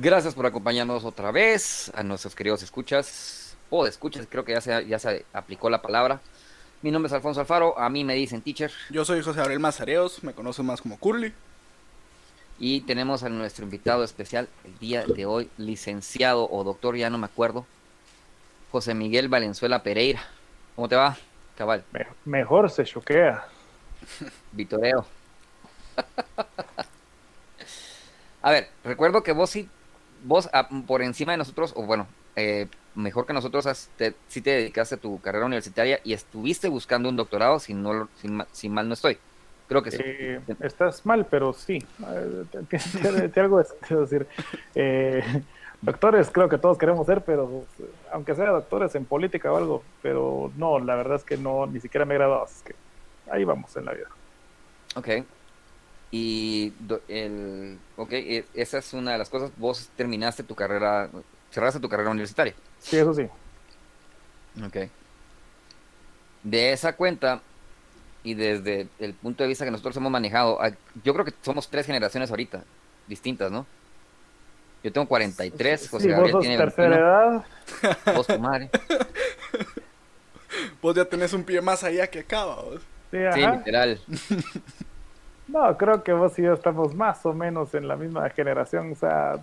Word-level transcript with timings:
Gracias 0.00 0.34
por 0.34 0.46
acompañarnos 0.46 1.04
otra 1.04 1.32
vez 1.32 1.90
a 1.94 2.04
nuestros 2.04 2.36
queridos 2.36 2.62
escuchas 2.62 3.56
o 3.68 3.82
de 3.82 3.90
escuchas, 3.90 4.28
creo 4.30 4.44
que 4.44 4.52
ya 4.52 4.60
se, 4.60 4.86
ya 4.86 4.98
se 4.98 5.26
aplicó 5.32 5.68
la 5.70 5.82
palabra. 5.82 6.20
Mi 6.82 6.92
nombre 6.92 7.08
es 7.08 7.12
Alfonso 7.12 7.40
Alfaro, 7.40 7.76
a 7.76 7.90
mí 7.90 8.04
me 8.04 8.14
dicen 8.14 8.40
teacher. 8.40 8.70
Yo 8.90 9.04
soy 9.04 9.22
José 9.22 9.40
Abril 9.40 9.58
Mazareos, 9.58 10.22
me 10.22 10.34
conocen 10.34 10.66
más 10.66 10.80
como 10.80 10.98
Curly. 10.98 11.34
Y 12.58 12.80
tenemos 12.82 13.22
a 13.22 13.28
nuestro 13.28 13.64
invitado 13.64 14.04
especial 14.04 14.48
el 14.64 14.78
día 14.78 15.04
de 15.06 15.26
hoy, 15.26 15.50
licenciado 15.58 16.48
o 16.50 16.64
doctor, 16.64 16.96
ya 16.96 17.10
no 17.10 17.18
me 17.18 17.26
acuerdo, 17.26 17.66
José 18.72 18.94
Miguel 18.94 19.28
Valenzuela 19.28 19.82
Pereira. 19.82 20.20
¿Cómo 20.74 20.88
te 20.88 20.96
va, 20.96 21.16
cabal? 21.56 21.84
mejor 22.24 22.70
se 22.70 22.84
choquea. 22.84 23.44
Vitoreo. 24.52 25.06
a 28.42 28.50
ver, 28.50 28.68
recuerdo 28.84 29.22
que 29.22 29.32
vos 29.32 29.50
sí 29.50 29.68
vos 30.24 30.48
ah, 30.52 30.68
por 30.86 31.02
encima 31.02 31.32
de 31.32 31.38
nosotros, 31.38 31.72
o 31.76 31.82
bueno, 31.82 32.06
eh, 32.36 32.66
mejor 32.94 33.26
que 33.26 33.32
nosotros, 33.32 33.88
te, 33.96 34.14
sí 34.28 34.40
te 34.40 34.50
dedicaste 34.50 34.96
a 34.96 34.98
tu 34.98 35.20
carrera 35.20 35.46
universitaria 35.46 36.00
y 36.04 36.12
estuviste 36.12 36.68
buscando 36.68 37.08
un 37.08 37.16
doctorado, 37.16 37.58
si, 37.58 37.74
no, 37.74 38.08
si, 38.52 38.68
mal 38.68 38.88
no 38.88 38.94
estoy. 38.94 39.18
Creo 39.68 39.82
que 39.82 39.90
sí. 39.90 39.98
Eh, 40.02 40.40
estás 40.60 41.04
mal, 41.04 41.26
pero 41.26 41.52
sí. 41.52 41.78
Te, 42.70 43.40
algo 43.40 43.58
de 43.58 43.96
decir. 43.96 44.26
Eh, 44.74 45.22
doctores, 45.82 46.30
creo 46.30 46.48
que 46.48 46.56
todos 46.56 46.78
queremos 46.78 47.06
ser, 47.06 47.22
pero 47.22 47.64
aunque 48.10 48.34
sea 48.34 48.50
doctores 48.50 48.94
en 48.94 49.04
política 49.04 49.52
o 49.52 49.56
algo, 49.56 49.82
pero 50.02 50.50
no, 50.56 50.78
la 50.78 50.96
verdad 50.96 51.16
es 51.16 51.24
que 51.24 51.36
no, 51.36 51.66
ni 51.66 51.80
siquiera 51.80 52.06
me 52.06 52.14
he 52.14 52.18
graduado, 52.18 52.46
es 52.46 52.62
que 52.62 52.74
ahí 53.30 53.44
vamos 53.44 53.76
en 53.76 53.84
la 53.84 53.92
vida. 53.92 54.08
Ok. 54.96 55.08
Y 56.10 56.72
el, 57.08 57.78
ok, 57.96 58.12
e, 58.12 58.44
esa 58.54 58.78
es 58.78 58.94
una 58.94 59.12
de 59.12 59.18
las 59.18 59.28
cosas. 59.28 59.50
Vos 59.58 59.90
terminaste 59.96 60.42
tu 60.42 60.54
carrera, 60.54 61.10
cerraste 61.50 61.78
tu 61.78 61.88
carrera 61.88 62.10
universitaria. 62.10 62.54
Sí, 62.78 62.96
eso 62.96 63.12
sí. 63.12 63.28
Ok. 64.64 64.88
De 66.42 66.72
esa 66.72 66.96
cuenta, 66.96 67.42
y 68.28 68.34
desde 68.34 68.88
el 68.98 69.14
punto 69.14 69.42
de 69.42 69.48
vista 69.48 69.64
que 69.64 69.70
nosotros 69.70 69.96
hemos 69.96 70.12
manejado, 70.12 70.58
yo 71.02 71.14
creo 71.14 71.24
que 71.24 71.32
somos 71.40 71.66
tres 71.66 71.86
generaciones 71.86 72.28
ahorita, 72.28 72.62
distintas, 73.06 73.50
¿no? 73.50 73.64
Yo 74.84 74.92
tengo 74.92 75.08
43, 75.08 75.88
José 75.88 76.10
Gabriel 76.10 76.34
vos 76.34 76.42
tiene 76.42 76.58
tercera 76.58 76.96
edad. 76.96 77.44
Vos 78.14 78.26
tu 78.26 78.38
madre. 78.38 78.68
Vos 80.82 80.94
ya 80.94 81.04
tenés 81.04 81.32
un 81.32 81.42
pie 81.42 81.60
más 81.60 81.84
allá 81.84 82.06
que 82.06 82.20
acá, 82.20 82.44
vos. 82.44 82.80
Sí, 83.10 83.18
sí 83.32 83.40
literal. 83.40 84.00
No, 85.46 85.78
creo 85.78 86.02
que 86.02 86.12
vos 86.12 86.38
y 86.38 86.42
yo 86.42 86.52
estamos 86.52 86.94
más 86.94 87.24
o 87.24 87.32
menos 87.32 87.72
en 87.72 87.88
la 87.88 87.96
misma 87.96 88.28
generación. 88.28 88.92
O 88.92 88.94
sea, 88.94 89.38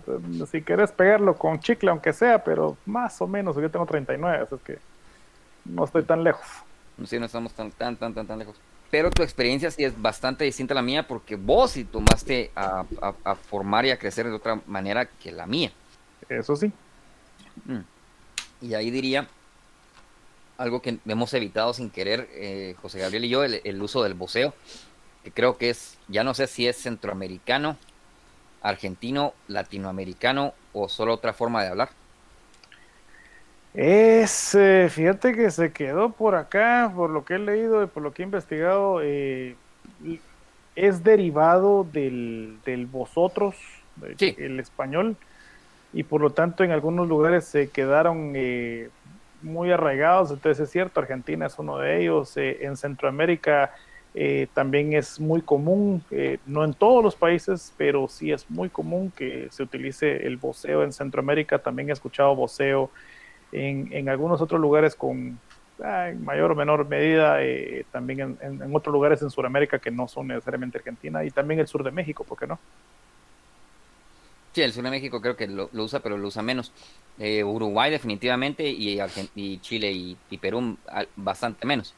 si 0.48 0.62
querés 0.62 0.92
pegarlo 0.92 1.34
con 1.34 1.58
chicle, 1.58 1.90
aunque 1.90 2.12
sea, 2.12 2.44
pero 2.44 2.76
más 2.86 3.20
o 3.20 3.26
menos. 3.26 3.56
Yo 3.56 3.68
tengo 3.68 3.86
39, 3.86 4.44
así 4.44 4.56
que 4.64 4.78
no 5.64 5.84
estoy 5.84 6.04
tan 6.04 6.22
lejos. 6.22 6.46
Sí, 7.04 7.18
no 7.18 7.26
estamos 7.26 7.52
tan, 7.54 7.72
tan, 7.72 7.96
tan, 7.96 8.14
tan, 8.14 8.24
tan 8.24 8.38
lejos. 8.38 8.54
Pero 8.90 9.10
tu 9.10 9.22
experiencia 9.22 9.70
sí 9.70 9.84
es 9.84 10.00
bastante 10.00 10.44
distinta 10.44 10.74
a 10.74 10.76
la 10.76 10.82
mía 10.82 11.06
porque 11.06 11.36
vos 11.36 11.72
sí 11.72 11.84
tomaste 11.84 12.50
a, 12.54 12.84
formar 13.48 13.84
y 13.86 13.90
a 13.90 13.98
crecer 13.98 14.26
de 14.26 14.32
otra 14.32 14.60
manera 14.66 15.06
que 15.06 15.32
la 15.32 15.46
mía. 15.46 15.72
Eso 16.28 16.56
sí. 16.56 16.72
Mm. 17.64 17.80
Y 18.62 18.74
ahí 18.74 18.90
diría 18.90 19.28
algo 20.58 20.80
que 20.80 20.98
hemos 21.06 21.34
evitado 21.34 21.74
sin 21.74 21.90
querer, 21.90 22.28
eh, 22.32 22.74
José 22.80 22.98
Gabriel 23.00 23.24
y 23.24 23.28
yo, 23.28 23.44
el, 23.44 23.82
uso 23.82 24.02
del 24.02 24.14
voceo 24.14 24.54
que 25.22 25.32
creo 25.32 25.58
que 25.58 25.70
es, 25.70 25.98
ya 26.08 26.22
no 26.22 26.34
sé 26.34 26.46
si 26.46 26.68
es 26.68 26.76
centroamericano, 26.76 27.76
argentino, 28.62 29.34
latinoamericano 29.48 30.54
o 30.72 30.88
solo 30.88 31.14
otra 31.14 31.32
forma 31.32 31.62
de 31.62 31.68
hablar. 31.68 31.90
Es, 33.76 34.54
eh, 34.54 34.88
fíjate 34.90 35.34
que 35.34 35.50
se 35.50 35.70
quedó 35.70 36.08
por 36.08 36.34
acá, 36.34 36.90
por 36.96 37.10
lo 37.10 37.26
que 37.26 37.34
he 37.34 37.38
leído 37.38 37.84
y 37.84 37.86
por 37.86 38.02
lo 38.02 38.10
que 38.14 38.22
he 38.22 38.24
investigado, 38.24 39.02
eh, 39.02 39.54
es 40.74 41.04
derivado 41.04 41.84
del, 41.84 42.56
del 42.64 42.86
vosotros, 42.86 43.54
el 44.18 44.60
español, 44.60 45.14
y 45.92 46.04
por 46.04 46.22
lo 46.22 46.30
tanto 46.30 46.64
en 46.64 46.70
algunos 46.70 47.06
lugares 47.06 47.44
se 47.44 47.68
quedaron 47.68 48.32
eh, 48.34 48.88
muy 49.42 49.70
arraigados, 49.70 50.30
entonces 50.30 50.64
es 50.64 50.70
cierto, 50.70 51.00
Argentina 51.00 51.44
es 51.44 51.58
uno 51.58 51.76
de 51.76 52.00
ellos, 52.00 52.32
en 52.38 52.78
Centroamérica 52.78 53.74
también 54.54 54.94
es 54.94 55.20
muy 55.20 55.42
común, 55.42 56.02
no 56.46 56.64
en 56.64 56.72
todos 56.72 57.04
los 57.04 57.14
países, 57.14 57.74
pero 57.76 58.08
sí 58.08 58.32
es 58.32 58.50
muy 58.50 58.70
común 58.70 59.12
que 59.14 59.48
se 59.50 59.62
utilice 59.62 60.26
el 60.26 60.38
voceo 60.38 60.82
en 60.82 60.94
Centroamérica. 60.94 61.58
También 61.58 61.90
he 61.90 61.92
escuchado 61.92 62.34
voceo 62.34 62.90
en, 63.52 63.88
en 63.92 64.08
algunos 64.08 64.40
otros 64.40 64.60
lugares 64.60 64.94
con 64.94 65.38
ah, 65.82 66.08
en 66.08 66.24
mayor 66.24 66.52
o 66.52 66.54
menor 66.54 66.86
medida, 66.88 67.42
eh, 67.42 67.84
también 67.92 68.36
en, 68.40 68.62
en, 68.62 68.74
otros 68.74 68.92
lugares 68.92 69.22
en 69.22 69.30
Sudamérica 69.30 69.78
que 69.78 69.90
no 69.90 70.08
son 70.08 70.28
necesariamente 70.28 70.78
Argentina 70.78 71.24
y 71.24 71.30
también 71.30 71.60
el 71.60 71.66
sur 71.66 71.82
de 71.82 71.90
México, 71.90 72.24
¿por 72.24 72.38
qué 72.38 72.46
no? 72.46 72.58
Sí, 74.56 74.62
el 74.62 74.72
sur 74.72 74.84
de 74.84 74.90
México 74.90 75.20
creo 75.20 75.36
que 75.36 75.46
lo, 75.46 75.68
usa, 75.74 76.00
pero 76.00 76.16
lo 76.16 76.28
usa 76.28 76.42
menos. 76.42 76.72
Uruguay 77.18 77.90
definitivamente 77.90 78.66
y, 78.66 78.98
y 79.34 79.58
Chile 79.58 79.92
y, 79.92 80.38
Perú 80.38 80.78
bastante 81.14 81.66
menos. 81.66 81.94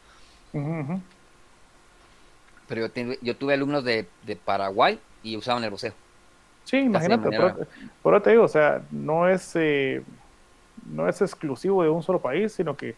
Pero 2.69 2.91
yo, 3.23 3.37
tuve 3.37 3.55
alumnos 3.55 3.85
de, 3.85 4.07
Paraguay 4.45 4.99
y 5.23 5.37
usaban 5.37 5.63
el 5.65 5.71
voceo. 5.71 5.93
Sí, 6.65 6.79
imagínate, 6.79 7.31
por, 8.03 8.15
eso 8.15 8.23
te 8.23 8.31
digo, 8.31 8.43
o 8.43 8.49
sea, 8.49 8.83
no 8.91 9.29
es, 9.29 9.53
eh, 9.55 10.03
no 10.93 11.09
es 11.09 11.21
exclusivo 11.23 11.83
de 11.83 11.89
un 11.89 12.03
solo 12.03 12.21
país, 12.21 12.53
sino 12.53 12.77
que 12.77 12.95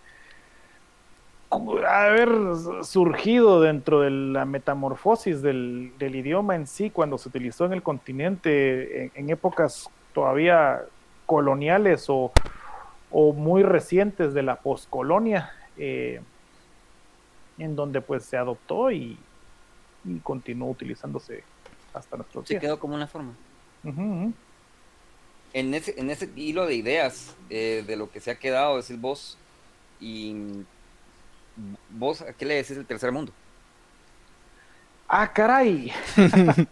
haber 1.89 2.29
surgido 2.83 3.61
dentro 3.61 4.01
de 4.01 4.11
la 4.11 4.45
metamorfosis 4.45 5.43
del, 5.43 5.93
idioma 6.01 6.55
en 6.55 6.67
sí 6.67 6.91
cuando 6.91 7.19
se 7.19 7.29
utilizó 7.29 7.65
en 7.65 7.73
el 7.73 7.83
continente 7.83 9.11
en, 9.15 9.31
épocas 9.31 9.91
todavía 10.15 10.83
coloniales 11.27 12.07
o, 12.09 12.33
muy 13.13 13.65
recientes 13.65 14.35
de 14.35 14.43
la 14.45 14.57
poscolonia, 14.57 15.51
eh, 15.77 16.21
en 17.59 17.75
donde 17.75 18.01
pues 18.01 18.25
se 18.25 18.37
adoptó 18.37 18.93
y, 18.93 19.19
y 20.05 20.19
continuó 20.21 20.71
utilizándose 20.71 21.43
hasta 21.93 22.17
nuestro 22.17 22.43
días. 22.43 22.49
Se 22.49 22.59
quedó 22.61 22.79
como 22.79 22.95
una 22.95 23.09
forma. 23.09 23.33
En, 25.53 25.75
ese, 25.75 25.99
en 25.99 26.11
ese 26.11 26.31
hilo 26.37 26.67
de 26.67 26.75
ideas 26.75 27.37
eh, 27.49 27.85
de 27.87 27.97
lo 27.97 28.11
que 28.11 28.21
se 28.21 28.31
ha 28.31 28.37
quedado, 28.37 28.79
el 28.79 28.97
vos, 28.99 29.37
y 30.01 30.65
vos, 31.91 32.23
¿a 32.23 32.33
qué 32.33 32.45
le 32.47 32.55
decís 32.55 32.77
el 32.77 32.87
tercer 32.87 33.13
mundo? 33.13 33.33
¡Ah, 35.09 35.33
caray! 35.33 35.93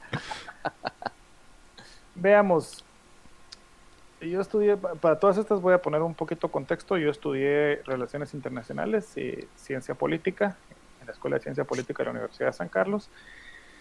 Veamos. 2.14 2.84
Yo 4.20 4.40
estudié, 4.40 4.76
para 4.76 5.18
todas 5.18 5.38
estas 5.38 5.60
voy 5.60 5.74
a 5.74 5.82
poner 5.82 6.02
un 6.02 6.14
poquito 6.14 6.48
contexto, 6.48 6.96
yo 6.96 7.10
estudié 7.10 7.82
Relaciones 7.84 8.34
Internacionales 8.34 9.16
y 9.16 9.46
Ciencia 9.56 9.94
Política 9.94 10.56
la 11.08 11.12
Escuela 11.12 11.36
de 11.36 11.42
Ciencia 11.42 11.64
Política 11.64 12.02
de 12.02 12.04
la 12.04 12.10
Universidad 12.12 12.48
de 12.48 12.52
San 12.52 12.68
Carlos. 12.68 13.08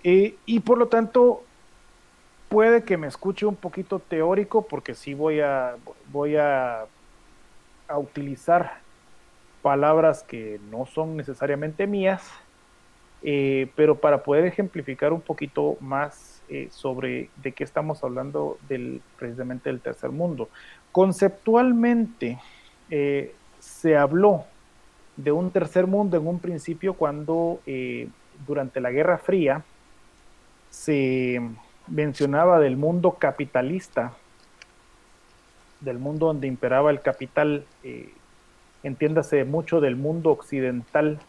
Eh, 0.03 0.35
y 0.45 0.59
por 0.61 0.77
lo 0.77 0.87
tanto, 0.87 1.43
puede 2.49 2.83
que 2.83 2.97
me 2.97 3.07
escuche 3.07 3.45
un 3.45 3.55
poquito 3.55 3.99
teórico, 3.99 4.63
porque 4.63 4.95
sí 4.95 5.13
voy 5.13 5.39
a, 5.39 5.75
voy 6.11 6.35
a, 6.35 6.85
a 7.87 7.97
utilizar 7.97 8.79
palabras 9.61 10.23
que 10.23 10.59
no 10.71 10.85
son 10.85 11.17
necesariamente 11.17 11.87
mías, 11.87 12.29
eh, 13.23 13.69
pero 13.75 13.95
para 13.95 14.23
poder 14.23 14.45
ejemplificar 14.45 15.11
un 15.11 15.21
poquito 15.21 15.77
más 15.81 16.41
eh, 16.49 16.69
sobre 16.71 17.29
de 17.43 17.51
qué 17.51 17.63
estamos 17.63 18.03
hablando 18.03 18.57
del, 18.69 19.01
precisamente 19.17 19.69
del 19.69 19.81
tercer 19.81 20.11
mundo. 20.11 20.49
Conceptualmente, 20.91 22.39
se 23.59 23.97
habló 23.97 24.45
de 25.17 25.31
un 25.31 25.51
tercer 25.51 25.87
mundo 25.87 26.15
en 26.15 26.27
un 26.27 26.39
principio 26.39 26.93
cuando 26.93 27.59
eh, 27.65 28.07
durante 28.45 28.79
la 28.79 28.91
Guerra 28.91 29.17
Fría 29.17 29.63
se 30.69 31.41
mencionaba 31.87 32.59
del 32.59 32.77
mundo 32.77 33.17
capitalista, 33.19 34.13
del 35.81 35.99
mundo 35.99 36.27
donde 36.27 36.47
imperaba 36.47 36.91
el 36.91 37.01
capital, 37.01 37.65
eh, 37.83 38.09
entiéndase 38.83 39.43
mucho 39.45 39.79
del 39.81 39.95
mundo 39.95 40.31
occidental, 40.31 41.19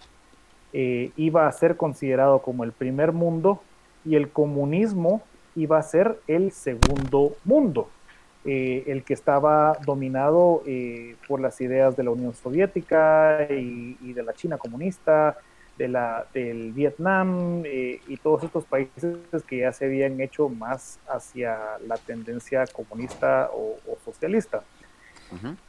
eh, 0.73 1.11
iba 1.17 1.47
a 1.47 1.53
ser 1.53 1.77
considerado 1.77 2.41
como 2.41 2.65
el 2.65 2.73
primer 2.73 3.13
mundo 3.13 3.63
y 4.05 4.17
el 4.17 4.31
comunismo 4.31 5.23
iba 5.57 5.79
a 5.79 5.83
ser 5.83 6.19
el 6.27 6.53
segundo 6.53 7.37
mundo. 7.45 7.89
eh, 8.45 8.85
el 8.87 9.03
que 9.03 9.13
estaba 9.13 9.77
dominado 9.85 10.63
por 11.27 11.41
las 11.41 11.61
ideas 11.61 11.97
de 11.97 12.05
la 12.05 12.13
Unión 12.13 12.33
Soviética 12.35 13.47
y, 13.51 14.13
de 14.15 14.23
la 14.23 14.33
China 14.33 14.57
comunista, 14.57 15.37
de 15.79 15.89
la, 15.89 16.27
del 16.35 16.73
Vietnam 16.73 17.63
eh, 17.65 18.01
y 18.07 18.17
todos 18.19 18.43
estos 18.45 18.65
países 18.65 19.17
que 19.47 19.59
ya 19.59 19.73
se 19.73 19.87
habían 19.87 20.21
hecho 20.21 20.49
más 20.49 20.99
hacia 21.09 21.57
la 21.87 21.97
tendencia 21.97 22.67
comunista 22.67 23.51
o 23.55 23.97
socialista. 24.05 24.63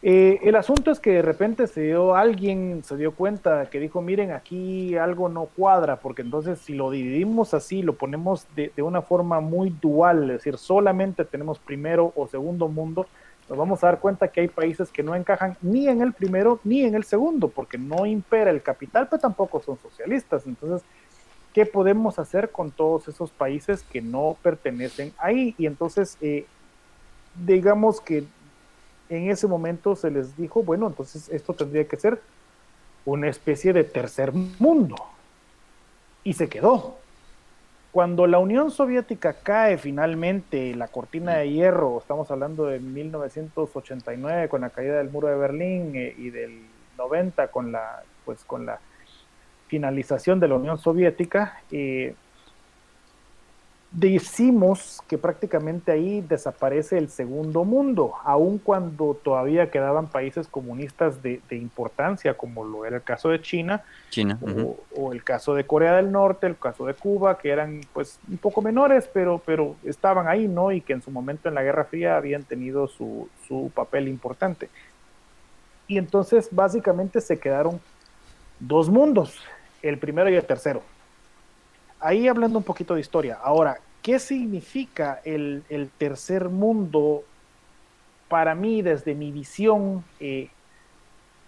Eh, 0.02 0.40
el 0.44 0.56
asunto 0.56 0.90
es 0.92 1.00
que 1.00 1.12
de 1.12 1.22
repente 1.22 1.68
se 1.68 1.82
dio 1.82 2.16
alguien, 2.16 2.82
se 2.84 2.96
dio 2.96 3.14
cuenta 3.14 3.70
que 3.70 3.80
dijo, 3.80 4.02
miren, 4.02 4.32
aquí 4.32 4.96
algo 4.96 5.28
no 5.28 5.46
cuadra, 5.46 5.98
porque 5.98 6.22
entonces 6.22 6.60
si 6.60 6.74
lo 6.74 6.90
dividimos 6.92 7.54
así, 7.54 7.82
lo 7.82 7.94
ponemos 7.94 8.48
de, 8.56 8.72
una 8.82 9.02
forma 9.02 9.42
muy 9.42 9.70
dual, 9.82 10.24
es 10.24 10.38
decir, 10.38 10.58
solamente 10.58 11.26
tenemos 11.26 11.60
primero 11.60 12.14
o 12.16 12.28
segundo 12.28 12.70
mundo, 12.70 13.08
nos 13.50 13.58
vamos 13.58 13.84
a 13.84 13.88
dar 13.88 14.00
cuenta 14.00 14.28
que 14.28 14.42
hay 14.42 14.48
países 14.48 14.90
que 14.92 15.02
no 15.02 15.16
encajan 15.16 15.58
ni 15.62 15.88
en 15.88 16.02
el 16.02 16.14
primero 16.14 16.60
ni 16.64 16.84
en 16.84 16.94
el 16.94 17.04
segundo, 17.04 17.50
porque 17.50 17.80
no 17.80 18.06
impera 18.06 18.52
el 18.52 18.62
capital, 18.62 19.08
pero 19.10 19.20
tampoco 19.20 19.60
son 19.60 19.78
socialistas. 19.80 20.46
Entonces, 20.46 20.88
¿qué 21.54 21.66
podemos 21.66 22.20
hacer 22.20 22.52
con 22.52 22.70
todos 22.70 23.08
esos 23.08 23.32
países 23.32 23.82
que 23.82 24.02
no 24.02 24.38
pertenecen 24.44 25.14
ahí? 25.18 25.56
Y 25.58 25.66
entonces, 25.66 26.16
eh, 26.22 26.46
digamos 27.44 28.00
que 28.00 28.24
en 29.10 29.32
ese 29.32 29.48
momento 29.48 29.96
se 29.96 30.12
les 30.12 30.38
dijo, 30.38 30.62
bueno, 30.62 30.86
entonces 30.86 31.28
esto 31.30 31.54
tendría 31.54 31.88
que 31.88 31.98
ser 31.98 32.22
una 33.04 33.30
especie 33.30 33.74
de 33.74 33.84
tercer 33.84 34.32
mundo. 34.32 34.96
Y 36.24 36.34
se 36.34 36.48
quedó. 36.48 36.98
Cuando 37.92 38.28
la 38.28 38.38
Unión 38.38 38.70
Soviética 38.70 39.34
cae 39.34 39.80
finalmente, 39.80 40.76
la 40.76 40.90
cortina 40.90 41.38
de 41.38 41.50
hierro, 41.50 41.98
estamos 41.98 42.30
hablando 42.30 42.66
de 42.68 42.80
1989 42.80 44.48
con 44.48 44.62
la 44.62 44.70
caída 44.70 45.00
del 45.00 45.10
muro 45.10 45.28
de 45.28 45.36
Berlín 45.36 45.96
eh, 45.96 46.14
y 46.16 46.30
del 46.30 46.62
90 47.00 47.48
con 47.48 47.72
la, 47.72 48.04
pues, 48.26 48.44
con 48.44 48.68
la 48.68 48.80
finalización 49.68 50.40
de 50.40 50.48
la 50.50 50.56
Unión 50.56 50.78
Soviética, 50.78 51.64
eh, 51.72 52.14
decimos 53.92 55.02
que 55.08 55.18
prácticamente 55.18 55.92
ahí 55.92 56.22
desaparece 56.22 56.98
el 56.98 57.10
segundo 57.10 57.64
mundo, 57.64 58.14
aun 58.24 58.60
cuando 58.60 59.20
todavía 59.24 59.72
quedaban 59.72 60.08
países 60.08 60.48
comunistas 60.48 61.24
de, 61.24 61.42
importancia, 61.50 62.36
como 62.36 62.64
lo 62.64 62.86
era 62.86 62.98
el 62.98 63.04
caso 63.04 63.30
de 63.30 63.42
China, 63.42 63.84
China 64.12 64.38
o, 64.96 65.12
el 65.12 65.24
caso 65.24 65.56
de 65.56 65.66
Corea 65.66 65.96
del 65.96 66.12
Norte, 66.12 66.46
el 66.46 66.58
caso 66.58 66.86
de 66.86 66.94
Cuba, 66.94 67.40
que 67.40 67.50
eran 67.50 67.82
pues 67.92 68.20
un 68.30 68.38
poco 68.38 68.62
menores, 68.62 69.10
pero, 69.12 69.42
pero 69.44 69.76
estaban 69.84 70.28
ahí, 70.28 70.48
¿no? 70.48 70.72
Y 70.72 70.82
que 70.82 70.94
en 70.94 71.02
su 71.02 71.10
momento 71.10 71.50
en 71.50 71.56
la 71.56 71.64
Guerra 71.64 71.86
Fría 71.86 72.16
habían 72.16 72.44
tenido 72.44 72.88
su, 72.88 73.28
su 73.48 73.72
papel 73.74 74.08
importante. 74.08 74.70
Y 75.88 75.98
entonces 75.98 76.50
básicamente 76.52 77.22
se 77.22 77.40
quedaron 77.40 77.82
dos 78.60 78.90
mundos, 78.90 79.36
el 79.82 79.98
primero 79.98 80.30
y 80.30 80.36
el 80.36 80.46
tercero 80.46 80.84
ahí 82.00 82.28
hablando 82.28 82.58
un 82.58 82.64
poquito 82.64 82.96
de 82.96 83.02
historia. 83.02 83.38
Ahora, 83.42 83.80
¿qué 84.02 84.20
significa 84.20 85.22
el, 85.24 85.64
tercer 85.98 86.50
mundo 86.50 87.24
para 88.28 88.56
mí 88.56 88.82
desde 88.82 89.16
mi 89.16 89.32
visión? 89.32 90.04
Eh, 90.20 90.50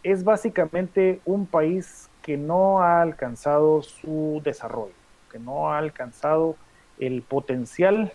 es 0.04 0.24
básicamente 0.24 1.22
un 1.26 1.46
país 1.46 2.10
que 2.22 2.38
no 2.38 2.82
ha 2.82 3.02
alcanzado 3.02 3.82
su 3.82 4.42
desarrollo, 4.44 4.94
que 5.32 5.40
no 5.40 5.72
ha 5.72 5.78
alcanzado 5.78 6.56
el 7.00 7.22
potencial 7.22 8.12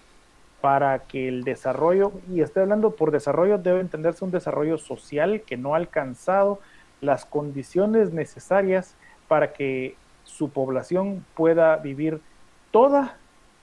para 0.60 1.00
que 1.00 1.28
el 1.28 1.44
desarrollo, 1.44 2.12
y 2.32 2.40
estoy 2.40 2.62
hablando 2.62 2.96
por 2.96 3.10
desarrollo, 3.10 3.58
debe 3.58 3.80
entenderse 3.80 4.24
un 4.24 4.30
desarrollo 4.30 4.78
social 4.78 5.42
que 5.42 5.56
no 5.56 5.74
ha 5.74 5.76
alcanzado 5.76 6.60
las 7.00 7.24
condiciones 7.24 8.12
necesarias 8.12 8.94
para 9.28 9.52
que 9.52 9.96
su 10.26 10.50
población 10.50 11.24
pueda 11.34 11.76
vivir 11.76 12.20
toda 12.70 13.16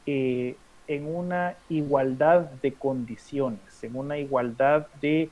eh, 0.08 0.56
en 0.88 1.16
una 1.16 1.56
igualdad 1.70 2.50
de 2.62 2.74
condiciones, 2.74 3.84
en 3.84 3.96
una 3.96 4.18
igualdad 4.18 4.88
de, 5.02 5.30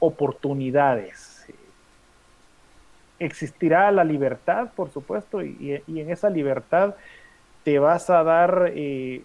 oportunidades. 0.00 1.46
Existirá 3.18 3.90
la 3.90 4.04
libertad, 4.04 4.68
por 4.76 4.90
supuesto, 4.90 5.42
y, 5.42 5.82
en 5.88 6.10
esa 6.10 6.30
libertad 6.30 6.94
te 7.64 7.80
vas 7.80 8.08
a 8.08 8.22
dar, 8.22 8.70
eh, 8.74 9.22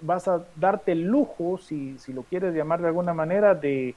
vas 0.00 0.26
a 0.26 0.46
darte 0.56 0.92
el 0.92 1.02
lujo, 1.02 1.58
si, 1.58 1.98
lo 2.08 2.22
quieres 2.22 2.54
llamar 2.54 2.80
de 2.80 2.88
alguna 2.88 3.12
manera, 3.12 3.54
de, 3.54 3.94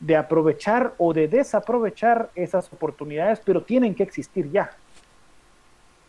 de 0.00 0.16
aprovechar 0.16 0.94
o 0.98 1.12
de 1.14 1.28
desaprovechar 1.28 2.30
esas 2.34 2.72
oportunidades, 2.72 3.40
pero 3.44 3.62
tienen 3.62 3.94
que 3.94 4.02
existir 4.02 4.50
ya. 4.50 4.70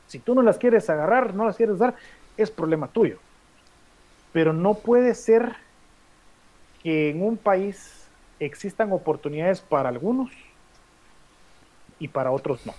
Si 0.07 0.19
tú 0.19 0.33
no 0.36 0.42
las 0.42 0.57
quieres 0.57 0.89
agarrar, 0.89 1.33
no 1.33 1.45
las 1.45 1.57
quieres 1.57 1.77
dar, 1.77 1.95
es 2.38 2.50
problema 2.50 2.88
tuyo. 2.88 3.18
Pero 4.33 4.54
no 4.54 4.75
puede 4.75 5.13
ser 5.15 5.56
que 6.81 7.09
en 7.09 7.21
un 7.21 7.38
país 7.38 8.07
existan 8.39 8.92
oportunidades 8.92 9.62
para 9.62 9.89
algunos 9.89 10.31
y 12.00 12.07
para 12.07 12.31
otros 12.31 12.65
no. 12.65 12.74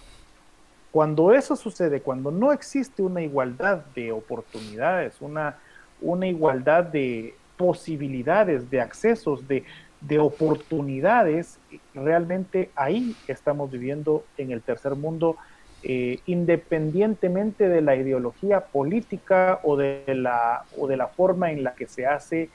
Cuando 0.90 1.32
eso 1.34 1.54
sucede, 1.56 2.00
cuando 2.00 2.30
no 2.30 2.52
existe 2.52 3.02
una 3.02 3.20
igualdad 3.20 3.84
de 3.94 4.12
oportunidades, 4.12 5.16
una, 5.20 5.58
una 6.00 6.26
igualdad 6.26 6.84
de 6.84 7.34
posibilidades, 7.56 8.70
de 8.70 8.80
accesos, 8.80 9.46
de, 9.46 9.64
de 10.00 10.18
oportunidades, 10.18 11.58
realmente 11.92 12.70
ahí 12.74 13.14
estamos 13.26 13.70
viviendo 13.70 14.24
en 14.38 14.52
el 14.52 14.62
tercer 14.62 14.94
mundo 14.94 15.36
eh, 15.82 16.20
independientemente 16.26 17.68
de 17.68 17.80
la 17.80 17.94
ideología 17.94 18.60
política 18.66 19.60
o 19.62 19.76
de 19.76 20.04
la, 20.08 20.64
o 20.76 20.86
de 20.88 20.96
la 20.96 21.06
forma 21.06 21.52
en 21.52 21.62
la 21.62 21.74
que 21.74 21.86
se 21.86 22.06
hace, 22.06 22.50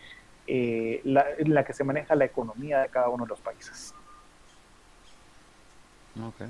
eh, 0.47 1.01
la, 1.03 1.25
en 1.37 1.53
la 1.53 1.63
que 1.63 1.73
se 1.73 1.83
maneja 1.83 2.15
la 2.15 2.25
economía 2.25 2.79
de 2.79 2.89
cada 2.89 3.09
uno 3.09 3.23
de 3.23 3.29
los 3.29 3.39
países. 3.39 3.93
Ok. 6.21 6.49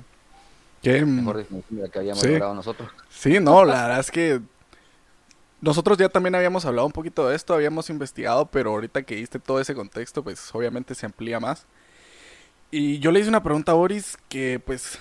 ¿Qué? 0.82 1.04
Mejor 1.04 1.38
definición 1.38 1.78
de 1.78 1.86
la 1.86 1.88
que 1.88 1.98
habíamos 1.98 2.22
sí. 2.22 2.38
nosotros. 2.38 2.90
Sí, 3.08 3.40
no, 3.40 3.64
la 3.64 3.82
verdad 3.82 4.00
es 4.00 4.10
que 4.10 4.40
nosotros 5.60 5.96
ya 5.96 6.10
también 6.10 6.34
habíamos 6.34 6.66
hablado 6.66 6.86
un 6.86 6.92
poquito 6.92 7.26
de 7.26 7.36
esto, 7.36 7.54
habíamos 7.54 7.88
investigado, 7.88 8.46
pero 8.46 8.70
ahorita 8.70 9.02
que 9.02 9.16
diste 9.16 9.38
todo 9.38 9.60
ese 9.60 9.74
contexto, 9.74 10.22
pues 10.22 10.54
obviamente 10.54 10.94
se 10.94 11.06
amplía 11.06 11.40
más. 11.40 11.66
Y 12.76 12.98
yo 12.98 13.12
le 13.12 13.20
hice 13.20 13.28
una 13.28 13.44
pregunta 13.44 13.70
a 13.70 13.76
Boris 13.76 14.18
que, 14.28 14.58
pues, 14.58 14.98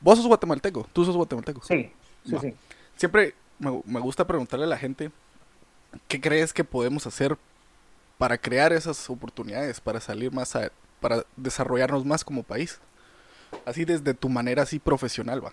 vos 0.00 0.16
sos 0.16 0.26
guatemalteco, 0.26 0.88
tú 0.94 1.04
sos 1.04 1.14
guatemalteco. 1.14 1.60
Sí, 1.64 1.92
sí, 2.24 2.34
sí. 2.40 2.54
Siempre 2.96 3.34
me, 3.58 4.00
gusta 4.00 4.26
preguntarle 4.26 4.64
a 4.64 4.68
la 4.68 4.78
gente, 4.78 5.10
¿qué 6.08 6.18
crees 6.18 6.54
que 6.54 6.64
podemos 6.64 7.06
hacer 7.06 7.36
para 8.16 8.38
crear 8.38 8.72
esas 8.72 9.10
oportunidades, 9.10 9.82
para 9.82 10.00
salir 10.00 10.32
más, 10.32 10.56
a, 10.56 10.72
para 10.98 11.26
desarrollarnos 11.36 12.06
más 12.06 12.24
como 12.24 12.42
país? 12.42 12.80
Así 13.66 13.84
desde 13.84 14.14
tu 14.14 14.30
manera 14.30 14.62
así 14.62 14.78
profesional, 14.78 15.44
va. 15.44 15.52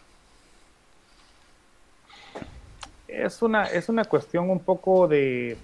Es 3.09 3.41
una, 3.41 3.65
es 3.65 3.89
una 3.89 4.05
cuestión 4.05 4.49
un 4.49 4.61
poco 4.61 5.05
de, 5.09 5.57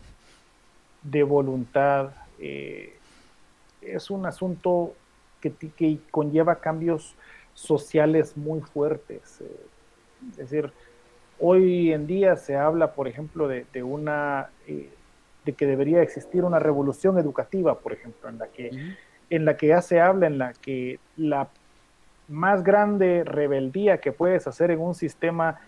de 1.02 1.24
voluntad. 1.24 2.10
Eh, 2.40 3.00
es 3.82 4.10
un 4.10 4.26
asunto 4.26 4.94
que, 5.52 6.00
conlleva 6.12 6.56
cambios 6.56 7.16
sociales 7.54 8.36
muy 8.36 8.62
fuertes. 8.62 9.42
Eh, 9.42 9.66
es 10.32 10.38
decir, 10.38 10.72
hoy 11.40 11.94
en 11.94 12.08
día 12.08 12.36
se 12.36 12.56
habla, 12.56 12.94
por 12.94 13.08
ejemplo, 13.08 13.48
de, 13.48 13.84
una 13.84 14.50
eh, 14.68 14.90
de 15.46 15.54
que 15.54 15.66
debería 15.66 16.02
existir 16.02 16.44
una 16.44 16.60
revolución 16.60 17.18
educativa, 17.18 17.80
por 17.80 17.94
ejemplo, 17.94 18.30
en 18.30 18.38
la 18.40 18.48
que 18.48 18.72
en 19.30 19.46
la 19.46 19.58
que 19.58 19.68
ya 19.68 19.82
se 19.82 20.00
habla, 20.00 20.28
en 20.28 20.38
la 20.38 20.54
que 20.54 21.00
la 21.18 21.50
más 22.28 22.64
grande 22.64 23.24
rebeldía 23.24 24.00
que 24.00 24.12
puedes 24.12 24.48
hacer 24.48 24.72
en 24.72 24.80
un 24.80 24.96
sistema 24.96 25.60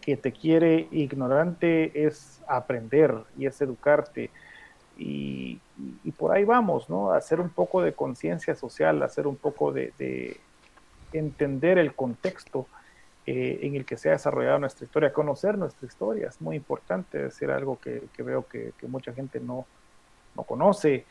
que 0.00 0.16
te 0.16 0.32
quiere 0.32 0.88
ignorante 0.90 2.06
es 2.06 2.42
aprender 2.46 3.14
y 3.36 3.46
es 3.46 3.60
educarte. 3.60 4.30
Y, 4.96 5.60
por 6.16 6.32
ahí 6.32 6.44
vamos, 6.44 6.90
¿no? 6.90 7.12
Hacer 7.12 7.40
un 7.40 7.50
poco 7.50 7.82
de 7.82 7.92
conciencia 7.92 8.54
social, 8.54 9.02
hacer 9.02 9.26
un 9.26 9.36
poco 9.36 9.72
de, 9.72 10.36
entender 11.12 11.78
el 11.78 11.94
contexto 11.94 12.66
eh, 13.24 13.60
en 13.62 13.76
el 13.76 13.86
que 13.86 13.96
se 13.96 14.08
ha 14.08 14.12
desarrollado 14.12 14.58
nuestra 14.58 14.84
historia, 14.84 15.12
conocer 15.12 15.56
nuestra 15.56 15.86
historia, 15.86 16.28
es 16.28 16.40
muy 16.40 16.56
importante, 16.56 17.18
decir 17.18 17.50
algo 17.50 17.78
que, 17.78 18.02
veo 18.18 18.46
que, 18.46 18.72
mucha 18.88 19.12
gente 19.12 19.40
no, 19.40 19.66
conoce. 20.46 21.06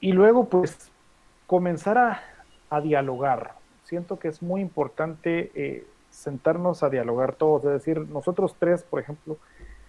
Y 0.00 0.12
luego, 0.12 0.48
pues, 0.48 0.90
comenzar 1.46 1.98
a, 1.98 2.80
dialogar. 2.80 3.54
Siento 3.84 4.18
que 4.18 4.28
es 4.28 4.42
muy 4.42 4.60
importante 4.60 5.50
eh, 5.54 5.86
sentarnos 6.10 6.82
a 6.82 6.90
dialogar 6.90 7.34
todos, 7.34 7.64
es 7.64 7.72
decir, 7.72 7.98
nosotros 8.08 8.54
tres, 8.58 8.82
por 8.82 9.00
ejemplo, 9.00 9.38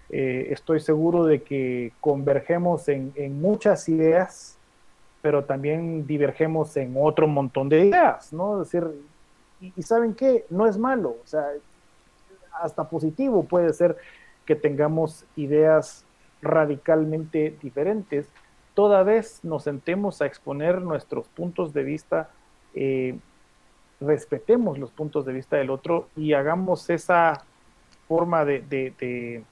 Eh, 0.09 0.47
estoy 0.51 0.79
seguro 0.79 1.25
de 1.25 1.43
que 1.43 1.91
convergemos 2.01 2.87
en, 2.89 3.41
muchas 3.41 3.87
ideas, 3.89 4.57
pero 5.21 5.43
también 5.43 6.07
divergemos 6.07 6.75
en 6.77 6.95
otro 6.97 7.27
montón 7.27 7.69
de 7.69 7.85
ideas, 7.85 8.33
¿no? 8.33 8.61
Es 8.61 8.71
decir, 8.71 8.89
y, 9.61 9.81
saben 9.83 10.15
qué, 10.15 10.45
no 10.49 10.65
es 10.65 10.77
malo, 10.77 11.17
o 11.23 11.27
sea, 11.27 11.45
hasta 12.53 12.89
positivo 12.89 13.43
puede 13.43 13.71
ser 13.73 13.97
que 14.45 14.55
tengamos 14.55 15.25
ideas 15.35 16.05
radicalmente 16.41 17.55
diferentes, 17.61 18.27
toda 18.73 19.03
vez 19.03 19.41
nos 19.43 19.63
sentemos 19.63 20.21
a 20.21 20.25
exponer 20.25 20.81
nuestros 20.81 21.27
puntos 21.27 21.73
de 21.73 21.83
vista, 21.83 22.29
eh, 22.73 23.17
respetemos 23.99 24.79
los 24.79 24.91
puntos 24.91 25.25
de 25.25 25.33
vista 25.33 25.57
del 25.57 25.69
otro 25.69 26.07
y 26.15 26.33
hagamos 26.33 26.89
esa 26.89 27.43
forma 28.07 28.45
de, 28.45 29.43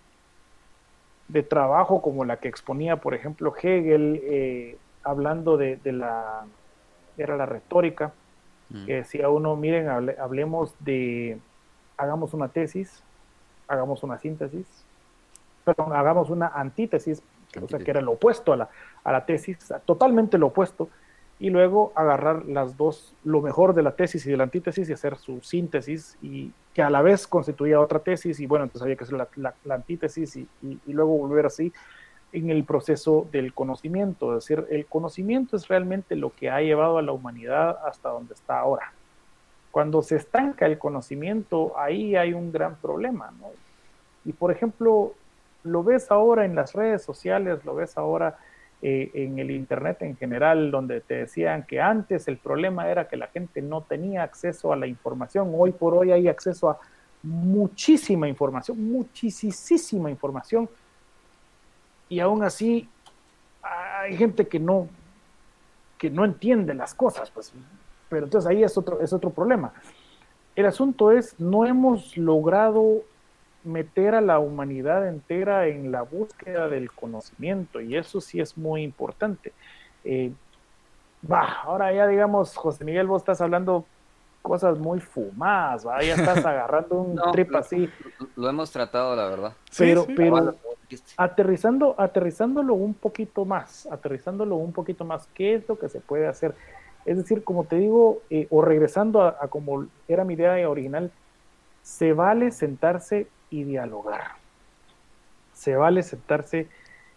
trabajo 1.44 2.02
como 2.02 2.26
la 2.26 2.38
que 2.38 2.48
exponía, 2.48 2.98
por 2.98 3.14
ejemplo, 3.14 3.54
Hegel, 3.56 4.22
eh, 4.24 4.78
hablando 5.04 5.58
de, 5.58 5.80
la, 5.84 6.46
era 7.18 7.36
la 7.36 7.46
retórica, 7.46 8.14
mm. 8.70 8.86
que 8.86 8.96
decía 8.96 9.30
uno, 9.30 9.56
miren, 9.56 9.90
hablemos 9.90 10.74
de, 10.80 11.38
hagamos 11.98 12.34
una 12.34 12.48
tesis, 12.48 13.04
hagamos 13.68 14.04
una 14.04 14.18
síntesis, 14.18 14.66
perdón, 15.66 15.94
hagamos 15.94 16.30
una 16.30 16.48
antítesis, 16.48 17.22
o 17.62 17.68
sea, 17.68 17.80
que 17.80 17.92
era 17.92 18.02
lo 18.02 18.14
opuesto 18.14 18.54
a 18.54 18.58
la, 18.58 18.70
a 19.04 19.12
la 19.12 19.26
tesis, 19.26 19.74
totalmente 19.86 20.38
lo 20.38 20.48
opuesto, 20.48 20.90
y 21.40 21.50
luego 21.50 21.92
agarrar 21.96 22.46
las 22.46 22.78
dos, 22.78 23.14
lo 23.24 23.42
mejor 23.42 23.74
de 23.74 23.84
la 23.84 23.96
tesis 23.96 24.26
y 24.26 24.32
de 24.32 24.38
la 24.38 24.44
antítesis 24.44 24.90
y 24.90 24.94
hacer 24.94 25.18
su 25.18 25.42
síntesis, 25.42 26.18
y 26.22 26.52
que 26.78 26.84
a 26.84 26.92
la 26.92 27.02
vez 27.02 27.26
constituía 27.26 27.82
otra 27.82 27.98
tesis, 27.98 28.40
y 28.40 28.46
bueno, 28.46 28.66
entonces 28.66 28.84
había 28.84 28.96
que 28.96 29.04
hacer 29.04 29.28
la, 29.38 29.56
antítesis 29.74 30.36
y, 30.36 30.48
y, 30.62 30.94
luego 30.94 31.18
volver 31.18 31.48
así 31.48 31.74
en 32.32 32.52
el 32.52 32.66
proceso 32.66 33.28
del 33.32 33.52
conocimiento. 33.56 34.38
Es 34.38 34.44
decir, 34.44 34.68
el 34.70 34.86
conocimiento 34.86 35.58
es 35.58 35.68
realmente 35.68 36.16
lo 36.16 36.30
que 36.30 36.52
ha 36.52 36.62
llevado 36.62 37.00
a 37.00 37.02
la 37.02 37.14
humanidad 37.14 37.80
hasta 37.84 38.10
donde 38.10 38.36
está 38.36 38.60
ahora. 38.60 38.94
Cuando 39.72 40.04
se 40.04 40.18
estanca 40.18 40.68
el 40.68 40.78
conocimiento, 40.78 41.74
ahí 41.80 42.16
hay 42.16 42.34
un 42.34 42.52
gran 42.52 42.76
problema. 42.76 43.34
¿no? 43.40 43.48
Y 44.24 44.34
por 44.34 44.52
ejemplo, 44.52 45.16
lo 45.64 45.84
ves 45.84 46.12
ahora 46.12 46.46
en 46.46 46.54
las 46.54 46.74
redes 46.74 47.02
sociales, 47.02 47.66
lo 47.66 47.74
ves 47.74 47.98
ahora 47.98 48.38
eh, 48.82 49.10
en 49.16 49.40
el 49.40 49.50
Internet 49.50 50.04
en 50.04 50.16
general, 50.18 50.70
donde 50.70 51.02
te 51.02 51.16
decían 51.16 51.66
que 51.66 51.82
antes 51.82 52.28
el 52.28 52.38
problema 52.38 52.90
era 52.92 53.08
que 53.08 53.18
la 53.18 53.28
gente 53.28 53.62
no 53.62 53.82
tenía 53.82 54.22
acceso 54.22 54.72
a 54.72 54.76
la 54.76 54.86
información. 54.86 55.52
Hoy 55.56 55.72
por 55.72 55.96
hoy 55.96 56.12
hay 56.12 56.28
acceso 56.28 56.70
a 56.70 56.80
muchísima 57.24 58.28
información, 58.28 58.92
muchísima 58.92 60.12
información. 60.12 60.70
Y 62.08 62.20
aún 62.20 62.44
así 62.44 62.88
hay 63.62 64.16
gente 64.16 64.48
que 64.48 64.60
no, 64.60 64.88
que 65.98 66.10
no 66.10 66.24
entiende 66.24 66.74
las 66.74 66.94
cosas, 66.94 67.32
pues. 67.32 67.52
Pero 68.10 68.26
entonces 68.26 68.48
ahí 68.50 68.64
es 68.64 68.78
otro, 68.78 69.02
es 69.02 69.12
otro 69.12 69.32
problema. 69.32 69.74
El 70.56 70.68
asunto 70.68 71.12
es, 71.12 71.40
no 71.40 71.66
hemos 71.66 72.16
logrado 72.16 73.04
meter 73.68 74.16
a 74.16 74.22
la 74.22 74.40
humanidad 74.40 75.08
entera 75.08 75.68
en 75.68 75.92
la 75.92 76.02
búsqueda 76.02 76.68
del 76.68 76.92
conocimiento 76.92 77.82
y 77.82 77.96
eso 77.96 78.22
sí 78.22 78.40
es 78.40 78.58
muy 78.58 78.84
importante. 78.84 79.54
Eh, 80.04 80.32
ahora 81.30 81.94
ya 81.94 82.08
digamos, 82.08 82.56
José 82.56 82.86
Miguel, 82.86 83.08
vos 83.08 83.22
estás 83.22 83.42
hablando 83.42 83.86
cosas 84.42 84.80
muy 84.80 85.00
fumadas, 85.02 85.84
ya 85.84 86.16
estás 86.16 86.38
agarrando 86.46 87.02
un 87.02 87.20
trip 87.34 87.54
así. 87.56 87.90
Lo, 88.36 88.50
hemos 88.50 88.72
tratado, 88.72 89.16
la 89.16 89.28
verdad. 89.28 89.54
Pero, 89.78 90.08
pero 90.16 90.56
aterrizando, 91.18 91.96
aterrizándolo 91.98 92.74
un 92.74 92.94
poquito 92.94 93.44
más, 93.44 93.88
aterrizándolo 93.92 94.56
un 94.56 94.72
poquito 94.72 95.04
más, 95.04 95.28
¿qué 95.34 95.56
es 95.56 95.68
lo 95.68 95.78
que 95.78 95.90
se 95.90 96.00
puede 96.00 96.28
hacer? 96.28 96.56
Es 97.06 97.18
decir, 97.18 97.44
como 97.44 97.66
te 97.66 97.78
digo, 97.78 98.22
eh, 98.30 98.48
o 98.50 98.62
regresando 98.62 99.22
a, 99.22 99.38
a 99.42 99.48
como 99.48 99.86
era 100.08 100.24
mi 100.24 100.36
idea 100.36 100.70
original, 100.70 101.12
se 101.82 102.14
vale 102.14 102.52
sentarse 102.52 103.28
y 103.50 103.64
dialogar. 103.64 104.32
Se 105.54 105.76
vale 105.76 106.04
sentarse 106.04 106.68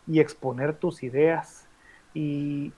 y 0.06 0.20
exponer 0.20 0.75
tus 0.75 1.02
ideas 1.02 1.66
y, 2.14 2.72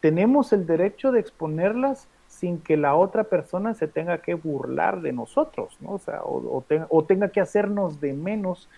tenemos 0.00 0.54
el 0.54 0.66
derecho 0.66 1.12
de 1.12 1.20
exponerlas 1.20 2.08
sin 2.26 2.58
que 2.58 2.78
la 2.78 2.94
otra 2.94 3.24
persona 3.24 3.74
se 3.74 3.86
tenga 3.86 4.16
que 4.16 4.32
burlar 4.32 5.02
de 5.02 5.12
nosotros, 5.12 5.76
¿no? 5.80 5.90
O, 5.90 5.98
sea, 5.98 6.22
o, 6.24 6.64
tenga, 7.06 7.28
que 7.28 7.42
hacernos 7.42 8.00
de 8.00 8.14
menos 8.14 8.70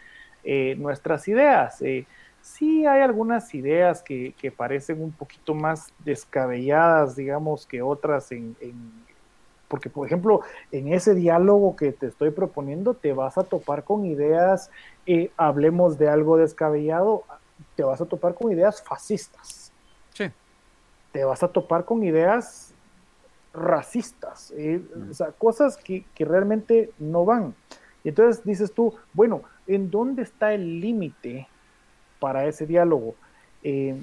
eh, 0.42 0.74
nuestras 0.78 1.28
ideas. 1.28 1.80
Eh, 1.80 2.06
sí 2.46 2.86
hay 2.86 3.02
algunas 3.02 3.54
ideas 3.54 4.02
que, 4.02 4.52
parecen 4.56 5.02
un 5.02 5.12
poquito 5.12 5.54
más 5.54 5.92
descabelladas, 6.04 7.16
digamos, 7.16 7.66
que 7.66 7.82
otras 7.82 8.30
en, 8.32 8.56
porque, 9.68 9.90
por 9.90 10.06
ejemplo, 10.06 10.42
en 10.70 10.92
ese 10.92 11.14
diálogo 11.14 11.76
que 11.76 11.92
te 11.92 12.06
estoy 12.06 12.30
proponiendo, 12.30 12.94
te 12.94 13.12
vas 13.12 13.36
a 13.36 13.44
topar 13.44 13.84
con 13.84 14.04
ideas, 14.04 14.70
eh, 15.06 15.30
hablemos 15.36 15.98
de 15.98 16.08
algo 16.08 16.36
descabellado, 16.36 17.24
te 17.74 17.82
vas 17.82 18.00
a 18.00 18.06
topar 18.06 18.34
con 18.34 18.52
ideas 18.52 18.82
fascistas. 18.82 19.72
Sí. 20.12 20.26
Te 21.12 21.24
vas 21.24 21.42
a 21.42 21.48
topar 21.48 21.84
con 21.84 22.04
ideas 22.04 22.72
racistas, 23.52 24.52
eh, 24.56 24.80
mm. 24.94 25.10
o 25.10 25.14
sea, 25.14 25.32
cosas 25.32 25.76
que, 25.76 26.04
realmente 26.18 26.90
no 26.98 27.24
van. 27.24 27.54
Y 28.04 28.10
entonces 28.10 28.44
dices 28.44 28.72
tú, 28.72 28.94
bueno, 29.14 29.42
¿en 29.66 29.90
dónde 29.90 30.22
está 30.22 30.52
el 30.52 30.80
límite 30.80 31.48
para 32.20 32.46
ese 32.46 32.66
diálogo? 32.66 33.16
Eh, 33.64 34.00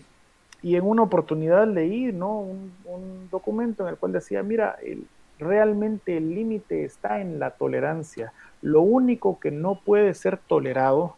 y 0.61 0.75
en 0.75 0.85
una 0.85 1.03
oportunidad 1.03 1.67
leí 1.67 2.11
¿no? 2.11 2.39
Un, 2.39 2.73
un, 2.85 3.29
documento 3.29 3.83
en 3.83 3.89
el 3.89 3.97
cual 3.97 4.11
decía, 4.13 4.43
mira, 4.43 4.77
el, 4.81 5.05
realmente 5.39 6.17
el 6.17 6.33
límite 6.33 6.85
está 6.85 7.21
en 7.21 7.39
la 7.39 7.51
tolerancia. 7.51 8.33
Lo 8.61 8.81
único 8.81 9.39
que 9.39 9.51
no 9.51 9.75
puede 9.75 10.13
ser 10.13 10.37
tolerado 10.37 11.15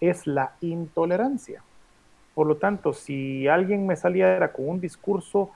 es 0.00 0.26
la 0.26 0.52
intolerancia. 0.60 1.62
Por 2.34 2.46
lo 2.46 2.56
tanto, 2.56 2.92
si 2.92 3.46
alguien 3.46 3.86
me 3.86 3.96
saliera 3.96 4.52
con 4.52 4.68
un 4.68 4.80
discurso 4.80 5.50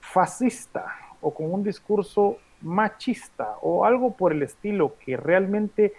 fascista 0.00 0.86
o 1.20 1.32
con 1.32 1.52
un 1.52 1.62
discurso 1.62 2.38
machista 2.60 3.56
o 3.62 3.84
algo 3.84 4.12
por 4.12 4.32
el 4.32 4.42
estilo 4.42 4.94
que 5.04 5.16
realmente 5.16 5.92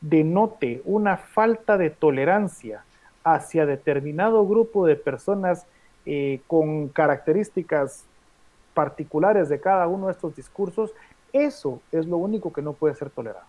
denote 0.00 0.82
una 0.84 1.16
falta 1.16 1.78
de 1.78 1.90
tolerancia 1.90 2.84
hacia 3.24 3.66
determinado 3.66 4.46
grupo 4.46 4.86
de 4.86 4.94
personas 4.94 5.66
eh, 6.04 6.40
con 6.46 6.88
características 6.88 8.04
particulares 8.76 9.48
de 9.48 9.58
cada 9.58 9.88
uno 9.88 10.08
de 10.08 10.12
estos 10.12 10.36
discursos, 10.36 10.92
eso 11.32 11.80
es 11.90 12.04
lo 12.04 12.18
único 12.18 12.52
que 12.52 12.60
no 12.60 12.74
puede 12.74 12.94
ser 12.94 13.08
tolerado. 13.08 13.46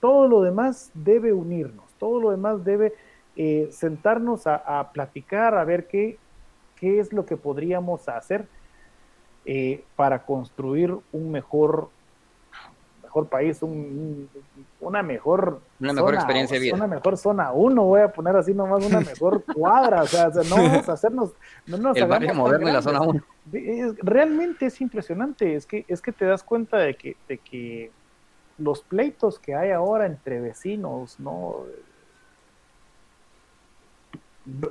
Todo 0.00 0.26
lo 0.26 0.42
demás 0.42 0.90
debe 0.92 1.32
unirnos, 1.32 1.94
todo 2.00 2.20
lo 2.20 2.30
demás 2.32 2.64
debe 2.64 2.94
eh, 3.36 3.68
sentarnos 3.70 4.48
a, 4.48 4.90
platicar, 4.92 5.54
a 5.54 5.64
ver 5.64 5.86
qué, 5.86 6.18
qué 6.74 6.98
es 6.98 7.12
lo 7.12 7.24
que 7.24 7.36
podríamos 7.36 8.08
hacer 8.08 8.48
eh, 9.44 9.84
para 9.94 10.26
construir 10.26 10.92
un 11.12 11.30
mejor 11.30 11.90
mejor 13.14 13.28
país, 13.28 13.62
un, 13.62 14.28
una 14.80 15.02
mejor 15.02 15.60
una 15.78 15.92
mejor 15.92 16.14
experiencia 16.14 16.56
de 16.56 16.64
vida. 16.64 16.74
Una 16.74 16.88
mejor 16.88 17.16
zona 17.16 17.52
uno, 17.52 17.84
voy 17.84 18.00
a 18.00 18.12
poner 18.12 18.34
así 18.36 18.52
nomás 18.52 18.84
una 18.84 19.00
mejor 19.00 19.44
cuadra, 19.44 20.02
o 20.02 20.06
sea, 20.06 20.30
no 20.48 20.56
vamos 20.56 20.88
a 20.88 20.92
hacernos... 20.92 21.32
No 21.66 21.78
nos 21.78 21.96
El 21.96 22.06
barrio 22.06 22.34
moderno 22.34 22.66
en 22.68 22.74
la 22.74 22.82
zona 22.82 23.00
1. 23.02 23.22
Realmente 24.02 24.66
es 24.66 24.80
impresionante, 24.80 25.54
es 25.54 25.64
que, 25.66 25.84
es 25.86 26.02
que 26.02 26.10
te 26.10 26.24
das 26.24 26.42
cuenta 26.42 26.78
de 26.78 26.94
que, 26.94 27.16
de 27.28 27.38
que 27.38 27.92
los 28.58 28.82
pleitos 28.82 29.38
que 29.38 29.54
hay 29.54 29.70
ahora 29.70 30.06
entre 30.06 30.40
vecinos, 30.40 31.20
¿no? 31.20 31.66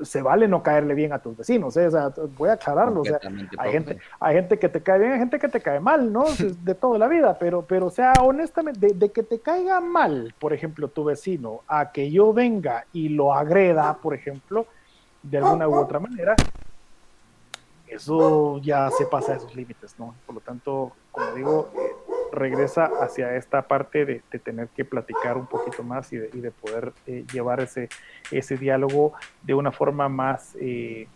Se 0.04 0.22
vale 0.22 0.48
no 0.48 0.62
caerle 0.62 0.94
bien 0.94 1.14
a 1.14 1.20
tus 1.20 1.36
vecinos, 1.36 1.76
¿eh? 1.78 1.88
o 1.88 1.92
sea, 1.92 2.14
voy 2.38 2.50
a 2.50 2.54
aclararlo, 2.54 3.02
o 3.02 3.06
sea, 3.06 3.20
hay 3.58 3.72
gente, 3.72 3.98
hay 4.20 4.36
gente 4.36 4.60
que 4.60 4.70
te 4.70 4.82
cae 4.84 5.00
bien, 5.00 5.12
hay 5.14 5.20
gente 5.20 5.40
que 5.40 5.50
te 5.50 5.62
cae 5.62 5.80
mal, 5.80 6.14
¿no? 6.14 6.26
De 6.64 6.76
toda 6.76 7.00
la 7.00 7.08
vida, 7.08 7.38
pero, 7.40 7.64
pero, 7.64 7.88
o 7.88 7.90
sea, 7.90 8.14
honestamente, 8.22 8.94
de, 8.94 9.12
que 9.12 9.24
te 9.24 9.40
caiga 9.40 9.82
mal, 9.82 10.34
por 10.40 10.54
ejemplo, 10.54 10.88
tu 10.88 11.04
vecino, 11.04 11.62
a 11.68 11.92
que 11.92 12.12
yo 12.12 12.34
venga 12.34 12.86
y 12.94 13.10
lo 13.10 13.34
agreda, 13.34 13.98
por 14.02 14.14
ejemplo, 14.14 14.68
de 15.24 15.38
alguna 15.38 15.68
u 15.68 15.76
otra 15.76 16.00
manera, 16.00 16.36
eso 17.88 18.60
ya 18.60 18.90
se 18.92 19.06
pasa 19.06 19.34
a 19.34 19.36
esos 19.38 19.56
límites, 19.56 19.96
¿no? 19.98 20.14
Por 20.26 20.36
lo 20.36 20.42
tanto, 20.42 20.92
como 21.12 21.32
digo, 21.32 21.72
regresa 22.34 22.90
hacia 23.02 23.36
esta 23.36 23.62
parte 23.64 24.06
de, 24.06 24.22
tener 24.40 24.68
que 24.70 24.84
platicar 24.84 25.38
un 25.38 25.48
poquito 25.48 25.84
más 25.84 26.12
y 26.12 26.18
de, 26.18 26.52
poder 26.52 26.94
eh, 27.08 27.26
llevar 27.32 27.62
ese, 27.62 27.90
ese 28.32 28.58
diálogo 28.58 29.14
de 29.42 29.54
una 29.54 29.72
forma 29.72 30.10
más, 30.10 30.56
eh, 30.60 31.08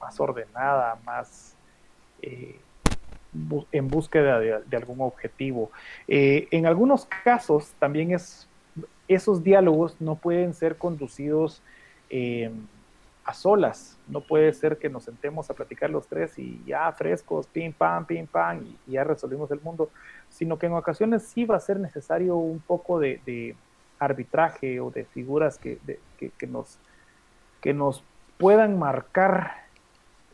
más 0.00 0.20
ordenada, 0.20 0.98
más 1.04 1.56
eh, 2.22 2.60
en 3.72 3.88
búsqueda 3.88 4.38
de, 4.38 4.76
algún 4.76 5.00
objetivo. 5.00 5.72
en 6.06 6.66
algunos 6.66 7.06
casos 7.24 7.72
también 7.80 8.12
es 8.12 8.48
esos 9.08 9.42
diálogos 9.42 10.00
no 10.00 10.16
pueden 10.16 10.54
ser 10.54 10.76
conducidos 10.76 11.62
eh, 12.10 12.50
a 13.24 13.32
solas. 13.32 13.98
No 14.06 14.20
puede 14.20 14.52
ser 14.52 14.78
que 14.78 14.88
nos 14.88 15.04
sentemos 15.04 15.48
a 15.50 15.54
platicar 15.54 15.90
los 15.90 16.06
tres 16.06 16.38
y 16.38 16.62
ya 16.66 16.90
frescos, 16.92 17.46
pim, 17.46 17.72
pam, 17.72 18.04
pim, 18.06 18.26
pam, 18.26 18.64
y, 18.64 18.92
ya 18.92 19.04
resolvimos 19.04 19.50
el 19.50 19.60
mundo, 19.60 19.90
sino 20.28 20.58
que 20.58 20.66
en 20.66 20.74
ocasiones 20.74 21.22
sí 21.22 21.44
va 21.44 21.56
a 21.56 21.60
ser 21.60 21.80
necesario 21.80 22.36
un 22.36 22.60
poco 22.60 22.98
de, 22.98 23.56
arbitraje 23.98 24.80
o 24.80 24.90
de 24.90 25.04
figuras 25.04 25.56
que, 25.56 25.78
que, 26.18 26.46
nos, 26.46 26.78
que 27.62 27.72
nos 27.72 28.02
puedan 28.36 28.78
marcar 28.78 29.64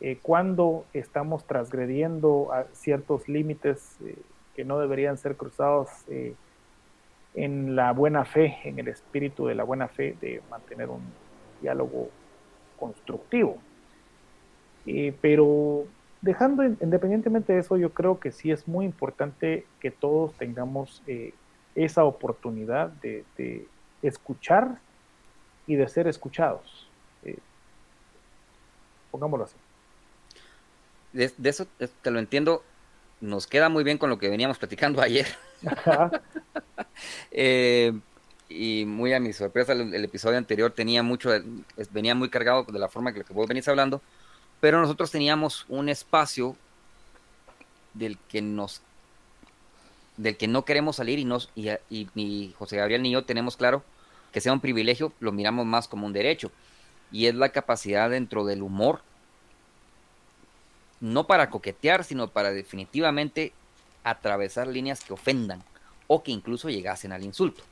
eh, 0.01 0.17
cuando 0.21 0.85
estamos 0.93 1.45
transgrediendo 1.45 2.51
a 2.51 2.65
ciertos 2.73 3.29
límites 3.29 3.97
eh, 4.03 4.17
que 4.55 4.65
no 4.65 4.79
deberían 4.79 5.17
ser 5.17 5.37
cruzados 5.37 5.89
eh, 6.09 6.33
en 7.35 7.75
la 7.75 7.93
buena 7.93 8.25
fe, 8.25 8.57
en 8.63 8.79
el 8.79 8.87
espíritu 8.87 9.45
de 9.45 9.55
la 9.55 9.63
buena 9.63 9.87
fe, 9.87 10.17
de 10.19 10.41
mantener 10.49 10.89
un 10.89 11.01
diálogo 11.61 12.09
constructivo. 12.81 13.59
Eh, 14.87 15.13
pero 15.21 15.85
dejando 16.21 16.63
independientemente 16.63 17.53
de 17.53 17.59
eso, 17.59 17.77
yo 17.77 17.91
creo 17.91 18.19
que 18.19 18.31
sí 18.31 18.51
es 18.51 18.67
muy 18.67 18.85
importante 18.85 19.67
que 19.79 19.91
todos 19.91 20.33
tengamos 20.33 21.03
eh, 21.05 21.35
esa 21.75 22.03
oportunidad 22.03 22.89
de, 22.89 23.23
escuchar 24.01 24.79
y 25.67 25.75
de 25.75 25.87
ser 25.87 26.07
escuchados. 26.07 26.89
Eh, 27.23 27.37
pongámoslo 29.11 29.45
así. 29.45 29.55
De, 31.13 31.49
eso 31.49 31.67
te 32.01 32.09
lo 32.09 32.17
entiendo. 32.17 32.63
Nos 33.19 33.45
queda 33.45 33.69
muy 33.69 33.83
bien 33.83 33.99
con 33.99 34.09
lo 34.09 34.17
que 34.17 34.29
veníamos 34.29 34.57
platicando 34.57 35.01
ayer. 35.03 35.27
y 38.51 38.85
muy 38.85 39.13
a 39.13 39.19
mi 39.19 39.33
sorpresa 39.33 39.73
el, 39.73 40.03
episodio 40.03 40.37
anterior 40.37 40.71
tenía 40.71 41.03
mucho, 41.03 41.31
venía 41.91 42.15
muy 42.15 42.29
cargado 42.29 42.63
de 42.63 42.79
la 42.79 42.87
forma 42.87 43.13
que, 43.13 43.23
que 43.23 43.33
vos 43.33 43.47
venís 43.47 43.67
hablando, 43.67 44.01
pero 44.59 44.79
nosotros 44.81 45.11
teníamos 45.11 45.65
un 45.69 45.89
espacio 45.89 46.55
del 47.93 48.17
que 48.29 48.41
nos 48.41 48.81
del 50.17 50.37
que 50.37 50.47
no 50.47 50.65
queremos 50.65 50.97
salir 50.97 51.19
y 51.19 51.25
nos 51.25 51.49
y, 51.55 51.69
y 51.89 52.07
ni 52.15 52.53
José 52.57 52.77
Gabriel 52.77 53.01
ni 53.01 53.11
yo 53.11 53.23
tenemos 53.23 53.57
claro 53.57 53.83
que 54.31 54.41
sea 54.41 54.53
un 54.53 54.59
privilegio, 54.59 55.13
lo 55.19 55.31
miramos 55.31 55.65
más 55.65 55.87
como 55.87 56.05
un 56.05 56.13
derecho 56.13 56.51
y 57.11 57.25
es 57.25 57.35
la 57.35 57.49
capacidad 57.49 58.09
dentro 58.09 58.45
del 58.45 58.61
humor 58.61 59.01
no 61.01 61.25
para 61.25 61.49
coquetear, 61.49 62.03
sino 62.03 62.29
para 62.29 62.51
definitivamente 62.51 63.51
atravesar 64.03 64.67
líneas 64.67 65.03
que 65.03 65.13
ofendan 65.13 65.63
o 66.07 66.23
que 66.23 66.31
incluso 66.31 66.69
llegasen 66.69 67.11
al 67.11 67.23
insulto. 67.23 67.63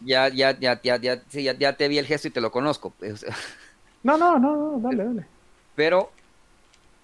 Ya, 0.00 0.28
ya, 0.28 0.58
ya, 0.58 0.80
ya, 0.82 0.96
ya, 0.96 1.22
sí, 1.28 1.42
ya, 1.42 1.54
ya, 1.54 1.76
te 1.76 1.88
vi 1.88 1.98
el 1.98 2.06
gesto 2.06 2.28
y 2.28 2.30
te 2.30 2.40
lo 2.40 2.50
conozco. 2.50 2.92
no, 4.02 4.18
no, 4.18 4.38
no, 4.38 4.78
dale, 4.80 5.04
dale. 5.04 5.26
Pero 5.74 6.10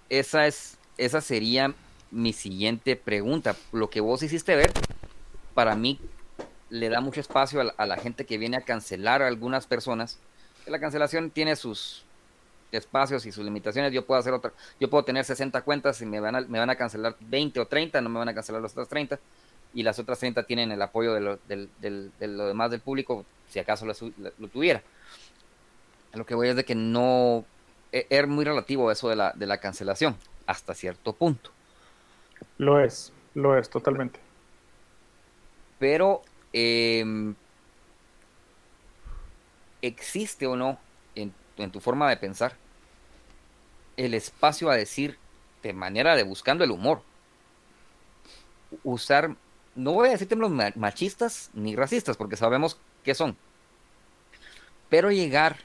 esa 0.09 0.47
es, 0.47 0.79
esa 0.99 1.21
sería 1.21 1.75
mi 2.11 2.33
siguiente 2.33 2.97
pregunta. 2.97 3.57
Lo 3.73 3.89
que 3.89 4.01
vos 4.01 4.23
hiciste 4.23 4.55
ver, 4.55 4.71
para 5.55 5.75
mí 5.75 5.99
le 6.69 6.89
da 6.89 7.01
mucho 7.01 7.21
espacio 7.21 7.63
a 7.77 7.87
la, 7.87 7.97
gente 7.97 8.27
que 8.27 8.39
viene 8.39 8.59
a 8.59 8.61
cancelar 8.61 9.23
a 9.23 9.29
algunas 9.29 9.67
personas. 9.67 10.19
La 10.67 10.79
cancelación 10.79 11.31
tiene 11.31 11.57
sus 11.57 12.05
espacios 12.71 13.25
y 13.25 13.33
sus 13.33 13.45
limitaciones. 13.45 13.93
Yo 13.93 14.05
puedo 14.05 14.21
hacer 14.21 14.35
otra, 14.35 14.53
yo 14.79 14.91
puedo 14.91 15.05
tener 15.05 15.25
60 15.25 15.63
cuentas 15.63 16.03
y 16.03 16.07
me 16.07 16.21
van 16.21 16.37
a, 16.37 16.41
me 16.43 16.59
van 16.59 16.69
a 16.69 16.77
cancelar 16.77 17.17
20 17.21 17.61
o 17.61 17.67
30, 17.67 18.01
no 18.01 18.11
me 18.11 18.19
van 18.19 18.29
a 18.29 18.35
cancelar 18.35 18.61
las 18.61 18.73
otras 18.73 18.89
30 18.89 19.19
y 19.77 19.83
las 19.83 19.99
otras 19.99 20.19
30 20.21 20.45
tienen 20.45 20.73
el 20.73 20.81
apoyo 20.81 21.13
de 21.13 21.21
lo, 21.21 21.39
lo 22.19 22.47
demás 22.47 22.71
del 22.71 22.81
público, 22.81 23.27
si 23.47 23.59
acaso 23.59 23.85
lo, 23.85 24.49
tuviera. 24.49 24.83
Lo 26.15 26.25
que 26.25 26.35
voy 26.35 26.49
es 26.49 26.57
de 26.57 26.65
que 26.65 26.75
no 26.75 27.45
e, 27.93 28.07
es 28.09 28.27
muy 28.27 28.47
relativo 28.47 28.91
eso 28.91 29.11
de 29.11 29.17
la, 29.17 29.33
de 29.35 29.45
la 29.45 29.59
cancelación, 29.59 30.17
hasta 30.47 30.73
cierto 30.73 31.13
punto. 31.13 31.51
Lo 32.57 32.81
es, 32.81 33.13
lo 33.35 33.59
es, 33.59 33.69
totalmente. 33.69 34.19
Pero, 35.79 36.23
em, 36.55 37.35
¿existe 39.83 40.47
o 40.47 40.57
no 40.57 40.79
en, 41.15 41.35
en 41.59 41.71
tu 41.71 41.81
forma 41.81 42.09
de 42.09 42.17
pensar 42.17 42.55
el 43.99 44.15
espacio 44.15 44.71
a 44.71 44.75
decir 44.75 45.19
de 45.63 45.75
manera 45.75 46.17
de 46.17 46.23
buscando 46.23 46.65
el 46.65 46.71
humor? 46.71 47.03
Usar 48.83 49.37
no 49.77 49.93
voy 49.93 50.09
a 50.09 50.13
decir 50.13 50.29
términos 50.29 50.75
machistas 50.77 51.51
ni 51.55 51.77
racistas, 51.77 52.17
porque 52.17 52.37
sabemos 52.37 52.79
qué 53.05 53.15
son. 53.15 53.37
Pero 54.89 55.11
llegar 55.11 55.57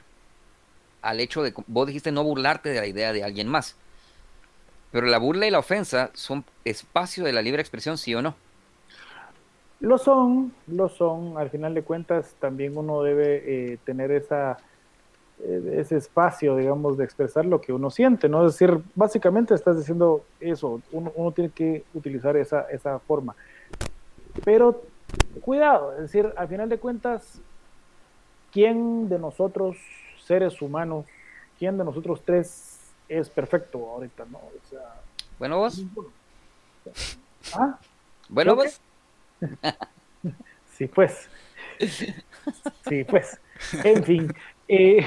al 1.00 1.20
hecho 1.20 1.42
de, 1.42 1.52
vos 1.66 1.86
dijiste 1.86 2.12
no 2.12 2.22
burlarte 2.22 2.68
de 2.68 2.80
la 2.80 2.86
idea 2.86 3.12
de 3.12 3.24
alguien 3.24 3.48
más. 3.48 3.76
Pero 4.92 5.06
la 5.06 5.18
burla 5.18 5.46
y 5.46 5.50
la 5.50 5.58
ofensa 5.58 6.10
son 6.12 6.44
espacio 6.64 7.24
de 7.24 7.32
la 7.32 7.42
libre 7.42 7.62
expresión, 7.62 7.98
sí 7.98 8.14
o 8.14 8.22
no. 8.22 8.34
Lo 9.80 9.98
son, 9.98 10.52
lo 10.68 10.88
son. 10.88 11.38
Al 11.38 11.50
final 11.50 11.74
de 11.74 11.82
cuentas, 11.82 12.36
también 12.38 12.76
uno 12.76 13.02
debe 13.02 13.72
eh, 13.72 13.78
tener 13.84 14.12
esa, 14.12 14.58
eh, 15.40 15.76
ese 15.78 15.96
espacio, 15.96 16.56
digamos, 16.56 16.98
de 16.98 17.04
expresar 17.04 17.46
lo 17.46 17.60
que 17.60 17.72
uno 17.72 17.90
siente, 17.90 18.28
¿no? 18.28 18.46
Es 18.46 18.52
decir, 18.52 18.80
básicamente 18.94 19.54
estás 19.54 19.78
diciendo 19.78 20.24
eso, 20.38 20.80
uno, 20.92 21.10
uno 21.16 21.32
tiene 21.32 21.50
que 21.50 21.84
utilizar 21.94 22.36
esa, 22.36 22.62
esa 22.70 22.98
forma. 23.00 23.34
Pero 24.44 24.82
cuidado, 25.40 25.92
es 25.94 26.02
decir, 26.02 26.32
al 26.36 26.48
final 26.48 26.68
de 26.68 26.78
cuentas, 26.78 27.40
¿quién 28.52 29.08
de 29.08 29.18
nosotros, 29.18 29.76
seres 30.24 30.60
humanos, 30.62 31.06
quién 31.58 31.78
de 31.78 31.84
nosotros 31.84 32.22
tres 32.24 32.78
es 33.08 33.28
perfecto 33.28 33.78
ahorita, 33.90 34.24
no? 34.30 34.38
O 34.38 34.68
sea, 34.70 35.00
bueno, 35.38 35.58
vos. 35.58 35.82
¿Ah? 37.54 37.78
Bueno, 38.28 38.54
vos. 38.54 38.80
sí, 40.74 40.86
pues. 40.86 41.28
Sí, 42.88 43.04
pues. 43.04 43.40
En 43.84 44.04
fin. 44.04 44.34
Eh, 44.68 45.04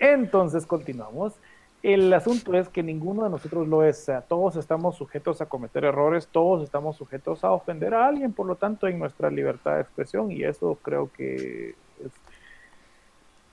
entonces 0.00 0.66
continuamos. 0.66 1.34
El 1.82 2.12
asunto 2.12 2.54
es 2.54 2.68
que 2.68 2.82
ninguno 2.82 3.22
de 3.24 3.30
nosotros 3.30 3.68
lo 3.68 3.84
es. 3.84 4.10
todos 4.28 4.56
estamos 4.56 4.96
sujetos 4.96 5.40
a 5.40 5.46
cometer 5.46 5.84
errores, 5.84 6.26
todos 6.26 6.64
estamos 6.64 6.96
sujetos 6.96 7.44
a 7.44 7.52
ofender 7.52 7.94
a 7.94 8.08
alguien, 8.08 8.32
por 8.32 8.46
lo 8.46 8.56
tanto, 8.56 8.88
en 8.88 8.98
nuestra 8.98 9.30
libertad 9.30 9.76
de 9.76 9.82
expresión, 9.82 10.32
y 10.32 10.42
eso 10.42 10.76
creo 10.82 11.10
que 11.16 11.76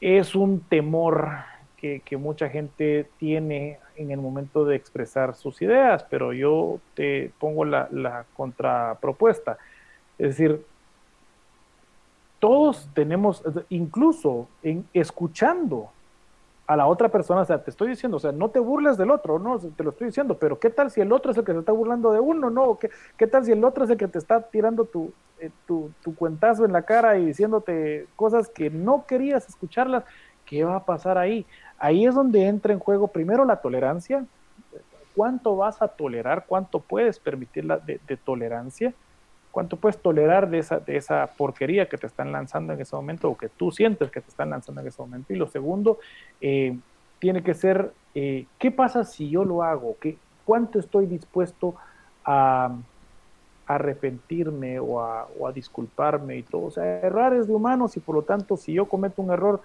es, 0.02 0.34
un 0.34 0.60
temor 0.62 1.30
que, 1.78 2.02
mucha 2.18 2.50
gente 2.50 3.08
tiene 3.20 3.78
en 3.96 4.10
el 4.10 4.20
momento 4.20 4.66
de 4.66 4.76
expresar 4.76 5.36
sus 5.36 5.62
ideas, 5.62 6.04
pero 6.10 6.34
yo 6.34 6.80
te 6.96 7.32
pongo 7.40 7.64
la, 7.64 8.26
contrapropuesta. 8.36 9.60
Es 10.18 10.30
decir, 10.30 10.66
todos 12.40 12.90
tenemos, 12.96 13.44
incluso 13.70 14.48
escuchando 14.94 15.92
a 16.68 16.76
la 16.76 16.88
otra 16.88 17.10
persona, 17.10 17.42
o 17.42 17.46
sea, 17.46 17.64
te 17.64 17.70
estoy 17.70 17.90
diciendo, 17.90 18.18
o 18.18 18.20
sea, 18.20 18.32
no 18.32 18.50
te 18.50 18.60
burles 18.60 18.98
del 18.98 19.12
otro, 19.12 19.38
no, 19.38 19.60
te 19.60 19.84
lo 19.84 19.92
estoy 19.92 20.08
diciendo, 20.08 20.38
pero 20.40 20.60
¿qué 20.60 20.70
tal 20.70 20.90
si 20.90 21.00
el 21.00 21.12
otro 21.12 21.32
es 21.32 21.38
el 21.38 21.44
que 21.44 21.54
se 21.54 21.60
está 21.60 21.72
burlando 21.72 22.12
de 22.12 22.20
uno, 22.20 22.50
no? 22.50 22.78
¿Qué, 22.80 22.90
qué 23.18 23.28
tal 23.28 23.46
si 23.46 23.52
el 23.52 23.64
otro 23.64 23.84
es 23.84 23.90
el 23.92 23.98
que 23.98 24.08
te 24.08 24.18
está 24.18 24.42
tirando 24.42 24.86
tu, 24.86 25.14
eh, 25.40 25.52
tu, 25.68 25.92
tu, 26.02 26.16
cuentazo 26.16 26.66
en 26.66 26.74
la 26.74 26.82
cara 26.82 27.18
y 27.18 27.26
diciéndote 27.26 28.08
cosas 28.16 28.50
que 28.50 28.72
no 28.72 29.06
querías 29.06 29.48
escucharlas? 29.48 30.06
¿Qué 30.46 30.64
va 30.64 30.78
a 30.78 30.86
pasar 30.86 31.18
ahí? 31.20 31.46
Ahí 31.78 32.06
es 32.06 32.16
donde 32.16 32.48
entra 32.48 32.74
en 32.74 32.80
juego 32.80 33.10
primero 33.10 33.46
la 33.46 33.62
tolerancia, 33.62 34.26
cuánto 35.16 35.56
vas 35.56 35.82
a 35.84 35.88
tolerar, 35.88 36.46
cuánto 36.48 36.80
puedes 36.80 37.20
permitir 37.20 37.66
la 37.66 37.78
de, 37.78 38.00
de 38.08 38.18
tolerancia, 38.18 38.94
cuánto 39.56 39.78
puedes 39.78 39.98
tolerar 39.98 40.50
de 40.50 40.58
esa, 40.58 40.80
de 40.80 40.98
esa 40.98 41.28
porquería 41.28 41.88
que 41.88 41.98
te 41.98 42.08
están 42.08 42.34
lanzando 42.34 42.74
en 42.74 42.82
ese 42.82 42.94
momento 42.94 43.30
o 43.30 43.38
que 43.38 43.48
tú 43.48 43.72
sientes 43.72 44.12
que 44.12 44.20
te 44.20 44.28
están 44.28 44.50
lanzando 44.50 44.82
en 44.82 44.88
ese 44.88 45.02
momento. 45.02 45.32
Y 45.32 45.38
lo 45.38 45.48
segundo, 45.48 45.98
eh, 46.42 46.78
tiene 47.20 47.42
que 47.42 47.54
ser, 47.54 47.94
eh, 48.16 48.48
¿qué 48.60 48.70
pasa 48.70 49.06
si 49.06 49.30
yo 49.30 49.46
lo 49.46 49.64
hago? 49.64 49.96
¿Qué, 50.02 50.18
¿Cuánto 50.44 50.78
estoy 50.78 51.06
dispuesto 51.06 51.74
a, 52.26 52.76
arrepentirme 53.66 54.78
o 54.78 55.00
a, 55.00 55.26
o 55.40 55.48
a, 55.48 55.54
disculparme 55.54 56.36
y 56.36 56.44
todo? 56.44 56.66
O 56.66 56.72
sea, 56.72 57.00
errores 57.00 57.48
de 57.48 57.54
humanos 57.54 57.96
y 57.96 58.02
por 58.02 58.16
lo 58.16 58.24
tanto, 58.24 58.58
si 58.58 58.74
yo 58.74 58.90
cometo 58.90 59.22
un 59.22 59.32
error, 59.32 59.62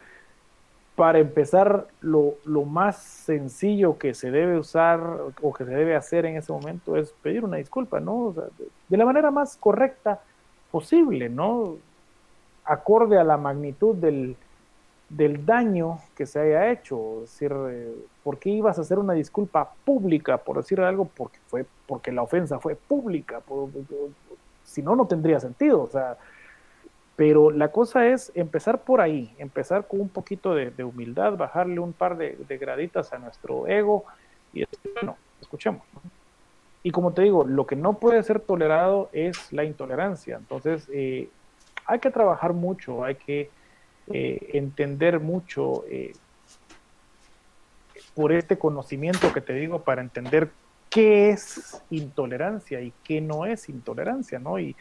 para 1.00 1.18
empezar, 1.18 1.86
lo, 2.02 2.36
más 2.66 2.98
sencillo 2.98 3.96
que 3.96 4.12
se 4.12 4.30
debe 4.30 4.58
usar 4.58 5.00
o 5.40 5.50
que 5.54 5.64
se 5.64 5.70
debe 5.70 5.96
hacer 5.96 6.26
en 6.26 6.36
ese 6.36 6.52
momento 6.52 6.94
es 6.94 7.14
pedir 7.22 7.42
una 7.42 7.56
disculpa, 7.56 8.00
¿no? 8.00 8.34
de, 8.90 8.96
la 8.98 9.06
manera 9.06 9.30
más 9.30 9.56
correcta 9.56 10.20
posible, 10.70 11.30
¿no? 11.30 11.76
Acorde 12.66 13.16
a 13.18 13.24
la 13.24 13.38
magnitud 13.38 13.96
del, 13.96 14.36
daño 15.46 16.00
que 16.14 16.26
se 16.26 16.38
haya 16.38 16.70
hecho. 16.70 17.22
Es 17.24 17.30
decir, 17.30 17.50
eh, 17.70 17.94
¿por 18.22 18.36
qué 18.38 18.50
ibas 18.50 18.76
a 18.76 18.82
hacer 18.82 18.98
una 18.98 19.14
disculpa 19.14 19.72
pública, 19.86 20.36
por 20.36 20.58
decir 20.58 20.82
algo? 20.82 21.06
Porque, 21.06 21.38
fue, 21.46 21.64
porque 21.86 22.12
la 22.12 22.20
ofensa 22.20 22.58
fue 22.58 22.74
pública. 22.74 23.40
si 24.64 24.82
no, 24.82 24.94
no 24.94 25.06
tendría 25.06 25.40
sentido. 25.40 25.80
O 25.80 25.86
sea, 25.86 26.18
Pero 27.20 27.50
la 27.50 27.68
cosa 27.68 28.06
es 28.06 28.32
empezar 28.34 28.80
por 28.80 29.02
ahí, 29.02 29.34
empezar 29.36 29.86
con 29.86 30.00
un 30.00 30.08
poquito 30.08 30.54
de, 30.54 30.82
humildad, 30.82 31.36
bajarle 31.36 31.78
un 31.78 31.92
par 31.92 32.16
de, 32.16 32.34
graditas 32.58 33.12
a 33.12 33.18
nuestro 33.18 33.68
ego 33.68 34.06
y 34.54 34.64
bueno, 34.94 35.18
escuchemos. 35.38 35.82
Y 36.82 36.90
como 36.90 37.12
te 37.12 37.20
digo, 37.20 37.44
lo 37.44 37.66
que 37.66 37.76
no 37.76 37.98
puede 37.98 38.22
ser 38.22 38.40
tolerado 38.40 39.10
es 39.12 39.52
la 39.52 39.64
intolerancia. 39.64 40.38
Entonces, 40.38 40.88
eh, 40.94 41.28
hay 41.84 41.98
que 41.98 42.10
trabajar 42.10 42.54
mucho, 42.54 43.04
hay 43.04 43.16
que 43.16 43.50
eh, 44.06 44.50
entender 44.54 45.20
mucho 45.20 45.84
eh, 45.90 46.14
por 48.14 48.32
este 48.32 48.58
conocimiento 48.58 49.30
que 49.30 49.42
te 49.42 49.52
digo 49.52 49.82
para 49.82 50.00
entender 50.00 50.48
qué 50.88 51.28
es 51.28 51.82
intolerancia 51.90 52.80
y 52.80 52.94
qué 53.04 53.20
no 53.20 53.44
es 53.44 53.68
intolerancia, 53.68 54.38
¿no? 54.38 54.58
Y, 54.58 54.74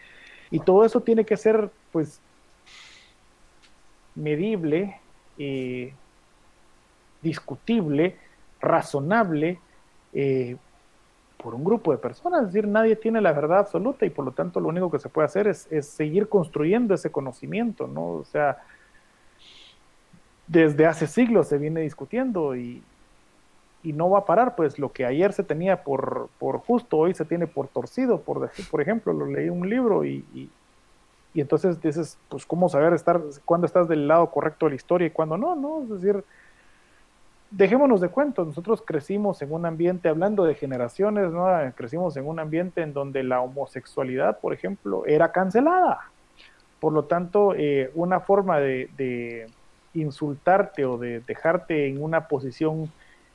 y 0.52 0.62
todo 0.62 0.86
eso 0.86 1.02
tiene 1.02 1.26
que 1.26 1.36
ser, 1.36 1.70
pues, 1.92 2.22
medible, 4.20 5.00
discutible, 7.22 8.16
razonable 8.62 9.60
eh, 10.14 10.56
por 11.42 11.56
un 11.56 11.64
grupo 11.64 11.92
de 11.92 11.98
personas. 11.98 12.42
Es 12.42 12.48
decir, 12.48 12.68
nadie 12.68 12.96
tiene 12.96 13.22
la 13.22 13.32
verdad 13.32 13.60
absoluta 13.60 14.06
y 14.06 14.10
por 14.10 14.26
lo 14.26 14.32
tanto 14.32 14.60
lo 14.60 14.70
único 14.70 14.92
que 14.92 15.00
se 15.00 15.10
puede 15.10 15.26
hacer 15.26 15.48
es, 15.48 15.68
seguir 15.82 16.28
construyendo 16.28 16.94
ese 16.94 17.12
conocimiento, 17.12 17.88
¿no? 17.88 18.08
O 18.08 18.26
sea, 18.26 18.58
desde 20.48 20.86
hace 20.86 21.08
siglos 21.08 21.48
se 21.48 21.58
viene 21.58 21.82
discutiendo 21.82 22.56
y, 22.56 22.84
no 23.82 24.10
va 24.10 24.20
a 24.20 24.26
parar, 24.26 24.56
pues 24.58 24.78
lo 24.78 24.92
que 24.92 25.06
ayer 25.06 25.32
se 25.32 25.42
tenía 25.42 25.84
por, 25.84 26.28
por 26.38 26.58
justo, 26.60 26.98
hoy 26.98 27.14
se 27.14 27.24
tiene 27.24 27.48
por 27.48 27.70
torcido, 27.70 28.20
por, 28.20 28.42
decir, 28.42 28.66
por 28.70 28.82
ejemplo, 28.82 29.14
lo 29.14 29.26
leí 29.26 29.48
un 29.50 29.70
libro 29.70 30.04
y, 30.04 30.26
y 30.34 30.50
entonces 31.36 31.82
dices, 31.82 32.18
pues, 32.30 32.46
¿cómo 32.46 32.70
saber 32.70 32.94
estar, 32.94 33.22
cuándo 33.46 33.68
estás 33.68 33.88
del 33.88 34.08
lado 34.08 34.30
correcto 34.32 34.66
de 34.66 34.72
la 34.72 34.76
historia 34.76 35.08
y 35.08 35.12
cuándo 35.12 35.38
no? 35.38 35.56
¿no? 35.56 35.84
Es 35.84 35.90
decir, 35.90 36.24
dejémonos 37.52 38.02
de 38.02 38.10
cuentos, 38.10 38.48
nosotros 38.48 38.84
crecimos 38.86 39.42
en 39.42 39.52
un 39.52 39.66
ambiente, 39.66 40.10
hablando 40.10 40.44
de 40.44 40.56
generaciones, 40.56 41.32
¿no? 41.32 41.48
Crecimos 41.76 42.16
en 42.18 42.28
un 42.28 42.40
ambiente 42.40 42.82
en 42.82 42.94
donde 42.94 43.24
la 43.24 43.42
homosexualidad, 43.42 44.40
por 44.40 44.54
ejemplo, 44.54 45.06
era 45.06 45.32
cancelada. 45.32 46.00
Por 46.80 46.94
lo 46.94 47.06
tanto, 47.06 47.54
eh, 47.56 47.92
una 47.96 48.20
forma 48.22 48.60
de, 48.60 49.48
insultarte 49.96 50.86
o 50.86 51.00
de 51.00 51.20
dejarte 51.22 51.88
en 51.88 52.02
una 52.02 52.28
posición 52.28 52.92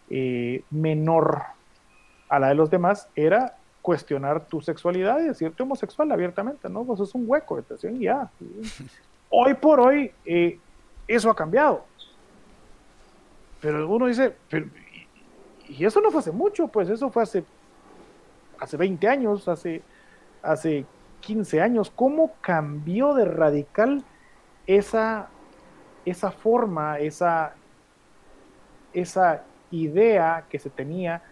eh, 0.08 0.62
menor 0.70 1.42
a 2.28 2.38
la 2.38 2.48
de 2.48 2.54
los 2.54 2.70
demás 2.70 3.08
era 3.16 3.56
cuestionar 3.84 4.46
tu 4.46 4.62
sexualidad 4.62 5.20
y 5.20 5.24
decirte 5.24 5.62
homosexual 5.62 6.10
abiertamente, 6.10 6.70
¿no? 6.70 6.84
Pues 6.84 7.00
es 7.00 7.14
un 7.14 7.24
hueco 7.26 7.60
de 7.60 7.92
y 7.92 8.04
ya. 8.04 8.30
Hoy 9.28 9.52
por 9.52 9.78
hoy, 9.78 10.10
eh, 10.24 10.58
eso 11.06 11.28
ha 11.28 11.36
cambiado. 11.36 11.84
Pero 13.60 13.86
uno 13.86 14.06
dice, 14.06 14.36
y 15.68 15.84
eso 15.84 16.00
no 16.00 16.10
fue 16.10 16.20
hace 16.20 16.32
mucho, 16.32 16.66
pues 16.68 16.88
eso 16.88 17.10
fue 17.10 17.24
hace, 17.24 17.44
hace 18.58 18.78
20 18.78 19.06
años, 19.06 19.48
hace, 19.48 19.82
hace 20.40 20.86
15 21.20 21.60
años. 21.60 21.92
¿Cómo 21.94 22.36
cambió 22.40 23.12
de 23.12 23.26
radical 23.26 24.02
esa, 24.66 25.28
esa 26.06 26.30
forma, 26.30 27.00
esa, 27.00 27.52
esa 28.94 29.42
idea 29.70 30.46
que 30.48 30.58
se 30.58 30.70
tenía? 30.70 31.22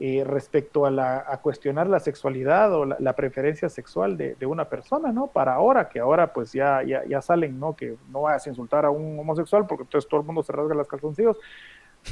Eh, 0.00 0.22
respecto 0.24 0.86
a, 0.86 0.92
la, 0.92 1.24
a, 1.26 1.38
cuestionar 1.38 1.88
la 1.88 1.98
sexualidad 1.98 2.72
o 2.72 2.84
la, 2.84 3.12
preferencia 3.16 3.68
sexual 3.68 4.16
de, 4.16 4.36
de, 4.36 4.46
una 4.46 4.66
persona, 4.66 5.10
¿no? 5.10 5.26
Para 5.26 5.54
ahora, 5.54 5.88
que 5.88 5.98
ahora 5.98 6.32
pues 6.32 6.52
ya, 6.52 6.84
ya, 6.84 7.04
ya, 7.04 7.20
salen, 7.20 7.58
¿no? 7.58 7.74
Que 7.74 7.96
no 8.12 8.22
vayas 8.22 8.46
a 8.46 8.50
insultar 8.50 8.84
a 8.84 8.90
un 8.90 9.18
homosexual 9.18 9.66
porque 9.66 9.82
entonces 9.82 10.08
todo 10.08 10.20
el 10.20 10.26
mundo 10.26 10.44
se 10.44 10.52
rasga 10.52 10.76
las 10.76 10.86
calzoncillos. 10.86 11.36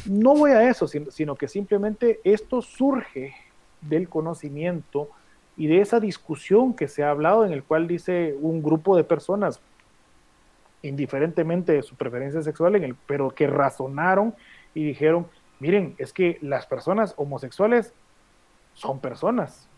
No 0.05 0.35
voy 0.35 0.51
a 0.51 0.68
eso, 0.68 0.88
sino, 0.88 1.12
sino 1.12 1.37
que 1.37 1.46
simplemente 1.46 2.18
esto 2.25 2.61
surge 2.61 3.37
del 3.83 4.09
conocimiento 4.09 5.09
y 5.57 5.68
de 5.68 5.81
esa 5.81 6.01
discusión 6.01 6.75
que 6.75 6.88
se 6.88 7.05
ha 7.05 7.11
hablado 7.11 7.46
en 7.46 7.53
el 7.53 7.62
cual 7.62 7.87
dice 7.87 8.35
un 8.40 8.64
grupo 8.64 8.96
de 8.96 9.05
personas, 9.05 9.61
indiferentemente 10.83 11.70
de 11.70 11.85
su 11.85 11.94
preferencia 11.94 12.42
sexual, 12.42 12.75
en 12.75 12.83
el, 12.83 12.96
pero 13.07 13.31
que 13.31 13.46
razonaron 13.46 14.35
y 14.75 14.83
dijeron, 14.83 15.29
miren, 15.58 15.94
es 15.98 16.12
que 16.12 16.38
las 16.42 16.66
personas 16.66 17.14
homosexuales 17.16 17.92
son 18.74 19.00
personas. 19.00 19.68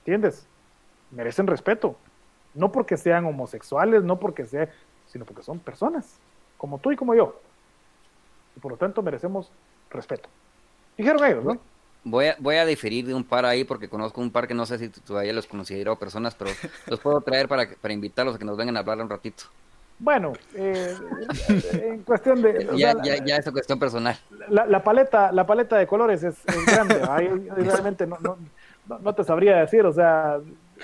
¿Entiendes? 0.00 0.46
Merecen 1.10 1.46
respeto. 1.46 1.96
No 2.54 2.72
porque 2.72 2.96
sean 2.96 3.24
homosexuales, 3.24 4.02
no 4.02 4.18
porque 4.18 4.44
sean, 4.46 4.68
sino 5.06 5.24
porque 5.24 5.42
son 5.42 5.58
personas, 5.58 6.18
como 6.58 6.78
tú 6.78 6.92
y 6.92 6.96
como 6.96 7.14
yo. 7.14 7.40
Y 8.56 8.60
por 8.60 8.72
lo 8.72 8.78
tanto 8.78 9.02
merecemos 9.02 9.50
respeto. 9.90 10.28
Dijeron 10.96 11.24
ellos, 11.24 11.44
¿no? 11.44 11.58
Voy 12.04 12.26
a, 12.26 12.36
voy 12.40 12.56
a 12.56 12.66
diferir 12.66 13.06
de 13.06 13.14
un 13.14 13.22
par 13.22 13.44
ahí 13.46 13.64
porque 13.64 13.88
conozco 13.88 14.20
un 14.20 14.32
par 14.32 14.48
que 14.48 14.54
no 14.54 14.66
sé 14.66 14.78
si 14.78 14.88
todavía 14.88 15.32
los 15.32 15.46
considero 15.46 15.96
personas, 15.96 16.34
pero 16.34 16.50
los 16.86 16.98
puedo 16.98 17.20
traer 17.20 17.46
para, 17.46 17.68
para 17.80 17.94
invitarlos 17.94 18.34
a 18.34 18.38
que 18.38 18.44
nos 18.44 18.56
vengan 18.56 18.76
a 18.76 18.80
hablar 18.80 19.00
un 19.00 19.08
ratito. 19.08 19.44
Bueno, 20.02 20.32
eh, 20.56 20.96
en 21.74 22.02
cuestión 22.02 22.42
de... 22.42 22.68
Ya, 22.76 22.92
ya, 23.04 23.24
ya, 23.24 23.36
es 23.36 23.48
cuestión 23.52 23.78
personal. 23.78 24.16
La, 24.48 24.82
paleta, 24.82 25.30
la 25.30 25.46
paleta 25.46 25.78
de 25.78 25.86
colores 25.86 26.24
es, 26.24 26.42
grande. 26.66 27.00
Ahí, 27.08 27.28
realmente 27.56 28.04
no, 28.04 28.18
no, 28.18 28.36
no, 28.98 29.14
te 29.14 29.22
sabría 29.22 29.58
decir. 29.58 29.86
O 29.86 29.92
sea, 29.92 30.40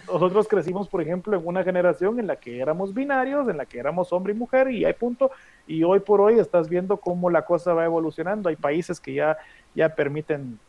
nosotros 0.07 0.47
crecimos, 0.47 0.89
por 0.89 1.03
ejemplo, 1.03 1.37
en 1.37 1.45
una 1.45 1.65
generación 1.65 2.21
en 2.21 2.29
la 2.29 2.37
que 2.37 2.61
éramos 2.61 2.95
binarios, 2.95 3.49
en 3.49 3.57
la 3.57 3.67
que 3.67 3.81
éramos 3.81 4.13
hombre 4.13 4.35
y 4.35 4.37
mujer, 4.37 4.71
y 4.71 4.85
hay 4.85 4.93
punto. 4.93 5.33
Y 5.67 5.83
hoy 5.83 5.99
por 5.99 6.21
hoy 6.21 6.39
estás 6.39 6.69
viendo 6.69 6.99
cómo 6.99 7.29
la 7.29 7.45
cosa 7.45 7.75
va 7.75 7.85
evolucionando. 7.85 8.49
Hay 8.49 8.57
países 8.57 9.01
que 9.01 9.15
ya, 9.15 9.37
ya 9.75 9.89
permiten 9.97 10.61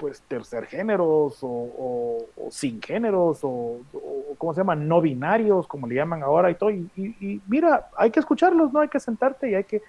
pues 0.00 0.22
tercer 0.22 0.64
géneros 0.64 1.40
o, 1.42 2.24
sin 2.50 2.80
géneros 2.80 3.40
o, 3.42 3.80
¿cómo 4.38 4.54
se 4.54 4.60
llama? 4.62 4.74
No 4.74 5.02
binarios, 5.02 5.66
como 5.66 5.86
le 5.86 5.96
llaman 5.96 6.22
ahora 6.22 6.50
y 6.50 6.54
todo. 6.54 6.70
Y, 6.70 7.42
mira, 7.46 7.90
hay 7.98 8.10
que 8.10 8.18
escucharlos, 8.18 8.72
¿no? 8.72 8.80
Hay 8.80 8.88
que 8.88 8.98
sentarte 8.98 9.50
y 9.50 9.54
hay 9.54 9.64
que, 9.64 9.82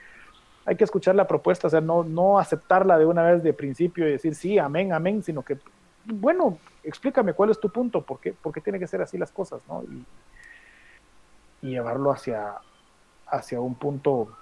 hay 0.66 0.76
que 0.76 0.84
escuchar 0.84 1.16
la 1.16 1.26
propuesta, 1.26 1.68
o 1.68 1.70
sea, 1.70 1.80
no, 1.80 2.04
no 2.04 2.38
aceptarla 2.38 2.98
de 2.98 3.06
una 3.06 3.24
vez 3.24 3.42
de 3.42 3.54
principio 3.54 4.06
y 4.06 4.12
decir 4.12 4.36
sí, 4.36 4.60
amén, 4.60 4.92
amén, 4.92 5.24
sino 5.24 5.44
que, 5.44 5.58
bueno, 6.06 6.58
explícame 6.84 7.34
cuál 7.34 7.52
es 7.52 7.60
tu 7.60 7.70
punto, 7.70 8.02
por 8.02 8.20
qué, 8.20 8.34
por 8.34 8.52
qué 8.52 8.60
tiene 8.60 8.80
que 8.80 8.88
ser 8.88 9.02
así 9.02 9.18
las 9.18 9.32
cosas, 9.32 9.62
¿no? 9.70 9.84
Y, 9.84 10.06
llevarlo 11.62 12.12
hacia, 12.12 12.56
hacia 13.28 13.62
un 13.62 13.76
punto, 13.76 14.36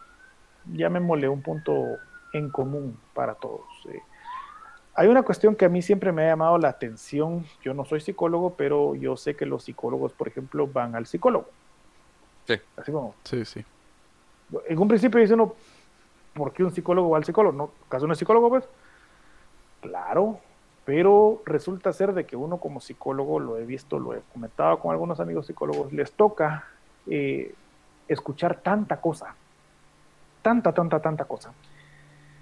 llamémosle 0.73 1.27
un 1.27 1.41
punto 1.43 1.97
en 2.33 2.49
común 2.49 2.97
para 3.13 3.35
todos. 3.35 3.67
Eh 3.89 3.99
hay 4.99 5.07
una 5.07 5.23
cuestión 5.23 5.55
que 5.55 5.63
a 5.63 5.69
mí 5.69 5.81
siempre 5.81 6.11
me 6.11 6.25
ha 6.25 6.27
llamado 6.27 6.57
la 6.57 6.67
atención. 6.67 7.45
Yo 7.61 7.73
no 7.73 7.85
soy 7.85 8.01
psicólogo, 8.01 8.55
pero 8.55 8.95
yo 8.95 9.15
sé 9.15 9.33
que 9.33 9.45
los 9.45 9.63
psicólogos, 9.63 10.11
por 10.11 10.27
ejemplo, 10.27 10.67
van 10.67 10.93
al 10.93 11.05
psicólogo. 11.05 11.47
Sí. 12.45 12.55
Así 12.75 12.91
como. 12.91 13.15
Sí, 13.23 13.45
sí. 13.45 13.63
En 14.67 14.77
un 14.77 14.89
principio 14.89 15.21
dice 15.21 15.35
uno, 15.35 15.53
¿por 16.33 16.51
qué 16.51 16.65
un 16.65 16.73
psicólogo 16.73 17.11
va 17.11 17.17
al 17.17 17.23
psicólogo? 17.23 17.55
¿No? 17.55 17.71
¿Acaso 17.87 18.07
no 18.07 18.11
es 18.11 18.19
psicólogo, 18.19 18.49
pues? 18.49 18.67
Claro, 19.79 20.41
pero 20.83 21.43
resulta 21.45 21.93
ser 21.93 22.13
de 22.13 22.25
que 22.25 22.35
uno 22.35 22.57
como 22.57 22.81
psicólogo, 22.81 23.39
lo 23.39 23.57
he 23.57 23.65
visto, 23.65 23.99
lo 23.99 24.13
he 24.15 24.19
comentado 24.33 24.79
con 24.79 24.91
algunos 24.91 25.21
amigos 25.21 25.47
psicólogos, 25.47 25.93
les 25.93 26.11
toca 26.11 26.65
eh, 27.07 27.55
escuchar 28.09 28.59
tanta 28.59 28.99
cosa, 28.99 29.33
tanta, 30.41 30.73
tanta, 30.73 31.01
tanta 31.01 31.23
cosa, 31.23 31.53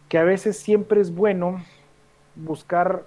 que 0.10 0.18
a 0.18 0.24
veces 0.24 0.58
siempre 0.58 1.02
es 1.02 1.14
bueno 1.14 1.62
buscar 2.38 3.04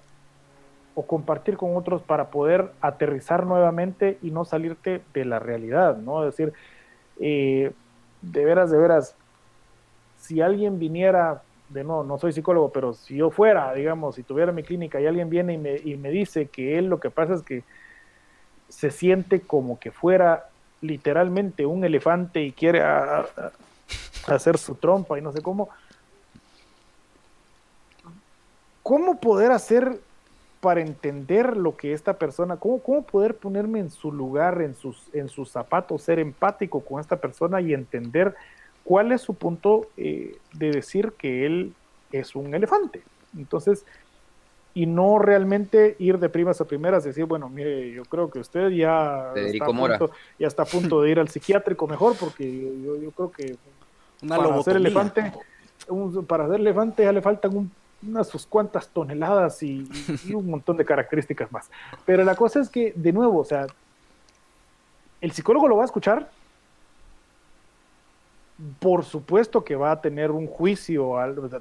o 0.94 1.06
compartir 1.06 1.56
con 1.56 1.76
otros 1.76 2.02
para 2.02 2.30
poder 2.30 2.72
aterrizar 2.80 3.46
nuevamente 3.46 4.18
y 4.22 4.30
no 4.30 4.44
salirte 4.44 5.02
de 5.14 5.24
la 5.24 5.38
realidad, 5.38 5.96
¿no? 5.96 6.26
Es 6.26 6.36
decir, 6.36 6.52
eh, 7.20 7.72
de 8.22 8.44
veras, 8.44 8.70
de 8.70 8.78
veras, 8.78 9.14
si 10.18 10.40
alguien 10.40 10.78
viniera, 10.78 11.42
de 11.68 11.84
no, 11.84 12.02
no 12.02 12.18
soy 12.18 12.32
psicólogo, 12.32 12.70
pero 12.70 12.92
si 12.92 13.16
yo 13.16 13.30
fuera, 13.30 13.72
digamos, 13.72 14.16
si 14.16 14.22
tuviera 14.22 14.52
mi 14.52 14.62
clínica 14.62 15.00
y 15.00 15.06
alguien 15.06 15.30
viene 15.30 15.54
y 15.54 15.58
me, 15.58 15.76
y 15.76 15.96
me 15.96 16.10
dice 16.10 16.46
que 16.46 16.78
él 16.78 16.86
lo 16.86 16.98
que 16.98 17.10
pasa 17.10 17.34
es 17.34 17.42
que 17.42 17.62
se 18.68 18.90
siente 18.90 19.40
como 19.40 19.78
que 19.78 19.90
fuera 19.90 20.48
literalmente 20.80 21.66
un 21.66 21.84
elefante 21.84 22.42
y 22.42 22.52
quiere 22.52 22.82
hacer 24.26 24.58
su 24.58 24.74
trompa 24.74 25.18
y 25.18 25.22
no 25.22 25.32
sé 25.32 25.42
cómo, 25.42 25.68
¿cómo 28.90 29.20
poder 29.20 29.52
hacer 29.52 30.00
para 30.60 30.80
entender 30.80 31.56
lo 31.56 31.76
que 31.76 31.92
esta 31.92 32.14
persona, 32.14 32.56
cómo, 32.56 32.80
cómo 32.80 33.02
poder 33.02 33.36
ponerme 33.36 33.78
en 33.78 33.88
su 33.88 34.10
lugar, 34.10 34.60
en 34.62 34.74
sus, 34.74 35.14
en 35.14 35.28
sus 35.28 35.48
zapatos, 35.48 36.02
ser 36.02 36.18
empático 36.18 36.80
con 36.80 37.00
esta 37.00 37.14
persona 37.14 37.60
y 37.60 37.72
entender 37.72 38.34
cuál 38.82 39.12
es 39.12 39.20
su 39.20 39.34
punto 39.34 39.86
eh, 39.96 40.36
de 40.54 40.72
decir 40.72 41.12
que 41.12 41.46
él 41.46 41.72
es 42.10 42.34
un 42.34 42.52
elefante? 42.52 43.00
Entonces, 43.38 43.86
y 44.74 44.86
no 44.86 45.20
realmente 45.20 45.94
ir 46.00 46.18
de 46.18 46.28
primas 46.28 46.60
a 46.60 46.64
primeras 46.64 47.04
y 47.04 47.10
decir, 47.10 47.26
bueno, 47.26 47.48
mire, 47.48 47.92
yo 47.92 48.02
creo 48.06 48.28
que 48.28 48.40
usted 48.40 48.70
ya, 48.70 49.32
está 49.36 49.66
a, 49.66 49.68
punto, 49.68 50.10
ya 50.36 50.48
está 50.48 50.64
a 50.64 50.66
punto 50.66 51.00
de 51.00 51.10
ir 51.12 51.20
al 51.20 51.28
psiquiátrico 51.28 51.86
mejor, 51.86 52.16
porque 52.18 52.44
yo, 52.82 53.12
creo 53.12 53.30
que 53.30 53.56
para 54.26 54.52
hacer 54.52 54.78
elefante, 54.78 55.32
para 56.26 56.46
hacer 56.46 56.58
elefante 56.58 57.04
ya 57.04 57.12
le 57.12 57.22
faltan 57.22 57.70
unas 58.06 58.28
sus 58.28 58.46
cuantas 58.46 58.88
toneladas 58.88 59.62
y, 59.62 59.88
y, 60.26 60.34
un 60.34 60.48
montón 60.48 60.76
de 60.76 60.84
características 60.84 61.52
más. 61.52 61.70
Pero 62.06 62.24
la 62.24 62.34
cosa 62.34 62.60
es 62.60 62.68
que, 62.68 62.92
de 62.96 63.12
nuevo, 63.12 63.40
o 63.40 63.44
sea, 63.44 63.66
el 65.20 65.32
psicólogo 65.32 65.68
lo 65.68 65.76
va 65.76 65.82
a 65.82 65.86
escuchar, 65.86 66.30
por 68.78 69.04
supuesto 69.04 69.64
que 69.64 69.74
va 69.74 69.90
a 69.90 70.00
tener 70.00 70.30
un 70.30 70.46
juicio, 70.46 71.14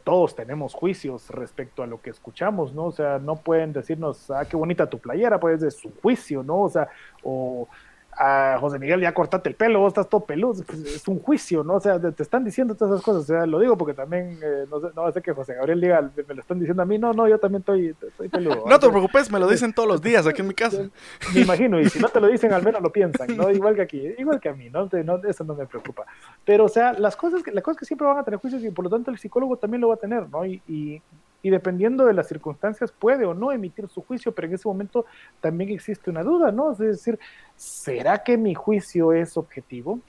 todos 0.04 0.36
tenemos 0.36 0.74
juicios 0.74 1.30
respecto 1.30 1.82
a 1.82 1.88
lo 1.88 2.02
que 2.02 2.10
escuchamos, 2.10 2.74
¿no? 2.74 2.86
O 2.86 2.92
sea, 2.92 3.20
no 3.20 3.38
pueden 3.38 3.72
decirnos, 3.72 4.30
ah, 4.32 4.44
qué 4.46 4.58
bonita 4.58 4.90
tu 4.90 5.00
playera, 5.00 5.40
pues 5.40 5.64
es 5.64 5.76
su 5.76 5.92
juicio, 6.02 6.44
¿no? 6.44 6.64
O 6.64 6.70
sea, 6.70 6.90
o 7.24 7.68
a 8.12 8.58
José 8.60 8.80
Miguel, 8.80 9.02
ya 9.02 9.14
cortate 9.14 9.50
el 9.50 9.56
pelo, 9.56 9.80
vos 9.80 9.90
estás 9.90 10.10
todo 10.10 10.26
peludo, 10.26 10.64
es 10.64 11.08
un 11.08 11.20
juicio, 11.20 11.64
¿no? 11.64 11.76
O 11.76 11.80
sea, 11.80 12.00
te 12.00 12.24
están 12.24 12.44
diciendo 12.44 12.76
todas 12.76 12.96
esas 12.96 13.06
cosas, 13.06 13.24
o 13.24 13.26
sea, 13.26 13.46
lo 13.46 13.60
digo 13.60 13.78
porque 13.78 13.94
también, 13.94 14.40
eh, 14.44 14.66
no, 14.70 14.80
sé, 14.80 14.88
no 14.96 15.12
sé 15.12 15.22
que 15.22 15.34
José 15.34 15.54
Gabriel 15.56 15.82
diga, 15.82 16.12
me 16.28 16.34
lo 16.34 16.42
están 16.42 16.60
diciendo 16.60 16.84
a 16.84 16.86
mí, 16.86 16.98
no, 16.98 17.14
no, 17.14 17.28
yo 17.28 17.38
también 17.40 17.62
estoy, 17.62 17.96
peludo. 18.30 18.66
No 18.68 18.80
te 18.80 18.90
preocupes, 18.90 19.32
me 19.32 19.40
lo 19.40 19.48
dicen 19.50 19.74
todos 19.74 19.88
los 19.88 20.02
días 20.02 20.28
aquí 20.28 20.42
en 20.42 20.48
mi 20.48 20.54
casa. 20.54 20.90
Me 21.34 21.42
imagino, 21.42 21.80
y 21.80 21.90
si 21.90 22.00
no 22.00 22.10
te 22.10 22.20
lo 22.20 22.28
dicen, 22.28 22.54
al 22.54 22.64
menos 22.64 22.82
lo 22.82 22.92
piensan, 22.92 23.36
¿no? 23.36 23.50
Igual 23.52 23.76
que 23.76 23.82
aquí, 23.82 24.14
igual 24.18 24.40
que 24.40 24.50
a 24.50 24.54
mí, 24.54 24.70
¿no? 24.70 24.90
eso 25.28 25.44
no 25.44 25.56
me 25.56 25.66
preocupa. 25.66 26.06
Pero, 26.46 26.66
o 26.66 26.70
sea, 26.70 26.94
las 26.94 27.16
cosas, 27.16 27.44
que, 27.44 27.52
las 27.52 27.64
cosas 27.64 27.80
que 27.80 27.86
siempre 27.86 28.08
van 28.08 28.18
a 28.18 28.24
tener 28.24 28.40
juicios 28.40 28.64
y 28.64 28.72
por 28.72 28.86
lo 28.86 28.90
tanto 28.90 29.12
el 29.12 29.18
psicólogo 29.18 29.58
también 29.58 29.82
lo 29.82 29.90
va 29.90 29.96
a 29.96 29.98
tener, 29.98 30.30
¿no? 30.30 30.46
y 30.46 30.62
y 30.68 31.02
dependiendo 31.44 32.06
de 32.06 32.14
las 32.14 32.28
circunstancias 32.28 32.92
puede 32.92 33.26
o 33.26 33.34
no 33.34 33.54
emitir 33.54 33.88
su 33.88 34.02
juicio, 34.02 34.34
pero 34.34 34.50
en 34.50 34.56
ese 34.56 34.68
momento 34.68 35.06
también 35.40 35.70
existe 35.70 36.10
una 36.10 36.24
duda, 36.24 36.52
¿no? 36.52 36.74
Es 36.74 36.80
decir, 36.80 37.18
¿será 37.56 38.24
que 38.24 38.38
mi 38.38 38.54
juicio 38.54 39.14
es 39.14 39.38
objetivo? 39.38 40.00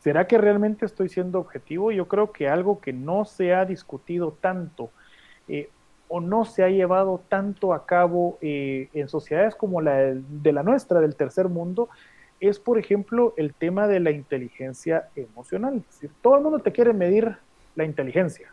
¿Será 0.00 0.26
que 0.26 0.36
realmente 0.36 0.84
estoy 0.84 1.08
siendo 1.08 1.38
objetivo? 1.38 1.90
Yo 1.92 2.08
creo 2.08 2.32
que 2.32 2.48
algo 2.48 2.80
que 2.80 2.92
no 2.92 3.24
se 3.24 3.54
ha 3.54 3.64
discutido 3.64 4.36
tanto 4.40 4.90
eh, 5.48 5.70
o 6.08 6.20
no 6.20 6.44
se 6.44 6.62
ha 6.62 6.68
llevado 6.68 7.22
tanto 7.28 7.72
a 7.72 7.86
cabo 7.86 8.36
eh, 8.42 8.90
en 8.92 9.08
sociedades 9.08 9.54
como 9.54 9.80
la 9.80 9.94
de 9.94 10.52
la 10.52 10.62
nuestra, 10.62 11.00
del 11.00 11.16
tercer 11.16 11.48
mundo, 11.48 11.88
es, 12.40 12.58
por 12.58 12.78
ejemplo, 12.78 13.32
el 13.36 13.54
tema 13.54 13.86
de 13.86 14.00
la 14.00 14.10
inteligencia 14.10 15.08
emocional. 15.14 15.76
Es 15.76 15.94
decir, 15.94 16.10
todo 16.20 16.36
el 16.36 16.42
mundo 16.42 16.58
te 16.58 16.72
quiere 16.72 16.92
medir 16.92 17.36
la 17.76 17.84
inteligencia, 17.84 18.52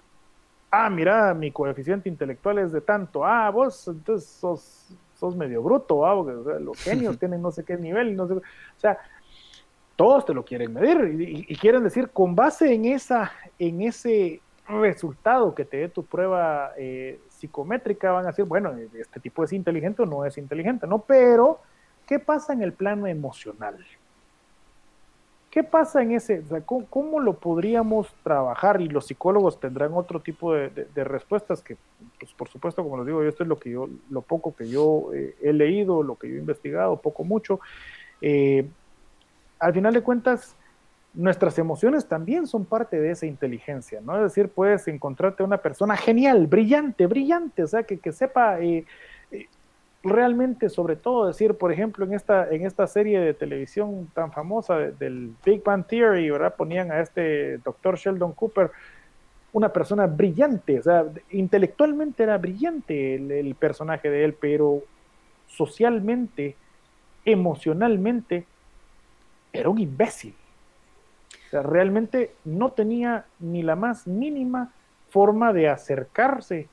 ah, 0.72 0.90
mira, 0.90 1.34
mi 1.34 1.52
coeficiente 1.52 2.10
intelectual 2.10 2.60
es 2.60 2.72
de 2.72 2.82
tanto, 2.82 3.26
ah, 3.26 3.50
vos 3.50 3.88
entonces 3.88 4.30
sos, 4.30 4.90
sos 5.16 5.36
medio 5.36 5.62
bruto, 5.62 6.06
ah, 6.06 6.16
los 6.60 6.78
genios 6.84 7.18
tienen 7.18 7.42
no 7.42 7.52
sé 7.52 7.64
qué 7.64 7.78
nivel, 7.78 8.16
no 8.16 8.28
sé, 8.28 8.34
o 8.34 8.42
sea, 8.78 8.98
todos 9.96 10.26
te 10.26 10.34
lo 10.34 10.46
quieren 10.46 10.74
medir 10.74 11.46
y, 11.50 11.56
quieren 11.58 11.84
decir, 11.84 12.10
con 12.12 12.34
base 12.34 12.74
en, 12.74 12.86
esa, 12.86 13.34
en 13.58 13.82
ese 13.82 14.42
resultado 14.66 15.54
que 15.54 15.66
te 15.66 15.76
dé 15.76 15.90
tu 15.90 16.06
prueba 16.06 16.72
eh, 16.78 17.20
psicométrica, 17.28 18.12
van 18.12 18.24
a 18.24 18.30
decir, 18.30 18.46
bueno, 18.46 18.74
este 18.98 19.20
tipo 19.20 19.44
es 19.44 19.52
inteligente 19.52 20.04
o 20.04 20.06
no 20.06 20.24
es 20.24 20.38
inteligente, 20.38 20.88
¿no? 20.88 21.00
Pero, 21.00 21.60
¿qué 22.08 22.18
pasa 22.18 22.54
en 22.54 22.62
el 22.62 22.72
plano 22.72 23.08
emocional? 23.08 23.76
¿Qué 25.50 25.64
pasa 25.64 26.04
en 26.04 26.12
ese? 26.12 26.44
¿cómo, 26.66 27.20
lo 27.20 27.34
podríamos 27.34 28.14
trabajar? 28.24 28.82
Y 28.82 28.88
los 28.88 29.08
psicólogos 29.08 29.60
tendrán 29.60 29.94
otro 29.94 30.20
tipo 30.20 30.54
de, 30.54 30.70
respuestas 31.04 31.62
que, 31.64 31.76
pues, 32.20 32.32
por 32.34 32.50
supuesto, 32.50 32.84
como 32.84 32.98
les 32.98 33.08
digo, 33.08 33.24
esto 33.24 33.44
es 33.44 33.50
lo 33.50 33.58
que 33.58 33.72
yo, 33.72 33.90
lo 34.12 34.22
poco 34.22 34.56
que 34.56 34.70
yo 34.70 35.12
eh, 35.14 35.36
he 35.42 35.52
leído, 35.52 36.04
lo 36.04 36.16
que 36.16 36.30
yo 36.30 36.36
he 36.36 36.40
investigado, 36.40 36.98
poco 36.98 37.24
mucho. 37.24 37.60
Eh, 38.22 38.68
al 39.60 39.74
final 39.74 39.94
de 39.94 40.02
cuentas, 40.02 40.56
nuestras 41.16 41.58
emociones 41.58 42.08
también 42.08 42.46
son 42.46 42.66
parte 42.66 43.00
de 43.00 43.10
esa 43.10 43.26
inteligencia, 43.26 44.02
¿no? 44.02 44.16
Es 44.18 44.22
decir, 44.22 44.50
puedes 44.50 44.88
encontrarte 44.88 45.42
una 45.42 45.58
persona 45.58 45.98
genial, 45.98 46.46
brillante, 46.46 47.08
brillante, 47.08 47.64
o 47.64 47.68
sea, 47.68 47.82
que, 47.84 47.98
que 47.98 48.12
sepa 48.12 48.62
eh, 48.62 48.86
realmente, 50.04 50.70
sobre 50.70 50.96
todo, 50.96 51.28
decir, 51.28 51.56
por 51.56 51.72
ejemplo, 51.72 52.06
en 52.06 52.14
esta, 52.14 52.50
en 52.50 52.66
esta 52.66 52.88
serie 52.88 53.20
de 53.20 53.34
televisión 53.34 54.10
tan 54.14 54.32
famosa 54.32 54.78
del 54.78 55.34
Big 55.46 55.64
Bang 55.64 55.86
Theory, 55.86 56.30
¿verdad? 56.30 56.56
Ponían 56.56 56.92
a 56.92 57.02
este 57.02 57.58
doctor 57.60 57.98
Sheldon 57.98 58.34
Cooper, 58.34 58.72
una 59.52 59.74
persona 59.74 60.08
brillante, 60.08 60.80
o 60.80 60.84
sea, 60.84 61.06
intelectualmente 61.32 62.24
era 62.24 62.38
brillante 62.38 63.16
el, 63.16 63.56
personaje 63.56 64.10
de 64.10 64.24
él, 64.24 64.36
pero 64.40 64.84
socialmente, 65.48 66.56
emocionalmente, 67.26 68.46
era 69.52 69.70
un 69.70 69.80
imbécil. 69.80 70.36
O 71.48 71.50
sea, 71.50 71.64
realmente 71.64 72.36
no 72.46 72.72
tenía 72.72 73.26
ni 73.40 73.64
la 73.64 73.76
más 73.76 74.06
mínima 74.06 74.72
forma 75.10 75.52
de 75.52 75.68
acercarse 75.68 76.70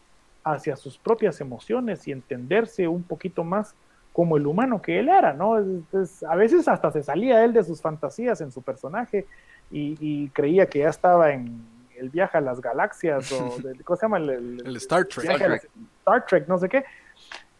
hacia 0.46 0.76
sus 0.76 0.96
propias 0.96 1.40
emociones 1.40 2.06
y 2.06 2.12
entenderse 2.12 2.86
un 2.86 3.02
poquito 3.02 3.42
más 3.42 3.74
como 4.12 4.36
el 4.36 4.46
humano 4.46 4.80
que 4.80 5.00
él 5.00 5.08
era, 5.08 5.32
¿no? 5.32 5.56
a 5.56 6.36
veces 6.36 6.68
hasta 6.68 6.90
se 6.92 7.02
salía 7.02 7.44
él 7.44 7.52
de 7.52 7.64
sus 7.64 7.82
fantasías 7.82 8.40
en 8.40 8.52
su 8.52 8.62
personaje 8.62 9.26
y, 9.70 10.28
creía 10.28 10.66
que 10.66 10.78
ya 10.78 10.88
estaba 10.88 11.32
en 11.32 11.66
el 11.98 12.10
viaje 12.10 12.38
a 12.38 12.40
las 12.40 12.60
galaxias 12.60 13.30
o, 13.32 13.56
¿cómo 13.84 13.96
se 13.96 14.02
llama? 14.02 14.18
El, 14.18 14.76
Star 14.76 15.04
Trek. 15.06 15.68
Star 15.98 16.24
Trek, 16.26 16.46
no 16.46 16.58
sé 16.58 16.68
qué. 16.68 16.84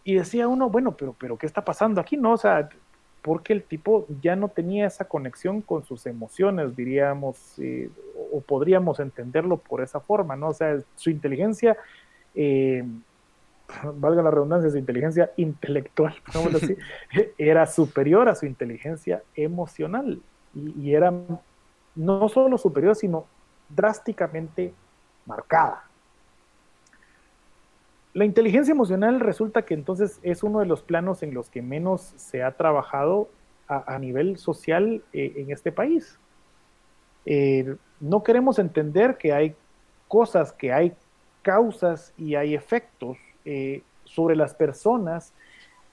Y 0.05 0.14
decía 0.14 0.46
uno, 0.46 0.70
bueno, 0.70 0.96
pero, 0.96 1.14
pero 1.18 1.37
¿qué 1.37 1.46
está 1.46 1.64
pasando 1.64 2.01
aquí? 2.01 2.16
No, 2.16 2.33
o 2.33 2.37
sea, 2.37 2.68
porque 3.22 3.53
el 3.53 3.64
tipo 3.64 4.07
ya 4.22 4.37
no 4.37 4.49
tenía 4.49 4.87
esa 4.87 5.07
conexión 5.07 5.61
con 5.61 5.85
sus 5.85 6.07
emociones, 6.07 6.77
diríamos, 6.77 7.59
eh, 7.59 7.90
o 8.33 8.40
podríamos 8.40 9.01
entenderlo 9.01 9.57
por 9.57 9.83
esa 9.83 9.99
forma, 9.99 10.37
¿no? 10.37 10.51
O 10.51 10.55
sea, 10.55 10.79
su 10.94 11.11
inteligencia 11.11 11.77
eh, 12.37 12.85
valga 13.94 14.22
la 14.22 14.31
redundancia, 14.31 14.70
su 14.70 14.79
inteligencia 14.79 15.33
intelectual, 15.37 16.14
era 17.38 17.66
superior 17.66 18.29
a 18.29 18.35
su 18.35 18.46
inteligencia 18.46 19.22
emocional 19.35 20.20
y, 20.55 20.94
era 20.94 21.12
no 21.94 22.29
solo 22.29 22.59
superior, 22.59 22.94
sino 22.94 23.27
drásticamente 23.68 24.72
marcada. 25.25 25.85
La 28.14 28.25
inteligencia 28.25 28.72
emocional 28.72 29.20
resulta 29.20 29.62
que 29.62 29.75
entonces 29.75 30.20
es 30.22 30.42
uno 30.42 30.61
de 30.61 30.66
los 30.66 30.83
planos 30.83 31.22
en 31.22 31.35
los 31.35 31.51
que 31.51 31.61
menos 31.61 32.01
se 32.16 32.42
ha 32.42 32.53
trabajado 32.53 33.29
a, 33.68 33.99
nivel 33.99 34.38
social 34.38 35.03
eh, 35.12 35.33
en 35.37 35.51
este 35.51 35.72
país. 35.72 36.18
Eh, 37.25 37.77
no 37.99 38.22
queremos 38.22 38.59
entender 38.59 39.18
que 39.18 39.33
hay 39.33 39.57
cosas 40.07 40.53
que 40.53 40.72
hay 40.72 40.94
causas 41.47 42.13
y 42.19 42.35
hay 42.35 42.57
efectos 42.57 43.17
eh, 43.45 43.83
sobre 44.03 44.35
las 44.35 44.53
personas 44.53 45.33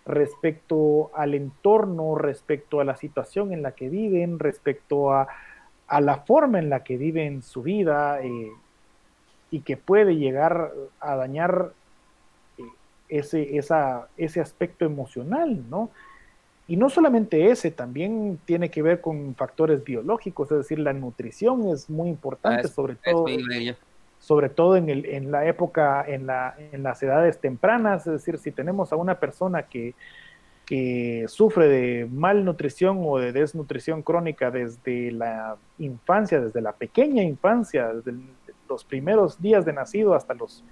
respecto 0.03 1.11
al 1.13 1.35
entorno, 1.35 2.15
respecto 2.15 2.79
a 2.79 2.83
la 2.83 2.95
situación 2.95 3.53
en 3.53 3.61
la 3.61 3.73
que 3.73 3.87
viven, 3.87 4.39
respecto 4.39 5.13
a, 5.13 5.27
la 6.01 6.17
forma 6.25 6.57
en 6.57 6.71
la 6.71 6.83
que 6.83 6.97
viven 6.97 7.43
su 7.43 7.61
vida 7.61 8.19
eh, 8.23 8.51
y 9.51 9.59
que 9.59 9.77
puede 9.77 10.15
llegar 10.15 10.71
a 10.99 11.15
dañar 11.15 11.71
eh, 12.57 12.63
ese, 13.09 13.55
esa, 13.57 14.07
ese 14.17 14.41
aspecto 14.41 14.85
emocional, 14.85 15.63
¿no? 15.69 15.91
Y 16.67 16.77
no 16.77 16.89
solamente 16.89 17.51
ese, 17.51 17.69
también 17.69 18.39
tiene 18.45 18.71
que 18.71 18.81
ver 18.81 19.01
con 19.01 19.35
factores 19.35 19.83
biológicos, 19.83 20.51
es 20.51 20.57
decir, 20.57 20.79
la 20.79 20.93
nutrición 20.93 21.69
es 21.69 21.91
muy 21.91 22.09
importante, 22.09 22.63
ah, 22.65 22.71
sobre 22.71 22.95
todo 22.95 23.27
sobre 24.23 24.47
todo 24.47 24.77
en, 24.77 24.87
el, 24.87 25.05
en 25.05 25.31
la 25.31 25.45
época, 25.45 26.01
en, 26.07 26.27
la, 26.27 26.55
en 26.71 26.81
las 26.81 27.03
edades 27.03 27.41
tempranas, 27.41 28.07
es 28.07 28.13
decir, 28.13 28.37
si 28.37 28.51
tenemos 28.51 28.93
a 28.93 28.95
una 28.95 29.19
persona 29.19 29.63
que, 29.63 29.95
que 30.65 31.25
sufre 31.27 31.67
de 31.67 32.07
malnutrición 32.09 32.99
o 33.01 33.17
de 33.19 33.33
desnutrición 33.33 34.01
crónica 34.01 34.49
desde 34.49 35.11
la 35.11 35.57
infancia, 35.77 36.39
desde 36.39 36.61
la 36.61 36.71
pequeña 36.71 37.21
infancia, 37.21 37.89
desde 37.95 38.17
los 38.69 38.85
primeros 38.85 39.41
días 39.41 39.65
de 39.65 39.73
nacido 39.73 40.15
hasta 40.15 40.33
los 40.33 40.63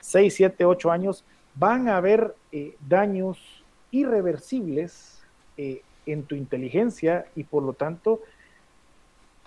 6, 0.00 0.34
7, 0.34 0.64
8 0.64 0.90
años, 0.90 1.24
van 1.54 1.88
a 1.88 1.98
haber 1.98 2.34
eh, 2.50 2.74
daños 2.88 3.38
irreversibles 3.92 5.22
eh, 5.56 5.82
en 6.06 6.24
tu 6.24 6.34
inteligencia 6.34 7.26
y 7.36 7.44
por 7.44 7.62
lo 7.62 7.72
tanto 7.72 8.20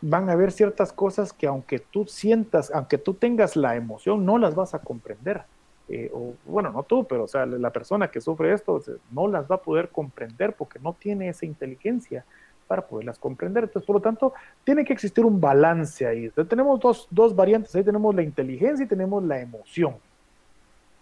van 0.01 0.29
a 0.29 0.33
haber 0.33 0.51
ciertas 0.51 0.93
cosas 0.93 1.33
que 1.33 1.47
aunque 1.47 1.79
tú 1.79 2.05
sientas, 2.05 2.71
aunque 2.71 2.97
tú 2.97 3.13
tengas 3.13 3.55
la 3.55 3.75
emoción, 3.75 4.25
no 4.25 4.37
las 4.37 4.55
vas 4.55 4.73
a 4.73 4.79
comprender. 4.79 5.43
Eh, 5.87 6.11
o, 6.13 6.33
bueno, 6.45 6.71
no 6.71 6.83
tú, 6.83 7.05
pero 7.05 7.23
o 7.23 7.27
sea, 7.27 7.45
la 7.45 7.71
persona 7.71 8.11
que 8.11 8.21
sufre 8.21 8.53
esto 8.53 8.79
no 9.11 9.27
las 9.27 9.49
va 9.49 9.55
a 9.55 9.61
poder 9.61 9.89
comprender 9.89 10.53
porque 10.53 10.79
no 10.79 10.93
tiene 10.93 11.29
esa 11.29 11.45
inteligencia 11.45 12.23
para 12.67 12.85
poderlas 12.85 13.17
comprender. 13.17 13.63
Entonces, 13.63 13.87
por 13.87 13.95
lo 13.95 14.01
tanto, 14.01 14.33
tiene 14.63 14.85
que 14.85 14.93
existir 14.93 15.25
un 15.25 15.41
balance 15.41 16.05
ahí. 16.05 16.29
tenemos 16.47 16.79
dos, 16.79 17.07
dos 17.09 17.35
variantes, 17.35 17.75
ahí 17.75 17.83
tenemos 17.83 18.13
la 18.13 18.21
inteligencia 18.21 18.85
y 18.85 18.87
tenemos 18.87 19.23
la 19.23 19.39
emoción. 19.39 19.95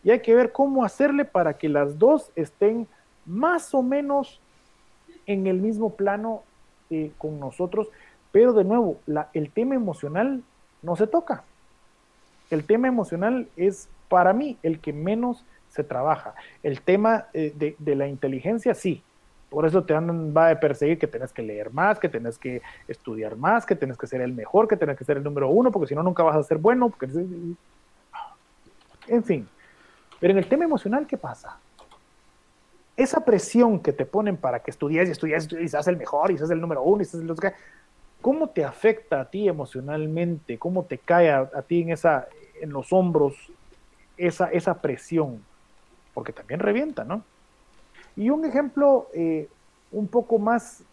y 0.04 0.12
hay 0.12 0.22
que 0.22 0.34
ver 0.34 0.54
cómo 0.54 0.86
hacerle 0.86 1.26
para 1.26 1.58
que 1.58 1.68
las 1.68 2.00
dos 2.00 2.32
estén 2.36 2.88
más 3.26 3.74
o 3.74 3.84
menos 3.84 4.40
en 5.26 5.46
el 5.48 5.60
mismo 5.60 5.94
plano 5.94 6.44
eh, 6.90 7.12
con 7.18 7.38
nosotros, 7.38 7.90
pero 8.38 8.54
de 8.54 8.64
nuevo, 8.64 9.00
el 9.34 9.50
tema 9.50 9.74
emocional 9.74 10.44
no 10.84 10.96
se 10.96 11.08
toca. 11.08 11.44
El 12.52 12.66
tema 12.66 12.88
emocional 12.88 13.48
es 13.58 13.90
para 14.10 14.32
mí 14.32 14.60
el 14.62 14.80
que 14.80 14.94
menos 14.94 15.44
se 15.70 15.84
trabaja. 15.84 16.36
El 16.62 16.82
tema 16.82 17.26
eh, 17.34 17.76
de, 17.80 17.96
la 17.96 18.08
inteligencia 18.08 18.76
sí, 18.76 19.02
por 19.50 19.66
eso 19.66 19.84
te 19.86 19.96
andan, 19.96 20.38
va 20.38 20.52
a 20.52 20.60
perseguir 20.60 21.00
que 21.00 21.08
tenés 21.08 21.34
que 21.34 21.42
leer 21.42 21.74
más, 21.74 21.98
que 21.98 22.10
tenés 22.10 22.38
que 22.38 22.62
estudiar 22.88 23.38
más, 23.38 23.66
que 23.66 23.76
tenés 23.76 23.98
que 23.98 24.06
ser 24.06 24.22
el 24.22 24.34
mejor, 24.34 24.68
que 24.68 24.78
tenés 24.78 25.00
que 25.00 25.04
ser 25.04 25.18
el 25.18 25.24
número 25.24 25.50
uno, 25.50 25.72
porque 25.72 25.88
si 25.88 25.96
no 25.96 26.04
nunca 26.04 26.22
vas 26.22 26.36
a 26.36 26.44
ser 26.44 26.60
bueno. 26.60 26.94
En 29.08 29.24
fin. 29.24 29.50
Pero 30.20 30.34
en 30.34 30.38
el 30.38 30.48
tema 30.48 30.64
emocional, 30.64 31.08
¿qué 31.08 31.18
pasa? 31.18 31.58
esa 32.98 33.24
presión 33.24 33.80
que 33.80 33.94
te 33.94 34.06
ponen 34.06 34.38
para 34.38 34.60
que 34.60 34.72
estudies 34.72 35.08
y 35.08 35.12
estudies 35.12 35.48
y 35.54 35.68
seas 35.68 35.88
el 35.88 35.98
mejor 35.98 36.32
y 36.32 36.38
seas 36.38 36.50
el 36.50 36.60
número 36.60 36.82
uno 36.82 37.04
y 37.04 37.06
seas 37.06 37.22
el 37.22 37.36
que 37.36 37.54
¿cómo 38.22 38.50
te 38.50 38.64
afecta 38.64 39.22
a 39.22 39.30
ti 39.30 39.48
emocionalmente? 39.48 40.58
¿Cómo 40.58 40.84
te 40.84 40.98
cae 40.98 41.32
a, 41.32 41.62
ti 41.68 41.82
en, 41.82 41.92
esa, 41.92 42.28
en 42.62 42.72
los 42.72 42.92
hombros 42.94 43.36
esa, 44.18 44.52
esa 44.52 44.82
presión? 44.82 45.44
Porque 46.14 46.34
también 46.34 46.60
revienta, 46.60 47.04
¿no? 47.04 47.24
Y 48.16 48.30
un 48.30 48.46
ejemplo 48.46 49.10
eh, 49.14 49.48
un 49.92 50.08
poco 50.08 50.40
más 50.40 50.84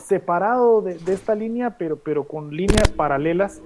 separado 0.00 0.80
de, 0.80 0.98
esta 1.12 1.34
línea, 1.34 1.76
pero, 1.76 1.96
pero 1.96 2.24
con 2.24 2.54
líneas 2.56 2.88
paralelas, 2.90 3.60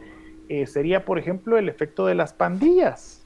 eh, 0.49 0.67
sería, 0.67 1.05
por 1.05 1.19
ejemplo, 1.19 1.57
el 1.57 1.69
efecto 1.69 2.07
de 2.07 2.15
las 2.15 2.33
pandillas 2.33 3.25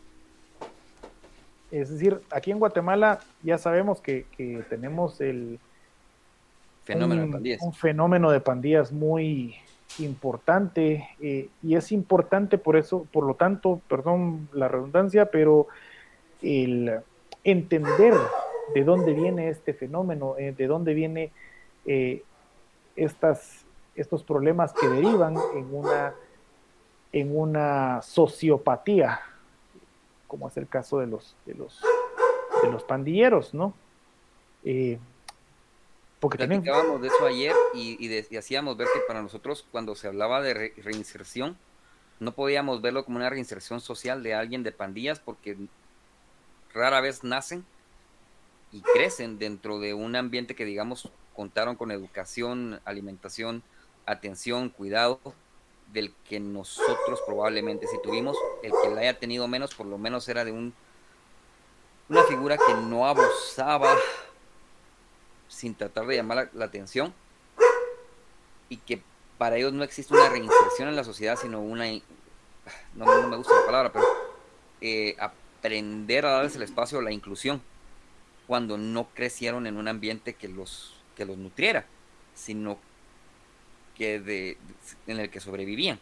es 1.71 1.91
decir, 1.91 2.21
aquí 2.31 2.51
en 2.51 2.59
Guatemala 2.59 3.21
ya 3.43 3.59
sabemos 3.59 4.01
que, 4.01 4.25
tenemos 4.71 5.21
el 5.21 5.59
fenómeno 6.89 7.23
un, 7.23 7.29
de 7.29 7.33
pandillas. 7.33 7.63
un 7.63 7.73
fenómeno 7.73 8.31
de 8.31 8.41
pandillas 8.41 8.93
muy 8.93 9.55
importante 9.99 11.09
eh, 11.21 11.49
y 11.63 11.75
es 11.75 11.93
importante 11.93 12.59
por 12.59 12.77
eso, 12.77 13.07
por 13.13 13.25
lo 13.25 13.35
tanto, 13.35 13.81
perdón 13.89 14.49
la 14.53 14.69
redundancia, 14.69 15.27
pero 15.27 15.67
el 16.43 17.01
entender 17.45 18.15
de 18.75 18.85
dónde 18.85 19.13
viene 19.13 19.49
este 19.49 19.75
fenómeno, 19.75 20.37
eh, 20.39 20.55
de 20.57 20.67
dónde 20.67 20.95
viene 20.95 21.31
eh, 21.87 22.23
estas, 22.97 23.65
estos 23.95 24.23
problemas 24.23 24.73
que 24.73 24.89
derivan 24.89 25.37
en 25.55 25.75
una, 25.75 26.15
en 27.13 27.37
una 27.37 28.03
sociopatía 28.03 29.21
como 30.27 30.49
es 30.49 30.57
el 30.59 30.69
caso 30.69 30.99
de 30.99 31.07
los, 31.07 31.35
de 31.47 31.55
los, 31.55 31.81
de 32.63 32.71
los 32.71 32.85
pandilleros, 32.85 33.55
¿no? 33.55 33.73
Porque 36.21 36.39
Platicábamos 36.39 37.01
de 37.01 37.09
eso 37.09 37.27
ayer 37.27 37.55
y, 37.75 38.37
hacíamos 38.37 38.77
ver 38.77 38.89
que 38.93 39.01
para 39.07 39.23
nosotros 39.23 39.65
cuando 39.71 39.95
se 39.95 40.09
hablaba 40.09 40.43
de 40.43 40.73
reinserción, 40.77 41.57
no 42.19 42.33
podíamos 42.33 42.83
verlo 42.83 43.05
como 43.05 43.19
una 43.19 43.31
reinserción 43.31 43.81
social 43.81 44.23
de 44.23 44.35
alguien 44.35 44.65
de 44.65 44.73
pandillas 44.73 45.21
porque 45.21 45.57
rara 46.75 47.01
vez 47.01 47.23
nacen 47.23 47.65
y 48.73 48.81
crecen 48.81 49.39
dentro 49.39 49.79
de 49.79 49.95
un 49.95 50.17
ambiente 50.17 50.57
que 50.57 50.65
digamos 50.65 51.09
contaron 51.35 51.77
con 51.77 51.93
educación, 51.93 52.81
alimentación, 52.85 53.63
atención, 54.05 54.71
cuidado, 54.71 55.21
del 55.93 56.13
que 56.29 56.41
nosotros 56.41 57.21
probablemente 57.25 57.87
si 57.87 58.03
tuvimos, 58.03 58.37
el 58.65 58.73
que 58.83 58.91
la 58.91 59.03
haya 59.03 59.19
tenido 59.19 59.47
menos, 59.47 59.75
por 59.75 59.87
lo 59.87 59.99
menos 59.99 60.29
era 60.29 60.45
de 60.45 60.51
un 60.53 60.75
una 62.09 62.23
figura 62.25 62.57
que 62.57 62.75
no 62.75 63.07
abusaba 63.07 63.95
sin 65.49 65.75
tratar 65.75 66.07
de 66.07 66.17
llamar 66.17 66.51
la, 66.53 66.65
atención 66.65 67.13
y 68.69 68.77
que 68.77 69.03
para 69.39 69.57
ellos 69.57 69.73
no 69.73 69.85
existe 69.85 70.15
una 70.15 70.29
reinserción 70.29 70.89
en 70.89 70.97
la 70.97 71.05
sociedad, 71.05 71.39
sino 71.41 71.61
una, 71.61 71.87
no, 72.95 73.29
me 73.29 73.37
gusta 73.37 73.55
la 73.55 73.67
palabra, 73.67 73.93
pero 73.93 74.05
eh, 74.81 75.17
aprender 75.19 76.27
a 76.27 76.33
darles 76.33 76.57
el 76.57 76.63
espacio 76.63 77.01
la 77.01 77.13
inclusión 77.13 77.63
cuando 78.47 78.79
no 78.79 79.09
crecieron 79.15 79.67
en 79.67 79.77
un 79.77 79.89
ambiente 79.89 80.35
que 80.35 80.49
los, 80.49 80.95
que 81.17 81.25
los 81.25 81.37
nutriera, 81.37 81.87
sino 82.35 82.79
que 83.97 84.21
de, 84.21 84.57
en 85.07 85.21
el 85.21 85.31
que 85.31 85.41
sobrevivían 85.41 85.99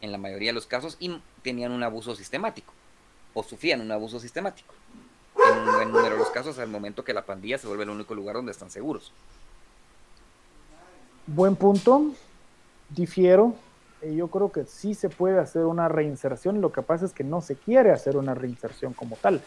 en 0.00 0.12
la 0.12 0.18
mayoría 0.18 0.50
de 0.50 0.54
los 0.54 0.66
casos 0.66 0.96
y 1.00 1.20
tenían 1.42 1.72
un 1.72 1.82
abuso 1.82 2.14
sistemático 2.14 2.72
o 3.34 3.42
sufrían 3.42 3.80
un 3.80 3.90
abuso 3.90 4.20
sistemático. 4.20 4.74
Un 5.66 5.74
buen 5.74 5.92
número 5.92 6.14
de 6.14 6.18
los 6.18 6.30
casos, 6.30 6.58
al 6.58 6.68
momento 6.68 7.04
que 7.04 7.12
la 7.12 7.24
pandilla 7.24 7.58
se 7.58 7.66
vuelve 7.66 7.84
el 7.84 7.90
único 7.90 8.14
lugar 8.14 8.36
donde 8.36 8.52
están 8.52 8.70
seguros. 8.70 9.12
Buen 11.26 11.56
punto, 11.56 12.12
difiero. 12.88 13.54
Eh, 14.02 14.14
yo 14.14 14.28
creo 14.28 14.52
que 14.52 14.64
sí 14.64 14.94
se 14.94 15.08
puede 15.08 15.38
hacer 15.38 15.64
una 15.64 15.88
reinserción, 15.88 16.60
lo 16.60 16.70
que 16.70 16.82
pasa 16.82 17.04
es 17.04 17.12
que 17.12 17.24
no 17.24 17.40
se 17.40 17.56
quiere 17.56 17.90
hacer 17.90 18.16
una 18.16 18.34
reinserción 18.34 18.92
como 18.92 19.16
tal. 19.16 19.42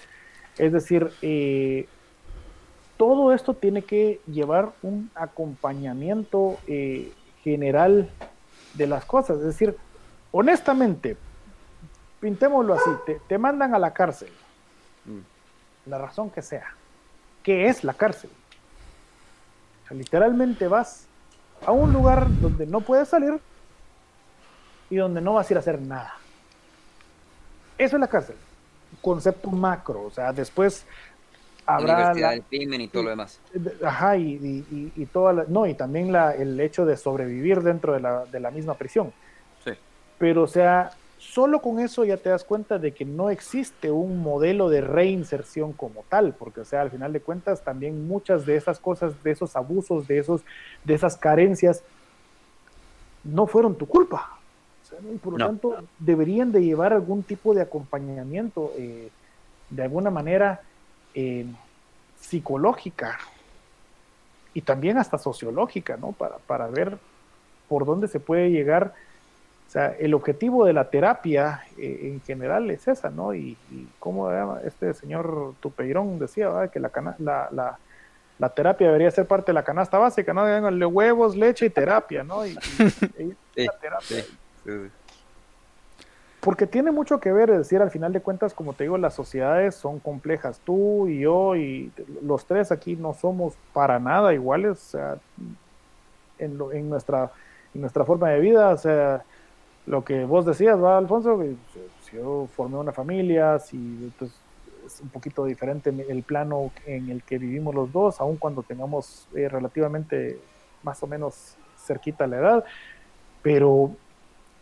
Es 0.57 0.73
decir, 0.73 1.11
eh, 1.21 1.87
todo 2.97 3.33
esto 3.33 3.53
tiene 3.53 3.83
que 3.83 4.19
llevar 4.27 4.73
un 4.81 5.09
acompañamiento 5.15 6.57
eh, 6.67 7.13
general 7.43 8.09
de 8.73 8.87
las 8.87 9.05
cosas. 9.05 9.37
Es 9.37 9.45
decir, 9.45 9.77
honestamente, 10.31 11.15
pintémoslo 12.19 12.73
así, 12.73 12.89
te, 13.27 13.37
mandan 13.37 13.73
a 13.73 13.79
la 13.79 13.93
cárcel, 13.93 14.29
la 15.89 15.97
razón 15.97 16.29
que 16.29 16.41
sea. 16.41 16.73
¿Qué 17.43 17.67
es 17.67 17.83
la 17.83 17.93
cárcel? 17.93 18.29
literalmente 19.91 20.67
vas 20.67 21.07
a 21.65 21.71
un 21.71 21.91
lugar 21.91 22.27
donde 22.39 22.67
no 22.67 22.81
puedes 22.81 23.07
salir 23.09 23.39
y 24.89 24.97
donde 24.97 25.19
no 25.19 25.33
vas 25.33 25.49
a 25.49 25.53
ir 25.53 25.57
a 25.57 25.59
hacer 25.61 25.81
nada. 25.81 26.13
Eso 27.77 27.95
es 27.95 27.99
la 27.99 28.07
cárcel. 28.07 28.35
Concepto 29.01 29.49
macro, 29.49 30.03
o 30.03 30.11
sea, 30.11 30.33
después 30.33 30.85
habrá 31.65 32.13
la, 32.13 32.31
del 32.31 32.43
crimen 32.43 32.81
y 32.81 32.87
todo 32.87 33.03
lo 33.03 33.09
demás. 33.11 33.39
Ajá, 33.83 34.17
y, 34.17 34.33
y, 34.33 34.93
y, 34.95 35.05
toda 35.05 35.45
no, 35.47 35.65
y 35.65 35.73
también 35.75 36.11
la, 36.11 36.33
el 36.33 36.59
hecho 36.59 36.85
de 36.85 36.97
sobrevivir 36.97 37.61
dentro 37.61 37.93
de 37.93 37.99
la, 37.99 38.25
de 38.25 38.39
la 38.39 38.51
misma 38.51 38.73
prisión. 38.73 39.13
Sí. 39.63 39.71
Pero, 40.17 40.43
o 40.43 40.47
sea, 40.47 40.91
solo 41.19 41.61
con 41.61 41.79
eso 41.79 42.05
ya 42.05 42.17
te 42.17 42.29
das 42.29 42.45
cuenta 42.45 42.79
de 42.79 42.93
que 42.93 43.03
no 43.05 43.29
existe 43.29 43.91
un 43.91 44.21
modelo 44.21 44.69
de 44.69 44.81
reinserción 44.81 45.73
como 45.73 46.03
tal, 46.07 46.33
porque, 46.33 46.61
o 46.61 46.65
sea, 46.65 46.81
al 46.81 46.89
final 46.89 47.11
de 47.11 47.19
cuentas, 47.19 47.61
también 47.61 48.07
muchas 48.07 48.45
de 48.45 48.55
esas 48.55 48.79
cosas, 48.79 49.21
de 49.21 49.31
esos 49.31 49.55
abusos, 49.55 50.07
de, 50.07 50.19
esos, 50.19 50.41
de 50.85 50.93
esas 50.93 51.17
carencias, 51.17 51.83
no 53.23 53.47
fueron 53.47 53.75
tu 53.75 53.85
culpa. 53.85 54.39
y 55.13 55.17
por 55.17 55.33
lo 55.33 55.45
tanto, 55.45 55.83
deberían 55.99 56.53
de 56.53 56.63
llevar 56.63 56.93
algún 56.93 57.21
tipo 57.23 57.53
de 57.53 57.61
acompañamiento, 57.61 58.71
eh, 58.77 59.09
de 59.69 59.83
alguna 59.83 60.09
manera, 60.09 60.61
eh, 61.13 61.45
psicológica 62.19 63.19
y 64.53 64.61
también 64.61 64.97
hasta 64.97 65.17
sociológica, 65.17 65.97
¿no? 65.97 66.13
Para, 66.13 66.37
para 66.37 66.67
ver 66.67 66.97
por 67.67 67.85
dónde 67.85 68.07
se 68.07 68.19
puede 68.19 68.51
llegar. 68.51 68.93
O 69.69 69.71
sea, 69.71 69.95
el 69.99 70.15
objetivo 70.15 70.65
de 70.65 70.73
la 70.73 70.89
terapia 70.89 71.61
eh, 71.77 71.99
en 72.11 72.21
general 72.21 72.71
es 72.71 72.87
esa, 72.87 73.11
¿no? 73.11 73.35
Y, 73.35 73.55
como 73.99 74.31
este 74.65 74.95
señor 74.95 75.53
Tupeirón 75.59 76.17
decía, 76.17 76.49
que 76.73 76.79
la, 76.79 76.89
la, 77.19 77.77
la, 78.39 78.49
terapia 78.49 78.87
debería 78.87 79.11
ser 79.11 79.27
parte 79.27 79.51
de 79.51 79.53
la 79.53 79.61
canasta 79.61 79.99
básica, 79.99 80.33
¿no? 80.33 80.43
De 80.43 80.85
huevos, 80.87 81.35
leche 81.35 81.67
y 81.67 81.69
terapia, 81.69 82.23
¿no? 82.23 82.47
Y, 82.47 82.57
terapia. 83.53 84.25
Porque 86.39 86.65
tiene 86.65 86.89
mucho 86.89 87.19
que 87.19 87.31
ver, 87.31 87.51
es 87.51 87.59
decir, 87.59 87.79
al 87.79 87.91
final 87.91 88.11
de 88.11 88.21
cuentas, 88.21 88.55
como 88.55 88.73
te 88.73 88.85
digo, 88.85 88.97
las 88.97 89.13
sociedades 89.13 89.75
son 89.75 89.99
complejas. 89.99 90.59
Tú 90.65 91.07
y 91.07 91.19
yo 91.19 91.55
y 91.55 91.91
los 92.23 92.43
tres 92.45 92.71
aquí 92.71 92.95
no 92.95 93.13
somos 93.13 93.53
para 93.71 93.99
nada 93.99 94.33
iguales, 94.33 94.71
o 94.71 94.89
sea, 94.89 95.17
en, 96.39 96.59
en, 96.73 96.89
nuestra, 96.89 97.29
en 97.75 97.81
nuestra 97.81 98.03
forma 98.03 98.29
de 98.29 98.39
vida, 98.39 98.69
o 98.69 98.77
sea, 98.79 99.23
lo 99.89 100.05
que 100.05 100.23
vos 100.23 100.45
decías, 100.45 100.81
¿va, 100.81 100.99
Alfonso? 100.99 101.43
Si 102.03 102.15
yo 102.15 102.47
formé 102.55 102.77
una 102.77 102.91
familia, 102.91 103.57
si 103.57 103.75
entonces 103.75 104.37
es 104.85 105.01
un 105.01 105.09
poquito 105.09 105.45
diferente 105.45 105.89
el 105.89 106.21
plano 106.21 106.71
en 106.85 107.09
el 107.09 107.23
que 107.23 107.39
vivimos 107.39 107.73
los 107.73 107.91
dos, 107.91 108.21
aun 108.21 108.37
cuando 108.37 108.61
tengamos 108.61 109.27
eh, 109.35 109.49
relativamente 109.49 110.39
más 110.83 111.01
o 111.01 111.07
menos 111.07 111.55
cerquita 111.75 112.27
la 112.27 112.37
edad, 112.37 112.65
pero 113.41 113.91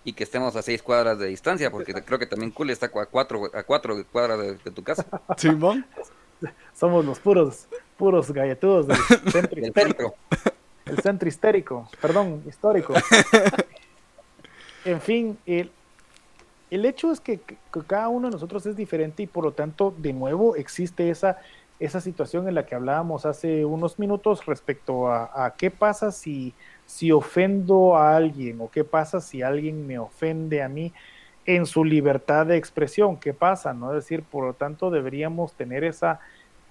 y 0.06 0.14
que 0.14 0.24
estemos 0.24 0.56
a 0.56 0.62
seis 0.62 0.82
cuadras 0.82 1.20
de 1.20 1.28
distancia, 1.28 1.70
porque 1.70 1.94
creo 1.94 2.18
que 2.18 2.26
también 2.26 2.52
Cool 2.52 2.70
está 2.70 2.86
a 2.86 3.06
cuatro, 3.06 3.52
a 3.54 3.64
cuatro 3.64 4.02
cuadras 4.10 4.40
de, 4.40 4.72
tu 4.72 4.82
casa. 4.82 5.06
Simón. 5.38 5.86
Somos 6.74 7.04
los 7.04 7.20
puros, 7.20 7.68
puros 7.98 8.32
galletudos 8.32 8.88
del 8.88 8.98
centro 9.34 9.60
histérico. 9.60 10.16
El 10.86 11.00
centro 11.00 11.28
histérico, 11.28 11.90
perdón, 12.00 12.44
histórico. 12.48 12.94
En 14.88 15.02
fin, 15.02 15.38
el 15.46 16.86
hecho 16.86 17.12
es 17.12 17.20
que, 17.20 17.42
cada 17.88 18.08
uno 18.08 18.30
de 18.30 18.32
nosotros 18.32 18.66
es 18.68 18.78
diferente 18.78 19.24
y 19.24 19.28
por 19.28 19.44
lo 19.44 19.52
tanto, 19.52 19.94
de 19.98 20.14
nuevo, 20.14 20.56
existe 20.56 21.10
esa, 21.10 21.40
esa 21.78 22.00
situación 22.00 22.48
en 22.48 22.56
la 22.56 22.66
que 22.66 22.74
hablábamos 22.74 23.26
hace 23.26 23.66
unos 23.66 24.00
minutos 24.00 24.46
respecto 24.46 25.12
a, 25.12 25.54
qué 25.58 25.72
pasa 25.72 26.14
si, 26.14 26.54
si 26.86 27.12
ofendo 27.12 27.98
a 27.98 28.16
alguien 28.16 28.62
o 28.62 28.72
qué 28.72 28.86
pasa 28.86 29.20
si 29.20 29.42
alguien 29.42 29.86
me 29.86 30.00
ofende 30.00 30.64
a 30.64 30.70
mí 30.70 30.94
en 31.46 31.66
su 31.66 31.84
libertad 31.84 32.46
de 32.46 32.56
expresión, 32.56 33.18
qué 33.18 33.34
pasa, 33.34 33.74
¿no? 33.74 33.90
Es 33.90 34.06
decir, 34.06 34.24
por 34.24 34.46
lo 34.46 34.54
tanto, 34.54 34.90
deberíamos 34.90 35.52
tener 35.52 35.84
esa, 35.84 36.22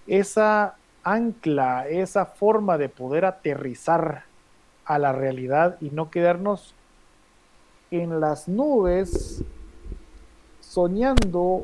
esa 0.06 0.76
ancla, 1.04 1.86
esa 1.86 2.24
forma 2.24 2.78
de 2.78 2.88
poder 2.88 3.26
aterrizar 3.26 4.24
a 4.86 4.98
la 4.98 5.12
realidad 5.12 5.76
y 5.82 5.90
no 5.90 6.10
quedarnos 6.10 6.74
en 8.00 8.20
las 8.20 8.48
nubes 8.48 9.42
soñando, 10.60 11.62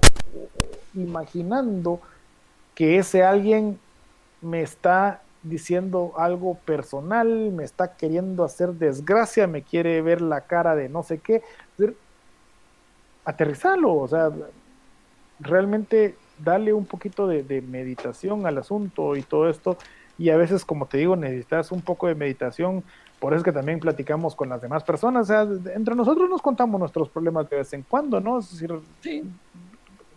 imaginando 0.94 2.00
que 2.74 2.98
ese 2.98 3.22
alguien 3.22 3.78
me 4.40 4.62
está 4.62 5.22
diciendo 5.42 6.12
algo 6.16 6.54
personal, 6.54 7.28
me 7.52 7.64
está 7.64 7.96
queriendo 7.96 8.44
hacer 8.44 8.70
desgracia, 8.70 9.46
me 9.46 9.62
quiere 9.62 10.00
ver 10.02 10.20
la 10.20 10.42
cara 10.42 10.74
de 10.74 10.88
no 10.88 11.02
sé 11.02 11.18
qué. 11.18 11.42
Aterrizarlo, 13.24 13.94
o 13.94 14.08
sea, 14.08 14.30
realmente 15.40 16.16
darle 16.38 16.72
un 16.72 16.86
poquito 16.86 17.26
de, 17.26 17.42
de, 17.42 17.60
meditación 17.60 18.46
al 18.46 18.58
asunto 18.58 19.16
y 19.16 19.22
todo 19.22 19.48
esto. 19.48 19.76
Y 20.18 20.30
a 20.30 20.36
veces, 20.36 20.64
como 20.64 20.86
te 20.86 20.98
digo, 20.98 21.16
necesitas 21.16 21.72
un 21.72 21.82
poco 21.82 22.06
de 22.06 22.14
meditación 22.14 22.82
por 23.22 23.32
eso 23.32 23.38
es 23.38 23.44
que 23.44 23.52
también 23.52 23.78
platicamos 23.78 24.34
con 24.34 24.48
las 24.48 24.60
demás 24.60 24.82
personas. 24.82 25.30
O 25.30 25.32
sea, 25.32 25.42
entre 25.76 25.94
nosotros 25.94 26.28
nos 26.28 26.42
contamos 26.42 26.80
nuestros 26.80 27.08
problemas 27.08 27.48
de 27.48 27.58
vez 27.58 27.72
en 27.72 27.82
cuando, 27.82 28.18
¿no? 28.18 28.40
Es 28.40 28.50
decir, 28.50 28.74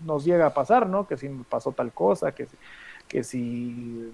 nos 0.04 0.26
llega 0.26 0.48
a 0.48 0.50
pasar, 0.56 0.90
¿no? 0.90 1.08
Que 1.08 1.16
si 1.16 1.30
pasó 1.48 1.72
tal 1.72 1.92
cosa, 1.92 2.32
que 2.32 2.48
si, 2.48 2.58
que 3.08 3.24
si 3.24 4.12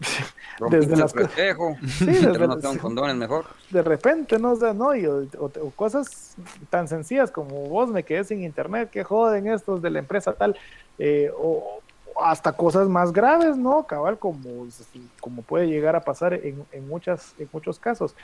desde 0.68 0.96
las 0.96 1.12
sí, 1.12 2.06
desde, 2.06 2.78
condones 2.80 3.14
mejor. 3.14 3.44
De 3.70 3.82
repente, 3.82 4.36
¿no? 4.36 4.54
O 4.54 4.74
¿no? 4.74 4.96
Y, 4.96 5.06
o, 5.06 5.70
cosas 5.76 6.34
tan 6.70 6.88
sencillas 6.88 7.30
como 7.30 7.68
vos 7.68 7.88
me 7.88 8.02
quedé 8.02 8.24
sin 8.24 8.42
internet, 8.42 8.90
que 8.90 9.04
joden 9.04 9.46
estos 9.46 9.80
de 9.80 9.90
la 9.90 10.00
empresa 10.00 10.32
tal, 10.32 10.56
eh, 10.98 11.30
o, 11.38 11.78
hasta 12.20 12.52
cosas 12.52 12.88
más 12.88 13.12
graves, 13.12 13.56
¿no? 13.56 13.86
Cabal, 13.86 14.18
como, 14.18 14.66
como 15.20 15.42
puede 15.42 15.66
llegar 15.66 15.96
a 15.96 16.04
pasar 16.04 16.34
en, 16.34 16.88
muchas, 16.88 17.34
en 17.38 17.48
muchos 17.52 17.78
casos. 17.78 18.14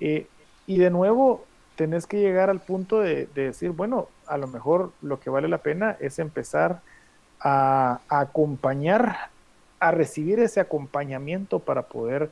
Eh, 0.00 0.26
y 0.66 0.78
de 0.78 0.90
nuevo, 0.90 1.44
tenés 1.76 2.06
que 2.06 2.18
llegar 2.18 2.50
al 2.50 2.60
punto 2.60 3.00
de, 3.00 3.26
decir, 3.34 3.70
bueno, 3.70 4.08
a 4.26 4.38
lo 4.38 4.46
mejor 4.46 4.92
lo 5.02 5.20
que 5.20 5.30
vale 5.30 5.48
la 5.48 5.58
pena 5.58 5.96
es 6.00 6.18
empezar 6.18 6.80
a, 7.40 8.00
acompañar, 8.08 9.30
a 9.80 9.90
recibir 9.90 10.40
ese 10.40 10.60
acompañamiento 10.60 11.58
para 11.58 11.82
poder 11.82 12.30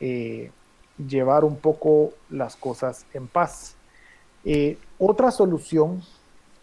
eh, 0.00 0.50
llevar 1.08 1.44
un 1.44 1.56
poco 1.56 2.12
las 2.30 2.56
cosas 2.56 3.06
en 3.14 3.26
paz. 3.26 3.76
Eh, 4.44 4.78
otra 4.98 5.30
solución 5.30 6.02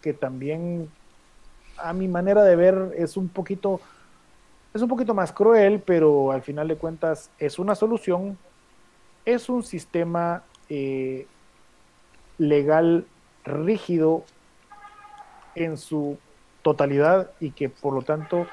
que 0.00 0.12
también 0.12 0.90
a 1.82 1.92
mi 1.92 2.08
manera 2.08 2.42
de 2.42 2.56
ver 2.56 2.92
es 2.96 3.16
un 3.16 3.28
poquito 3.28 3.80
es 4.72 4.82
un 4.82 4.88
poquito 4.88 5.14
más 5.14 5.32
cruel, 5.32 5.82
pero 5.84 6.30
al 6.30 6.42
final 6.42 6.68
de 6.68 6.76
cuentas 6.76 7.30
es 7.38 7.58
una 7.58 7.74
solución, 7.74 8.38
es 9.24 9.48
un 9.48 9.64
sistema 9.64 10.44
eh, 10.68 11.26
legal 12.38 13.04
rígido 13.44 14.24
en 15.56 15.76
su 15.76 16.18
totalidad 16.62 17.30
y 17.40 17.50
que 17.50 17.68
por 17.68 17.94
lo 17.94 18.02
tanto 18.02 18.46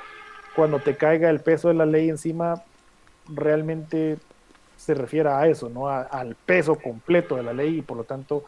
cuando 0.56 0.80
te 0.80 0.98
caiga 0.98 1.30
el 1.30 1.42
peso 1.42 1.68
de 1.68 1.76
la 1.76 1.86
ley 1.86 2.10
encima 2.10 2.64
realmente 3.28 4.18
se 4.76 4.94
refiere 4.94 5.30
a 5.30 5.48
eso, 5.48 5.70
¿no? 5.70 5.88
al 5.88 6.36
peso 6.36 6.76
completo 6.76 7.36
de 7.36 7.44
la 7.44 7.54
ley 7.54 7.80
y 7.80 7.82
por 7.82 7.98
lo 7.98 8.04
tanto 8.06 8.46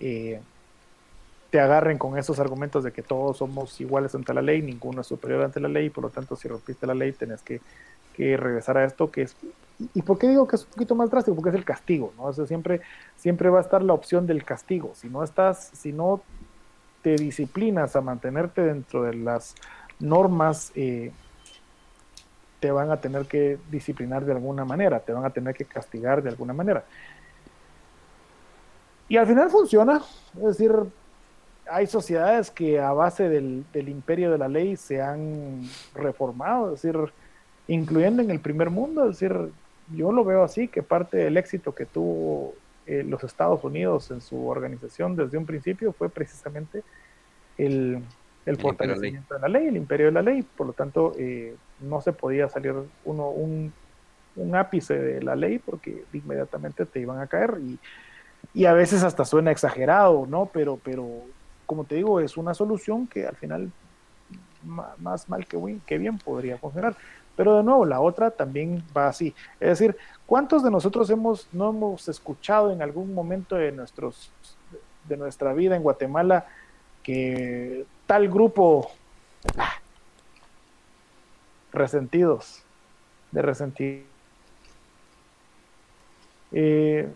eh, 0.00 0.40
te 1.56 1.60
agarren 1.62 1.96
con 1.96 2.18
esos 2.18 2.38
argumentos 2.38 2.84
de 2.84 2.92
que 2.92 3.00
todos 3.00 3.38
somos 3.38 3.80
iguales 3.80 4.14
ante 4.14 4.34
la 4.34 4.42
ley, 4.42 4.60
ninguno 4.60 5.00
es 5.00 5.06
superior 5.06 5.42
ante 5.42 5.58
la 5.58 5.68
ley, 5.68 5.86
y 5.86 5.88
por 5.88 6.04
lo 6.04 6.10
tanto 6.10 6.36
si 6.36 6.48
rompiste 6.48 6.86
la 6.86 6.92
ley 6.92 7.12
tenés 7.12 7.40
que, 7.40 7.62
regresar 8.18 8.76
a 8.76 8.84
esto 8.84 9.10
que 9.10 9.26
¿Y 9.94 10.02
por 10.02 10.18
qué 10.18 10.28
digo 10.28 10.46
que 10.46 10.56
es 10.56 10.64
un 10.64 10.70
poquito 10.72 10.94
más 10.94 11.10
drástico? 11.10 11.34
Porque 11.34 11.48
es 11.48 11.54
el 11.54 11.64
castigo, 11.64 12.12
¿no? 12.18 12.24
O 12.24 12.32
siempre, 12.46 12.82
siempre 13.16 13.48
va 13.48 13.56
a 13.56 13.62
estar 13.62 13.82
la 13.82 13.94
opción 13.94 14.26
del 14.26 14.44
castigo. 14.44 14.92
Si 14.96 15.08
no 15.08 15.24
estás, 15.24 15.70
si 15.72 15.94
no 15.94 16.20
te 17.00 17.16
disciplinas 17.16 17.96
a 17.96 18.02
mantenerte 18.02 18.60
dentro 18.60 19.04
de 19.04 19.14
las 19.14 19.54
normas, 19.98 20.72
eh, 20.74 21.10
te 22.60 22.70
van 22.70 22.90
a 22.90 22.98
tener 22.98 23.24
que 23.24 23.58
disciplinar 23.70 24.26
de 24.26 24.32
alguna 24.32 24.66
manera, 24.66 25.00
te 25.00 25.14
van 25.14 25.24
a 25.24 25.30
tener 25.30 25.54
que 25.54 25.64
castigar 25.64 26.22
de 26.22 26.28
alguna 26.28 26.52
manera. 26.52 26.84
Y 29.08 29.16
al 29.16 29.26
final 29.26 29.48
funciona, 29.48 30.02
es 30.36 30.58
decir, 30.58 30.72
hay 31.70 31.86
sociedades 31.86 32.50
que 32.50 32.80
a 32.80 32.92
base 32.92 33.28
del, 33.28 33.64
imperio 33.74 34.30
de 34.30 34.38
la 34.38 34.48
ley 34.48 34.76
se 34.76 35.02
han 35.02 35.62
reformado, 35.94 36.74
es 36.74 36.82
decir, 36.82 37.12
incluyendo 37.68 38.22
en 38.22 38.30
el 38.30 38.40
primer 38.40 38.70
mundo, 38.70 39.08
es 39.08 39.18
decir, 39.18 39.50
yo 39.94 40.12
lo 40.12 40.24
veo 40.24 40.42
así, 40.42 40.68
que 40.68 40.82
parte 40.82 41.16
del 41.16 41.36
éxito 41.36 41.74
que 41.74 41.86
tuvo 41.86 42.54
eh, 42.86 43.04
los 43.06 43.24
Estados 43.24 43.62
Unidos 43.64 44.10
en 44.10 44.20
su 44.20 44.46
organización 44.46 45.16
desde 45.16 45.38
un 45.38 45.46
principio 45.46 45.92
fue 45.92 46.08
precisamente 46.08 46.82
el, 47.58 48.02
el 48.44 48.56
fortalecimiento 48.56 49.34
de 49.34 49.40
la 49.40 49.48
ley, 49.48 49.66
el 49.68 49.76
imperio 49.76 50.06
de 50.06 50.12
la 50.12 50.22
ley, 50.22 50.42
por 50.42 50.68
lo 50.68 50.72
tanto 50.72 51.12
eh, 51.18 51.56
no 51.80 52.00
se 52.00 52.12
podía 52.12 52.48
salir 52.48 52.74
uno 53.04 53.28
un, 53.30 53.72
un 54.36 54.54
ápice 54.54 54.98
de 54.98 55.22
la 55.22 55.34
ley 55.34 55.58
porque 55.58 56.04
inmediatamente 56.12 56.86
te 56.86 57.00
iban 57.00 57.20
a 57.20 57.26
caer 57.26 57.58
y, 57.60 57.78
y 58.54 58.66
a 58.66 58.72
veces 58.72 59.02
hasta 59.02 59.24
suena 59.24 59.50
exagerado, 59.50 60.26
¿no? 60.26 60.46
Pero, 60.52 60.78
pero 60.82 61.22
como 61.66 61.84
te 61.84 61.96
digo, 61.96 62.20
es 62.20 62.36
una 62.36 62.54
solución 62.54 63.06
que 63.06 63.26
al 63.26 63.36
final 63.36 63.70
más 64.98 65.28
mal 65.28 65.46
que 65.46 65.98
bien, 65.98 66.18
podría 66.18 66.58
funcionar. 66.58 66.96
Pero 67.36 67.56
de 67.56 67.62
nuevo, 67.62 67.84
la 67.84 68.00
otra 68.00 68.30
también 68.30 68.82
va 68.96 69.08
así. 69.08 69.34
Es 69.60 69.78
decir, 69.78 69.96
¿cuántos 70.24 70.62
de 70.62 70.70
nosotros 70.70 71.08
hemos, 71.10 71.48
no 71.52 71.70
hemos 71.70 72.08
escuchado 72.08 72.72
en 72.72 72.82
algún 72.82 73.12
momento 73.12 73.56
de, 73.56 73.72
nuestros, 73.72 74.30
de 75.06 75.16
nuestra 75.16 75.52
vida 75.52 75.76
en 75.76 75.82
Guatemala 75.82 76.46
que 77.02 77.84
tal 78.06 78.28
grupo 78.28 78.90
ah, 79.58 79.74
resentidos, 81.72 82.62
de 83.32 83.42
resentidos? 83.42 84.06
Eh, 86.52 87.12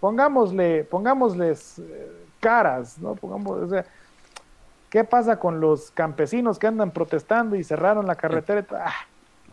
pongámosle, 0.00 0.84
pongámosles 0.84 1.78
eh, 1.78 2.21
caras, 2.42 2.98
¿no? 2.98 3.14
Pongamos, 3.14 3.62
o 3.62 3.68
sea, 3.68 3.86
¿qué 4.90 5.04
pasa 5.04 5.38
con 5.38 5.60
los 5.60 5.92
campesinos 5.92 6.58
que 6.58 6.66
andan 6.66 6.90
protestando 6.90 7.54
y 7.54 7.62
cerraron 7.62 8.06
la 8.06 8.16
carretera? 8.16 8.66
Ah, 8.72 9.06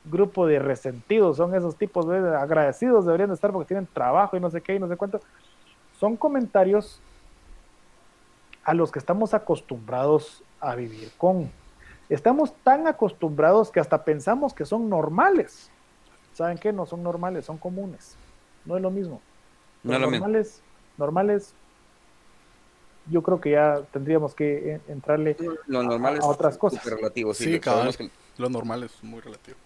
grupo 0.04 0.48
de 0.48 0.58
resentidos, 0.58 1.38
son 1.38 1.54
esos 1.54 1.76
tipos 1.76 2.08
de 2.08 2.36
agradecidos, 2.36 3.06
deberían 3.06 3.32
estar 3.32 3.52
porque 3.52 3.68
tienen 3.68 3.88
trabajo 3.94 4.36
y 4.36 4.40
no 4.40 4.50
sé 4.50 4.62
qué 4.62 4.76
y 4.76 4.80
no 4.80 4.88
sé 4.88 4.98
cuánto. 4.98 5.22
Son 6.00 6.18
comentarios 6.18 7.00
a 8.64 8.74
los 8.74 8.92
que 8.92 9.00
estamos 9.00 9.34
acostumbrados 9.34 10.44
a 10.60 10.74
vivir 10.76 11.12
con. 11.18 11.52
Estamos 12.10 12.54
tan 12.64 12.88
acostumbrados 12.88 13.70
que 13.70 13.80
hasta 13.80 14.04
pensamos 14.04 14.54
que 14.54 14.66
son 14.66 14.90
normales. 14.90 15.70
¿Saben 16.34 16.58
qué? 16.58 16.74
No 16.74 16.88
son 16.88 17.04
normales, 17.04 17.46
son 17.46 17.58
comunes. 17.58 18.18
No 18.66 18.76
es 18.78 18.82
lo 18.82 18.90
mismo. 18.90 19.22
no 19.84 19.94
es 19.94 20.00
lo 20.00 20.10
normales, 20.10 20.64
normales 20.98 21.54
yo 23.10 23.22
creo 23.22 23.40
que 23.40 23.52
ya 23.52 23.82
tendríamos 23.92 24.34
que 24.34 24.80
entrarle 24.88 25.36
lo 25.68 25.84
normal 25.84 26.20
a, 26.22 26.26
otras 26.26 26.58
cosas. 26.58 26.84
Relativo, 26.84 27.34
sí, 27.34 27.60
lo 28.38 28.50
normal 28.50 28.84
es 28.84 29.04
muy 29.04 29.20
relativo. 29.20 29.58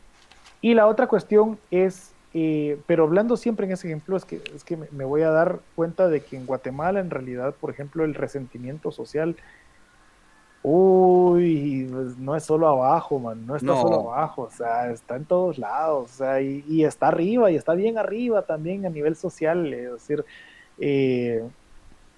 Y 0.62 0.74
la 0.74 0.88
otra 0.88 1.08
cuestión 1.08 1.60
es, 1.72 2.14
eh, 2.34 2.80
pero 2.88 3.04
hablando 3.04 3.38
siempre 3.38 3.66
en 3.66 3.74
ese 3.74 3.88
ejemplo, 3.88 4.16
es 4.16 4.26
que, 4.26 4.42
es 4.56 4.64
que 4.64 4.78
me 4.78 5.06
voy 5.06 5.22
a 5.22 5.30
dar 5.30 5.60
cuenta 5.76 6.08
de 6.08 6.22
que 6.22 6.38
en 6.38 6.46
Guatemala 6.46 7.00
en 7.00 7.10
realidad, 7.10 7.54
por 7.60 7.70
ejemplo, 7.70 8.06
el 8.06 8.16
resentimiento 8.16 8.92
social, 8.92 9.36
uy, 10.64 11.90
pues, 11.92 12.18
no 12.18 12.36
es 12.36 12.46
solo 12.46 12.70
abajo, 12.70 13.20
man, 13.20 13.46
no 13.46 13.58
está 13.58 13.76
solo 13.76 14.12
abajo, 14.12 14.44
o 14.44 14.50
sea, 14.50 14.90
está 14.92 15.18
en 15.18 15.26
todos 15.26 15.58
lados, 15.58 16.12
o 16.12 16.16
sea, 16.16 16.42
y, 16.42 16.86
está 16.86 17.10
arriba, 17.10 17.52
y 17.52 17.58
está 17.58 17.74
bien 17.74 17.98
arriba 17.98 18.44
también 18.44 18.86
a 18.86 18.90
nivel 18.90 19.18
social, 19.18 19.72
es 19.74 19.92
decir, 19.92 20.26
eh, 20.80 21.44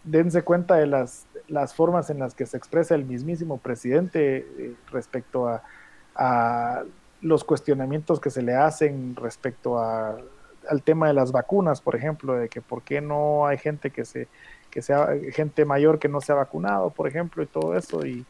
dense 0.06 0.44
cuenta 0.44 0.76
de 0.76 0.88
las, 0.88 1.26
las 1.48 1.74
formas 1.74 2.10
en 2.10 2.20
las 2.20 2.34
que 2.34 2.46
se 2.46 2.58
expresa 2.58 2.96
el 2.96 3.06
mismísimo 3.06 3.58
presidente 3.58 4.38
eh, 4.38 4.76
respecto 4.92 5.48
a, 5.48 6.84
los 7.22 7.44
cuestionamientos 7.44 8.20
que 8.22 8.30
se 8.30 8.42
le 8.42 8.56
hacen 8.56 9.16
respecto 9.16 9.80
a 9.80 10.18
al 10.70 10.82
tema 10.82 11.08
de 11.08 11.14
las 11.14 11.32
vacunas, 11.32 11.82
por 11.82 11.96
ejemplo, 11.96 12.34
de 12.34 12.50
que 12.50 12.62
por 12.62 12.82
qué 12.82 13.02
no 13.02 13.46
hay 13.46 13.58
gente 13.58 13.92
que 13.92 14.06
se 14.06 14.28
que 14.72 14.82
sea 14.82 15.10
gente 15.34 15.66
mayor 15.66 16.00
que 16.00 16.08
no 16.08 16.22
se 16.22 16.32
ha 16.32 16.36
vacunado, 16.36 16.90
por 16.90 17.08
ejemplo, 17.08 17.44
y 17.44 17.48
todo 17.48 17.76
eso 17.76 18.06
y, 18.06 18.26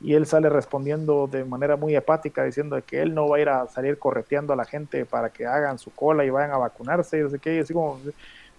y 0.00 0.14
él 0.14 0.26
sale 0.26 0.48
respondiendo 0.48 1.28
de 1.28 1.44
manera 1.44 1.76
muy 1.76 1.94
hepática 1.94 2.44
diciendo 2.44 2.80
que 2.84 3.00
él 3.02 3.14
no 3.14 3.28
va 3.28 3.36
a 3.36 3.40
ir 3.40 3.48
a 3.48 3.68
salir 3.68 3.98
correteando 3.98 4.52
a 4.52 4.56
la 4.56 4.64
gente 4.64 5.04
para 5.04 5.30
que 5.30 5.46
hagan 5.46 5.78
su 5.78 5.92
cola 5.92 6.24
y 6.24 6.30
vayan 6.30 6.52
a 6.52 6.58
vacunarse 6.58 7.20
y 7.20 7.30
sé 7.30 7.38
qué, 7.38 7.56
y 7.56 7.58
así 7.60 7.72
como 7.72 8.00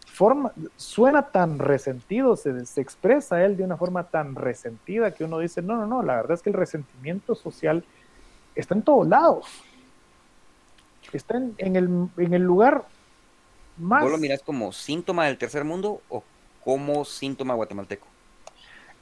forma, 0.06 0.52
suena 0.76 1.24
tan 1.32 1.60
resentido, 1.60 2.36
se, 2.36 2.66
se, 2.66 2.82
expresa 2.82 3.44
él 3.44 3.58
de 3.58 3.64
una 3.64 3.78
forma 3.78 4.04
tan 4.04 4.36
resentida 4.36 5.12
que 5.14 5.24
uno 5.24 5.40
dice, 5.40 5.62
no, 5.62 5.76
no, 5.76 5.86
no, 5.88 6.04
la 6.04 6.16
verdad 6.18 6.34
es 6.34 6.42
que 6.42 6.50
el 6.50 6.56
resentimiento 6.56 7.36
social 7.36 7.84
está 8.56 8.76
en 8.76 8.84
todos 8.84 9.08
lados. 9.08 9.48
Está 11.12 11.38
en, 11.38 11.54
en, 11.58 11.76
el, 11.76 12.10
en 12.18 12.34
el 12.34 12.42
lugar 12.42 12.86
más... 13.78 14.04
¿Vos 14.04 14.12
lo 14.12 14.18
mirás 14.18 14.42
como 14.42 14.72
síntoma 14.72 15.26
del 15.26 15.38
tercer 15.38 15.64
mundo 15.64 16.02
o 16.10 16.24
como 16.64 17.06
síntoma 17.06 17.54
guatemalteco? 17.54 18.08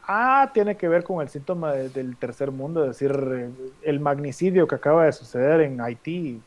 Ah, 0.07 0.49
tiene 0.53 0.75
que 0.75 0.87
ver 0.87 1.03
con 1.03 1.21
el 1.21 1.29
síntoma 1.29 1.73
de, 1.73 1.89
del 1.89 2.17
tercer 2.17 2.51
mundo, 2.51 2.83
es 2.83 2.97
decir, 2.97 3.51
el 3.81 3.99
magnicidio 3.99 4.67
que 4.67 4.75
acaba 4.75 5.05
de 5.05 5.13
suceder 5.13 5.61
en 5.61 5.79
Haití, 5.79 6.41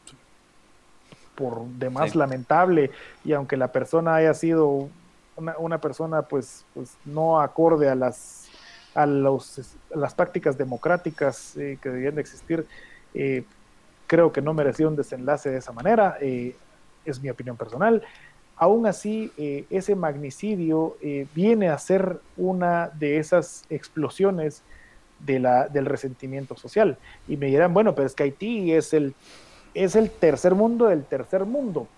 por 1.34 1.64
demás 1.64 2.12
sí. 2.12 2.18
lamentable 2.18 2.90
y 3.24 3.32
aunque 3.32 3.56
la 3.56 3.68
persona 3.68 4.16
haya 4.16 4.34
sido 4.34 4.88
una, 5.36 5.56
una 5.58 5.80
persona 5.80 6.22
pues, 6.22 6.64
pues, 6.74 6.96
no 7.04 7.40
acorde 7.40 7.88
a 7.88 7.94
las 7.94 8.48
a, 8.94 9.06
los, 9.06 9.76
a 9.92 9.98
las 9.98 10.14
prácticas 10.14 10.56
democráticas 10.56 11.56
eh, 11.56 11.78
que 11.82 11.88
debían 11.88 12.14
de 12.14 12.20
existir 12.20 12.66
eh, 13.14 13.44
creo 14.06 14.32
que 14.32 14.40
no 14.40 14.54
merecía 14.54 14.86
un 14.86 14.96
desenlace 14.96 15.50
de 15.50 15.58
esa 15.58 15.72
manera 15.72 16.16
eh, 16.20 16.54
es 17.04 17.20
mi 17.20 17.28
opinión 17.28 17.56
personal 17.56 18.02
aún 18.56 18.86
así 18.86 19.32
eh, 19.36 19.64
ese 19.70 19.96
magnicidio 19.96 20.96
viene 21.34 21.70
a 21.70 21.78
ser 21.78 22.20
una 22.36 22.88
de 22.88 23.18
esas 23.18 23.64
explosiones 23.68 24.62
de 25.18 25.40
la, 25.40 25.68
del 25.68 25.86
resentimiento 25.86 26.56
social 26.56 26.98
y 27.26 27.36
me 27.36 27.46
dirán 27.46 27.74
bueno 27.74 27.94
pero 27.96 28.06
es 28.06 28.14
que 28.14 28.22
Haití 28.22 28.72
es 28.72 28.92
el 28.92 29.14
es 29.74 29.96
el 29.96 30.10
tercer 30.10 30.54
mundo 30.54 30.86
del 30.86 31.04
tercer 31.04 31.44
mundo. 31.44 31.88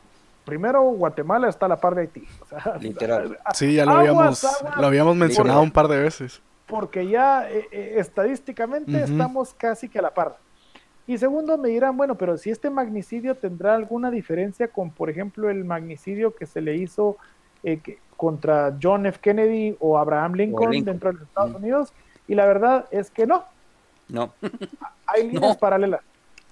Primero, 0.45 0.83
Guatemala 0.83 1.49
está 1.49 1.67
a 1.67 1.69
la 1.69 1.77
par 1.77 1.95
de 1.95 2.03
Haití. 2.03 2.27
O 2.41 2.47
sea, 2.47 2.77
Literal. 2.81 3.39
Sí, 3.55 3.75
ya 3.75 3.85
lo 3.85 3.93
habíamos, 3.93 4.45
aguas, 4.45 4.77
lo 4.79 4.87
habíamos 4.87 5.17
mencionado 5.17 5.61
un 5.61 5.71
par 5.71 5.89
de 5.89 5.99
veces. 5.99 6.41
Porque 6.67 7.07
ya 7.07 7.49
eh, 7.51 7.69
eh, 7.71 7.95
estadísticamente 7.99 8.93
uh 8.93 8.95
-huh. 8.95 9.11
estamos 9.11 9.55
casi 9.55 9.89
que 9.89 9.99
a 9.99 10.03
la 10.03 10.15
par. 10.15 10.37
Y 11.07 11.19
segundo, 11.19 11.57
me 11.57 11.69
dirán, 11.69 11.97
bueno, 11.97 12.17
pero 12.17 12.37
si 12.37 12.51
este 12.51 12.69
magnicidio 12.69 13.37
tendrá 13.37 13.75
alguna 13.75 14.11
diferencia 14.11 14.69
con, 14.69 14.91
por 14.91 15.09
ejemplo, 15.09 15.49
el 15.51 15.65
magnicidio 15.65 16.35
que 16.35 16.47
se 16.47 16.61
le 16.61 16.77
hizo 16.77 17.17
eh, 17.63 17.79
que, 17.79 17.99
contra 18.17 18.77
John 18.83 19.07
F. 19.07 19.21
Kennedy 19.21 19.77
o 19.79 19.99
Abraham 19.99 20.35
Lincoln, 20.35 20.71
Lincoln. 20.71 20.93
dentro 20.93 21.11
de 21.11 21.19
los 21.19 21.29
Estados 21.29 21.51
uh 21.51 21.55
-huh. 21.55 21.59
Unidos. 21.59 21.93
Y 22.27 22.35
la 22.35 22.47
verdad 22.47 22.87
es 22.91 23.11
que 23.11 23.27
no. 23.27 23.45
No. 24.09 24.33
Hay 25.07 25.23
líneas 25.31 25.55
no. 25.55 25.59
paralelas 25.59 26.01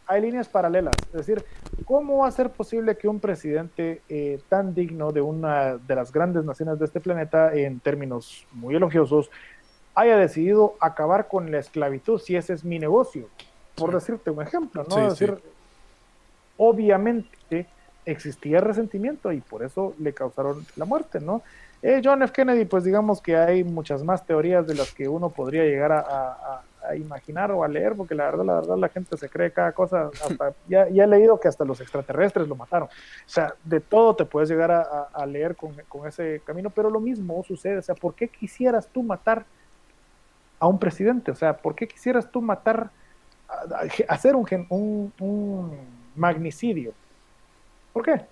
hay 0.06 0.22
líneas 0.22 0.48
paralelas. 0.48 0.94
Es 1.06 1.26
decir, 1.26 1.44
¿cómo 1.84 2.18
va 2.18 2.28
a 2.28 2.30
ser 2.30 2.50
posible 2.50 2.96
que 2.96 3.08
un 3.08 3.20
presidente 3.20 4.02
eh, 4.08 4.40
tan 4.48 4.74
digno 4.74 5.12
de 5.12 5.20
una 5.20 5.76
de 5.76 5.94
las 5.94 6.12
grandes 6.12 6.44
naciones 6.44 6.78
de 6.78 6.84
este 6.84 7.00
planeta, 7.00 7.54
en 7.54 7.80
términos 7.80 8.46
muy 8.52 8.74
elogiosos, 8.74 9.30
haya 9.94 10.16
decidido 10.16 10.74
acabar 10.80 11.28
con 11.28 11.50
la 11.50 11.58
esclavitud 11.58 12.20
si 12.20 12.36
ese 12.36 12.52
es 12.52 12.64
mi 12.64 12.78
negocio? 12.78 13.28
Por 13.74 13.90
sí. 13.90 13.94
decirte 13.94 14.30
un 14.30 14.42
ejemplo, 14.42 14.84
¿no? 14.88 14.94
Sí, 14.94 15.00
es 15.00 15.08
decir, 15.10 15.34
sí. 15.36 15.50
obviamente 16.58 17.66
existía 18.06 18.60
resentimiento 18.60 19.32
y 19.32 19.40
por 19.40 19.62
eso 19.62 19.94
le 19.98 20.12
causaron 20.12 20.64
la 20.76 20.84
muerte, 20.84 21.20
¿no? 21.20 21.42
Eh, 21.82 22.00
John 22.02 22.22
F. 22.22 22.32
Kennedy, 22.32 22.64
pues 22.64 22.84
digamos 22.84 23.20
que 23.20 23.36
hay 23.36 23.62
muchas 23.62 24.02
más 24.02 24.24
teorías 24.24 24.66
de 24.66 24.74
las 24.74 24.92
que 24.92 25.06
uno 25.08 25.28
podría 25.28 25.64
llegar 25.64 25.92
a, 25.92 26.00
a, 26.00 26.62
a 26.88 26.96
imaginar 26.96 27.50
o 27.50 27.64
a 27.64 27.68
leer, 27.68 27.94
porque 27.96 28.14
la 28.14 28.24
verdad, 28.24 28.44
la 28.44 28.54
verdad, 28.54 28.76
la 28.76 28.88
gente 28.88 29.16
se 29.16 29.28
cree 29.28 29.52
cada 29.52 29.72
cosa. 29.72 30.10
Hasta, 30.22 30.54
ya, 30.68 30.88
ya, 30.88 31.04
he 31.04 31.06
leído 31.06 31.38
que 31.38 31.48
hasta 31.48 31.64
los 31.64 31.80
extraterrestres 31.80 32.48
lo 32.48 32.56
mataron. 32.56 32.88
O 32.88 33.28
sea, 33.28 33.54
de 33.64 33.80
todo 33.80 34.14
te 34.16 34.24
puedes 34.24 34.48
llegar 34.48 34.70
a, 34.70 35.08
a 35.12 35.26
leer 35.26 35.56
con, 35.56 35.74
con, 35.88 36.06
ese 36.06 36.40
camino, 36.44 36.70
pero 36.70 36.90
lo 36.90 37.00
mismo 37.00 37.42
sucede. 37.44 37.78
O 37.78 37.82
sea, 37.82 37.94
¿por 37.94 38.14
qué 38.14 38.28
quisieras 38.28 38.86
tú 38.88 39.02
matar 39.02 39.44
a 40.58 40.66
un 40.66 40.78
presidente? 40.78 41.30
O 41.30 41.34
sea, 41.34 41.56
¿por 41.56 41.74
qué 41.74 41.88
quisieras 41.88 42.30
tú 42.30 42.40
matar, 42.40 42.90
hacer 44.08 44.36
un, 44.36 44.46
un, 44.68 45.12
un 45.18 45.78
magnicidio? 46.14 46.92
¿Por 47.92 48.04
qué? 48.04 48.24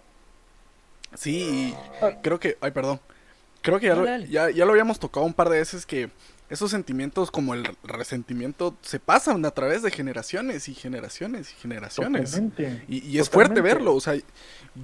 Sí, 1.14 1.74
creo 2.22 2.38
que, 2.38 2.56
ay, 2.60 2.70
perdón. 2.70 3.00
Creo 3.60 3.78
que 3.78 3.86
ya 3.86 3.94
lo, 3.94 4.04
ya, 4.24 4.50
ya 4.50 4.64
lo 4.64 4.72
habíamos 4.72 4.98
tocado 4.98 5.24
un 5.24 5.32
par 5.32 5.48
de 5.48 5.58
veces 5.58 5.86
que 5.86 6.10
esos 6.52 6.70
sentimientos 6.70 7.30
como 7.30 7.54
el 7.54 7.66
resentimiento 7.82 8.76
se 8.82 9.00
pasan 9.00 9.42
a 9.46 9.52
través 9.52 9.80
de 9.80 9.90
generaciones 9.90 10.68
y 10.68 10.74
generaciones 10.74 11.50
y 11.50 11.54
generaciones. 11.54 12.32
Totalmente, 12.32 12.84
y, 12.88 13.02
y, 13.08 13.18
es 13.18 13.30
fuerte 13.30 13.62
verlo. 13.62 13.94
O 13.94 14.00
sea, 14.02 14.14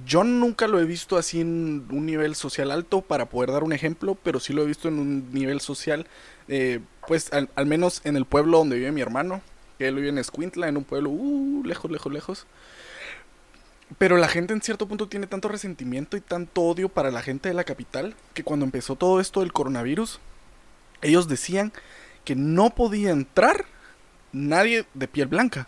yo 0.03 0.23
nunca 0.23 0.67
lo 0.67 0.79
he 0.79 0.85
visto 0.85 1.15
así 1.15 1.41
en 1.41 1.85
un 1.91 2.07
nivel 2.07 2.33
social 2.33 2.71
alto 2.71 3.01
para 3.01 3.29
poder 3.29 3.51
dar 3.51 3.63
un 3.63 3.71
ejemplo, 3.71 4.15
pero 4.15 4.39
sí 4.39 4.51
lo 4.51 4.63
he 4.63 4.65
visto 4.65 4.87
en 4.87 4.97
un 4.97 5.31
nivel 5.31 5.61
social, 5.61 6.07
eh, 6.47 6.79
pues 7.07 7.31
al, 7.33 7.49
al, 7.53 7.67
menos 7.67 8.01
en 8.03 8.15
el 8.15 8.25
pueblo 8.25 8.57
donde 8.57 8.77
vive 8.77 8.91
mi 8.91 9.01
hermano, 9.01 9.41
que 9.77 9.87
él 9.87 9.95
vive 9.95 10.09
en 10.09 10.17
Escuintla, 10.17 10.69
en 10.69 10.77
un 10.77 10.85
pueblo 10.85 11.11
uh, 11.11 11.63
lejos, 11.63 11.91
lejos, 11.91 12.11
lejos. 12.11 12.47
Pero 13.99 14.17
la 14.17 14.27
gente 14.27 14.53
en 14.53 14.61
cierto 14.63 14.87
punto 14.87 15.07
tiene 15.07 15.27
tanto 15.27 15.49
resentimiento 15.49 16.17
y 16.17 16.21
tanto 16.21 16.63
odio 16.63 16.89
para 16.89 17.11
la 17.11 17.21
gente 17.21 17.49
de 17.49 17.53
la 17.53 17.63
capital 17.63 18.15
que 18.33 18.43
cuando 18.43 18.65
empezó 18.65 18.95
todo 18.95 19.19
esto 19.19 19.41
del 19.41 19.53
coronavirus, 19.53 20.19
ellos 21.01 21.27
decían 21.27 21.71
que 22.25 22.35
no 22.35 22.69
podía 22.71 23.11
entrar 23.11 23.65
nadie 24.31 24.85
de 24.93 25.07
piel 25.07 25.27
blanca. 25.27 25.67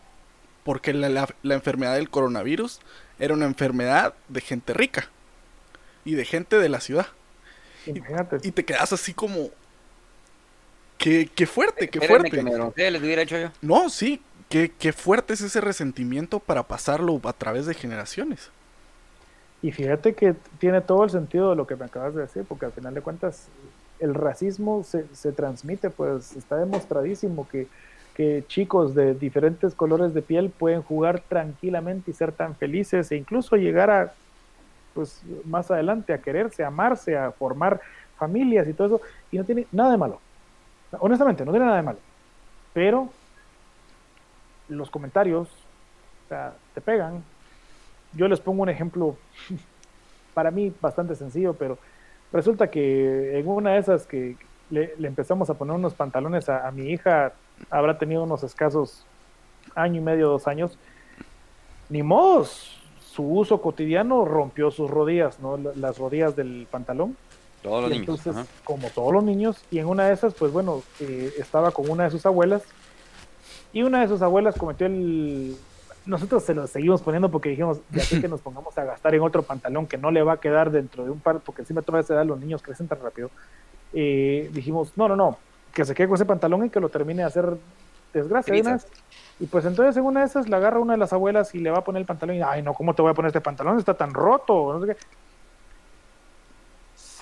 Porque 0.64 0.94
la, 0.94 1.10
la, 1.10 1.28
la, 1.42 1.56
enfermedad 1.56 1.96
del 1.96 2.10
coronavirus 2.10 2.80
era 3.18 3.34
una 3.34 3.46
enfermedad 3.46 4.14
de 4.28 4.42
gente 4.42 4.74
rica 4.74 5.10
y 6.06 6.14
de 6.14 6.24
gente 6.24 6.60
de 6.60 6.70
la 6.70 6.80
ciudad. 6.80 7.08
Y, 7.88 7.94
y, 8.48 8.52
te 8.52 8.64
quedas 8.64 8.94
así 8.94 9.14
como. 9.14 9.50
Qué, 11.00 11.28
qué 11.34 11.48
fuerte, 11.48 11.90
qué 11.90 11.98
Espérenme 11.98 12.30
fuerte. 12.30 12.76
Que 12.76 12.84
me 12.84 12.92
les 12.92 13.02
hubiera 13.02 13.24
hecho 13.24 13.40
yo. 13.40 13.50
No, 13.62 13.90
sí, 13.90 14.22
qué, 14.50 14.72
qué 14.78 14.94
fuerte 14.94 15.34
es 15.34 15.42
ese 15.42 15.62
resentimiento 15.62 16.40
para 16.40 16.62
pasarlo 16.68 17.20
a 17.24 17.34
través 17.34 17.66
de 17.66 17.74
generaciones. 17.74 18.52
Y 19.64 19.72
fíjate 19.72 20.14
que 20.14 20.36
tiene 20.60 20.82
todo 20.82 21.04
el 21.04 21.10
sentido 21.10 21.52
de 21.52 21.56
lo 21.56 21.66
que 21.66 21.76
me 21.76 21.86
acabas 21.86 22.14
de 22.14 22.22
decir, 22.22 22.46
porque 22.48 22.66
al 22.66 22.72
final 22.72 22.94
de 22.94 23.02
cuentas 23.02 23.48
el 24.02 24.14
racismo 24.14 24.84
se, 24.84 25.08
se 25.16 25.32
transmite, 25.32 25.90
pues 25.90 26.36
está 26.36 26.58
demostradísimo 26.58 27.48
que, 27.48 27.68
que, 28.16 28.44
chicos 28.48 28.94
de 28.94 29.14
diferentes 29.14 29.74
colores 29.76 30.14
de 30.14 30.22
piel 30.22 30.50
pueden 30.50 30.82
jugar 30.82 31.22
tranquilamente 31.22 32.12
y 32.12 32.14
ser 32.14 32.32
tan 32.32 32.56
felices 32.56 33.12
e 33.12 33.16
incluso 33.16 33.56
llegar 33.56 33.90
a, 33.90 34.14
pues 34.94 35.22
más 35.46 35.72
adelante, 35.72 36.14
a 36.14 36.22
quererse, 36.22 36.64
a 36.64 36.68
amarse, 36.68 37.16
a 37.16 37.32
formar 37.32 37.80
familias 38.18 38.68
y 38.68 38.74
todo 38.74 38.88
eso, 38.88 39.02
y 39.32 39.38
no 39.38 39.46
tiene 39.46 39.68
nada 39.72 39.92
de 39.92 39.98
malo. 39.98 40.20
Honestamente, 41.00 41.46
no 41.46 41.52
tiene 41.52 41.66
nada 41.66 41.78
de 41.78 41.84
malo. 41.84 42.00
Pero 42.74 43.10
los 44.68 44.90
comentarios, 44.90 45.50
te 46.74 46.82
pegan. 46.82 47.24
Yo 48.14 48.28
les 48.28 48.40
pongo 48.40 48.64
un 48.64 48.70
ejemplo 48.70 49.18
para 50.34 50.52
mí 50.52 50.74
bastante 50.82 51.16
sencillo, 51.16 51.54
pero 51.54 51.78
resulta 52.32 52.70
que 52.70 53.40
en 53.40 53.48
una 53.48 53.72
de 53.72 53.80
esas 53.80 54.06
que 54.06 54.36
le, 54.70 54.94
le 54.98 55.08
empezamos 55.08 55.50
a 55.50 55.54
poner 55.56 55.76
unos 55.76 55.94
pantalones 55.94 56.50
a, 56.50 56.68
a, 56.68 56.72
mi 56.72 56.90
hija, 56.92 57.34
habrá 57.70 57.98
tenido 57.98 58.24
unos 58.24 58.44
escasos 58.44 59.06
año 59.76 60.00
y 60.00 60.04
medio, 60.04 60.30
dos 60.30 60.48
años, 60.48 60.78
ni 61.90 62.04
modos, 62.04 62.80
su 63.14 63.24
uso 63.24 63.62
cotidiano 63.62 64.24
rompió 64.26 64.72
sus 64.72 64.90
rodillas, 64.90 65.40
¿no? 65.40 65.58
Las 65.58 65.98
rodillas 65.98 66.36
del 66.36 66.68
pantalón. 66.72 67.18
Todos 67.62 67.82
los 67.84 67.92
niños. 67.92 68.08
Entonces, 68.08 68.36
Ajá. 68.36 68.46
como 68.64 68.90
todos 68.90 69.14
los 69.14 69.24
niños, 69.24 69.64
y 69.70 69.80
en 69.80 69.88
una 69.88 70.06
de 70.08 70.14
esas, 70.14 70.34
pues 70.34 70.52
bueno, 70.52 70.82
eh, 71.00 71.34
estaba 71.38 71.72
con 71.72 71.90
una 71.90 72.06
de 72.06 72.12
sus 72.12 72.26
abuelas, 72.26 72.64
y 73.74 73.84
una 73.84 74.02
de 74.02 74.08
sus 74.08 74.22
abuelas 74.22 74.56
cometió 74.58 74.88
el, 74.88 75.58
nosotros 76.06 76.44
se 76.44 76.54
lo 76.54 76.66
seguimos 76.68 77.02
poniendo 77.02 77.30
porque 77.30 77.50
dijimos, 77.50 77.80
aquí 77.96 78.20
que 78.20 78.28
nos 78.28 78.42
pongamos 78.42 78.78
a 78.78 78.84
gastar 78.84 79.14
en 79.14 79.22
otro 79.22 79.44
pantalón 79.44 79.88
que 79.88 79.98
no 79.98 80.10
le 80.12 80.24
va 80.24 80.34
a 80.34 80.40
quedar 80.40 80.72
dentro 80.72 81.04
de 81.04 81.12
un 81.12 81.20
par, 81.20 81.40
porque 81.40 81.62
encima 81.62 81.82
toda 81.82 82.00
esa 82.00 82.16
edad 82.16 82.26
los 82.26 82.40
niños 82.40 82.62
crecen 82.62 82.88
tan 82.88 83.00
rápido, 83.02 83.30
eh, 83.94 84.50
dijimos, 84.54 84.94
no, 84.96 85.08
no, 85.08 85.16
no, 85.16 85.38
que 85.74 85.86
se 85.86 85.94
quede 85.94 86.08
con 86.08 86.16
ese 86.16 86.26
pantalón 86.26 86.66
y 86.66 86.70
que 86.70 86.80
lo 86.80 86.90
termine 86.90 87.22
de 87.22 87.28
hacer 87.28 87.58
desgracia. 88.14 88.80
Y 89.40 89.48
pues 89.48 89.66
entonces 89.66 89.98
en 89.98 90.04
una 90.04 90.22
de 90.22 90.28
esas 90.28 90.48
le 90.48 90.56
agarra 90.56 90.80
una 90.80 90.94
de 90.94 91.00
las 91.00 91.14
abuelas 91.14 91.54
y 91.56 91.60
le 91.60 91.72
va 91.72 91.80
a 91.80 91.84
poner 91.84 92.02
el 92.02 92.06
pantalón 92.06 92.36
y, 92.36 92.42
ay, 92.42 92.62
no, 92.62 92.74
¿cómo 92.74 92.94
te 92.94 93.02
voy 93.02 93.12
a 93.12 93.14
poner 93.14 93.30
este 93.30 93.42
pantalón? 93.42 93.78
Está 93.78 93.94
tan 93.94 94.14
roto, 94.14 94.74
no 94.74 94.86
sé 94.86 94.94
qué. 94.94 95.00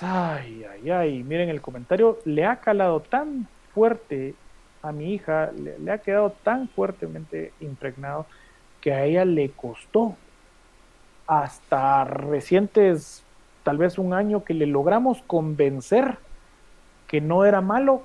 Ay, 0.01 0.65
ay, 0.71 0.89
ay, 0.89 1.23
miren 1.23 1.49
el 1.49 1.61
comentario, 1.61 2.19
le 2.23 2.45
ha 2.45 2.57
calado 2.61 3.01
tan 3.01 3.47
fuerte 3.73 4.33
a 4.81 4.91
mi 4.93 5.13
hija, 5.13 5.51
le, 5.51 5.77
le 5.77 5.91
ha 5.91 5.97
quedado 5.97 6.31
tan 6.43 6.69
fuertemente 6.69 7.51
impregnado 7.59 8.25
que 8.81 8.93
a 8.93 9.05
ella 9.05 9.25
le 9.25 9.51
costó 9.51 10.15
hasta 11.27 12.05
recientes, 12.05 13.23
tal 13.63 13.77
vez 13.77 13.97
un 13.97 14.13
año, 14.13 14.43
que 14.43 14.53
le 14.53 14.65
logramos 14.65 15.21
convencer 15.27 16.17
que 17.07 17.21
no 17.21 17.45
era 17.45 17.61
malo 17.61 18.03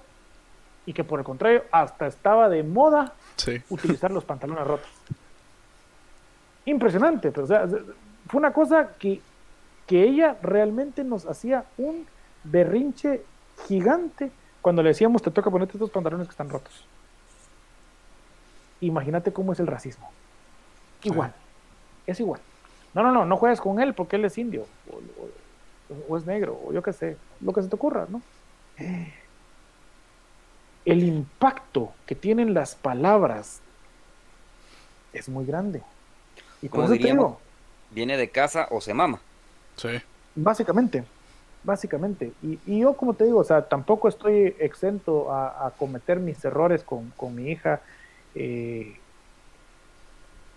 y 0.87 0.93
que 0.93 1.05
por 1.05 1.19
el 1.19 1.25
contrario 1.25 1.65
hasta 1.71 2.07
estaba 2.07 2.49
de 2.49 2.63
moda 2.63 3.15
utilizar 3.71 4.11
los 4.11 4.25
pantalones 4.25 4.67
rotos. 4.67 4.91
Impresionante, 6.67 7.31
pero 7.31 7.45
o 7.45 7.47
sea, 7.47 7.67
fue 8.29 8.39
una 8.39 8.53
cosa 8.53 8.91
que, 8.99 9.21
que 9.87 10.03
ella 10.03 10.37
realmente 10.43 11.05
nos 11.05 11.27
hacía 11.27 11.65
un 11.79 12.07
berrinche 12.45 13.23
gigante 13.67 14.31
cuando 14.61 14.83
le 14.83 14.91
decíamos 14.91 15.23
te 15.23 15.31
toca 15.31 15.51
ponerte 15.51 15.75
estos 15.75 15.91
pantalones 15.91 16.27
que 16.27 16.33
están 16.33 16.49
rotos. 16.49 16.87
Imagínate 18.81 19.33
cómo 19.33 19.53
es 19.53 19.61
el 19.61 19.67
racismo. 19.67 20.11
Igual, 21.05 21.35
es 22.07 22.21
igual. 22.21 22.41
No, 22.95 23.03
no, 23.03 23.13
no, 23.13 23.25
no 23.25 23.37
juegues 23.37 23.61
con 23.61 23.81
él 23.81 23.95
porque 23.95 24.17
él 24.17 24.25
es 24.25 24.39
indio, 24.39 24.67
o, 26.09 26.17
es 26.17 26.27
negro, 26.27 26.61
o 26.65 26.73
yo 26.73 26.83
qué 26.83 26.93
sé, 26.93 27.17
lo 27.41 27.53
que 27.53 27.63
se 27.63 27.69
te 27.69 27.75
ocurra, 27.75 28.07
¿no? 28.09 28.23
El 30.85 31.03
impacto 31.03 31.93
que 32.07 32.15
tienen 32.15 32.55
las 32.55 32.75
palabras 32.75 33.61
es 35.13 35.29
muy 35.29 35.45
grande. 35.45 35.83
Y 36.63 36.69
como 36.69 36.89
diríamos, 36.89 37.37
viene 37.91 38.17
de 38.17 38.29
casa 38.29 38.69
o 38.71 38.81
se 38.81 38.95
mama. 38.95 39.21
Sí. 39.77 39.89
Básicamente, 40.35 41.05
básicamente. 41.63 42.33
Y, 42.43 42.81
yo, 42.81 42.95
como 42.95 43.15
te 43.15 43.25
digo, 43.25 43.39
o 43.39 43.45
sea, 43.45 43.63
tampoco 43.63 44.09
estoy 44.09 44.55
exento 44.59 45.33
a, 45.33 45.73
cometer 45.79 46.21
mis 46.21 46.45
errores 46.45 46.83
con, 46.83 47.11
con 47.17 47.35
mi 47.35 47.51
hija. 47.51 47.81
Eh, 48.35 48.97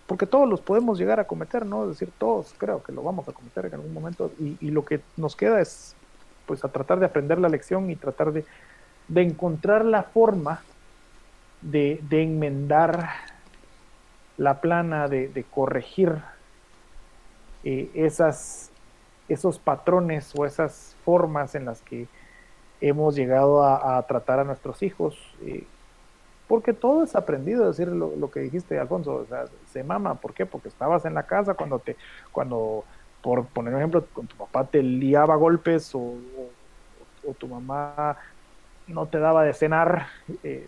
porque 0.08 0.24
todos 0.24 0.48
los 0.48 0.62
podemos 0.62 0.98
llegar 0.98 1.20
a 1.20 1.26
cometer, 1.26 1.66
¿no? 1.66 1.82
Es 1.82 1.90
decir, 1.90 2.10
todos 2.16 2.54
creo 2.56 2.82
que 2.82 2.92
lo 2.92 3.02
vamos 3.02 3.28
a 3.28 3.32
cometer 3.32 3.66
en 3.66 3.74
algún 3.74 3.92
momento 3.92 4.32
y, 4.40 4.70
lo 4.70 4.82
que 4.82 5.02
nos 5.18 5.36
queda 5.36 5.60
es 5.60 5.94
pues 6.46 6.64
a 6.64 6.68
tratar 6.68 6.98
de 6.98 7.04
aprender 7.04 7.38
la 7.38 7.50
lección 7.50 7.90
y 7.90 7.94
tratar 7.94 8.32
de, 8.32 8.46
encontrar 9.14 9.84
la 9.84 10.04
forma 10.04 10.62
de, 11.60 12.00
enmendar 12.10 13.10
la 14.38 14.62
plana, 14.62 15.08
de, 15.08 15.44
corregir 15.50 16.16
eh, 17.64 17.90
esas, 17.92 18.70
esos 19.28 19.58
patrones 19.58 20.32
o 20.34 20.46
esas 20.46 20.96
formas 21.04 21.54
en 21.54 21.66
las 21.66 21.82
que 21.82 22.06
hemos 22.80 23.14
llegado 23.14 23.62
a, 23.62 24.00
tratar 24.06 24.40
a 24.40 24.44
nuestros 24.44 24.82
hijos. 24.82 25.18
Eh, 25.42 25.66
porque 26.48 26.72
todo 26.72 27.04
es 27.04 27.14
aprendido, 27.14 27.70
es 27.70 27.76
decir, 27.76 27.92
lo, 27.92 28.30
que 28.30 28.40
dijiste, 28.40 28.78
Alfonso, 28.78 29.16
o 29.16 29.26
sea, 29.26 29.44
se 29.70 29.84
mama, 29.84 30.14
¿por 30.14 30.32
qué? 30.32 30.46
Porque 30.46 30.68
estabas 30.68 31.04
en 31.04 31.12
la 31.12 31.24
casa 31.24 31.52
cuando 31.52 31.78
te, 31.78 31.94
cuando, 32.32 32.84
por 33.22 33.44
poner 33.44 33.74
un 33.74 33.80
ejemplo, 33.80 34.02
tu 34.02 34.36
papá 34.36 34.64
te 34.64 34.82
liaba 34.82 35.36
golpes 35.36 35.94
o, 35.94 36.16
tu 37.38 37.46
mamá 37.46 38.16
no 38.86 39.04
te 39.04 39.18
daba 39.18 39.44
de 39.44 39.52
cenar, 39.52 40.06
eh, 40.42 40.66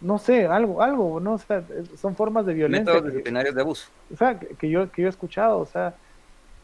no 0.00 0.16
sé, 0.16 0.46
algo, 0.46 0.82
algo, 0.82 1.20
no, 1.20 1.34
o 1.34 1.38
sea, 1.38 1.62
son 2.00 2.16
formas 2.16 2.46
de 2.46 2.54
violencia. 2.54 2.94
Métodos 2.94 3.12
disciplinarios 3.12 3.54
de 3.54 3.60
abuso. 3.60 3.90
O 4.10 4.16
sea, 4.16 4.38
que, 4.38 4.70
yo, 4.70 4.90
que 4.90 5.02
yo 5.02 5.08
he 5.08 5.10
escuchado, 5.10 5.58
o 5.58 5.66
sea, 5.66 5.94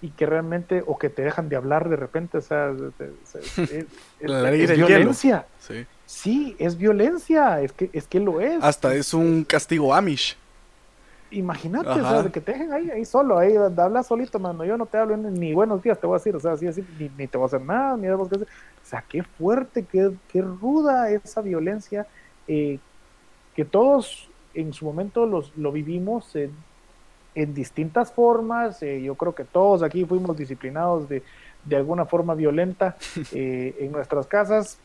y 0.02 0.10
que 0.10 0.26
realmente, 0.26 0.82
o 0.86 0.98
que 0.98 1.08
te 1.08 1.22
dejan 1.22 1.48
de 1.48 1.56
hablar 1.56 1.88
de 1.88 1.96
repente, 1.96 2.38
o 2.38 2.40
sea, 2.42 2.70
es, 4.20 4.76
violencia. 4.76 5.46
Sí. 5.58 5.86
Sí, 6.04 6.56
es 6.58 6.76
violencia, 6.76 7.60
es 7.60 7.72
que, 7.72 7.90
es 7.92 8.06
que 8.06 8.20
lo 8.20 8.40
es. 8.40 8.62
Hasta 8.62 8.94
es 8.94 9.12
un 9.14 9.44
castigo 9.44 9.94
Amish. 9.94 10.36
Imagínate, 11.32 11.88
o 11.88 12.08
sea, 12.08 12.22
de 12.22 12.30
que 12.30 12.40
te 12.40 12.52
dejen 12.52 12.72
ahí, 12.72 12.88
ahí 12.88 13.04
solo, 13.04 13.36
ahí 13.36 13.56
hablas 13.56 14.06
solito, 14.06 14.38
mano. 14.38 14.64
Yo 14.64 14.76
no 14.76 14.86
te 14.86 14.96
hablo 14.96 15.16
ni 15.16 15.52
buenos 15.52 15.82
días, 15.82 15.98
te 15.98 16.06
voy 16.06 16.14
a 16.14 16.18
decir, 16.18 16.36
o 16.36 16.40
sea, 16.40 16.52
así, 16.52 16.68
así, 16.68 16.86
ni, 17.18 17.26
te 17.26 17.36
voy 17.36 17.46
a 17.46 17.46
hacer 17.46 17.62
nada, 17.62 17.96
ni 17.96 18.04
debemos 18.04 18.28
que 18.28 18.36
hacer. 18.36 18.48
O 18.48 18.88
sea, 18.88 19.04
qué 19.08 19.24
fuerte, 19.24 19.84
qué, 19.84 20.12
qué 20.28 20.40
ruda 20.40 21.10
esa 21.10 21.40
violencia 21.40 22.06
eh, 22.46 22.78
que 23.56 23.64
todos 23.64 24.28
en 24.54 24.72
su 24.72 24.84
momento 24.84 25.26
los, 25.26 25.52
lo 25.56 25.72
vivimos 25.72 26.36
en, 26.36 26.52
en 27.36 27.54
distintas 27.54 28.10
formas. 28.10 28.82
Eh, 28.82 29.00
yo 29.00 29.14
creo 29.14 29.34
que 29.34 29.44
todos 29.44 29.84
aquí 29.84 30.04
fuimos 30.04 30.36
disciplinados 30.36 31.08
de, 31.08 31.22
de 31.64 31.76
alguna 31.76 32.04
forma 32.04 32.34
violenta 32.34 32.96
eh, 33.32 33.76
en 33.78 33.92
nuestras 33.92 34.26
casas 34.26 34.78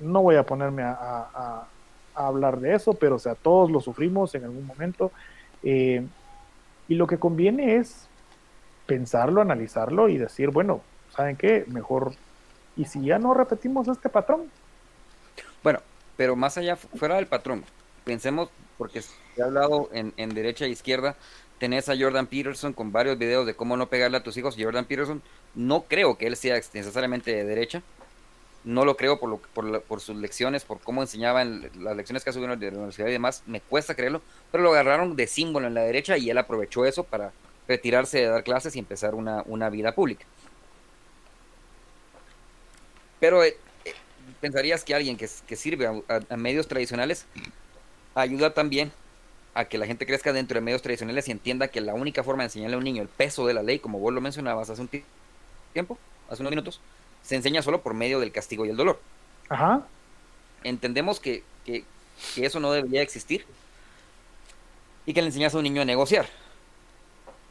no 0.00 0.22
voy 0.22 0.36
a 0.36 0.44
ponerme 0.44 0.82
a, 0.82 1.66
hablar 2.14 2.60
de 2.60 2.74
eso, 2.74 2.94
pero 2.94 3.16
o 3.16 3.18
sea, 3.18 3.34
todos 3.34 3.70
lo 3.70 3.80
sufrimos 3.80 4.34
en 4.34 4.44
algún 4.44 4.66
momento. 4.66 5.10
Eh, 5.62 6.04
y 6.88 6.94
lo 6.94 7.06
que 7.06 7.18
conviene 7.18 7.76
es 7.76 8.08
pensarlo, 8.84 9.40
analizarlo 9.40 10.08
y 10.08 10.18
decir, 10.18 10.50
bueno, 10.50 10.82
¿saben 11.14 11.36
qué? 11.36 11.64
Mejor, 11.68 12.12
¿y 12.76 12.84
si 12.84 13.02
ya 13.04 13.18
no 13.18 13.32
repetimos 13.32 13.88
este 13.88 14.08
patrón? 14.08 14.50
Bueno, 15.62 15.80
pero 16.16 16.36
más 16.36 16.58
allá, 16.58 16.76
fuera 16.76 17.14
del 17.16 17.26
patrón, 17.26 17.64
pensemos, 18.04 18.50
porque 18.76 19.02
he 19.36 19.42
hablado 19.42 19.88
en, 19.92 20.12
en 20.16 20.34
derecha 20.34 20.64
e 20.66 20.70
izquierda, 20.70 21.16
tenés 21.60 21.88
a 21.90 21.96
Jordan 21.96 22.26
Peterson 22.26 22.72
con 22.72 22.90
varios 22.90 23.18
videos 23.18 23.46
de 23.46 23.54
cómo 23.54 23.76
no 23.76 23.88
pegarle 23.88 24.16
a 24.16 24.22
tus 24.22 24.36
hijos. 24.38 24.56
Jordan 24.58 24.86
Peterson, 24.86 25.22
no 25.54 25.82
creo 25.82 26.16
que 26.18 26.26
él 26.26 26.36
sea 26.36 26.56
necesariamente 26.56 27.32
de 27.32 27.44
derecha, 27.44 27.82
no 28.64 28.84
lo 28.84 28.96
creo 28.96 29.20
por, 29.20 29.28
lo, 29.28 29.38
por, 29.38 29.82
por 29.82 30.00
sus 30.00 30.16
lecciones, 30.16 30.64
por 30.64 30.80
cómo 30.80 31.02
enseñaban 31.02 31.70
las 31.78 31.96
lecciones 31.96 32.24
que 32.24 32.30
ha 32.30 32.32
subido 32.32 32.56
de 32.56 32.70
la 32.70 32.78
universidad 32.78 33.08
y 33.08 33.12
demás, 33.12 33.42
me 33.46 33.60
cuesta 33.60 33.94
creerlo, 33.94 34.22
pero 34.50 34.64
lo 34.64 34.70
agarraron 34.70 35.16
de 35.16 35.26
símbolo 35.26 35.66
en 35.66 35.74
la 35.74 35.82
derecha 35.82 36.16
y 36.16 36.30
él 36.30 36.38
aprovechó 36.38 36.86
eso 36.86 37.04
para 37.04 37.32
retirarse 37.68 38.18
de 38.18 38.26
dar 38.26 38.42
clases 38.42 38.74
y 38.74 38.78
empezar 38.78 39.14
una, 39.14 39.70
vida 39.70 39.92
pública. 39.92 40.24
Pero 43.20 43.44
eh, 43.44 43.56
eh, 43.84 43.94
pensarías 44.40 44.82
que 44.82 44.94
alguien 44.94 45.18
que, 45.18 45.28
sirve 45.28 45.86
a, 45.86 46.36
medios 46.36 46.66
tradicionales 46.66 47.26
ayuda 48.14 48.54
también 48.54 48.92
a 49.60 49.68
que 49.68 49.78
la 49.78 49.86
gente 49.86 50.06
crezca 50.06 50.32
dentro 50.32 50.56
de 50.56 50.60
medios 50.60 50.82
tradicionales 50.82 51.28
y 51.28 51.32
entienda 51.32 51.68
que 51.68 51.80
la 51.80 51.94
única 51.94 52.24
forma 52.24 52.42
de 52.42 52.46
enseñarle 52.46 52.74
a 52.74 52.78
un 52.78 52.84
niño 52.84 53.02
el 53.02 53.08
peso 53.08 53.46
de 53.46 53.54
la 53.54 53.62
ley, 53.62 53.78
como 53.78 53.98
vos 53.98 54.12
lo 54.12 54.20
mencionabas 54.20 54.70
hace 54.70 54.80
un 54.80 54.88
tiempo, 55.72 55.98
hace 56.28 56.42
unos 56.42 56.50
minutos, 56.50 56.80
se 57.22 57.36
enseña 57.36 57.62
solo 57.62 57.82
por 57.82 57.94
medio 57.94 58.20
del 58.20 58.32
castigo 58.32 58.64
y 58.64 58.70
el 58.70 58.76
dolor. 58.76 59.00
Ajá. 59.48 59.86
Entendemos 60.64 61.20
que, 61.20 61.44
eso 62.36 62.60
no 62.60 62.72
debería 62.72 63.02
existir 63.02 63.46
y 65.06 65.14
que 65.14 65.22
le 65.22 65.28
enseñas 65.28 65.54
a 65.54 65.58
un 65.58 65.64
niño 65.64 65.82
a 65.82 65.84
negociar. 65.84 66.26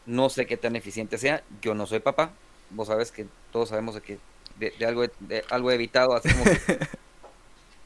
No 0.05 0.29
sé 0.29 0.45
qué 0.45 0.57
tan 0.57 0.75
eficiente 0.75 1.17
sea, 1.17 1.43
yo 1.61 1.75
no 1.75 1.85
soy 1.85 1.99
papá, 1.99 2.31
vos 2.71 2.87
sabes 2.87 3.11
que 3.11 3.27
todos 3.51 3.69
sabemos 3.69 3.95
de 3.95 4.01
que 4.01 4.19
de, 4.57 4.85
algo, 4.85 5.03
de 5.19 5.43
algo 5.49 5.71
evitado, 5.71 6.13
hacemos 6.13 6.47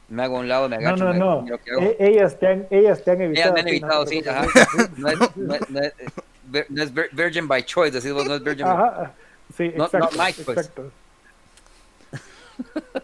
me 0.10 0.24
hago 0.24 0.38
a 0.38 0.40
un 0.42 0.48
lado, 0.48 0.70
me 0.70 0.76
agacho. 0.76 1.04
No, 1.06 1.14
no, 1.14 1.42
no. 1.42 1.56
E, 1.82 1.96
ellas, 2.00 2.38
te 2.38 2.48
han, 2.48 2.68
ellas 2.70 3.04
te 3.04 3.12
han 3.12 3.22
evitado. 3.22 3.46
Ellas 3.46 3.54
me 3.54 3.60
han 3.62 3.68
evitado, 3.68 4.08
sí. 4.08 4.24
Ajá. 4.28 4.48
No, 4.98 5.10
es, 5.10 6.70
no, 6.70 6.84
es, 6.84 6.94
virgin 7.14 7.48
by 7.48 7.64
choice, 7.64 7.92
decimos, 7.92 8.26
no 8.26 8.36
es 8.36 8.44
virgin 8.44 8.68
Ajá. 8.68 9.14
Sí, 9.56 9.66
exacto, 9.66 10.00
no, 10.00 10.06
no 10.06 10.18
pues. 10.18 10.38
exacto. 10.40 10.92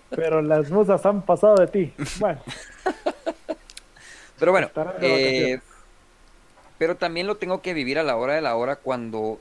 Pero 0.09 0.41
las 0.41 0.69
musas 0.69 1.03
han 1.05 1.21
pasado 1.23 1.55
de 1.55 1.67
ti. 1.67 1.93
Bueno. 2.19 2.41
Pero 4.37 4.51
bueno, 4.51 4.69
eh, 5.01 5.59
pero 6.77 6.95
también 6.95 7.27
lo 7.27 7.35
tengo 7.35 7.61
que 7.61 7.73
vivir 7.73 7.99
a 7.99 8.03
la 8.03 8.15
hora 8.15 8.35
de 8.35 8.41
la 8.41 8.55
hora 8.55 8.77
cuando 8.77 9.39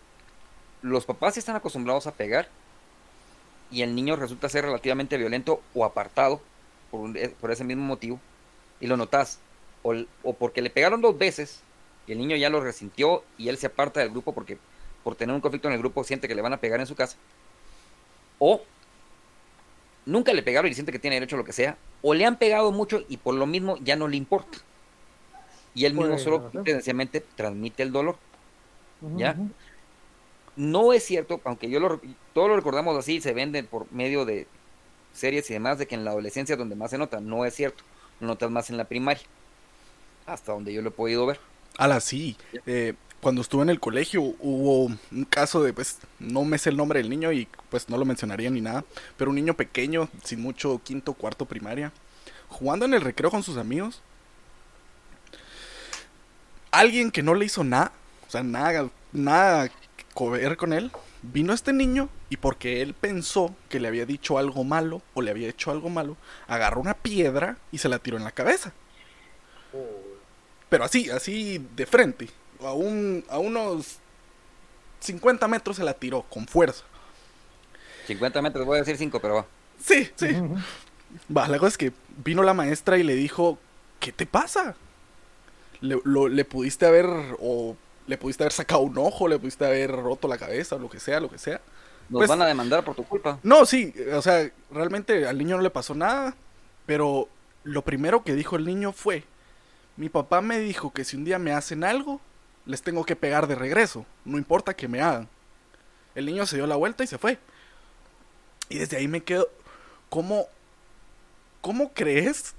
los 0.83 1.07
papás 1.07 1.37
están 1.37 1.55
acostumbrados 1.55 2.07
a 2.07 2.13
pegar 2.13 2.49
y 3.71 3.83
el 3.83 3.95
niño 3.95 4.17
resulta 4.17 4.49
ser 4.49 4.65
relativamente 4.65 5.17
violento 5.17 5.61
o 5.75 5.85
apartado 5.85 6.41
por, 6.91 7.17
eh, 7.17 7.35
ese 7.51 7.65
mismo 7.65 7.85
motivo 7.85 8.21
y 8.81 8.87
lo 8.87 8.97
notas 8.97 9.41
o, 9.83 9.95
o, 10.23 10.33
porque 10.35 10.63
le 10.63 10.71
pegaron 10.71 11.01
dos 11.01 11.19
veces 11.19 11.63
y 12.07 12.13
el 12.13 12.19
niño 12.19 12.37
ya 12.37 12.51
lo 12.51 12.61
resintió 12.61 13.23
y 13.37 13.49
él 13.49 13.59
se 13.59 13.67
aparta 13.67 14.01
del 14.01 14.11
grupo 14.11 14.33
porque 14.33 14.59
por 15.05 15.15
tener 15.15 15.35
un 15.35 15.41
conflicto 15.41 15.69
en 15.69 15.75
el 15.75 15.81
grupo 15.81 16.05
siente 16.05 16.29
que 16.29 16.35
le 16.35 16.43
van 16.43 16.53
a 16.53 16.59
pegar 16.59 16.81
en 16.81 16.87
su 16.87 16.95
casa 16.95 17.17
o 18.39 18.63
nunca 20.09 20.33
le 20.33 20.43
pegaron 20.43 20.71
y 20.71 20.75
siente 20.75 20.91
que 20.91 20.99
tiene 20.99 21.17
derecho 21.17 21.37
a 21.37 21.39
lo 21.39 21.45
que 21.45 21.53
sea, 21.53 21.77
o 22.03 22.15
le 22.15 22.25
han 22.25 22.39
pegado 22.39 22.73
mucho 22.73 23.05
y 23.09 23.19
por 23.19 23.35
lo 23.35 23.47
mismo 23.47 23.77
ya 23.79 23.95
no 23.95 24.09
le 24.09 24.17
importa. 24.17 24.59
Y 25.75 25.85
él 25.85 25.95
mismo 25.95 26.19
solo 26.19 26.51
tendencialmente 26.51 27.21
transmite 27.21 27.83
el 27.83 27.93
dolor. 27.93 28.17
¿Ya? 29.17 29.37
No 30.57 30.93
es 30.93 31.05
cierto, 31.05 31.41
aunque 31.45 31.71
yo 31.71 31.79
lo, 31.79 32.01
todos 32.33 32.49
lo 32.49 32.57
recordamos 32.57 32.97
así, 32.97 33.21
se 33.21 33.33
venden 33.33 33.67
por 33.67 33.91
medio 33.93 34.25
de 34.25 34.49
series 35.13 35.49
y 35.51 35.55
demás, 35.55 35.79
de 35.79 35.87
que 35.87 35.95
en 35.95 36.05
la 36.05 36.11
adolescencia 36.11 36.55
es 36.55 36.59
donde 36.59 36.77
más 36.77 36.91
se 36.91 36.99
nota. 36.99 37.21
No 37.21 37.45
es 37.45 37.55
cierto. 37.55 37.85
Notas 38.21 38.51
más 38.51 38.71
en 38.71 38.77
la 38.77 38.85
primaria. 38.85 39.23
Hasta 40.27 40.53
donde 40.53 40.73
yo 40.73 40.83
lo 40.83 40.89
he 40.89 40.93
podido 40.93 41.27
ver. 41.27 41.41
Ala, 41.77 42.01
sí. 42.01 42.37
Eh, 42.67 42.95
cuando 43.21 43.41
estuve 43.41 43.63
en 43.63 43.71
el 43.71 43.81
colegio 43.81 44.23
hubo 44.23 44.85
un 44.85 45.25
caso 45.29 45.63
de, 45.63 45.73
pues, 45.73 45.99
no 46.19 46.45
me 46.45 46.59
sé 46.59 46.71
el 46.71 46.77
nombre 46.77 47.01
del 47.01 47.11
niño 47.11 47.33
y 47.33 47.49
pues 47.69 47.89
no 47.89 47.97
lo 47.97 48.05
mencionaría 48.05 48.51
ni 48.51 48.61
nada, 48.61 48.85
pero 49.17 49.31
un 49.31 49.37
niño 49.37 49.55
pequeño, 49.55 50.09
sin 50.23 50.41
mucho 50.41 50.81
quinto, 50.85 51.15
cuarto 51.15 51.45
primaria, 51.45 51.93
jugando 52.49 52.85
en 52.85 52.95
el 52.95 53.01
recreo 53.01 53.31
con 53.31 53.43
sus 53.43 53.57
amigos. 53.57 54.01
Alguien 56.71 57.11
que 57.11 57.23
no 57.23 57.35
le 57.35 57.47
hizo 57.47 57.65
nada, 57.65 57.93
o 58.27 58.31
sea, 58.31 58.43
nada, 58.43 58.89
nada 59.13 59.69
que 59.69 60.29
ver 60.29 60.57
con 60.57 60.73
él, 60.73 60.93
vino 61.23 61.53
este 61.53 61.73
niño 61.73 62.09
y 62.31 62.37
porque 62.37 62.83
él 62.83 62.95
pensó 62.95 63.55
que 63.69 63.81
le 63.81 63.89
había 63.89 64.07
dicho 64.07 64.39
algo 64.39 64.65
malo 64.65 65.03
o 65.15 65.23
le 65.23 65.31
había 65.31 65.49
hecho 65.49 65.71
algo 65.71 65.89
malo, 65.89 66.17
agarró 66.47 66.81
una 66.81 66.95
piedra 66.95 67.59
y 67.73 67.79
se 67.79 67.89
la 67.89 67.99
tiró 67.99 68.17
en 68.17 68.25
la 68.25 68.33
cabeza. 68.33 68.73
Pero 70.69 70.85
así, 70.85 71.11
así 71.11 71.65
de 71.75 71.87
frente. 71.87 72.29
A, 72.61 72.73
un, 72.73 73.25
a 73.29 73.39
unos 73.39 73.99
50 75.01 75.47
metros 75.49 75.77
se 75.77 75.85
la 75.85 75.95
tiró 75.95 76.23
con 76.23 76.47
fuerza. 76.47 76.85
50 78.07 78.43
metros, 78.43 78.67
voy 78.67 78.77
a 78.77 78.81
decir 78.81 78.97
5, 78.97 79.21
pero 79.21 79.35
va. 79.37 79.47
Sí, 79.83 80.09
sí. 80.17 80.29
Va, 81.35 81.49
la 81.49 81.59
cosa 81.59 81.69
es 81.69 81.79
que 81.79 81.93
vino 82.25 82.43
la 82.43 82.55
maestra 82.55 82.99
y 82.99 83.03
le 83.03 83.15
dijo, 83.15 83.59
¿qué 84.01 84.13
te 84.13 84.27
pasa? 84.27 84.77
Le, 85.81 85.99
le 86.05 86.45
pudiste 86.45 86.87
haber, 86.87 87.07
o 87.39 87.77
le 88.09 88.17
pudiste 88.17 88.43
haber 88.43 88.53
sacado 88.53 88.81
un 88.81 88.97
ojo, 88.97 89.29
le 89.29 89.39
pudiste 89.39 89.67
haber 89.67 89.93
roto 89.93 90.27
la 90.27 90.39
cabeza, 90.39 90.77
o 90.77 90.79
lo 90.79 90.89
que 90.89 90.99
sea, 90.99 91.21
lo 91.21 91.31
que 91.31 91.39
sea. 91.39 91.61
Nos 92.09 92.21
pues 92.21 92.29
van 92.29 92.41
a 92.41 92.47
demandar 92.47 92.83
por 92.83 92.97
tu 92.97 93.05
culpa. 93.05 93.39
No, 93.43 93.67
sí, 93.67 93.93
o 94.15 94.23
sea, 94.23 94.51
realmente 94.71 95.27
al 95.27 95.37
niño 95.37 95.57
no 95.57 95.63
le 95.63 95.69
pasó 95.69 95.95
nada, 95.95 96.35
pero 96.87 97.29
lo 97.65 97.83
primero 97.83 98.25
que 98.25 98.35
dijo 98.35 98.57
el 98.57 98.65
niño 98.65 98.93
fue, 98.93 99.25
mi 99.99 100.09
papá 100.09 100.41
me 100.41 100.59
dijo 100.59 100.91
que 100.91 101.05
si 101.05 101.17
un 101.17 101.25
día 101.27 101.39
me 101.39 101.53
hacen 101.53 101.85
algo, 101.85 102.19
les 102.65 102.83
tengo 102.83 103.05
que 103.05 103.15
pegar 103.15 103.47
de 103.47 103.57
regreso, 103.57 104.07
no 104.25 104.39
importa 104.39 104.75
que 104.75 104.89
me 104.89 105.03
hagan. 105.03 105.29
El 106.15 106.25
niño 106.25 106.47
se 106.47 106.57
dio 106.57 106.67
la 106.67 106.77
vuelta 106.77 107.05
y 107.05 107.07
se 107.07 107.19
fue. 107.19 107.39
Y 108.71 108.79
desde 108.79 108.97
ahí 108.97 109.07
me 109.07 109.23
quedo, 109.23 109.49
¿cómo, 110.09 110.47
cómo 111.61 111.93
crees? 111.93 112.55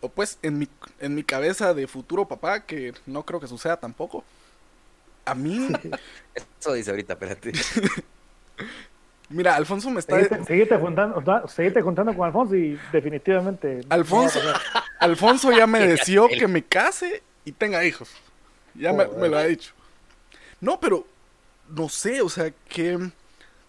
O 0.00 0.08
pues 0.08 0.38
en 0.40 0.58
mi, 0.58 0.68
en 0.98 1.14
mi 1.14 1.24
cabeza 1.24 1.74
de 1.74 1.86
futuro 1.86 2.26
papá, 2.26 2.60
que 2.60 2.94
no 3.04 3.22
creo 3.24 3.38
que 3.38 3.48
suceda 3.48 3.76
tampoco. 3.76 4.24
A 5.24 5.34
mí... 5.34 5.68
Eso 6.60 6.72
dice 6.72 6.90
ahorita, 6.90 7.14
espérate. 7.14 7.52
Mira, 9.28 9.56
Alfonso 9.56 9.90
me 9.90 10.00
está. 10.00 10.18
Seguite, 10.44 10.76
juntando, 10.78 11.20
juntando 11.82 12.14
con 12.14 12.26
Alfonso 12.26 12.54
y 12.54 12.78
definitivamente. 12.92 13.80
Alfonso, 13.88 14.38
Alfonso 15.00 15.50
ya 15.50 15.66
me 15.66 15.80
deseó 15.86 16.28
que 16.28 16.46
me 16.46 16.62
case 16.62 17.22
y 17.44 17.52
tenga 17.52 17.84
hijos. 17.84 18.10
Ya 18.74 18.92
me, 18.92 19.06
me, 19.06 19.28
lo 19.28 19.38
ha 19.38 19.44
dicho. 19.44 19.72
No, 20.60 20.78
pero 20.78 21.06
no 21.68 21.88
sé, 21.88 22.20
o 22.20 22.28
sea, 22.28 22.52
que 22.68 22.98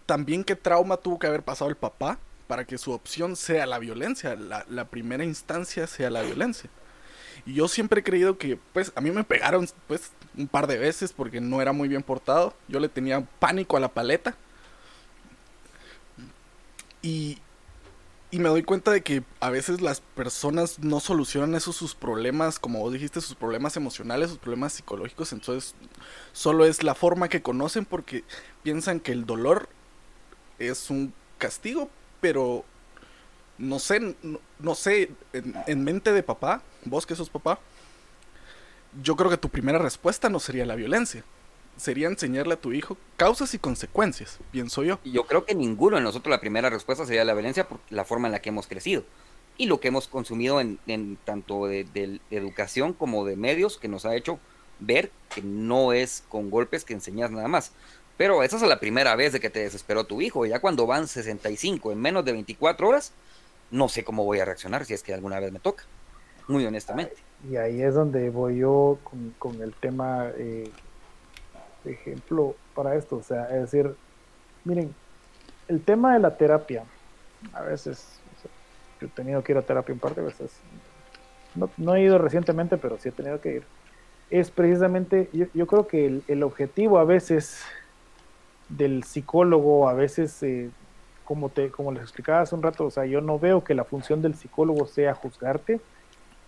también 0.06 0.44
qué 0.44 0.56
trauma 0.56 0.98
tuvo 0.98 1.20
que 1.20 1.28
haber 1.28 1.44
pasado 1.44 1.70
el 1.70 1.78
papá 1.78 2.20
para 2.48 2.66
que 2.66 2.78
su 2.78 2.92
opción 2.92 3.36
sea 3.36 3.66
la 3.66 3.80
violencia, 3.80 4.36
la, 4.36 4.66
la, 4.70 4.86
primera 4.86 5.24
instancia 5.24 5.88
sea 5.88 6.10
la 6.10 6.22
violencia. 6.22 6.70
Y 7.46 7.54
yo 7.54 7.68
siempre 7.68 8.02
he 8.02 8.04
creído 8.04 8.38
que, 8.38 8.58
pues, 8.74 8.92
a 8.96 9.02
mí 9.02 9.12
me 9.12 9.24
pegaron, 9.24 9.68
pues, 9.88 10.12
un 10.38 10.48
par 10.48 10.68
de 10.68 10.78
veces 10.78 11.14
porque 11.14 11.42
no 11.42 11.62
era 11.62 11.72
muy 11.72 11.88
bien 11.88 12.04
portado. 12.04 12.54
Yo 12.68 12.80
le 12.80 12.90
tenía 12.90 13.22
pánico 13.40 13.78
a 13.78 13.80
la 13.80 13.90
paleta. 13.90 14.36
Y, 17.02 17.40
y 18.32 18.40
me 18.40 18.50
doy 18.50 18.64
cuenta 18.64 18.92
de 18.92 19.02
que 19.02 19.24
a 19.40 19.50
veces 19.50 19.82
las 19.82 20.02
personas 20.02 20.80
no 20.80 21.00
solucionan 21.00 21.56
esos 21.56 21.76
sus 21.76 21.96
problemas, 21.96 22.60
como 22.60 22.80
vos 22.80 22.94
dijiste, 22.94 23.22
sus 23.22 23.36
problemas 23.36 23.78
emocionales, 23.78 24.30
sus 24.30 24.40
problemas 24.40 24.74
psicológicos. 24.74 25.32
Entonces, 25.34 25.76
solo 26.34 26.66
es 26.66 26.84
la 26.84 26.96
forma 26.96 27.30
que 27.30 27.42
conocen 27.42 27.86
porque 27.86 28.24
piensan 28.64 29.00
que 29.00 29.12
el 29.12 29.26
dolor 29.26 29.70
es 30.60 30.90
un 30.90 31.14
castigo, 31.38 31.90
pero 32.22 32.66
no 33.58 33.80
sé, 33.80 34.16
no, 34.60 34.76
sé, 34.76 35.12
en, 35.34 35.84
mente 35.84 36.12
de 36.12 36.24
papá, 36.24 36.62
vos 36.84 37.06
que 37.06 37.16
sos 37.16 37.30
papá, 37.30 37.60
yo 39.02 39.16
creo 39.16 39.30
que 39.30 39.38
tu 39.38 39.50
primera 39.50 39.80
respuesta 39.80 40.30
no 40.30 40.40
sería 40.40 40.66
la 40.66 40.76
violencia. 40.76 41.24
Sería 41.78 42.08
enseñarle 42.08 42.54
a 42.54 42.62
tu 42.62 42.72
hijo 42.72 42.98
causas 43.18 43.54
y 43.54 43.60
consecuencias, 43.60 44.40
pienso 44.52 44.84
yo. 44.84 45.00
Y 45.04 45.12
yo 45.12 45.26
creo 45.26 45.46
que 45.46 45.56
ninguno 45.56 45.98
de 45.98 46.04
nosotros 46.04 46.32
la 46.32 46.40
primera 46.40 46.70
respuesta 46.70 47.06
sería 47.06 47.26
la 47.26 47.34
violencia 47.34 47.68
por 47.68 47.80
la 47.90 48.06
forma 48.06 48.30
en 48.30 48.32
la 48.32 48.42
que 48.42 48.50
hemos 48.50 48.68
crecido 48.68 49.04
y 49.58 49.66
lo 49.66 49.82
que 49.82 49.90
hemos 49.90 50.08
consumido 50.08 50.62
en, 50.62 51.18
tanto 51.26 51.68
de 51.68 52.20
educación 52.32 52.94
como 52.94 53.26
de 53.26 53.36
medios 53.36 53.78
que 53.78 53.90
nos 53.90 54.06
ha 54.06 54.16
hecho 54.16 54.40
ver 54.80 55.12
que 55.34 55.42
no 55.42 55.94
es 55.94 56.24
con 56.30 56.50
golpes 56.50 56.86
que 56.86 56.94
enseñas 56.94 57.32
nada 57.32 57.48
más. 57.48 57.72
Pero 58.18 58.44
esa 58.44 58.56
es 58.56 58.62
la 58.62 58.80
primera 58.80 59.16
vez 59.16 59.34
de 59.34 59.40
que 59.40 59.50
te 59.50 59.60
desesperó 59.60 60.06
tu 60.06 60.22
hijo. 60.22 60.46
Ya 60.46 60.60
cuando 60.60 60.86
van 60.86 61.08
65 61.08 61.92
en 61.92 62.00
menos 62.00 62.24
de 62.24 62.32
24 62.32 62.88
horas, 62.88 63.12
no 63.76 63.90
sé 63.90 64.04
cómo 64.04 64.24
voy 64.24 64.40
a 64.40 64.46
reaccionar 64.46 64.86
si 64.86 64.94
es 64.94 65.04
que 65.04 65.14
alguna 65.14 65.40
vez 65.40 65.52
me 65.52 65.60
toca. 65.60 65.84
Muy 66.48 66.66
honestamente. 66.66 67.16
Y 67.50 67.58
ahí 67.58 67.82
es 67.82 67.94
donde 67.94 68.30
voy 68.30 68.60
yo 68.60 68.98
con, 69.38 69.62
el 69.62 69.74
tema, 69.74 70.30
eh, 70.38 70.70
ejemplo, 71.84 72.56
para 72.74 72.96
esto. 72.96 73.18
O 73.18 73.24
sea, 73.24 73.46
es 73.46 73.72
decir, 73.72 73.96
miren, 74.64 74.94
el 75.68 75.82
tema 75.82 76.14
de 76.14 76.20
la 76.20 76.38
terapia, 76.38 76.84
a 77.54 77.62
veces, 77.62 78.20
yo 79.02 79.08
he 79.08 79.10
tenido 79.10 79.44
que 79.44 79.52
ir 79.52 79.58
a 79.58 79.62
terapia 79.62 79.94
un 79.94 80.00
par 80.00 80.16
de 80.16 80.22
veces. 80.22 80.52
No, 81.78 81.96
he 81.96 82.02
ido 82.02 82.18
recientemente, 82.18 82.78
pero 82.78 82.98
sí 82.98 83.10
he 83.10 83.12
tenido 83.12 83.42
que 83.42 83.56
ir. 83.56 83.64
Es 84.30 84.52
precisamente, 84.52 85.30
yo, 85.32 85.68
creo 85.68 85.88
que 85.88 86.06
el, 86.06 86.24
el 86.28 86.44
objetivo 86.44 86.98
a 86.98 87.04
veces 87.04 87.62
del 88.70 89.04
psicólogo 89.04 89.88
a 89.88 89.94
veces, 89.94 90.42
eh, 90.44 90.70
como, 91.26 91.50
te, 91.50 91.70
como 91.70 91.92
les 91.92 92.04
explicaba 92.04 92.42
hace 92.42 92.56
un 92.56 92.64
rato, 92.64 92.86
o 92.86 92.92
sea, 92.92 93.06
yo 93.06 93.20
no 93.20 93.40
veo 93.40 93.64
que 93.64 93.74
la 93.74 93.84
función 93.84 94.22
del 94.22 94.36
psicólogo 94.36 94.86
sea 94.88 95.14
juzgarte, 95.14 95.82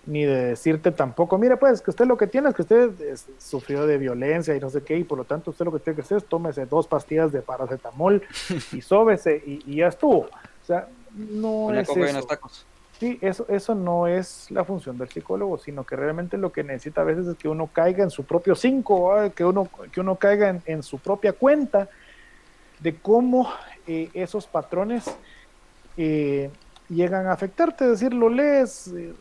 ni 0.05 0.23
de 0.23 0.45
decirte 0.45 0.91
tampoco, 0.91 1.37
mire 1.37 1.57
pues, 1.57 1.81
que 1.81 1.89
usted 1.91 2.05
lo 2.05 2.17
que 2.17 2.27
tiene 2.27 2.49
es 2.49 2.55
que 2.55 2.61
usted 2.61 2.91
sufrió 3.37 3.85
de 3.85 3.97
violencia 3.97 4.55
y 4.55 4.59
no 4.59 4.69
sé 4.69 4.81
qué, 4.81 4.97
y 4.97 5.03
por 5.03 5.17
lo 5.17 5.25
tanto 5.25 5.51
usted 5.51 5.65
lo 5.65 5.73
que 5.73 5.79
tiene 5.79 5.95
que 5.95 6.01
hacer 6.01 6.19
es 6.19 6.25
tómese 6.25 6.65
dos 6.65 6.87
pastillas 6.87 7.31
de 7.31 7.41
paracetamol 7.41 8.23
y 8.71 8.81
sóbese 8.81 9.43
y, 9.45 9.75
ya 9.75 9.87
estuvo. 9.87 10.19
O 10.19 10.65
sea, 10.65 10.87
no 11.13 11.73
es 11.73 11.89
eso. 11.89 12.27
Sí, 12.99 13.19
eso, 13.21 13.45
eso 13.47 13.75
no 13.75 14.07
es 14.07 14.49
la 14.49 14.63
función 14.63 14.97
del 14.97 15.09
psicólogo, 15.09 15.59
sino 15.59 15.83
que 15.83 15.95
realmente 15.95 16.35
lo 16.35 16.51
que 16.51 16.63
necesita 16.63 17.01
a 17.01 17.03
veces 17.03 17.27
es 17.27 17.35
que 17.35 17.47
uno 17.47 17.69
caiga 17.71 18.03
en 18.03 18.09
su 18.09 18.23
propio 18.23 18.55
cinco, 18.55 19.13
que 19.35 19.45
uno, 19.45 19.69
que 19.91 19.99
uno 19.99 20.15
caiga 20.15 20.49
en, 20.49 20.63
en 20.65 20.81
su 20.81 20.97
propia 20.97 21.33
cuenta 21.33 21.89
de 22.79 22.95
cómo 22.95 23.49
eh, 23.87 24.09
esos 24.13 24.47
patrones 24.47 25.05
eh, 25.97 26.49
llegan 26.89 27.27
a 27.27 27.33
afectarte, 27.33 27.85
es 27.85 27.91
decir, 27.91 28.13
lo 28.13 28.29
lees, 28.29 28.87
eh, 28.87 29.13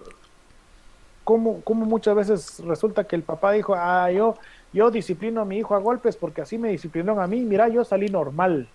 cómo, 1.25 1.63
muchas 1.67 2.15
veces 2.15 2.61
resulta 2.61 3.05
que 3.05 3.17
el 3.17 3.23
papá 3.23 3.53
dijo, 3.53 3.75
ah, 3.75 4.11
yo, 4.11 4.37
yo 4.73 4.91
disciplino 4.91 5.41
a 5.41 5.45
mi 5.45 5.59
hijo 5.59 5.75
a 5.75 5.79
golpes 5.79 6.17
porque 6.17 6.43
así 6.43 6.59
me 6.59 6.69
disciplinaron 6.69 7.23
a 7.23 7.27
mí, 7.27 7.41
mira, 7.41 7.69
yo 7.69 7.85
salí 7.85 8.09
normal. 8.09 8.69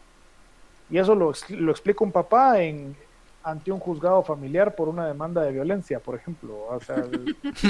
Y 0.90 0.98
eso 0.98 1.16
lo, 1.16 1.32
lo 1.50 1.72
explica 1.72 2.04
un 2.04 2.12
papá 2.12 2.62
en, 2.62 2.96
ante 3.44 3.72
un 3.72 3.80
juzgado 3.80 4.24
familiar 4.24 4.76
por 4.76 4.90
una 4.90 5.08
demanda 5.08 5.42
de 5.42 5.52
violencia, 5.52 6.00
por 6.00 6.16
ejemplo. 6.16 6.68
O 6.70 6.80
sea, 6.82 7.06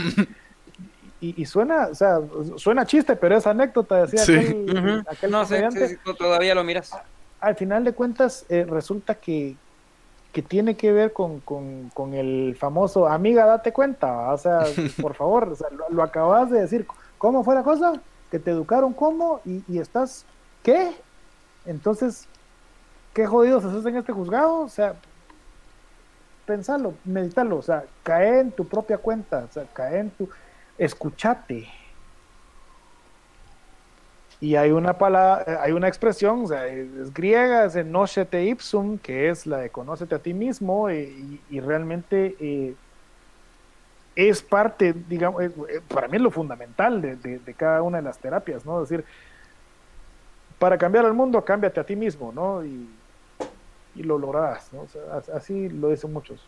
y, 1.21 1.45
suena, 1.45 1.89
o 1.91 1.95
sea, 1.95 2.19
suena 2.55 2.83
chiste, 2.83 3.15
pero 3.15 3.37
es 3.37 3.45
anécdota, 3.45 4.05
decía 4.05 4.23
aquel, 4.23 5.05
no, 5.29 5.45
sé, 5.45 5.99
todavía 6.17 6.55
lo 6.55 6.63
miras. 6.63 6.91
Al 7.39 7.55
final 7.55 7.83
de 7.83 7.93
cuentas, 7.93 8.43
eh, 8.49 8.65
resulta 8.67 9.13
que, 9.13 9.55
que 10.31 10.41
tiene 10.41 10.75
que 10.75 10.91
ver 10.91 11.13
con, 11.13 11.39
con, 11.39 12.13
el 12.15 12.55
famoso 12.59 13.07
amiga, 13.07 13.45
date 13.45 13.71
cuenta, 13.71 14.33
o 14.33 14.37
sea, 14.37 14.63
por 15.01 15.13
favor, 15.13 15.49
o 15.49 15.55
sea, 15.55 15.67
lo, 15.89 16.01
acabas 16.01 16.49
de 16.49 16.61
decir, 16.61 16.87
¿cómo 17.19 17.43
fue 17.43 17.53
la 17.53 17.61
cosa? 17.61 17.93
Que 18.31 18.39
te 18.39 18.49
educaron 18.49 18.91
cómo 18.91 19.41
y, 19.45 19.63
y 19.67 19.77
estás, 19.77 20.25
¿qué? 20.63 20.91
Entonces, 21.67 22.27
¿qué 23.13 23.27
jodidos 23.27 23.63
haces 23.63 23.85
en 23.85 23.97
este 23.97 24.11
juzgado? 24.11 24.61
O 24.61 24.69
sea, 24.69 24.95
pensalo, 26.47 26.95
meditalo, 27.05 27.57
o 27.57 27.61
sea, 27.61 27.83
cae 28.01 28.39
en 28.39 28.51
tu 28.51 28.67
propia 28.67 28.97
cuenta, 28.97 29.45
o 29.49 29.53
sea, 29.53 29.65
cae 29.71 29.99
en 29.99 30.09
tu 30.09 30.27
escúchate. 30.81 31.67
Y 34.39 34.55
hay 34.55 34.71
una 34.71 34.97
palabra, 34.97 35.61
hay 35.61 35.71
una 35.73 35.87
expresión, 35.87 36.45
es 36.51 37.13
griega, 37.13 37.65
es 37.65 37.75
en 37.75 37.93
te 38.27 38.45
ipsum, 38.45 38.97
que 38.97 39.29
es 39.29 39.45
la 39.45 39.57
de 39.59 39.69
conócete 39.69 40.15
a 40.15 40.19
ti 40.19 40.33
mismo, 40.33 40.89
y, 40.89 41.39
realmente 41.59 42.35
eh, 42.39 42.73
es 44.15 44.41
parte, 44.41 44.93
digamos, 45.07 45.43
eh, 45.43 45.51
para 45.87 46.07
mí 46.07 46.17
es 46.17 46.23
lo 46.23 46.31
fundamental 46.31 46.99
de, 46.99 47.53
cada 47.55 47.83
una 47.83 47.97
de 47.97 48.03
las 48.03 48.17
terapias, 48.17 48.65
¿no? 48.65 48.81
Es 48.81 48.89
decir, 48.89 49.05
para 50.57 50.79
cambiar 50.79 51.05
el 51.05 51.13
mundo, 51.13 51.45
cámbiate 51.45 51.79
a 51.79 51.83
ti 51.83 51.95
mismo, 51.95 52.31
¿no? 52.31 52.65
Y, 52.65 52.89
lo 53.95 54.17
lograrás, 54.17 54.71
¿no? 54.73 54.87
así 55.35 55.69
lo 55.69 55.89
dicen 55.89 56.11
muchos 56.11 56.47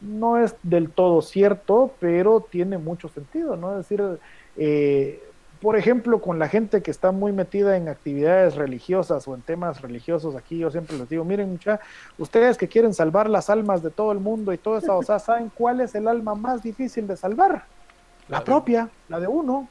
no 0.00 0.38
es 0.38 0.54
del 0.62 0.90
todo 0.90 1.22
cierto, 1.22 1.92
pero 2.00 2.40
tiene 2.40 2.78
mucho 2.78 3.08
sentido, 3.08 3.56
¿no? 3.56 3.72
Es 3.72 3.88
decir, 3.88 4.02
eh, 4.56 5.22
por 5.60 5.76
ejemplo, 5.76 6.22
con 6.22 6.38
la 6.38 6.48
gente 6.48 6.82
que 6.82 6.90
está 6.90 7.12
muy 7.12 7.32
metida 7.32 7.76
en 7.76 7.88
actividades 7.88 8.54
religiosas 8.54 9.28
o 9.28 9.34
en 9.34 9.42
temas 9.42 9.82
religiosos, 9.82 10.34
aquí 10.34 10.58
yo 10.58 10.70
siempre 10.70 10.96
les 10.96 11.08
digo, 11.08 11.24
miren, 11.24 11.50
mucha, 11.50 11.80
ustedes 12.18 12.56
que 12.56 12.68
quieren 12.68 12.94
salvar 12.94 13.28
las 13.28 13.50
almas 13.50 13.82
de 13.82 13.90
todo 13.90 14.12
el 14.12 14.20
mundo 14.20 14.52
y 14.54 14.58
todo 14.58 14.78
eso, 14.78 14.96
o 14.96 15.02
sea, 15.02 15.18
¿saben 15.18 15.50
cuál 15.54 15.82
es 15.82 15.94
el 15.94 16.08
alma 16.08 16.34
más 16.34 16.62
difícil 16.62 17.06
de 17.06 17.16
salvar? 17.16 17.64
La 18.28 18.42
propia, 18.42 18.88
la 19.08 19.20
de 19.20 19.26
uno. 19.26 19.68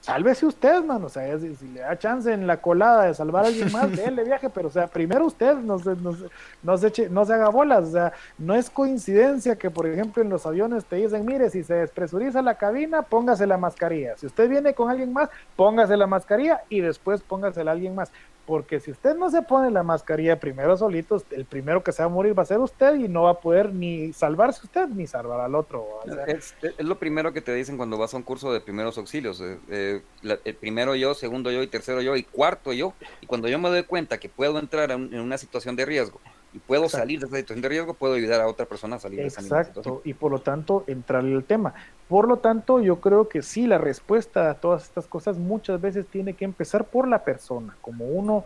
Sálvese 0.00 0.46
usted, 0.46 0.82
man. 0.84 1.04
O 1.04 1.08
sea, 1.08 1.38
si, 1.38 1.54
le 1.68 1.80
da 1.80 1.98
chance 1.98 2.32
en 2.32 2.46
la 2.46 2.58
colada 2.58 3.04
de 3.04 3.14
salvar 3.14 3.44
a 3.44 3.48
alguien 3.48 3.70
más, 3.72 3.90
déle 3.96 4.24
viaje, 4.24 4.50
pero 4.50 4.68
o 4.68 4.70
sea, 4.70 4.86
primero 4.86 5.26
usted 5.26 5.56
no 5.56 5.78
se, 5.78 5.96
no, 5.96 6.16
no, 6.62 6.78
se 6.78 6.88
eche, 6.88 7.08
no 7.08 7.24
se 7.24 7.34
haga 7.34 7.48
bolas. 7.48 7.88
O 7.88 7.92
sea, 7.92 8.12
no 8.38 8.54
es 8.54 8.70
coincidencia 8.70 9.56
que, 9.56 9.70
por 9.70 9.86
ejemplo, 9.86 10.22
en 10.22 10.30
los 10.30 10.46
aviones 10.46 10.84
te 10.84 10.96
dicen, 10.96 11.24
mire, 11.24 11.50
si 11.50 11.62
se 11.62 11.74
despresuriza 11.74 12.42
la 12.42 12.54
cabina, 12.54 13.02
póngase 13.02 13.46
la 13.46 13.58
mascarilla. 13.58 14.16
Si 14.16 14.26
usted 14.26 14.48
viene 14.48 14.74
con 14.74 14.90
alguien 14.90 15.12
más, 15.12 15.28
póngase 15.56 15.96
la 15.96 16.06
mascarilla 16.06 16.62
y 16.68 16.80
después 16.80 17.22
póngasela 17.22 17.70
a 17.70 17.74
alguien 17.74 17.94
más. 17.94 18.10
Porque 18.50 18.80
si 18.80 18.90
usted 18.90 19.14
no 19.14 19.30
se 19.30 19.42
pone 19.42 19.70
la 19.70 19.84
mascarilla 19.84 20.40
primero 20.40 20.76
solito, 20.76 21.22
el 21.30 21.44
primero 21.44 21.84
que 21.84 21.92
se 21.92 22.02
va 22.02 22.06
a 22.06 22.08
morir 22.08 22.36
va 22.36 22.42
a 22.42 22.46
ser 22.46 22.58
usted 22.58 22.96
y 22.96 23.06
no 23.06 23.22
va 23.22 23.30
a 23.30 23.40
poder 23.40 23.72
ni 23.72 24.12
salvarse 24.12 24.62
usted 24.64 24.88
ni 24.88 25.06
salvar 25.06 25.38
al 25.38 25.54
otro. 25.54 25.86
es, 26.26 26.56
lo 26.80 26.98
primero 26.98 27.32
que 27.32 27.42
te 27.42 27.54
dicen 27.54 27.76
cuando 27.76 27.96
vas 27.96 28.12
a 28.12 28.16
un 28.16 28.24
curso 28.24 28.52
de 28.52 28.60
primeros 28.60 28.98
auxilios. 28.98 29.40
Eh, 29.40 29.56
eh, 29.68 30.02
el 30.44 30.54
primero 30.56 30.96
yo, 30.96 31.14
segundo 31.14 31.52
yo 31.52 31.62
y 31.62 31.68
tercero 31.68 32.02
yo 32.02 32.16
y 32.16 32.24
cuarto 32.24 32.72
yo. 32.72 32.92
Y 33.20 33.26
cuando 33.26 33.46
yo 33.46 33.56
me 33.60 33.68
doy 33.68 33.84
cuenta 33.84 34.18
que 34.18 34.28
puedo 34.28 34.58
entrar 34.58 34.90
en 34.90 35.20
una 35.20 35.38
situación 35.38 35.76
de 35.76 35.86
riesgo 35.86 36.20
y 36.52 36.58
puedo 36.58 36.88
salir 36.88 37.20
de 37.20 37.26
esa 37.26 37.36
situación 37.36 37.62
de 37.62 37.68
riesgo, 37.68 37.94
puedo 37.94 38.14
ayudar 38.14 38.40
a 38.40 38.48
otra 38.48 38.66
persona 38.66 38.96
a 38.96 38.98
salir 38.98 39.20
de 39.20 39.26
esa 39.26 39.40
situación. 39.40 40.00
y 40.04 40.14
por 40.14 40.32
lo 40.32 40.40
tanto 40.40 40.84
entrarle 40.86 41.36
al 41.36 41.44
tema. 41.44 41.74
Por 42.08 42.26
lo 42.26 42.38
tanto, 42.38 42.80
yo 42.80 43.00
creo 43.00 43.28
que 43.28 43.42
sí, 43.42 43.66
la 43.66 43.78
respuesta 43.78 44.50
a 44.50 44.54
todas 44.54 44.82
estas 44.82 45.06
cosas 45.06 45.38
muchas 45.38 45.80
veces 45.80 46.06
tiene 46.06 46.34
que 46.34 46.44
empezar 46.44 46.84
por 46.84 47.06
la 47.06 47.22
persona, 47.22 47.76
como 47.80 48.06
uno 48.06 48.44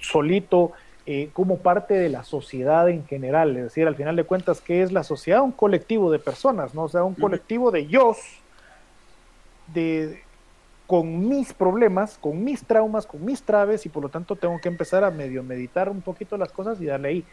solito, 0.00 0.72
eh, 1.04 1.30
como 1.32 1.58
parte 1.58 1.94
de 1.94 2.08
la 2.08 2.22
sociedad 2.22 2.88
en 2.88 3.04
general. 3.06 3.56
Es 3.56 3.64
decir, 3.64 3.88
al 3.88 3.96
final 3.96 4.14
de 4.14 4.22
cuentas, 4.22 4.60
¿qué 4.60 4.82
es 4.82 4.92
la 4.92 5.02
sociedad? 5.02 5.42
Un 5.42 5.50
colectivo 5.50 6.12
de 6.12 6.20
personas, 6.20 6.72
¿no? 6.72 6.84
O 6.84 6.88
sea, 6.88 7.02
un 7.02 7.14
colectivo 7.14 7.72
de 7.72 7.88
yo, 7.88 8.14
de 9.74 10.22
con 10.86 11.28
mis 11.28 11.52
problemas, 11.52 12.18
con 12.18 12.42
mis 12.42 12.64
traumas, 12.64 13.06
con 13.06 13.24
mis 13.24 13.42
traves 13.42 13.86
y 13.86 13.88
por 13.88 14.02
lo 14.02 14.08
tanto 14.08 14.36
tengo 14.36 14.58
que 14.60 14.68
empezar 14.68 15.04
a 15.04 15.10
medio 15.10 15.42
meditar 15.42 15.88
un 15.88 16.02
poquito 16.02 16.36
las 16.36 16.52
cosas 16.52 16.80
y 16.80 16.86
darle 16.86 17.08
ahí. 17.08 17.24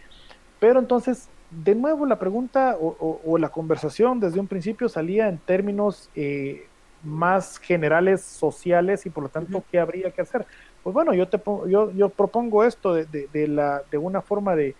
Pero 0.59 0.79
entonces, 0.79 1.29
de 1.51 1.75
nuevo 1.75 2.05
la 2.05 2.19
pregunta 2.19 2.77
o, 2.79 3.37
la 3.37 3.49
conversación 3.49 4.19
desde 4.19 4.39
un 4.39 4.47
principio 4.47 4.89
salía 4.89 5.27
en 5.27 5.37
términos 5.37 6.09
eh, 6.15 6.67
más 7.03 7.57
generales, 7.57 8.21
sociales 8.21 9.05
y 9.05 9.09
por 9.09 9.23
lo 9.23 9.29
tanto, 9.29 9.63
¿qué 9.71 9.79
habría 9.79 10.11
que 10.11 10.21
hacer? 10.21 10.45
Pues 10.83 10.93
bueno, 10.93 11.13
yo, 11.13 11.27
te, 11.27 11.41
yo, 11.67 11.91
yo 11.91 12.09
propongo 12.09 12.63
esto 12.63 12.93
de, 12.93 13.05
de, 13.05 13.47
la, 13.47 13.83
de 13.89 13.97
una 13.97 14.21
forma 14.21 14.55
de, 14.55 14.75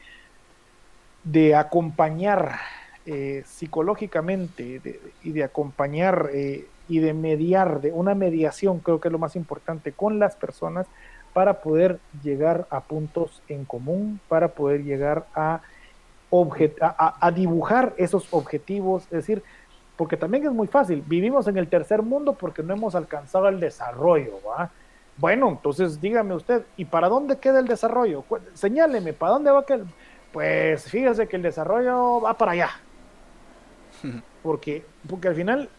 de 1.24 1.55
acompañar 1.55 2.59
eh, 3.05 3.43
psicológicamente 3.45 4.82
y 5.24 5.32
de 5.32 5.43
acompañar 5.43 6.30
eh, 6.34 6.67
y 6.90 7.00
de 7.00 7.14
mediar, 7.14 7.80
de 7.80 7.94
una 7.94 8.16
mediación, 8.16 8.80
creo 8.80 9.00
que 9.00 9.08
es 9.08 9.12
lo 9.12 9.20
más 9.20 9.36
importante, 9.36 9.94
con 9.94 10.20
las 10.20 10.36
personas 10.36 10.88
para 11.32 11.62
poder 11.62 12.00
llegar 12.24 12.68
a 12.70 12.82
puntos 12.82 13.42
en 13.48 13.64
común, 13.64 14.20
para 14.28 14.50
poder 14.50 14.84
llegar 14.84 15.28
a, 15.36 15.62
a, 16.32 17.32
dibujar 17.32 17.94
esos 17.98 18.28
objetivos, 18.32 19.04
es 19.04 19.12
decir, 19.12 19.44
porque 19.96 20.18
también 20.18 20.46
es 20.46 20.52
muy 20.52 20.68
fácil, 20.68 21.04
vivimos 21.06 21.48
en 21.48 21.58
el 21.58 21.68
tercer 21.68 22.02
mundo 22.02 22.34
porque 22.34 22.64
no 22.64 22.74
hemos 22.74 22.96
alcanzado 22.96 23.48
el 23.48 23.60
desarrollo, 23.60 24.40
¿va? 24.48 24.72
Bueno, 25.18 25.50
entonces 25.50 26.00
dígame 26.00 26.34
usted, 26.34 26.64
¿y 26.78 26.86
para 26.86 27.10
dónde 27.10 27.38
queda 27.38 27.60
el 27.60 27.68
desarrollo? 27.68 28.24
Señáleme, 28.54 29.14
¿para 29.14 29.34
dónde 29.34 29.52
va 29.52 29.66
que 29.66 29.84
Pues 30.32 30.90
fíjese 30.90 31.28
que 31.28 31.36
el 31.36 31.42
desarrollo 31.42 32.22
va 32.22 32.34
para 32.36 32.54
allá. 32.54 32.70
Porque, 34.42 34.86
porque 35.10 35.28
al 35.28 35.36
final 35.36 35.70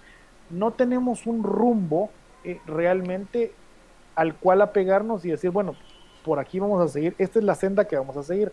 no 0.51 0.73
tenemos 0.73 1.27
un 1.27 1.43
rumbo 1.43 2.11
eh, 2.45 2.61
realmente 2.67 3.53
al 4.15 4.35
cual 4.35 4.63
apegarnos 4.63 5.25
y 5.25 5.31
decir, 5.31 5.51
bueno, 5.51 5.75
por 6.25 6.39
aquí 6.39 6.59
vamos 6.59 6.81
a 6.83 6.89
seguir, 6.89 7.15
esta 7.19 7.39
es 7.39 7.45
la 7.45 7.55
senda 7.55 7.87
que 7.87 7.97
vamos 7.97 8.17
a 8.17 8.23
seguir. 8.23 8.53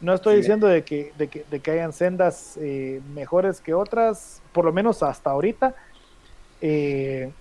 No 0.00 0.14
estoy 0.14 0.36
diciendo 0.36 0.68
de 0.68 0.84
que, 0.84 1.12
de 1.18 1.28
que, 1.28 1.44
de 1.50 1.60
que, 1.60 1.70
hayan 1.72 1.92
sendas 1.92 2.56
eh, 2.60 3.00
mejores 3.14 3.60
que 3.60 3.74
otras, 3.74 4.40
por 4.52 4.64
lo 4.64 4.72
menos 4.72 5.02
hasta 5.02 5.30
ahorita. 5.30 5.74
Eh, 6.60 7.32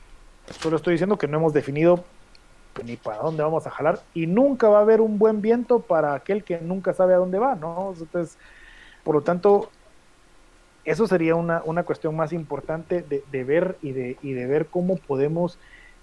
solo 0.59 0.77
estoy 0.77 0.93
diciendo 0.93 1.17
que 1.17 1.27
no 1.27 1.37
hemos 1.37 1.53
definido 1.53 2.03
ni 2.83 2.95
para 2.95 3.19
dónde 3.19 3.43
vamos 3.43 3.65
a 3.65 3.69
jalar 3.69 3.99
y 4.13 4.27
nunca 4.27 4.69
va 4.69 4.79
a 4.79 4.81
haber 4.81 5.01
un 5.01 5.17
buen 5.17 5.41
viento 5.41 5.79
para 5.79 6.13
aquel 6.13 6.43
que 6.43 6.59
nunca 6.59 6.93
sabe 6.93 7.13
a 7.13 7.17
dónde 7.17 7.39
va, 7.39 7.55
¿no? 7.55 7.93
Entonces, 7.97 8.37
por 9.03 9.15
lo 9.15 9.21
tanto, 9.21 9.69
eso 10.87 11.05
sería 11.05 11.35
una, 11.35 11.61
una 11.65 11.83
cuestión 11.83 12.15
más 12.15 12.31
importante 12.31 13.03
de, 13.03 13.43
ver 13.43 13.77
y 13.81 13.91
de, 13.91 14.17
y 14.21 14.31
de 14.31 14.47
ver 14.47 14.67
cómo 14.67 14.95
podemos 14.95 15.59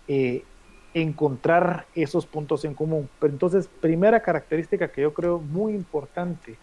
eh, 0.08 0.44
encontrar 0.92 1.86
esos 1.94 2.26
puntos 2.26 2.66
en 2.66 2.74
común. 2.74 3.08
Entonces, 3.22 3.66
primera 3.80 4.20
característica 4.20 4.88
que 4.88 5.00
yo 5.00 5.14
creo 5.14 5.38
muy 5.38 5.72
importante, 5.72 6.56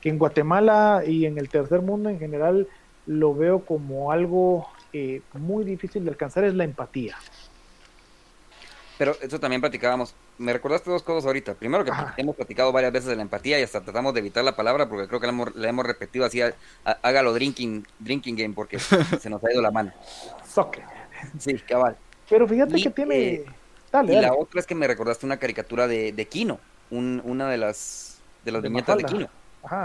que 0.00 0.08
en 0.08 0.16
Guatemala 0.16 1.02
y 1.06 1.26
en 1.26 1.36
el 1.36 1.50
tercer 1.50 1.82
mundo 1.82 2.08
en 2.08 2.18
general 2.18 2.66
lo 3.04 3.34
veo 3.34 3.60
como 3.66 4.10
algo 4.10 4.66
eh, 4.94 5.20
muy 5.34 5.62
difícil 5.62 6.02
de 6.02 6.10
alcanzar, 6.10 6.44
es 6.44 6.54
la 6.54 6.64
empatía. 6.64 7.14
Pero 8.98 9.16
eso 9.20 9.38
también 9.38 9.60
platicábamos. 9.60 10.14
Me 10.38 10.52
recordaste 10.52 10.90
dos 10.90 11.02
cosas 11.02 11.26
ahorita. 11.26 11.54
Primero 11.54 11.84
que 11.84 11.92
hemos 12.16 12.34
platicado 12.34 12.72
varias 12.72 12.92
veces 12.92 13.08
de 13.08 13.16
la 13.16 13.22
empatía 13.22 13.60
y 13.60 13.62
hasta 13.62 13.82
tratamos 13.82 14.14
de 14.14 14.20
evitar 14.20 14.42
la 14.42 14.56
palabra 14.56 14.88
porque 14.88 15.06
creo 15.06 15.20
que 15.20 15.26
la 15.54 15.68
hemos, 15.68 15.86
repetido 15.86 16.24
así, 16.24 16.40
hágalo 17.02 17.34
drinking, 17.34 17.86
drinking 17.98 18.36
game 18.36 18.54
porque 18.54 18.78
se 19.20 19.28
nos 19.28 19.42
ha 19.44 19.52
ido 19.52 19.60
la 19.60 19.70
mano. 19.70 19.92
Soccer. 20.48 20.84
Sí, 21.38 21.54
cabal. 21.58 21.96
Pero 22.28 22.48
fíjate 22.48 22.82
que 22.82 22.90
tiene... 22.90 23.18
Eh, 23.34 23.46
y 24.04 24.20
la 24.20 24.34
otra 24.34 24.60
es 24.60 24.66
que 24.66 24.74
me 24.74 24.86
recordaste 24.86 25.24
una 25.24 25.38
caricatura 25.38 25.86
de, 25.86 26.12
de 26.12 26.26
Kino, 26.26 26.58
una 26.90 27.48
de 27.48 27.56
las 27.56 28.18
de 28.44 28.52
las 28.52 28.62
viñetas 28.62 28.96
de 28.98 29.04
Kino, 29.04 29.28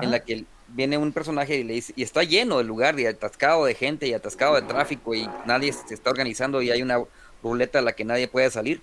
en 0.01 0.11
la 0.11 0.19
que 0.19 0.45
viene 0.67 0.97
un 0.97 1.11
personaje 1.11 1.57
y 1.57 1.63
le 1.63 1.73
dice, 1.73 1.93
y 1.95 2.03
está 2.03 2.23
lleno 2.23 2.59
el 2.59 2.67
lugar, 2.67 2.99
y 2.99 3.05
atascado 3.05 3.65
de 3.65 3.73
gente 3.73 4.07
y 4.07 4.13
atascado 4.13 4.55
de 4.55 4.61
tráfico 4.61 5.15
y 5.15 5.29
nadie 5.45 5.73
se 5.73 5.93
está 5.93 6.09
organizando 6.09 6.61
y 6.61 6.71
hay 6.71 6.81
una 6.81 6.99
ruleta 7.43 7.79
a 7.79 7.81
la 7.81 7.93
que 7.93 8.05
nadie 8.05 8.27
puede 8.27 8.49
salir 8.51 8.81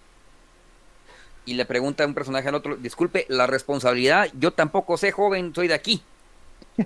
y 1.49 1.55
le 1.55 1.65
pregunta 1.65 2.05
a 2.05 2.07
un 2.07 2.13
personaje 2.13 2.47
al 2.47 2.55
otro, 2.55 2.77
disculpe, 2.77 3.25
la 3.29 3.47
responsabilidad, 3.47 4.29
yo 4.39 4.51
tampoco 4.51 4.99
sé, 4.99 5.13
joven, 5.13 5.55
soy 5.55 5.67
de 5.67 5.73
aquí. 5.73 6.03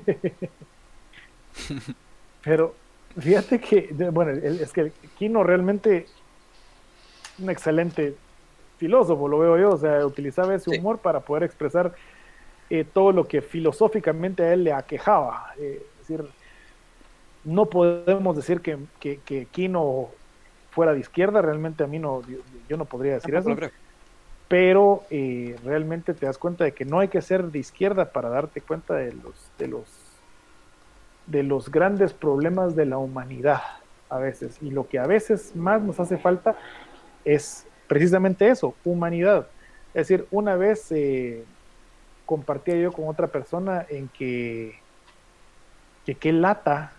Pero 2.44 2.76
fíjate 3.18 3.60
que, 3.60 3.88
bueno, 4.12 4.30
es 4.30 4.72
que 4.72 4.92
Kino 5.18 5.42
realmente 5.42 6.06
un 7.40 7.50
excelente 7.50 8.14
filósofo, 8.78 9.26
lo 9.26 9.40
veo 9.40 9.58
yo, 9.58 9.70
o 9.70 9.76
sea, 9.76 10.06
utilizaba 10.06 10.54
ese 10.54 10.78
humor 10.78 10.98
para 10.98 11.18
poder 11.18 11.42
expresar 11.42 11.92
eh, 12.70 12.84
todo 12.84 13.10
lo 13.10 13.26
que 13.26 13.42
filosóficamente 13.42 14.44
a 14.44 14.52
él 14.52 14.62
le 14.62 14.72
aquejaba. 14.72 15.54
Eh, 15.58 15.84
es 16.00 16.08
decir, 16.08 16.24
no 17.42 17.66
podemos 17.66 18.36
decir 18.36 18.60
que, 18.60 18.78
que, 19.00 19.46
Kino 19.50 20.10
fuera 20.70 20.94
de 20.94 21.00
izquierda, 21.00 21.42
realmente 21.42 21.82
a 21.82 21.88
mí 21.88 21.98
no, 21.98 22.22
yo, 22.68 22.76
no 22.76 22.84
podría 22.84 23.14
decir 23.14 23.34
eso 23.34 23.56
pero 24.52 25.04
eh, 25.08 25.56
realmente 25.64 26.12
te 26.12 26.26
das 26.26 26.36
cuenta 26.36 26.64
de 26.64 26.72
que 26.72 26.84
no 26.84 26.98
hay 26.98 27.08
que 27.08 27.22
ser 27.22 27.44
de 27.44 27.58
izquierda 27.58 28.12
para 28.12 28.28
darte 28.28 28.60
cuenta 28.60 28.92
de 28.92 29.14
los, 29.14 29.50
de 29.56 29.66
los, 29.66 29.86
de 31.26 31.42
los 31.42 31.70
grandes 31.70 32.12
problemas 32.12 32.76
de 32.76 32.84
la 32.84 32.98
humanidad 32.98 33.62
a 34.10 34.18
veces. 34.18 34.58
Y 34.60 34.70
lo 34.70 34.86
que 34.86 34.98
a 34.98 35.06
veces 35.06 35.56
más 35.56 35.80
nos 35.80 35.98
hace 36.00 36.18
falta 36.18 36.54
es 37.24 37.66
precisamente 37.86 38.46
eso, 38.46 38.74
humanidad. 38.84 39.46
Es 39.94 40.08
decir, 40.08 40.26
una 40.30 40.54
vez 40.54 40.92
eh, 40.92 41.44
compartía 42.26 42.76
yo 42.76 42.92
con 42.92 43.08
otra 43.08 43.28
persona 43.28 43.86
en 43.88 44.08
que, 44.08 44.74
que 46.04 46.14
qué 46.14 46.30
lata, 46.30 46.92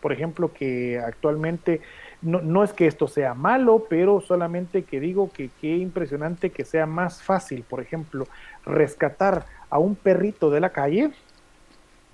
por 0.00 0.12
ejemplo, 0.12 0.52
que 0.52 1.00
actualmente 1.00 1.80
no, 2.22 2.40
no, 2.40 2.64
es 2.64 2.72
que 2.72 2.86
esto 2.86 3.08
sea 3.08 3.34
malo, 3.34 3.86
pero 3.88 4.20
solamente 4.20 4.84
que 4.84 5.00
digo 5.00 5.30
que 5.30 5.50
qué 5.60 5.76
impresionante 5.76 6.50
que 6.50 6.64
sea 6.64 6.86
más 6.86 7.22
fácil, 7.22 7.64
por 7.64 7.80
ejemplo, 7.80 8.26
rescatar 8.64 9.44
a 9.68 9.78
un 9.78 9.96
perrito 9.96 10.50
de 10.50 10.60
la 10.60 10.70
calle 10.70 11.12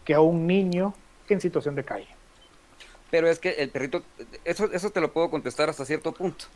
que 0.05 0.15
a 0.15 0.21
un 0.21 0.47
niño 0.47 0.95
en 1.29 1.41
situación 1.41 1.75
de 1.75 1.85
calle. 1.85 2.09
Pero 3.11 3.29
es 3.29 3.39
que 3.39 3.51
el 3.51 3.71
perrito, 3.71 4.03
eso, 4.45 4.71
eso 4.73 4.91
te 4.91 5.01
lo 5.01 5.13
puedo 5.13 5.31
contestar 5.31 5.69
hasta 5.69 5.85
cierto 5.85 6.13
punto. 6.13 6.47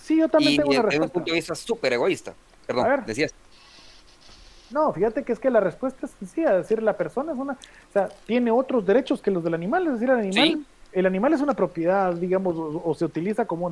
Sí, 0.00 0.18
yo 0.18 0.28
también 0.28 0.56
tengo 0.56 0.70
una 0.70 0.82
respuesta. 0.82 1.04
un 1.04 1.10
punto 1.10 1.30
de 1.30 1.36
vista 1.36 1.54
súper 1.54 1.92
egoísta. 1.92 2.34
Perdón, 2.66 3.04
decías. 3.06 3.34
No, 4.70 4.92
fíjate 4.92 5.22
que 5.22 5.32
es 5.32 5.38
que 5.38 5.50
la 5.50 5.60
respuesta 5.60 6.06
es 6.06 6.12
sencilla, 6.12 6.50
es 6.56 6.68
decir, 6.68 6.82
la 6.82 6.96
persona 6.96 7.32
es 7.32 7.38
una, 7.38 7.52
o 7.52 7.92
sea, 7.92 8.08
tiene 8.26 8.50
otros 8.50 8.84
derechos 8.84 9.20
que 9.20 9.30
los 9.30 9.44
del 9.44 9.54
animal, 9.54 9.86
es 9.86 9.92
decir, 9.94 10.10
el 10.10 10.18
animal 10.18 10.66
el 10.94 11.06
animal 11.06 11.32
es 11.32 11.40
una 11.40 11.54
propiedad, 11.54 12.14
digamos, 12.14 12.54
o, 12.56 12.94
se 12.94 13.04
utiliza 13.04 13.44
como, 13.44 13.70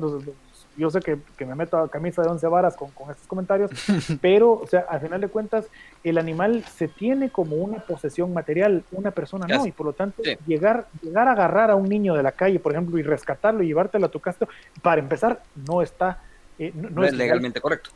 yo 0.77 0.89
sé 0.89 0.99
que, 0.99 1.17
me 1.45 1.55
meto 1.55 1.77
a 1.77 1.89
camisa 1.89 2.21
de 2.21 2.29
once 2.29 2.47
varas 2.47 2.75
con, 2.75 2.89
estos 2.89 3.27
comentarios, 3.27 3.71
pero, 4.21 4.53
o 4.53 4.67
sea, 4.67 4.81
al 4.89 4.99
final 4.99 5.21
de 5.21 5.29
cuentas, 5.29 5.65
el 6.03 6.17
animal 6.17 6.63
se 6.65 6.87
tiene 6.87 7.29
como 7.29 7.55
una 7.55 7.79
posesión 7.79 8.33
material, 8.33 8.83
una 8.91 9.11
persona 9.11 9.47
no, 9.47 9.65
y 9.65 9.71
por 9.71 9.85
lo 9.87 9.93
tanto, 9.93 10.21
llegar, 10.45 10.87
a 11.15 11.31
agarrar 11.31 11.71
a 11.71 11.75
un 11.75 11.87
niño 11.87 12.13
de 12.13 12.23
la 12.23 12.33
calle, 12.33 12.59
por 12.59 12.73
ejemplo, 12.73 12.97
y 12.97 13.03
rescatarlo 13.03 13.63
y 13.63 13.67
llevártelo 13.67 14.05
a 14.05 14.09
tu 14.09 14.19
casa, 14.19 14.45
para 14.81 15.01
empezar, 15.01 15.41
no 15.67 15.81
está 15.81 16.19
eh, 16.59 16.71
no, 16.75 17.03
es, 17.03 17.13
legalmente 17.13 17.61
correcto. 17.61 17.89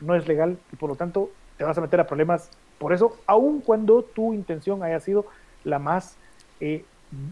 No 0.00 0.14
es 0.14 0.26
legal 0.28 0.58
y 0.72 0.76
por 0.76 0.90
lo 0.90 0.96
tanto 0.96 1.30
te 1.56 1.64
vas 1.64 1.76
a 1.78 1.80
meter 1.80 2.00
a 2.00 2.06
problemas. 2.06 2.50
Por 2.78 2.92
eso, 2.92 3.16
aun 3.26 3.60
cuando 3.60 4.02
tu 4.02 4.34
intención 4.34 4.82
haya 4.82 5.00
sido 5.00 5.26
la 5.64 5.78
más 5.78 6.16
eh, 6.60 6.84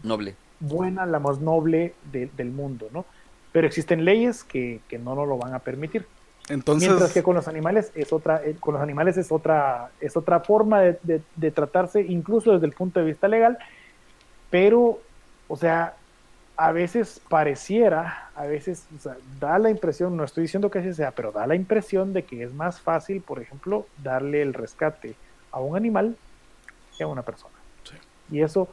noble, 0.02 0.34
buena, 0.60 1.06
la 1.06 1.18
más 1.18 1.40
noble 1.40 1.94
del 2.12 2.50
mundo, 2.50 2.88
¿no? 2.92 3.04
Pero 3.52 3.66
existen 3.66 4.04
leyes 4.04 4.44
que, 4.44 4.80
que 4.88 4.98
no 4.98 5.14
nos 5.14 5.28
lo 5.28 5.38
van 5.38 5.54
a 5.54 5.58
permitir. 5.58 6.06
Entonces... 6.48 6.88
Mientras 6.88 7.12
que 7.12 7.22
con 7.22 7.34
los 7.34 7.48
animales 7.48 7.90
es 7.94 8.12
otra, 8.12 8.42
eh, 8.44 8.56
con 8.58 8.74
los 8.74 8.82
animales 8.82 9.16
es 9.16 9.32
otra, 9.32 9.90
es 10.00 10.16
otra 10.16 10.40
forma 10.40 10.80
de, 10.80 11.22
de, 11.36 11.50
tratarse, 11.50 12.02
incluso 12.02 12.52
desde 12.52 12.66
el 12.66 12.72
punto 12.72 13.00
de 13.00 13.06
vista 13.06 13.28
legal, 13.28 13.58
pero, 14.50 15.00
o 15.48 15.56
sea, 15.56 15.94
a 16.56 16.72
veces 16.72 17.20
pareciera, 17.28 18.30
a 18.34 18.44
veces 18.44 18.86
da 19.40 19.58
la 19.58 19.70
impresión, 19.70 20.16
no 20.16 20.24
estoy 20.24 20.42
diciendo 20.42 20.70
que 20.70 20.80
así 20.80 20.92
sea, 20.94 21.10
pero 21.10 21.32
da 21.32 21.46
la 21.46 21.54
impresión 21.54 22.12
de 22.12 22.24
que 22.24 22.42
es 22.42 22.52
más 22.52 22.80
fácil, 22.80 23.22
por 23.22 23.40
ejemplo, 23.40 23.86
darle 24.02 24.42
el 24.42 24.54
rescate 24.54 25.14
a 25.50 25.60
un 25.60 25.76
animal 25.76 26.16
que 26.96 27.04
a 27.04 27.06
una 27.06 27.22
persona. 27.22 27.54
Y 28.30 28.42
eso, 28.42 28.68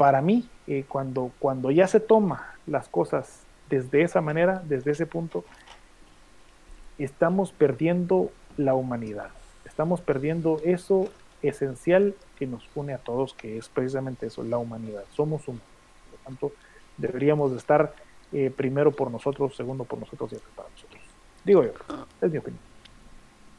para 0.00 0.22
mí, 0.22 0.48
eh, 0.66 0.86
cuando, 0.88 1.30
cuando 1.38 1.70
ya 1.70 1.86
se 1.86 2.00
toma 2.00 2.54
las 2.66 2.88
cosas 2.88 3.42
desde 3.68 4.00
esa 4.00 4.22
manera, 4.22 4.62
desde 4.64 4.92
ese 4.92 5.04
punto, 5.04 5.44
estamos 6.96 7.52
perdiendo 7.52 8.30
la 8.56 8.72
humanidad. 8.72 9.28
Estamos 9.66 10.00
perdiendo 10.00 10.58
eso 10.64 11.10
esencial 11.42 12.14
que 12.38 12.46
nos 12.46 12.66
une 12.74 12.94
a 12.94 12.96
todos, 12.96 13.34
que 13.34 13.58
es 13.58 13.68
precisamente 13.68 14.28
eso, 14.28 14.42
la 14.42 14.56
humanidad. 14.56 15.04
Somos 15.12 15.46
humanos. 15.46 15.68
Por 16.10 16.18
lo 16.18 16.24
tanto, 16.24 16.52
deberíamos 16.96 17.50
de 17.50 17.58
estar 17.58 17.92
eh, 18.32 18.50
primero 18.56 18.92
por 18.92 19.10
nosotros, 19.10 19.54
segundo 19.54 19.84
por 19.84 19.98
nosotros 19.98 20.32
y 20.32 20.36
después 20.36 20.54
para 20.56 20.70
nosotros. 20.70 21.02
Digo 21.44 21.62
yo, 21.62 21.72
es 22.22 22.32
mi 22.32 22.38
opinión. 22.38 22.62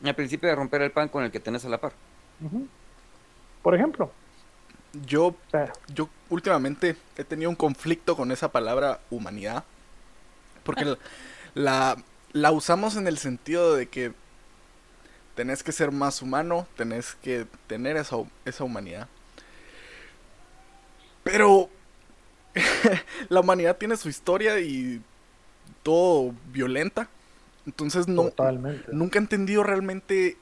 Al 0.03 0.15
principio 0.15 0.49
de 0.49 0.55
romper 0.55 0.81
el 0.81 0.91
pan 0.91 1.07
con 1.07 1.23
el 1.23 1.29
que 1.29 1.39
tenés 1.39 1.63
a 1.65 1.69
la 1.69 1.79
par. 1.79 1.91
Por 3.61 3.75
ejemplo. 3.75 4.09
Yo, 4.93 5.35
yo 5.93 6.09
últimamente 6.29 6.97
he 7.17 7.23
tenido 7.23 7.49
un 7.49 7.55
conflicto 7.55 8.15
con 8.15 8.31
esa 8.31 8.51
palabra 8.51 8.99
humanidad. 9.09 9.63
Porque 10.63 10.97
la, 11.53 11.97
la 12.33 12.51
usamos 12.51 12.95
en 12.95 13.07
el 13.07 13.17
sentido 13.17 13.75
de 13.75 13.87
que 13.87 14.13
tenés 15.35 15.63
que 15.63 15.71
ser 15.71 15.91
más 15.91 16.21
humano, 16.21 16.67
tenés 16.75 17.15
que 17.15 17.47
tener 17.67 17.97
esa, 17.97 18.17
esa 18.45 18.63
humanidad. 18.63 19.07
Pero 21.23 21.69
la 23.29 23.39
humanidad 23.39 23.77
tiene 23.77 23.97
su 23.97 24.09
historia 24.09 24.59
y 24.59 25.01
todo 25.83 26.33
violenta. 26.51 27.07
Entonces 27.65 28.07
no 28.07 28.31
nunca 28.91 29.19
he 29.19 29.21
entendido 29.21 29.63
realmente 29.63 30.37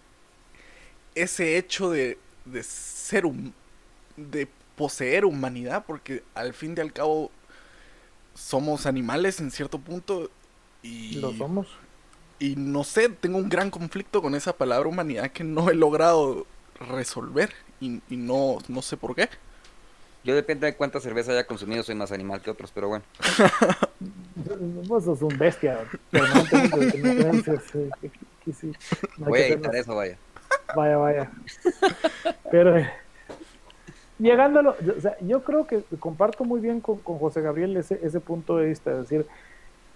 ese 1.15 1.57
hecho 1.57 1.91
de, 1.91 2.17
de 2.45 2.63
ser 2.63 3.25
un, 3.25 3.53
de 4.20 4.47
poseer 4.76 5.26
humanidad, 5.26 5.84
porque 5.86 6.24
al 6.36 6.53
fin 6.53 6.74
y 6.78 6.82
al 6.82 6.93
cabo 6.93 7.32
somos 8.34 8.86
animales 8.86 9.39
en 9.39 9.51
cierto 9.51 9.80
punto 9.80 10.30
y 10.82 11.15
lo 11.15 11.34
somos. 11.34 11.67
Y 12.39 12.55
no 12.55 12.84
sé, 12.86 13.09
tengo 13.09 13.38
un 13.38 13.49
gran 13.49 13.70
conflicto 13.70 14.22
con 14.22 14.36
esa 14.36 14.53
palabra 14.53 14.88
humanidad 14.88 15.32
que 15.32 15.43
no 15.43 15.70
he 15.70 15.76
logrado 15.76 16.45
resolver 16.80 17.51
y, 17.82 18.01
y 18.09 18.15
no, 18.15 18.59
no 18.70 18.82
sé 18.82 18.95
por 18.95 19.15
qué. 19.15 19.30
Yo 20.24 20.36
depende 20.36 20.67
de 20.67 20.76
cuánta 20.76 20.99
cerveza 20.99 21.32
haya 21.32 21.47
consumido, 21.47 21.82
soy 21.82 21.95
más 21.95 22.11
animal 22.11 22.41
que 22.41 22.51
otros, 22.51 22.72
pero 22.74 22.89
bueno. 22.89 23.05
Vos 24.86 25.05
sos 25.05 25.22
un 25.22 25.38
bestia. 25.38 25.80
Voy 29.17 29.39
a 29.39 29.47
editar 29.47 29.76
eso, 29.76 29.95
vaya. 29.95 30.17
Vaya, 30.76 30.97
vaya. 30.97 31.32
Pero 32.51 32.78
eh, 32.78 32.91
llegándolo, 34.20 34.76
o 34.97 35.01
sea, 35.01 35.17
yo 35.22 35.43
creo 35.43 35.65
que 35.65 35.84
comparto 35.99 36.43
muy 36.43 36.59
bien 36.59 36.82
con, 36.82 36.97
José 36.97 37.41
Gabriel 37.41 37.78
ese, 37.78 37.99
ese 38.03 38.20
punto 38.20 38.57
de 38.57 38.67
vista, 38.67 38.91
es 38.91 39.09
decir, 39.09 39.26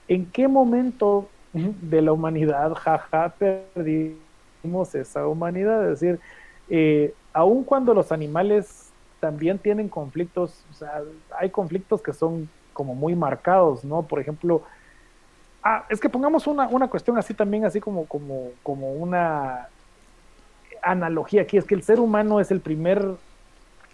¿en 0.07 0.25
qué 0.25 0.47
momento 0.47 1.29
de 1.53 2.01
la 2.01 2.11
humanidad, 2.11 2.73
jaja, 2.73 3.29
perdimos 3.37 4.95
esa 4.95 5.27
humanidad? 5.27 5.91
Es 5.91 5.99
decir, 5.99 6.19
eh, 6.69 7.13
aun 7.33 7.63
cuando 7.63 7.93
los 7.93 8.11
animales 8.11 8.89
también 9.19 9.59
tienen 9.59 9.89
conflictos, 9.89 10.63
o 10.71 10.73
sea, 10.73 11.01
hay 11.37 11.49
conflictos 11.49 12.01
que 12.01 12.13
son 12.13 12.49
como 12.73 12.95
muy 12.95 13.15
marcados, 13.15 13.85
¿no? 13.85 14.01
Por 14.01 14.19
ejemplo, 14.19 14.63
ah, 15.63 15.85
es 15.89 15.99
que 15.99 16.09
pongamos 16.09 16.47
una, 16.47 16.67
una 16.67 16.87
cuestión 16.87 17.17
así 17.17 17.33
también, 17.33 17.65
así 17.65 17.79
como, 17.79 18.05
como, 18.05 18.49
como 18.63 18.91
una 18.93 19.69
analogía 20.81 21.43
aquí, 21.43 21.57
es 21.57 21.65
que 21.65 21.75
el 21.75 21.83
ser 21.83 21.99
humano 21.99 22.39
es 22.39 22.51
el 22.51 22.59
primer, 22.59 23.15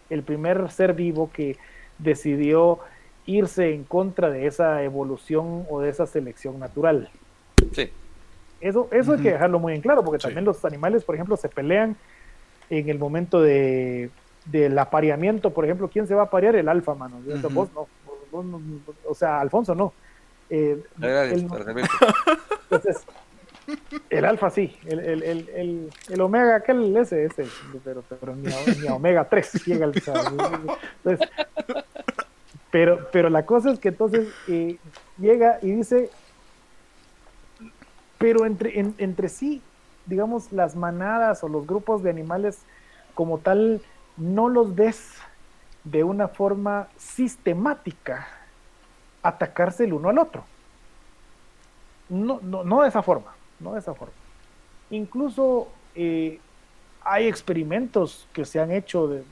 el 0.10 0.24
primer 0.24 0.72
ser 0.72 0.94
vivo 0.94 1.30
que 1.32 1.58
decidió 1.98 2.80
irse 3.26 3.74
en 3.74 3.84
contra 3.84 4.30
de 4.30 4.48
esa 4.48 4.84
evolución 4.84 5.66
o 5.70 5.82
de 5.82 5.90
esa 5.90 6.08
selección 6.08 6.60
natural. 6.60 7.10
Sí. 7.74 7.90
Eso, 8.62 8.90
eso 8.92 9.14
hay 9.14 9.22
que 9.22 9.32
dejarlo 9.32 9.60
muy 9.60 9.74
en 9.74 9.82
claro, 9.82 10.04
porque 10.04 10.22
también 10.22 10.46
los 10.46 10.64
animales, 10.66 11.04
por 11.04 11.16
ejemplo, 11.16 11.38
se 11.38 11.48
pelean 11.48 11.96
en 12.70 12.90
el 12.90 13.00
momento 13.00 13.42
de 13.42 14.10
del 14.46 14.78
apareamiento, 14.80 15.52
por 15.52 15.66
ejemplo, 15.66 15.90
¿quién 15.90 16.08
se 16.08 16.16
va 16.16 16.22
a 16.22 16.26
aparear? 16.26 16.56
El 16.56 16.70
alfa, 16.70 16.96
mano. 16.96 17.18
Vos 17.52 17.70
no, 18.46 18.62
o 19.08 19.16
sea, 19.16 19.40
Alfonso 19.40 19.76
no. 19.76 19.94
Eh, 20.50 20.82
el, 21.02 21.48
entonces, 22.64 23.06
el 24.10 24.26
alfa 24.26 24.50
sí, 24.50 24.78
el, 24.86 25.00
el, 25.00 25.24
el, 25.24 25.90
el, 26.10 26.22
omega, 26.22 26.58
aquel 26.58 26.96
ese, 26.98 27.26
ese, 27.26 27.46
pero, 27.84 28.04
pero 28.08 28.36
ni, 28.36 28.52
a, 28.88 28.96
omega 28.96 29.28
3 29.28 29.66
llega 29.66 29.86
el. 29.86 30.02
Pero, 32.72 33.10
pero 33.12 33.30
la 33.30 33.46
cosa 33.46 33.72
es 33.72 33.80
que 33.80 33.90
entonces 33.90 34.28
eh, 34.48 34.78
llega 35.18 35.58
y 35.62 35.72
dice, 35.72 36.10
pero 38.18 38.46
entre, 38.46 38.80
entre 38.80 39.30
sí, 39.30 39.62
digamos, 40.06 40.52
las 40.52 40.76
manadas 40.76 41.44
o 41.44 41.50
los 41.50 41.66
grupos 41.66 42.04
de 42.04 42.12
animales 42.12 42.60
como 43.16 43.40
tal 43.40 43.82
no 44.18 44.50
los 44.50 44.76
ves 44.76 45.14
de 45.84 46.04
una 46.04 46.28
forma 46.28 46.88
sistemática 46.98 48.28
atacarse 49.24 49.86
el 49.86 49.94
uno 49.94 50.10
al 50.10 50.20
otro. 50.20 50.44
No, 52.10 52.40
no, 52.42 52.64
no 52.64 52.82
de 52.82 52.90
esa 52.90 53.02
forma, 53.02 53.34
no 53.60 53.74
de 53.74 53.80
esa 53.80 53.94
forma. 53.94 54.14
Incluso 54.90 55.68
eh, 55.96 56.40
hay 57.04 57.28
experimentos 57.28 58.28
que 58.34 58.46
se 58.46 58.60
han 58.60 58.72
hecho 58.72 59.08
de, 59.08 59.24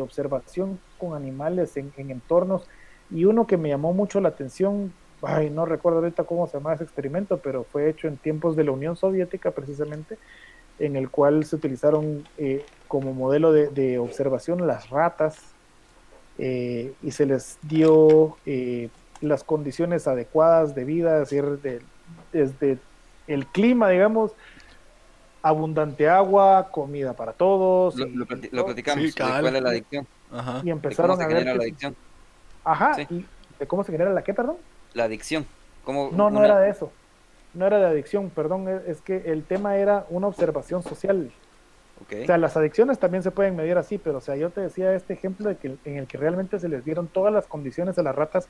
observación 0.00 0.80
con 0.98 1.14
animales 1.14 1.76
en, 1.76 1.92
entornos 1.96 2.66
y 3.12 3.26
uno 3.26 3.46
que 3.46 3.56
me 3.56 3.68
llamó 3.68 3.92
mucho 3.92 4.20
la 4.20 4.30
atención, 4.30 4.92
ay, 5.22 5.50
no 5.50 5.66
recuerdo 5.66 6.00
ahorita 6.00 6.24
cómo 6.24 6.48
se 6.48 6.54
llama 6.54 6.74
ese 6.74 6.82
experimento, 6.82 7.38
pero 7.38 7.62
fue 7.62 7.88
hecho 7.88 8.08
en 8.08 8.16
tiempos 8.16 8.56
de 8.56 8.64
la 8.64 8.72
Unión 8.72 8.96
Soviética 8.96 9.52
precisamente, 9.52 10.18
en 10.80 10.96
el 10.96 11.10
cual 11.10 11.44
se 11.44 11.54
utilizaron 11.54 12.26
eh, 12.38 12.66
como 12.88 13.12
modelo 13.12 13.52
de, 13.52 13.98
observación 14.00 14.66
las 14.66 14.90
ratas 14.90 15.38
eh, 16.38 16.92
y 17.00 17.12
se 17.12 17.26
les 17.26 17.58
dio 17.62 18.36
eh, 18.46 18.88
las 19.20 19.44
condiciones 19.44 20.08
adecuadas 20.08 20.74
de 20.74 20.84
vida, 20.84 21.22
es 21.22 21.30
decir, 21.30 21.80
desde 22.32 22.78
el 23.26 23.46
clima, 23.46 23.88
digamos, 23.90 24.32
abundante 25.42 26.08
agua, 26.08 26.68
comida 26.70 27.12
para 27.12 27.32
todos. 27.32 27.96
Lo, 27.96 28.26
platicamos, 28.64 29.14
¿cuál 29.14 29.56
es 29.56 29.62
la 29.62 29.70
adicción? 29.70 30.06
Y 30.62 30.70
empezaron 30.70 31.20
a 31.20 31.26
ver... 31.26 31.44
la 31.44 31.52
adicción? 31.52 31.94
Ajá, 32.64 32.96
y 33.10 33.26
de 33.58 33.66
cómo 33.66 33.84
se 33.84 33.92
genera 33.92 34.10
la 34.12 34.22
qué, 34.22 34.32
perdón? 34.32 34.56
La 34.94 35.04
adicción. 35.04 35.46
¿Cómo 35.84 36.10
no, 36.12 36.30
no 36.30 36.42
era 36.44 36.58
de 36.58 36.70
eso. 36.70 36.90
No 37.52 37.66
era 37.66 37.78
de 37.78 37.86
adicción, 37.86 38.30
perdón, 38.30 38.68
es 38.86 39.00
que 39.00 39.16
el 39.26 39.44
tema 39.44 39.76
era 39.76 40.06
una 40.08 40.26
observación 40.26 40.82
social. 40.82 41.30
O 42.00 42.26
sea, 42.26 42.38
las 42.38 42.56
adicciones 42.56 42.98
también 42.98 43.22
se 43.22 43.30
pueden 43.30 43.54
medir 43.54 43.78
así, 43.78 43.98
pero 43.98 44.18
o 44.18 44.20
sea, 44.20 44.36
yo 44.36 44.50
te 44.50 44.60
decía 44.60 44.94
este 44.94 45.14
ejemplo 45.14 45.48
de 45.48 45.56
que 45.56 45.76
en 45.84 45.96
el 45.98 46.06
que 46.06 46.18
realmente 46.18 46.58
se 46.58 46.68
les 46.68 46.84
dieron 46.84 47.06
todas 47.06 47.32
las 47.32 47.46
condiciones 47.46 47.98
a 47.98 48.02
las 48.02 48.14
ratas 48.14 48.48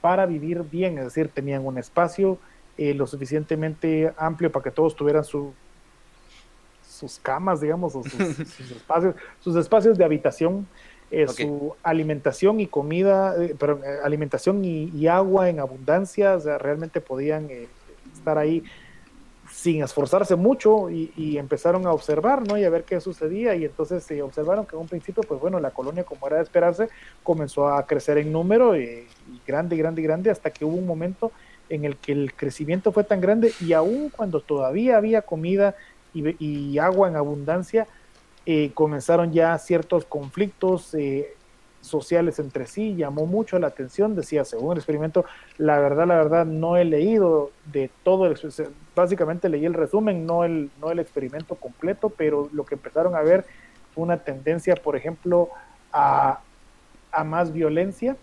para 0.00 0.24
vivir 0.26 0.62
bien, 0.62 0.98
es 0.98 1.04
decir, 1.04 1.28
tenían 1.28 1.66
un 1.66 1.78
espacio 1.78 2.38
eh, 2.78 2.94
lo 2.94 3.06
suficientemente 3.06 4.12
amplio 4.16 4.50
para 4.50 4.62
que 4.62 4.70
todos 4.70 4.96
tuvieran 4.96 5.24
su, 5.24 5.52
sus 6.88 7.18
camas, 7.18 7.60
digamos, 7.60 7.94
o 7.94 8.02
sus, 8.02 8.38
espacios, 8.70 9.14
sus 9.40 9.56
espacios 9.56 9.98
de 9.98 10.04
habitación, 10.04 10.66
eh, 11.10 11.28
su 11.28 11.74
alimentación 11.82 12.60
y 12.60 12.66
comida, 12.66 13.34
eh, 13.42 13.54
pero 13.58 13.80
alimentación 14.02 14.64
y, 14.64 14.90
y, 14.94 15.06
agua 15.06 15.48
en 15.48 15.60
abundancia, 15.60 16.36
o 16.36 16.40
sea, 16.40 16.58
realmente 16.58 17.00
podían 17.00 17.48
estar 18.12 18.38
ahí 18.38 18.62
sin 19.50 19.82
esforzarse 19.82 20.36
mucho 20.36 20.90
y, 20.90 21.38
empezaron 21.38 21.86
a 21.86 21.92
observar, 21.92 22.46
¿no? 22.46 22.58
Y 22.58 22.64
a 22.64 22.70
ver 22.70 22.84
qué 22.84 23.00
sucedía 23.00 23.54
y 23.54 23.64
entonces 23.64 24.04
se 24.04 24.22
observaron 24.22 24.66
que 24.66 24.76
en 24.76 24.82
un 24.82 24.88
principio, 24.88 25.22
pues 25.22 25.40
bueno, 25.40 25.58
la 25.60 25.70
colonia 25.70 26.04
como 26.04 26.26
era 26.26 26.36
de 26.36 26.42
esperarse, 26.42 26.88
comenzó 27.22 27.68
a 27.68 27.86
crecer 27.86 28.18
en 28.18 28.32
número 28.32 28.78
y, 28.78 29.06
grande, 29.46 29.76
grande, 29.76 30.02
grande, 30.02 30.30
hasta 30.30 30.50
que 30.50 30.64
hubo 30.64 30.76
un 30.76 30.86
momento 30.86 31.32
en 31.68 31.84
el 31.84 31.96
que 31.96 32.12
el 32.12 32.32
crecimiento 32.34 32.92
fue 32.92 33.04
tan 33.04 33.20
grande 33.20 33.52
y 33.60 33.72
aún 33.72 34.10
cuando 34.10 34.40
todavía 34.40 34.96
había 34.96 35.22
comida 35.22 35.74
y, 36.14 36.78
agua 36.78 37.08
en 37.08 37.16
abundancia, 37.16 37.86
eh, 38.46 38.70
comenzaron 38.74 39.32
ya 39.32 39.56
ciertos 39.58 40.04
conflictos 40.04 40.94
eh, 40.94 41.34
sociales 41.80 42.38
entre 42.38 42.66
sí, 42.66 42.96
llamó 42.96 43.26
mucho 43.26 43.58
la 43.58 43.68
atención, 43.68 44.16
decía, 44.16 44.44
según 44.44 44.72
el 44.72 44.78
experimento, 44.78 45.24
la 45.58 45.78
verdad, 45.78 46.06
la 46.06 46.16
verdad, 46.16 46.46
no 46.46 46.76
he 46.76 46.84
leído 46.84 47.50
de 47.72 47.90
todo 48.02 48.26
el 48.26 48.36
básicamente 48.94 49.48
leí 49.48 49.64
el 49.64 49.74
resumen, 49.74 50.26
no 50.26 50.44
el, 50.44 50.70
no 50.80 50.90
el 50.90 50.98
experimento 50.98 51.54
completo, 51.54 52.10
pero 52.10 52.48
lo 52.52 52.64
que 52.64 52.74
empezaron 52.74 53.14
a 53.14 53.22
ver 53.22 53.44
fue 53.94 54.04
una 54.04 54.18
tendencia, 54.18 54.74
por 54.74 54.96
ejemplo, 54.96 55.50
a, 55.92 56.40
a 57.12 57.24
más 57.24 57.52
violencia, 57.52 58.16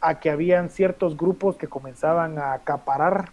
a 0.00 0.18
que 0.18 0.30
habían 0.30 0.70
ciertos 0.70 1.16
grupos 1.16 1.56
que 1.56 1.68
comenzaban 1.68 2.38
a 2.38 2.52
acaparar 2.52 3.30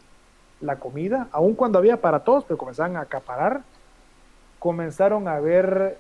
la 0.59 0.77
comida, 0.77 1.27
aun 1.31 1.53
cuando 1.53 1.79
había 1.79 2.01
para 2.01 2.23
todos, 2.23 2.43
pero 2.43 2.57
comenzaban 2.57 2.97
a 2.97 3.01
acaparar, 3.01 3.61
comenzaron 4.59 5.27
a 5.27 5.39
ver, 5.39 5.97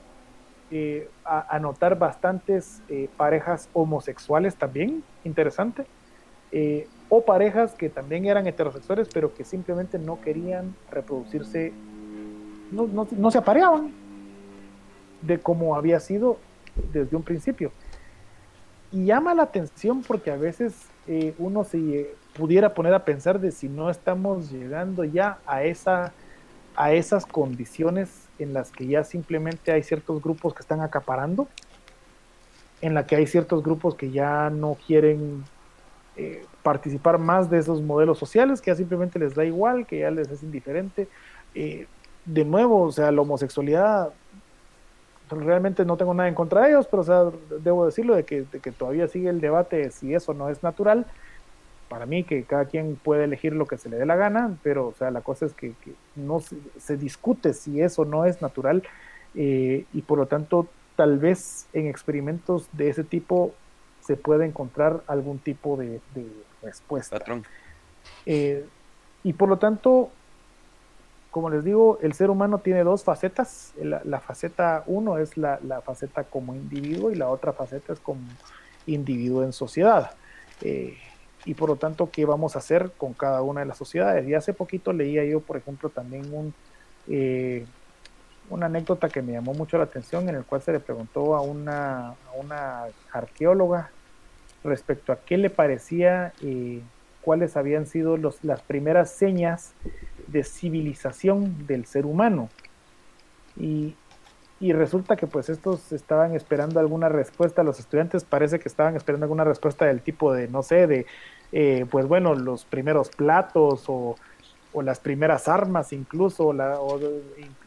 eh, 0.71 1.09
a, 1.23 1.59
notar 1.59 1.97
bastantes 1.97 2.81
eh, 2.89 3.09
parejas 3.15 3.69
homosexuales 3.73 4.55
también, 4.55 5.03
interesante, 5.23 5.85
eh, 6.51 6.87
o 7.09 7.21
parejas 7.21 7.73
que 7.75 7.89
también 7.89 8.25
eran 8.25 8.47
heterosexuales, 8.47 9.07
pero 9.13 9.33
que 9.33 9.43
simplemente 9.43 9.99
no 9.99 10.19
querían 10.19 10.75
reproducirse, 10.91 11.71
no, 12.71 12.87
no, 12.87 13.07
no 13.11 13.31
se 13.31 13.37
apareaban 13.37 13.93
de 15.21 15.39
como 15.39 15.75
había 15.75 15.99
sido 15.99 16.37
desde 16.91 17.15
un 17.15 17.23
principio. 17.23 17.71
Y 18.91 19.05
llama 19.05 19.33
la 19.33 19.43
atención 19.43 20.01
porque 20.01 20.31
a 20.31 20.37
veces 20.37 20.73
eh, 21.07 21.33
uno 21.37 21.63
se 21.63 22.15
pudiera 22.37 22.73
poner 22.73 22.93
a 22.93 23.03
pensar 23.03 23.39
de 23.39 23.51
si 23.51 23.67
no 23.67 23.89
estamos 23.89 24.51
llegando 24.51 25.03
ya 25.03 25.39
a, 25.45 25.63
esa, 25.63 26.13
a 26.75 26.93
esas 26.93 27.25
condiciones 27.25 28.27
en 28.39 28.53
las 28.53 28.71
que 28.71 28.87
ya 28.87 29.03
simplemente 29.03 29.71
hay 29.71 29.83
ciertos 29.83 30.21
grupos 30.21 30.53
que 30.53 30.61
están 30.61 30.81
acaparando, 30.81 31.47
en 32.81 32.93
la 32.93 33.07
que 33.07 33.15
hay 33.15 33.25
ciertos 33.25 33.63
grupos 33.63 33.95
que 33.95 34.11
ya 34.11 34.49
no 34.49 34.77
quieren 34.85 35.43
eh, 36.15 36.45
participar 36.63 37.17
más 37.17 37.49
de 37.49 37.57
esos 37.57 37.81
modelos 37.81 38.19
sociales, 38.19 38.61
que 38.61 38.71
ya 38.71 38.75
simplemente 38.75 39.19
les 39.19 39.33
da 39.33 39.43
igual, 39.45 39.85
que 39.87 39.99
ya 39.99 40.11
les 40.11 40.29
es 40.29 40.43
indiferente. 40.43 41.07
Eh, 41.55 41.87
de 42.25 42.45
nuevo, 42.45 42.83
o 42.83 42.91
sea, 42.91 43.11
la 43.11 43.21
homosexualidad 43.21 44.09
realmente 45.29 45.85
no 45.85 45.97
tengo 45.97 46.13
nada 46.13 46.29
en 46.29 46.35
contra 46.35 46.61
de 46.61 46.69
ellos, 46.69 46.87
pero 46.89 47.01
o 47.01 47.05
sea, 47.05 47.25
debo 47.61 47.85
decirlo 47.85 48.15
de 48.15 48.23
que, 48.23 48.45
todavía 48.77 49.07
sigue 49.07 49.29
el 49.29 49.41
debate 49.41 49.77
de 49.77 49.91
si 49.91 50.13
eso 50.13 50.33
no 50.33 50.49
es 50.49 50.63
natural. 50.63 51.05
Para 51.89 52.05
mí 52.05 52.23
que 52.23 52.43
cada 52.43 52.65
quien 52.65 52.97
puede 52.97 53.23
elegir 53.23 53.53
lo 53.53 53.65
que 53.65 53.77
se 53.77 53.89
le 53.89 53.97
dé 53.97 54.05
la 54.05 54.17
gana, 54.17 54.57
pero 54.61 54.87
o 54.87 54.93
sea, 54.93 55.09
la 55.11 55.21
cosa 55.21 55.45
es 55.45 55.53
que, 55.53 55.73
no 56.15 56.41
se, 56.77 56.97
discute 56.97 57.53
si 57.53 57.81
eso 57.81 58.05
no 58.05 58.25
es 58.25 58.41
natural 58.41 58.83
eh, 59.35 59.85
y 59.93 60.01
por 60.01 60.17
lo 60.17 60.25
tanto 60.25 60.67
tal 60.95 61.17
vez 61.17 61.67
en 61.73 61.87
experimentos 61.87 62.67
de 62.73 62.89
ese 62.89 63.03
tipo 63.03 63.53
se 64.01 64.17
puede 64.17 64.45
encontrar 64.45 65.01
algún 65.07 65.39
tipo 65.39 65.77
de, 65.77 66.01
respuesta. 66.61 67.19
Patrón. 67.19 67.45
Eh, 68.25 68.65
y 69.23 69.33
por 69.33 69.47
lo 69.47 69.57
tanto, 69.57 70.09
como 71.37 71.51
les 71.51 71.63
digo, 71.63 71.99
el 72.01 72.13
ser 72.13 72.31
humano 72.31 72.57
tiene 72.57 72.83
dos 72.83 73.03
facetas. 73.03 73.71
La, 73.79 74.19
faceta 74.19 74.83
uno 74.87 75.19
es 75.19 75.37
la, 75.37 75.59
faceta 75.85 76.23
como 76.23 76.55
individuo 76.55 77.11
y 77.11 77.15
la 77.15 77.29
otra 77.29 77.53
faceta 77.53 77.93
es 77.93 77.99
como 77.99 78.21
individuo 78.87 79.43
en 79.43 79.53
sociedad. 79.53 80.15
Eh, 80.61 80.97
y 81.45 81.53
por 81.53 81.69
lo 81.69 81.75
tanto, 81.75 82.09
¿qué 82.09 82.25
vamos 82.25 82.55
a 82.55 82.59
hacer 82.59 82.89
con 82.97 83.13
cada 83.13 83.43
una 83.43 83.59
de 83.59 83.67
las 83.67 83.77
sociedades? 83.77 84.27
Y 84.27 84.33
hace 84.33 84.51
poquito 84.51 84.93
leía 84.93 85.23
yo, 85.25 85.39
por 85.39 85.57
ejemplo, 85.57 85.89
también 85.89 86.33
un, 86.33 86.55
eh, 87.07 87.67
una 88.49 88.65
anécdota 88.65 89.07
que 89.07 89.21
me 89.21 89.33
llamó 89.33 89.53
mucho 89.53 89.77
la 89.77 89.83
atención, 89.83 90.27
en 90.29 90.37
el 90.37 90.43
cual 90.43 90.63
se 90.63 90.71
le 90.71 90.79
preguntó 90.79 91.35
a 91.35 91.41
una, 91.41 92.15
una 92.35 92.85
arqueóloga 93.11 93.91
respecto 94.63 95.11
a 95.11 95.17
qué 95.17 95.37
le 95.37 95.51
parecía, 95.51 96.33
eh, 96.41 96.81
cuáles 97.27 97.57
habían 97.57 97.87
sido 97.87 98.15
los, 98.15 98.41
las 98.45 98.61
primeras 98.61 99.09
señas 99.09 99.73
de 100.27 100.45
civilización 100.45 101.67
del 101.67 101.85
ser 101.85 102.05
humano. 102.05 102.47
Y, 103.57 103.95
resulta 104.61 105.17
que 105.17 105.27
pues 105.27 105.49
estos 105.49 105.91
estaban 105.91 106.35
esperando 106.35 106.79
alguna 106.79 107.09
respuesta, 107.09 107.63
los 107.63 107.79
estudiantes 107.79 108.23
parece 108.23 108.59
que 108.59 108.69
estaban 108.69 108.95
esperando 108.95 109.25
alguna 109.25 109.43
respuesta 109.43 109.83
del 109.83 110.01
tipo 110.01 110.33
de, 110.33 110.47
no 110.47 110.63
sé, 110.63 110.87
de, 110.87 111.05
eh, 111.51 111.85
pues 111.91 112.07
bueno, 112.07 112.33
los 112.33 112.63
primeros 112.63 113.09
platos 113.09 113.83
o, 113.87 114.15
las 114.81 115.01
primeras 115.01 115.49
armas 115.49 115.91
incluso, 115.91 116.53
la, 116.53 116.79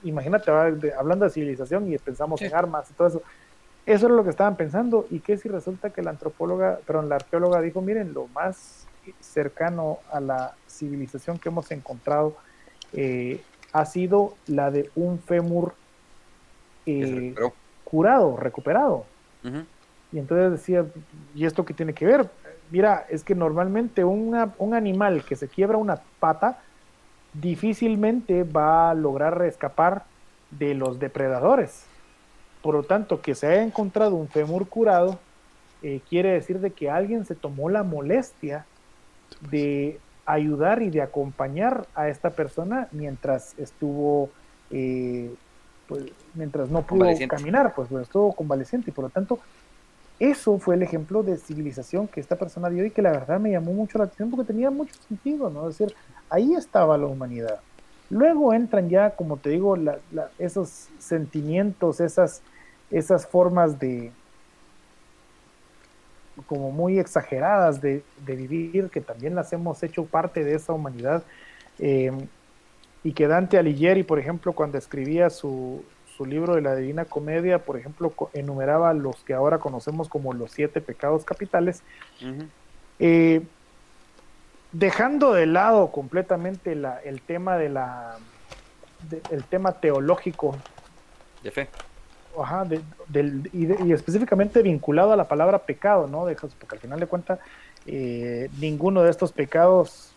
imagínate, 0.04 0.50
hablando 0.98 1.26
de 1.26 1.30
civilización 1.32 1.92
y 1.92 1.98
pensamos 1.98 2.40
en 2.40 2.54
armas 2.54 2.90
y 2.90 2.94
todo 2.94 3.08
eso. 3.08 3.22
Eso 3.84 4.06
era 4.06 4.14
lo 4.14 4.24
que 4.24 4.30
estaban 4.30 4.56
pensando. 4.56 5.06
¿Y 5.10 5.20
qué 5.20 5.36
si 5.36 5.50
resulta 5.50 5.90
que 5.90 6.02
la 6.02 6.10
antropóloga, 6.10 6.78
perdón, 6.86 7.10
la 7.10 7.16
arqueóloga 7.16 7.60
dijo, 7.60 7.82
miren, 7.82 8.14
lo 8.14 8.26
más 8.28 8.86
cercano 9.20 9.98
a 10.12 10.20
la 10.20 10.54
civilización 10.68 11.38
que 11.38 11.48
hemos 11.48 11.70
encontrado 11.70 12.36
eh, 12.92 13.42
ha 13.72 13.84
sido 13.84 14.34
la 14.46 14.70
de 14.70 14.90
un 14.94 15.18
fémur 15.18 15.74
eh, 16.86 17.34
curado, 17.84 18.36
recuperado. 18.36 19.04
Y 20.12 20.18
entonces 20.18 20.52
decía, 20.52 20.84
¿y 21.34 21.44
esto 21.44 21.64
qué 21.64 21.72
tiene 21.72 21.94
que 21.94 22.04
ver? 22.04 22.28
Mira, 22.70 23.06
es 23.08 23.24
que 23.24 23.34
normalmente 23.34 24.04
un 24.04 24.74
animal 24.74 25.24
que 25.24 25.36
se 25.36 25.48
quiebra 25.48 25.78
una 25.78 26.00
pata 26.18 26.60
difícilmente 27.32 28.42
va 28.44 28.90
a 28.90 28.94
lograr 28.94 29.40
escapar 29.42 30.04
de 30.50 30.74
los 30.74 30.98
depredadores. 30.98 31.84
Por 32.62 32.74
lo 32.74 32.82
tanto, 32.82 33.22
que 33.22 33.34
se 33.34 33.46
haya 33.46 33.62
encontrado 33.62 34.16
un 34.16 34.28
fémur 34.28 34.68
curado 34.68 35.18
eh, 35.82 36.00
quiere 36.08 36.32
decir 36.32 36.60
de 36.60 36.72
que 36.72 36.90
alguien 36.90 37.24
se 37.24 37.34
tomó 37.34 37.70
la 37.70 37.82
molestia 37.82 38.66
de 39.50 39.98
ayudar 40.26 40.82
y 40.82 40.90
de 40.90 41.02
acompañar 41.02 41.86
a 41.94 42.08
esta 42.08 42.30
persona 42.30 42.88
mientras 42.92 43.58
estuvo, 43.58 44.30
eh, 44.70 45.34
pues, 45.88 46.04
mientras 46.34 46.70
no 46.70 46.82
pudo 46.82 47.06
caminar, 47.28 47.74
pues, 47.74 47.88
pues, 47.88 48.04
estuvo 48.04 48.32
convaleciente 48.32 48.90
y 48.90 48.92
por 48.92 49.04
lo 49.04 49.10
tanto 49.10 49.40
eso 50.18 50.58
fue 50.58 50.74
el 50.74 50.82
ejemplo 50.82 51.22
de 51.22 51.38
civilización 51.38 52.06
que 52.06 52.20
esta 52.20 52.36
persona 52.36 52.68
dio 52.68 52.84
y 52.84 52.90
que 52.90 53.00
la 53.00 53.10
verdad 53.10 53.40
me 53.40 53.50
llamó 53.50 53.72
mucho 53.72 53.96
la 53.96 54.04
atención 54.04 54.30
porque 54.30 54.52
tenía 54.52 54.70
mucho 54.70 54.94
sentido, 55.08 55.48
¿no? 55.48 55.68
Es 55.68 55.78
decir, 55.78 55.96
ahí 56.28 56.54
estaba 56.54 56.98
la 56.98 57.06
humanidad. 57.06 57.60
Luego 58.10 58.52
entran 58.52 58.90
ya, 58.90 59.10
como 59.16 59.38
te 59.38 59.50
digo, 59.50 59.76
esos 60.38 60.88
sentimientos, 60.98 62.00
esas, 62.00 62.42
esas 62.90 63.26
formas 63.26 63.78
de, 63.78 64.12
como 66.46 66.70
muy 66.70 66.98
exageradas 66.98 67.80
de, 67.80 68.02
vivir, 68.24 68.90
que 68.90 69.00
también 69.00 69.34
las 69.34 69.52
hemos 69.52 69.82
hecho 69.82 70.04
parte 70.04 70.44
de 70.44 70.54
esa 70.54 70.72
humanidad. 70.72 71.22
Eh, 71.78 72.12
y 73.02 73.12
que 73.12 73.26
Dante 73.26 73.58
Alighieri, 73.58 74.02
por 74.02 74.18
ejemplo, 74.18 74.52
cuando 74.52 74.76
escribía 74.76 75.30
su, 75.30 75.82
su, 76.16 76.26
libro 76.26 76.54
de 76.54 76.60
la 76.60 76.76
Divina 76.76 77.06
Comedia, 77.06 77.60
por 77.60 77.78
ejemplo, 77.78 78.12
enumeraba 78.34 78.92
los 78.92 79.16
que 79.24 79.32
ahora 79.32 79.58
conocemos 79.58 80.08
como 80.08 80.34
los 80.34 80.50
siete 80.50 80.82
pecados 80.82 81.24
capitales, 81.24 81.82
eh, 82.98 83.40
dejando 84.72 85.32
de 85.32 85.46
lado 85.46 85.90
completamente 85.90 86.74
la, 86.74 87.00
el 87.00 87.22
tema 87.22 87.56
de 87.56 87.70
la 87.70 88.18
el 89.30 89.44
tema 89.44 89.72
teológico 89.80 90.54
de 91.42 91.50
fe 91.50 91.68
ajá, 92.38 92.64
del, 93.08 93.50
y, 93.52 93.92
específicamente 93.92 94.62
vinculado 94.62 95.12
a 95.12 95.16
la 95.16 95.28
palabra 95.28 95.60
pecado, 95.60 96.06
¿no? 96.06 96.20
porque 96.24 96.76
al 96.76 96.78
final 96.78 97.00
de 97.00 97.06
cuentas 97.06 97.38
eh, 97.86 98.50
ninguno 98.58 99.02
de 99.02 99.10
estos 99.10 99.32
pecados 99.32 100.12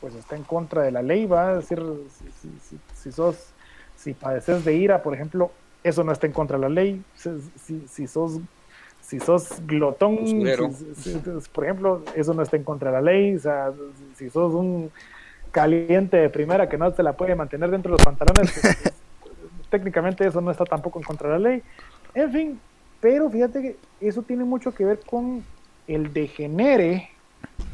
pues 0.00 0.14
está 0.16 0.36
en 0.36 0.42
contra 0.42 0.82
de 0.82 0.90
la 0.90 1.00
ley, 1.00 1.24
va 1.24 1.48
a 1.48 1.56
decir, 1.56 1.82
si, 2.60 2.78
si, 2.94 3.10
sos, 3.10 3.38
si 3.96 4.12
padeces 4.12 4.62
de 4.62 4.74
ira, 4.74 5.02
por 5.02 5.14
ejemplo, 5.14 5.50
eso 5.82 6.04
no 6.04 6.12
está 6.12 6.26
en 6.26 6.34
contra 6.34 6.58
de 6.58 6.62
la 6.62 6.68
ley, 6.68 7.02
si, 7.14 8.06
sos 8.06 8.38
si 9.00 9.18
sos 9.20 9.66
glotón, 9.66 10.18
por 11.52 11.64
ejemplo, 11.64 12.02
eso 12.14 12.34
no 12.34 12.42
está 12.42 12.56
en 12.58 12.64
contra 12.64 12.90
de 12.90 12.96
la 12.96 13.02
ley, 13.02 13.36
o 13.36 13.40
sea, 13.40 13.72
si 14.14 14.28
sos 14.28 14.52
un 14.52 14.90
caliente 15.52 16.18
de 16.18 16.28
primera 16.28 16.68
que 16.68 16.76
no 16.76 16.90
se 16.94 17.02
la 17.02 17.14
puede 17.14 17.34
mantener 17.34 17.70
dentro 17.70 17.92
de 17.92 17.98
los 17.98 18.04
pantalones, 18.04 18.52
técnicamente 19.70 20.26
eso 20.26 20.40
no 20.40 20.50
está 20.50 20.64
tampoco 20.64 20.98
en 20.98 21.04
contra 21.04 21.30
de 21.30 21.38
la 21.38 21.48
ley. 21.50 21.62
En 22.14 22.32
fin, 22.32 22.60
pero 23.00 23.28
fíjate 23.30 23.62
que 23.62 23.76
eso 24.00 24.22
tiene 24.22 24.44
mucho 24.44 24.72
que 24.74 24.84
ver 24.84 25.00
con 25.00 25.44
el 25.86 26.12
degenere 26.12 27.10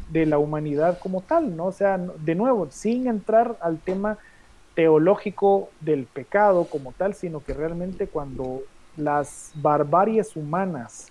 de 0.09 0.25
la 0.25 0.37
humanidad 0.37 0.99
como 0.99 1.21
tal, 1.21 1.55
¿no? 1.55 1.67
O 1.67 1.71
sea, 1.71 1.97
de 1.97 2.35
nuevo, 2.35 2.67
sin 2.69 3.07
entrar 3.07 3.57
al 3.61 3.79
tema 3.79 4.17
teológico 4.75 5.69
del 5.79 6.05
pecado 6.05 6.65
como 6.65 6.91
tal, 6.91 7.13
sino 7.13 7.43
que 7.43 7.53
realmente 7.53 8.07
cuando 8.07 8.61
las 8.97 9.51
barbaries 9.55 10.35
humanas 10.35 11.07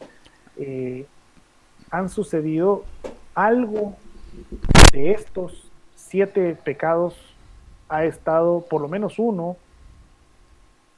eh, 0.57 1.07
han 1.91 2.09
sucedido, 2.09 2.85
algo 3.35 3.95
de 4.93 5.13
estos 5.13 5.71
siete 5.95 6.57
pecados 6.63 7.15
ha 7.89 8.05
estado 8.05 8.65
por 8.69 8.81
lo 8.81 8.89
menos 8.89 9.19
uno 9.19 9.57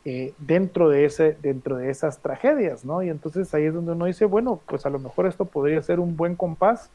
eh, 0.05 0.35
dentro, 0.39 0.89
de 0.89 1.05
ese, 1.05 1.37
dentro 1.41 1.77
de 1.77 1.91
esas 1.91 2.19
tragedias, 2.19 2.85
¿no? 2.85 3.03
Y 3.03 3.09
entonces 3.09 3.55
ahí 3.55 3.65
es 3.65 3.75
donde 3.75 3.93
uno 3.93 4.07
dice, 4.07 4.25
bueno, 4.25 4.61
pues 4.67 4.85
a 4.85 4.91
lo 4.91 4.99
mejor 4.99 5.27
esto 5.27 5.45
podría 5.45 5.81
ser 5.83 6.01
un 6.01 6.17
buen 6.17 6.35
compás 6.35 6.91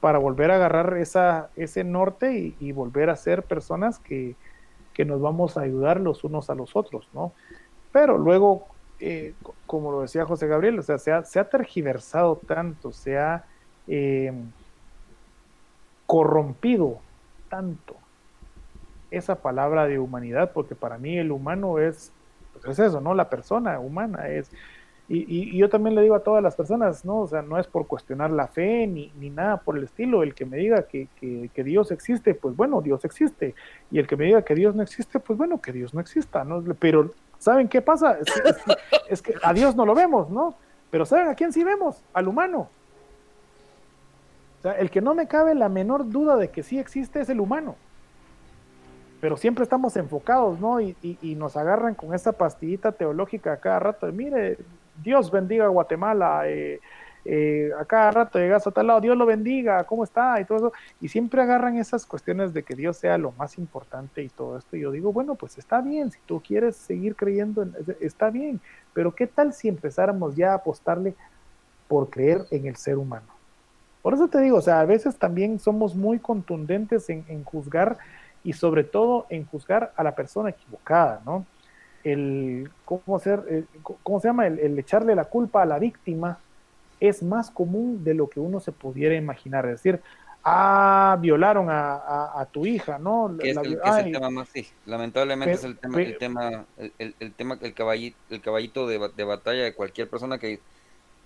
para 0.00 0.18
volver 0.18 0.50
a 0.50 0.56
agarrar 0.56 0.96
ese 0.96 1.84
norte 1.84 2.54
y, 2.58 2.72
volver 2.72 3.10
a 3.10 3.16
ser 3.16 3.42
personas 3.42 3.98
que, 3.98 4.34
que, 4.94 5.04
nos 5.04 5.20
vamos 5.20 5.56
a 5.56 5.60
ayudar 5.60 6.00
los 6.00 6.24
unos 6.24 6.50
a 6.50 6.54
los 6.54 6.74
otros, 6.74 7.06
¿no? 7.12 7.32
Pero 7.92 8.18
luego, 8.18 8.66
eh, 8.98 9.34
como 9.66 9.92
lo 9.92 10.00
decía 10.02 10.24
José 10.24 10.46
Gabriel, 10.46 10.78
o 10.78 10.82
sea, 10.82 10.98
se 10.98 11.38
ha, 11.38 11.48
tergiversado 11.48 12.36
tanto, 12.36 12.92
se 12.92 13.18
ha 13.18 13.44
eh, 13.86 14.32
corrompido 16.06 16.98
tanto 17.48 17.94
esa 19.10 19.36
palabra 19.36 19.86
de 19.86 19.98
humanidad, 19.98 20.52
porque 20.52 20.74
para 20.74 20.98
mí 20.98 21.18
el 21.18 21.30
humano 21.30 21.78
es, 21.78 22.12
pues 22.52 22.66
es 22.66 22.86
eso, 22.86 23.00
¿no? 23.00 23.14
La 23.14 23.28
persona 23.28 23.78
humana 23.80 24.28
es... 24.28 24.50
Y, 25.12 25.58
yo 25.58 25.68
también 25.68 25.96
le 25.96 26.02
digo 26.02 26.14
a 26.14 26.22
todas 26.22 26.40
las 26.40 26.54
personas, 26.54 27.04
¿no? 27.04 27.22
O 27.22 27.26
sea, 27.26 27.42
no 27.42 27.58
es 27.58 27.66
por 27.66 27.88
cuestionar 27.88 28.30
la 28.30 28.46
fe 28.46 28.86
ni, 28.86 29.12
ni 29.18 29.28
nada 29.28 29.56
por 29.56 29.76
el 29.76 29.82
estilo. 29.82 30.22
El 30.22 30.36
que 30.36 30.46
me 30.46 30.56
diga 30.56 30.84
que, 30.84 31.08
que, 31.16 31.50
que, 31.52 31.64
Dios 31.64 31.90
existe, 31.90 32.32
pues 32.32 32.54
bueno, 32.54 32.80
Dios 32.80 33.04
existe. 33.04 33.56
Y 33.90 33.98
el 33.98 34.06
que 34.06 34.16
me 34.16 34.26
diga 34.26 34.42
que 34.42 34.54
Dios 34.54 34.76
no 34.76 34.84
existe, 34.84 35.18
pues 35.18 35.36
bueno, 35.36 35.60
que 35.60 35.72
Dios 35.72 35.94
no 35.94 36.00
exista, 36.00 36.44
¿no? 36.44 36.62
Pero, 36.78 37.10
¿saben 37.40 37.66
qué 37.66 37.82
pasa? 37.82 38.18
Es 39.08 39.20
que 39.22 39.34
a 39.42 39.52
Dios 39.52 39.74
no 39.74 39.84
lo 39.84 39.96
vemos, 39.96 40.30
¿no? 40.30 40.54
Pero 40.92 41.04
¿saben 41.04 41.26
a 41.26 41.34
quién 41.34 41.52
sí 41.52 41.64
vemos? 41.64 42.04
Al 42.12 42.28
humano. 42.28 42.68
O 44.60 44.62
sea, 44.62 44.78
el 44.78 44.92
que 44.92 45.00
no 45.00 45.14
me 45.14 45.26
cabe 45.26 45.56
la 45.56 45.68
menor 45.68 46.08
duda 46.08 46.36
de 46.36 46.50
que 46.50 46.62
sí 46.62 46.78
existe 46.78 47.20
es 47.20 47.28
el 47.30 47.40
humano 47.40 47.74
pero 49.20 49.36
siempre 49.36 49.62
estamos 49.62 49.96
enfocados, 49.96 50.58
¿no? 50.58 50.80
Y, 50.80 50.96
nos 51.36 51.56
agarran 51.56 51.94
con 51.94 52.14
esa 52.14 52.32
pastillita 52.32 52.92
teológica 52.92 53.52
a 53.52 53.56
cada 53.58 53.78
rato. 53.78 54.10
mire, 54.12 54.58
Dios 55.02 55.30
bendiga 55.30 55.66
a 55.66 55.68
Guatemala, 55.68 56.42
eh, 56.46 56.80
eh, 57.24 57.70
a 57.78 57.84
cada 57.84 58.10
rato 58.10 58.38
llegas 58.38 58.66
a 58.66 58.70
tal 58.70 58.86
lado, 58.86 59.00
Dios 59.00 59.16
lo 59.16 59.26
bendiga, 59.26 59.84
¿cómo 59.84 60.04
está? 60.04 60.40
Y 60.40 60.44
todo 60.44 60.56
eso. 60.58 60.72
Y 61.00 61.08
siempre 61.08 61.42
agarran 61.42 61.76
esas 61.76 62.06
cuestiones 62.06 62.54
de 62.54 62.62
que 62.62 62.74
Dios 62.74 62.96
sea 62.96 63.18
lo 63.18 63.32
más 63.32 63.58
importante 63.58 64.22
y 64.22 64.28
todo 64.28 64.56
esto. 64.56 64.76
Y 64.76 64.80
yo 64.80 64.90
digo, 64.90 65.12
bueno, 65.12 65.34
pues 65.34 65.58
está 65.58 65.80
bien, 65.80 66.10
si 66.10 66.18
tú 66.26 66.40
quieres 66.40 66.76
seguir 66.76 67.14
creyendo, 67.14 67.66
está 68.00 68.30
bien, 68.30 68.60
pero 68.94 69.14
¿qué 69.14 69.26
tal 69.26 69.52
si 69.52 69.68
empezáramos 69.68 70.34
ya 70.34 70.52
a 70.52 70.56
apostarle 70.56 71.14
por 71.88 72.08
creer 72.08 72.46
en 72.50 72.66
el 72.66 72.76
ser 72.76 72.96
humano? 72.96 73.26
Por 74.02 74.14
eso 74.14 74.28
te 74.28 74.40
digo, 74.40 74.56
o 74.56 74.62
sea, 74.62 74.80
a 74.80 74.86
veces 74.86 75.16
también 75.16 75.58
somos 75.58 75.94
muy 75.94 76.18
contundentes 76.18 77.10
en, 77.10 77.24
en 77.28 77.44
juzgar 77.44 77.98
y 78.44 78.52
sobre 78.52 78.84
todo 78.84 79.26
en 79.30 79.44
juzgar 79.46 79.92
a 79.96 80.02
la 80.02 80.14
persona 80.14 80.50
equivocada, 80.50 81.20
¿no? 81.24 81.46
El, 82.02 82.70
¿cómo, 82.84 83.16
hacer, 83.16 83.66
¿cómo 84.02 84.20
se 84.20 84.28
llama? 84.28 84.46
El, 84.46 84.78
echarle 84.78 85.14
la 85.14 85.26
culpa 85.26 85.62
a 85.62 85.66
la 85.66 85.78
víctima 85.78 86.38
es 86.98 87.22
más 87.22 87.50
común 87.50 88.02
de 88.04 88.14
lo 88.14 88.28
que 88.28 88.40
uno 88.40 88.60
se 88.60 88.72
pudiera 88.72 89.14
imaginar. 89.14 89.66
Es 89.66 89.72
decir, 89.72 90.00
ah, 90.42 91.18
violaron 91.20 91.66
a, 91.68 92.46
tu 92.50 92.64
hija, 92.64 92.98
¿no? 92.98 93.36
es, 93.40 93.56
el, 93.56 94.12
tema 94.12 94.30
más, 94.30 94.48
sí, 94.48 94.66
lamentablemente 94.86 95.52
es 95.52 95.64
el 95.64 95.76
tema, 95.76 96.00
el 96.00 96.18
tema, 96.18 96.64
el, 96.98 97.32
tema, 97.34 97.58
el 97.60 97.74
caballito, 97.74 98.16
el 98.30 98.40
caballito 98.40 98.86
de, 98.86 99.10
de 99.14 99.24
batalla 99.24 99.64
de 99.64 99.74
cualquier 99.74 100.08
persona 100.08 100.38
que 100.38 100.60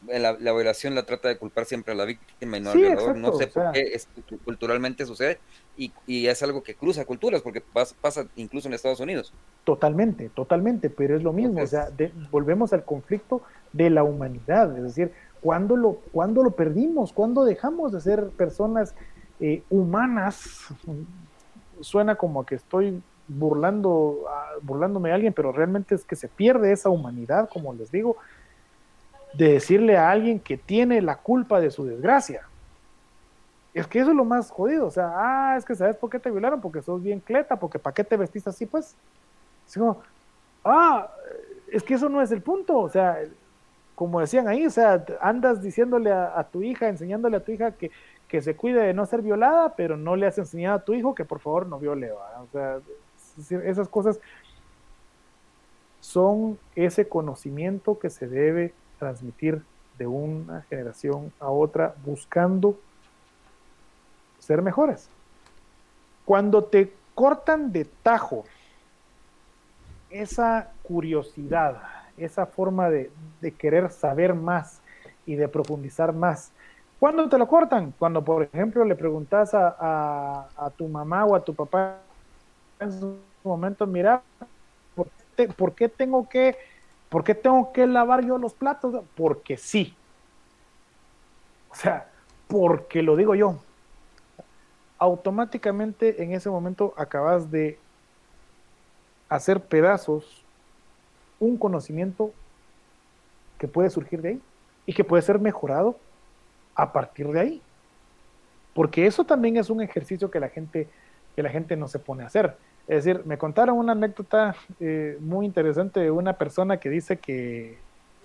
la, 0.06 0.32
la, 0.38 0.52
violación 0.52 0.94
la 0.94 1.04
trata 1.04 1.28
de 1.28 1.38
culpar 1.38 1.64
siempre 1.64 1.92
a 1.92 1.96
la 1.96 2.04
víctima 2.04 2.58
y 2.58 2.60
no 2.60 2.70
al 2.70 2.78
violador. 2.78 3.16
no 3.16 3.32
sé 3.36 3.46
por 3.46 3.72
qué 3.72 3.98
culturalmente 4.44 5.06
sucede 5.06 5.38
y, 5.76 5.92
y, 6.06 6.26
es 6.26 6.42
algo 6.42 6.62
que 6.62 6.74
cruza 6.74 7.04
culturas 7.04 7.42
porque 7.42 7.60
pasa, 7.60 7.94
pasa, 8.00 8.26
incluso 8.36 8.68
en 8.68 8.74
Estados 8.74 9.00
Unidos. 9.00 9.32
Totalmente, 9.64 10.28
totalmente, 10.28 10.90
pero 10.90 11.16
es 11.16 11.22
lo 11.22 11.32
mismo. 11.32 11.62
o 11.62 11.66
sea, 11.66 11.88
volvemos 12.30 12.72
al 12.72 12.84
conflicto 12.84 13.42
de 13.72 13.90
la 13.90 14.04
humanidad. 14.04 14.76
Es 14.76 14.84
decir, 14.84 15.12
¿cuándo 15.40 15.76
lo, 15.76 15.94
cuando 16.12 16.42
lo 16.42 16.52
perdimos? 16.52 17.12
¿Cuándo 17.12 17.44
dejamos 17.44 17.92
de 17.92 18.00
ser 18.00 18.28
personas 18.30 18.94
eh, 19.40 19.62
humanas? 19.70 20.68
Suena 21.80 22.14
como 22.14 22.46
que 22.46 22.54
estoy 22.54 23.02
burlando, 23.26 24.26
burlándome 24.62 25.10
a 25.10 25.14
alguien, 25.14 25.32
pero 25.32 25.50
realmente 25.50 25.94
es 25.94 26.04
que 26.04 26.16
se 26.16 26.28
pierde 26.28 26.72
esa 26.72 26.90
humanidad, 26.90 27.48
como 27.52 27.72
les 27.74 27.90
digo 27.90 28.16
de 29.36 29.52
decirle 29.54 29.96
a 29.96 30.10
alguien 30.10 30.38
que 30.38 30.56
tiene 30.56 31.00
la 31.02 31.16
culpa 31.16 31.60
de 31.60 31.70
su 31.70 31.84
desgracia. 31.84 32.46
Es 33.72 33.88
que 33.88 33.98
eso 33.98 34.10
es 34.10 34.16
lo 34.16 34.24
más 34.24 34.50
jodido. 34.50 34.86
O 34.86 34.90
sea, 34.90 35.12
ah, 35.14 35.56
es 35.56 35.64
que 35.64 35.74
sabes 35.74 35.96
por 35.96 36.08
qué 36.08 36.18
te 36.18 36.30
violaron, 36.30 36.60
porque 36.60 36.82
sos 36.82 37.02
bien 37.02 37.20
cleta, 37.20 37.56
porque 37.56 37.78
¿para 37.78 37.94
qué 37.94 38.04
te 38.04 38.16
vestiste 38.16 38.50
así? 38.50 38.66
Pues, 38.66 38.96
ah, 40.64 41.10
es 41.70 41.82
que 41.82 41.94
eso 41.94 42.08
no 42.08 42.22
es 42.22 42.30
el 42.30 42.40
punto. 42.40 42.78
O 42.78 42.88
sea, 42.88 43.18
como 43.96 44.20
decían 44.20 44.46
ahí, 44.46 44.64
o 44.64 44.70
sea, 44.70 45.04
andas 45.20 45.60
diciéndole 45.60 46.12
a, 46.12 46.46
tu 46.50 46.62
hija, 46.62 46.88
enseñándole 46.88 47.36
a 47.36 47.44
tu 47.44 47.50
hija 47.50 47.72
que, 47.72 47.90
que, 48.28 48.42
se 48.42 48.54
cuide 48.54 48.80
de 48.82 48.94
no 48.94 49.06
ser 49.06 49.22
violada, 49.22 49.74
pero 49.74 49.96
no 49.96 50.14
le 50.14 50.26
has 50.26 50.38
enseñado 50.38 50.76
a 50.76 50.84
tu 50.84 50.94
hijo 50.94 51.14
que 51.14 51.24
por 51.24 51.40
favor 51.40 51.66
no 51.66 51.80
viole. 51.80 52.12
O 52.12 52.46
sea, 52.52 52.78
esas 53.64 53.88
cosas 53.88 54.20
son 56.00 56.58
ese 56.76 57.08
conocimiento 57.08 57.98
que 57.98 58.10
se 58.10 58.28
debe 58.28 58.72
transmitir 58.98 59.62
de 59.98 60.06
una 60.06 60.62
generación 60.62 61.32
a 61.40 61.48
otra 61.50 61.94
buscando 62.04 62.78
ser 64.38 64.62
mejores. 64.62 65.08
Cuando 66.24 66.64
te 66.64 66.92
cortan 67.14 67.72
de 67.72 67.84
tajo 67.84 68.44
esa 70.10 70.72
curiosidad, 70.82 71.82
esa 72.16 72.46
forma 72.46 72.90
de, 72.90 73.10
querer 73.58 73.90
saber 73.90 74.34
más 74.34 74.80
y 75.26 75.34
de 75.34 75.48
profundizar 75.48 76.12
más, 76.12 76.52
¿cuándo 76.98 77.28
te 77.28 77.38
lo 77.38 77.46
cortan? 77.46 77.92
Cuando, 77.98 78.24
por 78.24 78.42
ejemplo, 78.42 78.84
le 78.84 78.94
preguntas 78.94 79.50
a, 79.54 80.72
tu 80.76 80.88
mamá 80.88 81.24
o 81.24 81.34
a 81.34 81.44
tu 81.44 81.54
papá 81.54 81.98
en 82.80 82.92
su 82.92 83.18
momento, 83.42 83.86
mira, 83.86 84.22
¿por 85.56 85.74
qué 85.74 85.88
tengo 85.88 86.28
que 86.28 86.56
¿Por 87.14 87.22
qué 87.22 87.36
tengo 87.36 87.72
que 87.72 87.86
lavar 87.86 88.26
yo 88.26 88.38
los 88.38 88.54
platos? 88.54 89.04
Porque 89.14 89.56
sí. 89.56 89.94
O 91.70 91.74
sea, 91.76 92.10
porque 92.48 93.04
lo 93.04 93.14
digo 93.14 93.36
yo. 93.36 93.60
Automáticamente 94.98 96.24
en 96.24 96.32
ese 96.32 96.50
momento 96.50 96.92
acabas 96.96 97.52
de 97.52 97.78
hacer 99.28 99.60
pedazos 99.60 100.44
un 101.38 101.56
conocimiento 101.56 102.32
que 103.58 103.68
puede 103.68 103.90
surgir 103.90 104.20
de 104.20 104.30
ahí 104.30 104.42
y 104.84 104.92
que 104.92 105.04
puede 105.04 105.22
ser 105.22 105.38
mejorado 105.38 105.96
a 106.74 106.92
partir 106.92 107.28
de 107.28 107.38
ahí. 107.38 107.62
Porque 108.74 109.06
eso 109.06 109.22
también 109.22 109.56
es 109.56 109.70
un 109.70 109.80
ejercicio 109.80 110.32
que 110.32 110.40
la 110.40 110.48
gente, 110.48 110.88
que 111.36 111.44
la 111.44 111.50
gente 111.50 111.76
no 111.76 111.86
se 111.86 112.00
pone 112.00 112.24
a 112.24 112.26
hacer. 112.26 112.56
Es 112.86 113.04
decir, 113.04 113.24
me 113.24 113.38
contaron 113.38 113.78
una 113.78 113.92
anécdota 113.92 114.54
eh, 114.78 115.16
muy 115.20 115.46
interesante 115.46 116.00
de 116.00 116.10
una 116.10 116.34
persona 116.34 116.78
que 116.78 116.90
dice 116.90 117.18
que 117.18 117.78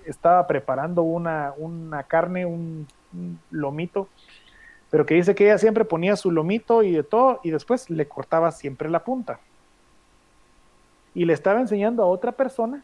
estaba 0.05 0.45
preparando 0.47 1.01
una, 1.03 1.53
una 1.57 2.03
carne, 2.03 2.45
un, 2.45 2.87
lomito, 3.49 4.07
pero 4.91 5.05
que 5.05 5.15
dice 5.15 5.33
que 5.33 5.45
ella 5.45 5.57
siempre 5.57 5.85
ponía 5.85 6.15
su 6.15 6.29
lomito 6.29 6.83
y 6.83 6.91
de 6.91 7.03
todo 7.03 7.39
y 7.43 7.51
después 7.51 7.89
le 7.89 8.07
cortaba 8.07 8.51
siempre 8.51 8.89
la 8.89 9.03
punta. 9.03 9.39
Y 11.15 11.25
le 11.25 11.33
estaba 11.33 11.59
enseñando 11.59 12.03
a 12.03 12.07
otra 12.07 12.33
persona. 12.33 12.83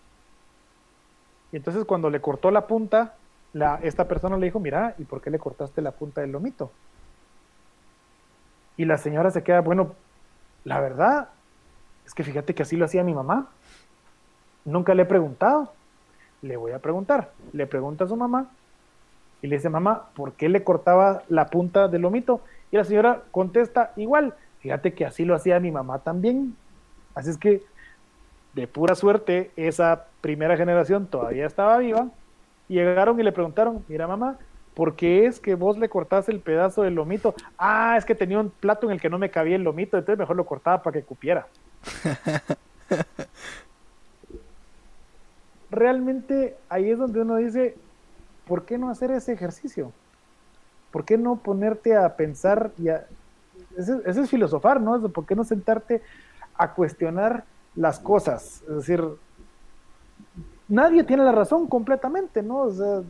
Y 1.52 1.58
entonces 1.58 1.86
cuando 1.86 2.10
le 2.10 2.22
cortó 2.22 2.52
la 2.52 2.68
punta, 2.68 3.16
la, 3.54 3.80
esta 3.84 4.08
persona 4.08 4.38
le 4.38 4.48
dijo, 4.48 4.60
mira, 4.60 4.96
¿y 4.98 5.04
por 5.04 5.22
qué 5.22 5.30
le 5.30 5.40
cortaste 5.40 5.82
la 5.82 5.92
punta 5.92 6.22
del 6.22 6.32
lomito? 6.32 6.72
Y 8.78 8.86
la 8.86 8.98
señora 8.98 9.30
se 9.30 9.44
queda, 9.44 9.62
bueno, 9.62 9.94
la 10.64 10.80
verdad, 10.80 11.30
es 12.06 12.14
que 12.14 12.24
fíjate 12.24 12.54
que 12.54 12.64
así 12.64 12.76
lo 12.76 12.86
hacía 12.86 13.04
mi 13.04 13.14
mamá. 13.14 13.50
Nunca 14.64 14.94
le 14.94 15.04
he 15.04 15.06
preguntado. 15.06 15.74
Le 16.42 16.58
voy 16.58 16.72
a 16.72 16.80
preguntar. 16.80 17.32
Le 17.54 17.68
pregunta 17.68 18.04
a 18.04 18.08
su 18.08 18.16
mamá 18.16 18.50
y 19.46 19.48
le 19.48 19.58
dice, 19.58 19.70
mamá, 19.70 20.10
¿por 20.16 20.34
qué 20.34 20.50
le 20.50 20.64
cortaba 20.64 21.22
la 21.30 21.48
punta 21.48 21.88
del 21.88 22.02
lomito? 22.02 22.42
Y 22.72 22.78
la 22.78 22.84
señora 22.84 23.22
contesta, 23.30 23.92
igual, 23.96 24.34
fíjate 24.60 24.94
que 24.94 25.06
así 25.06 25.24
lo 25.24 25.36
hacía 25.36 25.60
mi 25.60 25.72
mamá 25.72 26.00
también. 26.00 26.56
Así 27.14 27.30
es 27.30 27.38
que, 27.38 27.62
de 28.54 28.68
pura 28.68 28.96
suerte, 28.96 29.52
esa 29.56 30.08
primera 30.22 30.58
generación 30.58 31.06
todavía 31.06 31.46
estaba 31.46 31.78
viva. 31.78 32.08
Y 32.68 32.74
llegaron 32.74 33.20
y 33.20 33.24
le 33.24 33.32
preguntaron, 33.32 33.86
mira 33.88 34.08
mamá, 34.08 34.38
¿por 34.74 34.96
qué 34.96 35.28
es 35.28 35.40
que 35.40 35.54
vos 35.54 35.78
le 35.78 35.90
cortás 35.90 36.28
el 36.28 36.40
pedazo 36.40 36.82
del 36.82 36.96
lomito? 36.96 37.36
Ah, 37.60 37.96
es 37.98 38.06
que 38.06 38.16
tenía 38.16 38.40
un 38.40 38.50
plato 38.50 38.88
en 38.88 38.94
el 38.94 39.02
que 39.02 39.12
no 39.12 39.20
me 39.20 39.30
cabía 39.30 39.58
el 39.58 39.64
lomito, 39.64 39.96
entonces 39.96 40.18
mejor 40.18 40.36
lo 40.36 40.46
cortaba 40.46 40.82
para 40.82 40.96
que 40.96 41.06
cupiera. 41.06 41.46
Realmente 45.72 46.58
ahí 46.70 46.90
es 46.90 46.98
donde 46.98 47.22
uno 47.22 47.38
dice, 47.38 47.76
¿por 48.48 48.66
qué 48.66 48.78
no 48.78 48.90
hacer 48.90 49.12
ese 49.12 49.34
ejercicio? 49.34 49.92
¿Por 50.92 51.06
qué 51.06 51.18
no 51.18 51.36
ponerte 51.38 51.96
a 51.96 52.16
pensar 52.16 52.72
y 52.78 52.90
a, 52.90 53.06
ese, 53.78 54.02
es 54.06 54.30
filosofar, 54.30 54.80
¿no? 54.80 55.10
¿Por 55.10 55.26
qué 55.26 55.36
no 55.36 55.44
sentarte 55.44 56.02
a 56.56 56.74
cuestionar 56.74 57.44
las 57.76 58.00
cosas? 58.00 58.64
Es 58.70 58.76
decir, 58.76 59.04
nadie 60.68 61.04
tiene 61.04 61.24
la 61.24 61.32
razón 61.32 61.68
completamente, 61.68 62.42
¿no? 62.42 62.60
O 62.60 62.72
sea, 62.72 63.02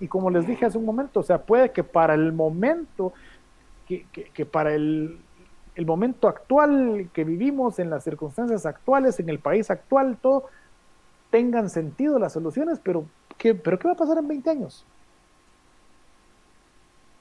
y 0.00 0.08
como 0.08 0.30
les 0.30 0.46
dije 0.46 0.66
hace 0.66 0.78
un 0.78 0.84
momento, 0.84 1.20
o 1.20 1.22
sea, 1.22 1.42
puede 1.42 1.72
que 1.72 1.84
para 1.84 2.14
el 2.14 2.32
momento, 2.32 3.12
que, 3.86 4.06
que, 4.12 4.46
para 4.46 4.74
el, 4.74 5.18
el, 5.78 5.86
momento 5.86 6.28
actual 6.28 7.08
que 7.12 7.24
vivimos, 7.24 7.78
en 7.78 7.90
las 7.90 8.04
circunstancias 8.04 8.66
actuales, 8.66 9.18
en 9.20 9.28
el 9.28 9.38
país 9.38 9.70
actual, 9.70 10.18
todo, 10.20 10.46
tengan 11.30 11.70
sentido 11.70 12.18
las 12.18 12.32
soluciones, 12.32 12.80
pero 12.82 13.06
¿qué, 13.36 13.54
pero 13.54 13.78
¿qué 13.78 13.88
va 13.88 13.94
a 13.94 13.96
pasar 13.96 14.18
en 14.18 14.28
20 14.28 14.50
años? 14.50 14.84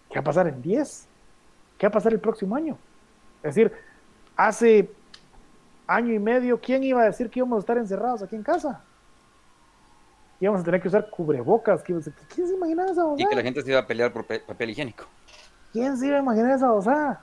¿Qué 0.09 0.15
va 0.15 0.21
a 0.21 0.25
pasar 0.25 0.47
en 0.47 0.61
10? 0.61 1.07
¿Qué 1.77 1.87
va 1.87 1.89
a 1.89 1.93
pasar 1.93 2.13
el 2.13 2.19
próximo 2.19 2.55
año? 2.55 2.77
Es 3.43 3.55
decir, 3.55 3.71
hace 4.35 4.89
año 5.85 6.13
y 6.13 6.19
medio, 6.19 6.59
¿quién 6.59 6.83
iba 6.83 7.01
a 7.01 7.05
decir 7.05 7.29
que 7.29 7.39
íbamos 7.39 7.57
a 7.57 7.59
estar 7.59 7.77
encerrados 7.77 8.23
aquí 8.23 8.35
en 8.35 8.43
casa? 8.43 8.83
íbamos 10.39 10.61
a 10.61 10.63
tener 10.63 10.81
que 10.81 10.87
usar 10.87 11.09
cubrebocas. 11.09 11.83
¿Quién 11.83 12.01
se 12.01 12.53
imaginaba 12.53 12.91
esa 12.91 13.03
Y 13.17 13.25
que 13.25 13.35
la 13.35 13.41
gente 13.41 13.61
se 13.61 13.71
iba 13.71 13.79
a 13.79 13.87
pelear 13.87 14.11
por 14.11 14.25
papel 14.25 14.69
higiénico. 14.69 15.05
¿Quién 15.71 15.97
se 15.97 16.07
iba 16.07 16.17
a 16.17 16.19
imaginar 16.19 16.51
esa 16.51 16.71
osada? 16.71 17.21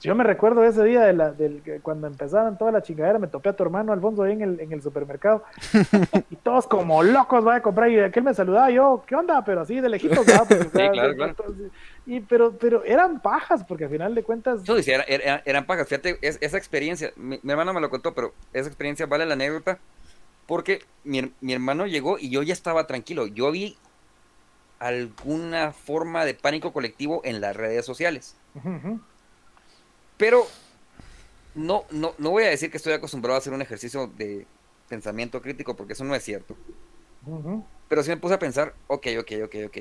Yo 0.00 0.14
me 0.14 0.24
recuerdo 0.24 0.64
ese 0.64 0.82
día 0.84 1.02
de 1.02 1.12
la, 1.12 1.32
del, 1.32 1.62
cuando 1.82 2.06
empezaron 2.06 2.56
toda 2.56 2.72
la 2.72 2.82
chingadera, 2.82 3.18
me 3.18 3.26
topé 3.26 3.50
a 3.50 3.52
tu 3.52 3.62
hermano 3.62 3.92
Alfonso 3.92 4.22
ahí 4.22 4.32
en 4.32 4.42
el, 4.42 4.60
en 4.60 4.72
el 4.72 4.82
supermercado. 4.82 5.44
y 6.30 6.36
todos 6.36 6.66
como 6.66 7.02
locos 7.02 7.44
van 7.44 7.58
a 7.58 7.62
comprar. 7.62 7.90
Y 7.90 8.00
aquel 8.00 8.24
me 8.24 8.34
saludaba, 8.34 8.70
yo, 8.70 9.04
¿qué 9.06 9.14
onda? 9.14 9.44
Pero 9.44 9.60
así 9.60 9.80
de 9.80 9.88
lejitos, 9.88 10.24
¿verdad? 10.24 10.46
sí, 10.48 10.88
claro, 10.92 11.14
claro. 11.14 11.34
Y, 12.06 12.20
pero, 12.20 12.52
pero 12.52 12.84
eran 12.84 13.20
pajas, 13.20 13.64
porque 13.64 13.84
al 13.84 13.90
final 13.90 14.14
de 14.14 14.22
cuentas. 14.22 14.64
Yo 14.64 14.74
decía, 14.74 15.02
eran 15.02 15.66
pajas. 15.66 15.88
Fíjate, 15.88 16.18
esa 16.22 16.56
experiencia, 16.56 17.12
mi, 17.16 17.38
mi 17.42 17.50
hermano 17.52 17.74
me 17.74 17.80
lo 17.80 17.90
contó, 17.90 18.14
pero 18.14 18.32
esa 18.52 18.68
experiencia 18.68 19.06
vale 19.06 19.26
la 19.26 19.34
anécdota 19.34 19.78
porque 20.50 20.82
mi, 21.04 21.52
hermano 21.52 21.86
llegó 21.86 22.18
y 22.18 22.28
yo 22.28 22.42
ya 22.42 22.52
estaba 22.52 22.88
tranquilo. 22.88 23.28
Yo 23.28 23.52
vi 23.52 23.76
alguna 24.80 25.70
forma 25.70 26.24
de 26.24 26.34
pánico 26.34 26.72
colectivo 26.72 27.20
en 27.22 27.40
las 27.40 27.54
redes 27.54 27.86
sociales. 27.86 28.34
Pero 30.20 30.46
no, 31.56 31.84
no, 31.90 32.14
no 32.18 32.30
voy 32.30 32.44
a 32.44 32.50
decir 32.50 32.70
que 32.70 32.76
estoy 32.76 32.92
acostumbrado 32.92 33.34
a 33.34 33.38
hacer 33.38 33.52
un 33.52 33.62
ejercicio 33.62 34.06
de 34.06 34.46
pensamiento 34.88 35.42
crítico, 35.42 35.74
porque 35.74 35.94
eso 35.94 36.04
no 36.04 36.14
es 36.14 36.22
cierto. 36.22 36.56
Pero 37.88 38.04
sí 38.04 38.10
me 38.10 38.16
puse 38.18 38.34
a 38.34 38.38
pensar, 38.38 38.72
ok, 38.86 39.08
ok, 39.18 39.32
ok, 39.46 39.54
ok. 39.66 39.78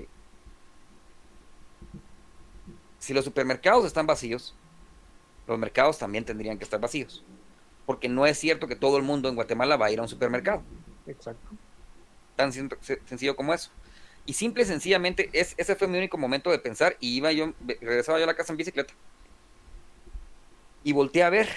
Si 2.98 3.14
los 3.14 3.24
supermercados 3.24 3.86
están 3.86 4.08
vacíos, 4.08 4.56
los 5.48 5.60
mercados 5.60 6.00
también 6.00 6.26
tendrían 6.26 6.58
que 6.58 6.64
estar 6.64 6.80
vacíos 6.80 7.24
porque 7.90 8.08
no 8.08 8.28
es 8.28 8.38
cierto 8.38 8.68
que 8.68 8.76
todo 8.76 8.98
el 8.98 9.04
mundo 9.04 9.30
en 9.30 9.36
Guatemala 9.36 9.76
va 9.76 9.88
a 9.88 9.92
ir 9.92 9.98
a 9.98 10.04
un 10.04 10.08
supermercado. 10.08 10.62
Exacto. 11.08 11.50
Tan 12.36 12.54
sencillo 12.54 13.36
como 13.36 13.52
eso. 13.52 13.72
Y 14.28 14.34
simple 14.34 14.62
y 14.62 14.68
sencillamente, 14.68 15.32
es, 15.34 15.56
ese 15.58 15.76
fue 15.76 15.88
mi 15.88 15.98
único 15.98 16.16
momento 16.16 16.52
de 16.52 16.60
pensar 16.60 16.98
y 17.00 17.18
iba 17.18 17.32
yo, 17.32 17.52
regresaba 17.82 18.20
yo 18.20 18.26
a 18.26 18.28
la 18.28 18.36
casa 18.36 18.54
en 18.54 18.58
bicicleta. 18.58 18.94
Y 20.90 20.92
volteé 20.92 21.22
a 21.22 21.30
ver 21.30 21.48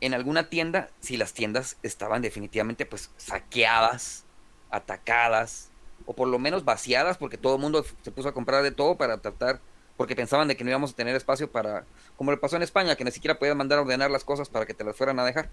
en 0.00 0.14
alguna 0.14 0.50
tienda 0.50 0.90
si 0.98 1.16
las 1.16 1.32
tiendas 1.32 1.76
estaban 1.84 2.22
definitivamente 2.22 2.84
pues 2.86 3.12
saqueadas, 3.18 4.24
atacadas, 4.68 5.70
o 6.06 6.12
por 6.12 6.26
lo 6.26 6.40
menos 6.40 6.64
vaciadas 6.64 7.16
porque 7.16 7.38
todo 7.38 7.54
el 7.54 7.60
mundo 7.60 7.86
se 8.02 8.10
puso 8.10 8.30
a 8.30 8.34
comprar 8.34 8.64
de 8.64 8.72
todo 8.72 8.96
para 8.96 9.18
tratar 9.18 9.60
porque 9.96 10.16
pensaban 10.16 10.48
de 10.48 10.56
que 10.56 10.64
no 10.64 10.70
íbamos 10.70 10.90
a 10.90 10.96
tener 10.96 11.14
espacio 11.14 11.48
para, 11.48 11.84
como 12.16 12.32
le 12.32 12.36
pasó 12.36 12.56
en 12.56 12.62
España, 12.62 12.96
que 12.96 13.04
ni 13.04 13.12
siquiera 13.12 13.38
podían 13.38 13.56
mandar 13.56 13.78
a 13.78 13.82
ordenar 13.82 14.10
las 14.10 14.24
cosas 14.24 14.48
para 14.48 14.66
que 14.66 14.74
te 14.74 14.82
las 14.82 14.96
fueran 14.96 15.20
a 15.20 15.24
dejar. 15.24 15.50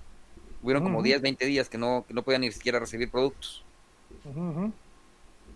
Hubieron 0.63 0.81
como 0.81 1.03
10, 1.03 1.21
20 1.21 1.45
días 1.45 1.69
que 1.69 1.77
no, 1.77 2.05
que 2.07 2.15
no 2.15 2.23
podían 2.23 2.41
ni 2.41 2.51
siquiera 2.51 2.79
recibir 2.79 3.11
productos. 3.11 3.63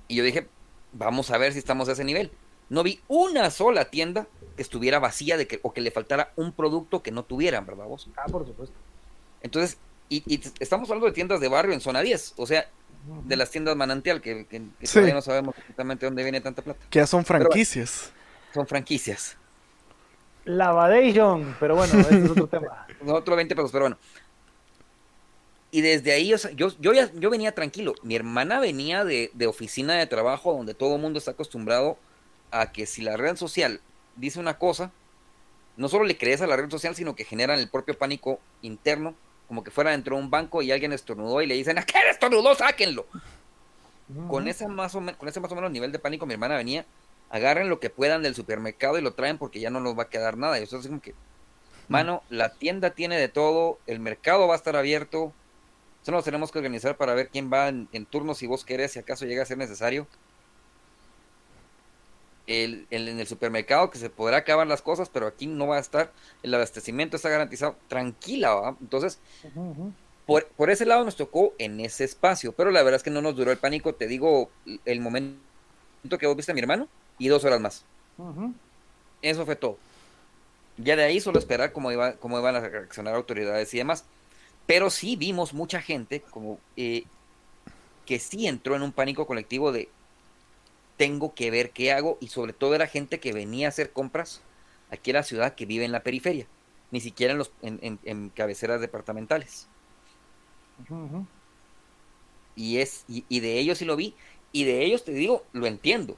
Y 0.08 0.16
yo 0.18 0.24
dije, 0.24 0.48
vamos 0.94 1.32
a 1.32 1.40
ver 1.40 1.52
si 1.52 1.58
estamos 1.58 1.90
a 1.90 1.94
ese 1.94 2.04
nivel. 2.04 2.30
No 2.70 2.84
vi 2.84 3.00
una 3.08 3.52
sola 3.52 3.86
tienda 3.86 4.28
que 4.56 4.62
estuviera 4.62 5.00
vacía 5.00 5.38
de 5.38 5.48
que, 5.48 5.60
o 5.64 5.74
que 5.74 5.82
le 5.82 5.92
faltara 5.92 6.32
un 6.36 6.52
producto 6.52 7.04
que 7.04 7.12
no 7.12 7.24
tuvieran, 7.24 7.66
¿verdad 7.66 7.86
vos? 7.86 8.10
Ah, 8.18 8.26
por 8.32 8.46
supuesto. 8.46 8.76
Entonces, 9.42 9.78
y, 10.10 10.42
estamos 10.60 10.90
hablando 10.90 11.08
de 11.08 11.14
tiendas 11.14 11.40
de 11.40 11.48
barrio 11.48 11.74
en 11.74 11.82
zona 11.82 12.02
10, 12.02 12.34
o 12.38 12.46
sea, 12.46 12.70
de 13.26 13.36
las 13.36 13.52
tiendas 13.52 13.76
manantial, 13.76 14.22
que, 14.22 14.46
todavía 14.92 15.14
no 15.14 15.22
sabemos 15.22 15.56
exactamente 15.58 16.06
dónde 16.06 16.24
viene 16.24 16.42
tanta 16.42 16.62
plata. 16.62 16.80
Que 16.90 17.00
ya 17.00 17.08
son 17.08 17.24
franquicias 17.26 18.12
son 18.56 18.66
franquicias. 18.66 19.38
Lavadation, 20.46 21.56
pero 21.60 21.76
bueno, 21.76 22.00
ese 22.00 22.24
es 22.24 22.32
otro 22.32 22.48
tema. 22.48 22.88
Otro 23.08 23.36
20 23.36 23.56
pesos, 23.56 23.72
pero 23.72 23.86
bueno. 23.86 23.98
Y 25.70 25.82
desde 25.82 26.14
ahí, 26.14 26.34
yo, 26.56 26.70
yo, 26.80 26.94
ya, 26.94 27.12
yo 27.14 27.30
venía 27.30 27.54
tranquilo. 27.54 27.94
Mi 28.02 28.16
hermana 28.16 28.60
venía 28.60 29.04
de, 29.04 29.30
oficina 29.48 29.96
de 29.96 30.08
trabajo 30.08 30.54
donde 30.54 30.74
todo 30.74 30.96
el 30.96 31.02
mundo 31.02 31.20
está 31.20 31.32
acostumbrado 31.32 31.92
a 31.92 31.98
que 32.72 32.86
si 32.86 33.02
la 33.02 33.18
red 33.18 33.36
social 33.36 33.82
dice 34.16 34.40
una 34.40 34.58
cosa, 34.58 34.92
no 35.78 35.90
solo 35.90 36.06
le 36.06 36.18
crees 36.18 36.42
a 36.42 36.48
la 36.48 36.56
red 36.56 36.70
social, 36.70 36.96
sino 36.96 37.16
que 37.16 37.26
generan 37.26 37.60
el 37.60 37.70
propio 37.70 37.98
pánico 37.98 38.40
interno, 38.62 39.16
como 39.48 39.64
que 39.64 39.72
fuera 39.72 39.92
dentro 39.92 40.16
de 40.16 40.22
un 40.22 40.30
banco 40.30 40.62
y 40.62 40.72
alguien 40.72 40.94
estornudó 40.94 41.42
y 41.42 41.48
le 41.48 41.56
dicen, 41.56 41.78
¿a 41.78 41.86
qué 41.86 42.00
estornudó? 42.10 42.56
Sáquenlo. 42.56 43.06
Con, 44.28 44.48
esa 44.48 44.68
más 44.68 44.94
o 44.96 45.04
con 45.18 45.28
ese 45.28 45.40
más 45.40 45.52
o 45.52 45.56
menos 45.56 45.72
nivel 45.72 45.92
de 45.92 45.98
pánico 45.98 46.28
mi 46.28 46.34
hermana 46.34 46.56
venía 46.58 46.86
agarren 47.30 47.70
lo 47.70 47.80
que 47.80 47.90
puedan 47.90 48.22
del 48.24 48.36
supermercado 48.36 48.98
y 48.98 49.02
lo 49.02 49.14
traen 49.14 49.38
porque 49.38 49.60
ya 49.60 49.70
no 49.70 49.80
nos 49.80 49.98
va 49.98 50.04
a 50.04 50.10
quedar 50.10 50.38
nada. 50.38 50.60
Y 50.60 50.64
eso 50.64 50.80
es 50.80 50.88
como 50.88 51.02
que, 51.02 51.14
mano, 51.88 52.24
la 52.30 52.50
tienda 52.50 52.92
tiene 52.92 53.18
de 53.18 53.28
todo, 53.28 53.80
el 53.88 54.00
mercado 54.00 54.48
va 54.48 54.54
a 54.54 54.58
estar 54.58 54.76
abierto, 54.76 55.34
solo 56.04 56.18
nos 56.18 56.26
tenemos 56.26 56.52
que 56.52 56.60
organizar 56.60 56.98
para 56.98 57.14
ver 57.14 57.30
quién 57.30 57.52
va 57.52 57.68
en, 57.68 58.06
turno 58.06 58.36
si 58.36 58.48
vos 58.48 58.64
querés, 58.64 58.94
si 58.94 59.00
acaso 59.00 59.26
llega 59.26 59.44
a 59.44 59.46
ser 59.46 59.58
necesario. 59.58 60.08
El, 62.48 62.86
en 62.92 63.20
el 63.20 63.28
supermercado 63.28 63.90
que 63.90 63.98
se 63.98 64.10
podrá 64.10 64.38
acabar 64.38 64.68
las 64.68 64.82
cosas, 64.84 65.10
pero 65.10 65.26
aquí 65.26 65.48
no 65.48 65.68
va 65.68 65.78
a 65.78 65.80
estar, 65.80 66.12
el 66.44 66.54
abastecimiento 66.54 67.16
está 67.16 67.30
garantizado, 67.30 67.76
tranquila, 67.88 68.54
¿va? 68.54 68.78
Entonces, 68.82 69.20
Por, 70.26 70.48
por 70.48 70.70
ese 70.70 70.86
lado 70.86 71.04
nos 71.06 71.16
tocó 71.16 71.54
en 71.58 71.80
ese 71.80 72.04
espacio, 72.04 72.52
pero 72.52 72.72
la 72.72 72.84
verdad 72.84 72.98
es 72.98 73.04
que 73.04 73.12
no 73.12 73.22
nos 73.22 73.36
duró 73.36 73.52
el 73.52 73.58
pánico, 73.58 73.94
te 73.94 74.08
digo, 74.08 74.50
el 74.86 75.00
momento 75.00 75.40
que 76.20 76.28
vos 76.28 76.36
viste 76.36 76.52
a 76.52 76.56
mi 76.56 76.62
hermano, 76.62 76.88
y 77.18 77.28
dos 77.28 77.44
horas 77.46 77.60
más. 77.60 77.84
Eso 79.22 79.46
fue 79.46 79.56
todo. 79.56 79.78
Ya 80.78 80.96
de 80.96 81.04
ahí 81.04 81.20
solo 81.20 81.40
esperar 81.40 81.72
cómo, 81.72 81.92
iba, 81.92 82.14
cómo 82.14 82.38
iban 82.40 82.56
a 82.56 82.60
reaccionar 82.60 83.16
autoridades 83.16 83.74
y 83.74 83.78
demás. 83.78 84.04
Pero 84.66 84.90
sí 84.90 85.16
vimos 85.16 85.54
mucha 85.54 85.82
gente 85.82 86.22
como 86.22 86.60
eh, 86.76 87.04
que 88.06 88.20
sí 88.20 88.48
entró 88.48 88.76
en 88.76 88.82
un 88.82 88.92
pánico 88.92 89.26
colectivo 89.26 89.72
de 89.72 89.90
tengo 90.98 91.34
que 91.34 91.52
ver 91.52 91.72
qué 91.72 91.92
hago 91.92 92.18
y 92.22 92.28
sobre 92.28 92.54
todo 92.54 92.76
era 92.76 92.88
gente 92.88 93.20
que 93.20 93.34
venía 93.34 93.68
a 93.68 93.70
hacer 93.70 93.92
compras 93.92 94.42
aquí 94.92 95.12
en 95.12 95.16
la 95.16 95.24
ciudad 95.24 95.56
que 95.56 95.66
vive 95.66 95.86
en 95.86 95.92
la 95.92 96.04
periferia, 96.04 96.48
ni 96.92 97.02
siquiera 97.02 97.34
en, 97.34 97.38
los, 97.38 97.52
en, 97.62 98.30
cabeceras 98.30 98.82
departamentales. 98.82 99.68
Y, 102.56 102.78
es, 102.78 103.06
y, 103.08 103.26
y 103.30 103.40
de 103.40 103.60
ellos 103.60 103.78
sí 103.78 103.86
lo 103.86 103.96
vi 103.96 104.16
y 104.52 104.64
de 104.64 104.84
ellos 104.86 105.04
te 105.04 105.12
digo, 105.12 105.44
lo 105.52 105.68
entiendo 105.68 106.18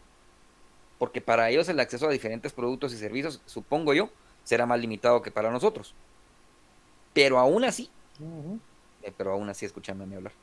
porque 0.97 1.21
para 1.21 1.49
ellos 1.49 1.69
el 1.69 1.79
acceso 1.79 2.07
a 2.07 2.11
diferentes 2.11 2.53
productos 2.53 2.93
y 2.93 2.97
servicios, 2.97 3.41
supongo 3.45 3.93
yo, 3.93 4.09
será 4.43 4.65
más 4.65 4.79
limitado 4.79 5.21
que 5.21 5.31
para 5.31 5.51
nosotros. 5.51 5.93
Pero 7.13 7.39
aún 7.39 7.63
así, 7.63 7.89
eh, 9.03 9.13
pero 9.15 9.33
aún 9.33 9.49
así 9.49 9.65
escuchándome 9.65 10.15
hablar, 10.15 10.33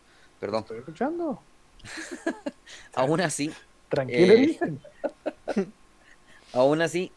perdón. 0.41 0.63
Estoy 0.63 0.79
escuchando. 0.79 1.41
aún 2.95 3.21
así. 3.21 3.53
Tranquilo, 3.95 4.35
eh, 4.35 4.59
aún 6.53 6.83
así, 6.83 7.13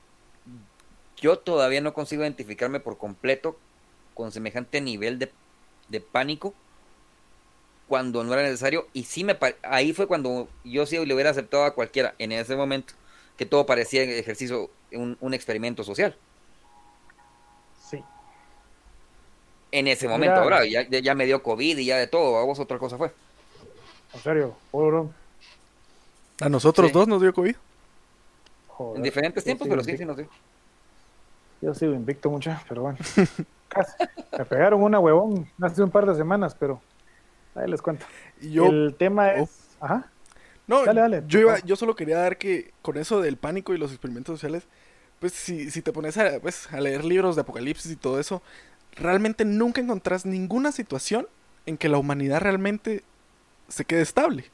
yo 1.18 1.40
todavía 1.40 1.82
no 1.82 1.94
consigo 1.94 2.24
identificarme 2.24 2.80
por 2.80 2.98
completo 2.98 3.58
con 4.14 4.32
semejante 4.32 4.82
nivel 4.82 5.20
de, 5.20 5.32
de 5.90 6.02
pánico 6.02 6.54
cuando 7.88 8.24
no 8.24 8.34
era 8.34 8.44
necesario 8.44 8.88
y 8.94 9.04
sí 9.04 9.24
me 9.24 9.38
ahí 9.64 9.94
fue 9.94 10.08
cuando 10.08 10.50
yo 10.64 10.86
sí 10.86 11.04
le 11.04 11.14
hubiera 11.14 11.30
aceptado 11.30 11.64
a 11.64 11.74
cualquiera 11.74 12.16
en 12.20 12.32
ese 12.32 12.56
momento 12.56 12.94
que 13.38 13.46
todo 13.46 13.66
parecía 13.66 14.02
ejercicio, 14.02 14.70
un, 14.92 15.34
experimento 15.34 15.84
social. 15.84 16.16
Sí. 17.88 18.04
En 19.72 19.88
ese 19.88 20.08
momento, 20.08 20.36
ahora 20.36 20.66
ya, 20.66 21.14
me 21.14 21.28
dio 21.28 21.44
COVID 21.44 21.78
y 21.78 21.86
ya 21.86 21.98
de 21.98 22.08
todo, 22.08 22.38
a 22.38 22.44
vos 22.44 22.60
otra 22.60 22.80
cosa 22.80 22.98
fue. 22.98 23.12
¿En 24.14 24.20
serio? 24.22 24.56
A 26.42 26.50
nosotros 26.50 26.92
dos 26.92 27.08
nos 27.08 27.22
dio 27.22 27.34
COVID. 27.34 27.56
en 28.96 29.04
diferentes 29.04 29.44
tiempos, 29.44 29.68
pero 29.68 29.84
sí, 29.84 29.98
sí 29.98 30.06
nos 30.06 30.18
dio. 30.18 30.28
Yo 31.62 31.74
sigo 31.74 31.94
invicto 31.94 32.30
mucha, 32.30 32.64
pero 32.70 32.84
bueno. 32.84 32.98
Me 34.38 34.46
pegaron 34.46 34.82
una 34.82 35.00
huevón 35.00 35.50
hace 35.62 35.82
un 35.84 35.90
par 35.90 36.06
de 36.06 36.16
semanas, 36.16 36.56
pero 36.58 36.80
ahí 37.56 37.70
les 37.70 37.82
cuento. 37.82 38.06
Yo... 38.42 38.68
El 38.68 38.96
tema 38.98 39.34
es... 39.34 39.50
Oh. 39.80 39.86
Ajá. 39.86 40.12
No, 40.68 40.84
Yo, 41.28 41.40
iba, 41.40 41.60
yo 41.60 41.76
solo 41.78 41.96
quería 41.96 42.18
dar 42.18 42.38
que 42.38 42.74
con 42.82 42.98
eso 42.98 43.22
del 43.22 43.38
pánico 43.38 43.74
y 43.74 43.78
los 43.78 43.92
experimentos 43.92 44.38
sociales, 44.38 44.68
pues 45.20 45.32
si, 45.32 45.72
si 45.72 45.82
te 45.82 45.94
pones 45.94 46.18
a, 46.18 46.42
pues, 46.42 46.72
a 46.74 46.82
leer 46.82 47.06
libros 47.06 47.36
de 47.36 47.42
apocalipsis 47.42 47.90
y 47.90 47.96
todo 47.96 48.20
eso, 48.20 48.42
realmente 48.92 49.46
nunca 49.46 49.80
encontrás 49.80 50.26
ninguna 50.26 50.74
situación 50.74 51.28
en 51.66 51.78
que 51.78 51.88
la 51.88 51.98
humanidad 51.98 52.42
realmente 52.42 53.04
se 53.70 53.86
quede 53.86 54.02
estable. 54.02 54.52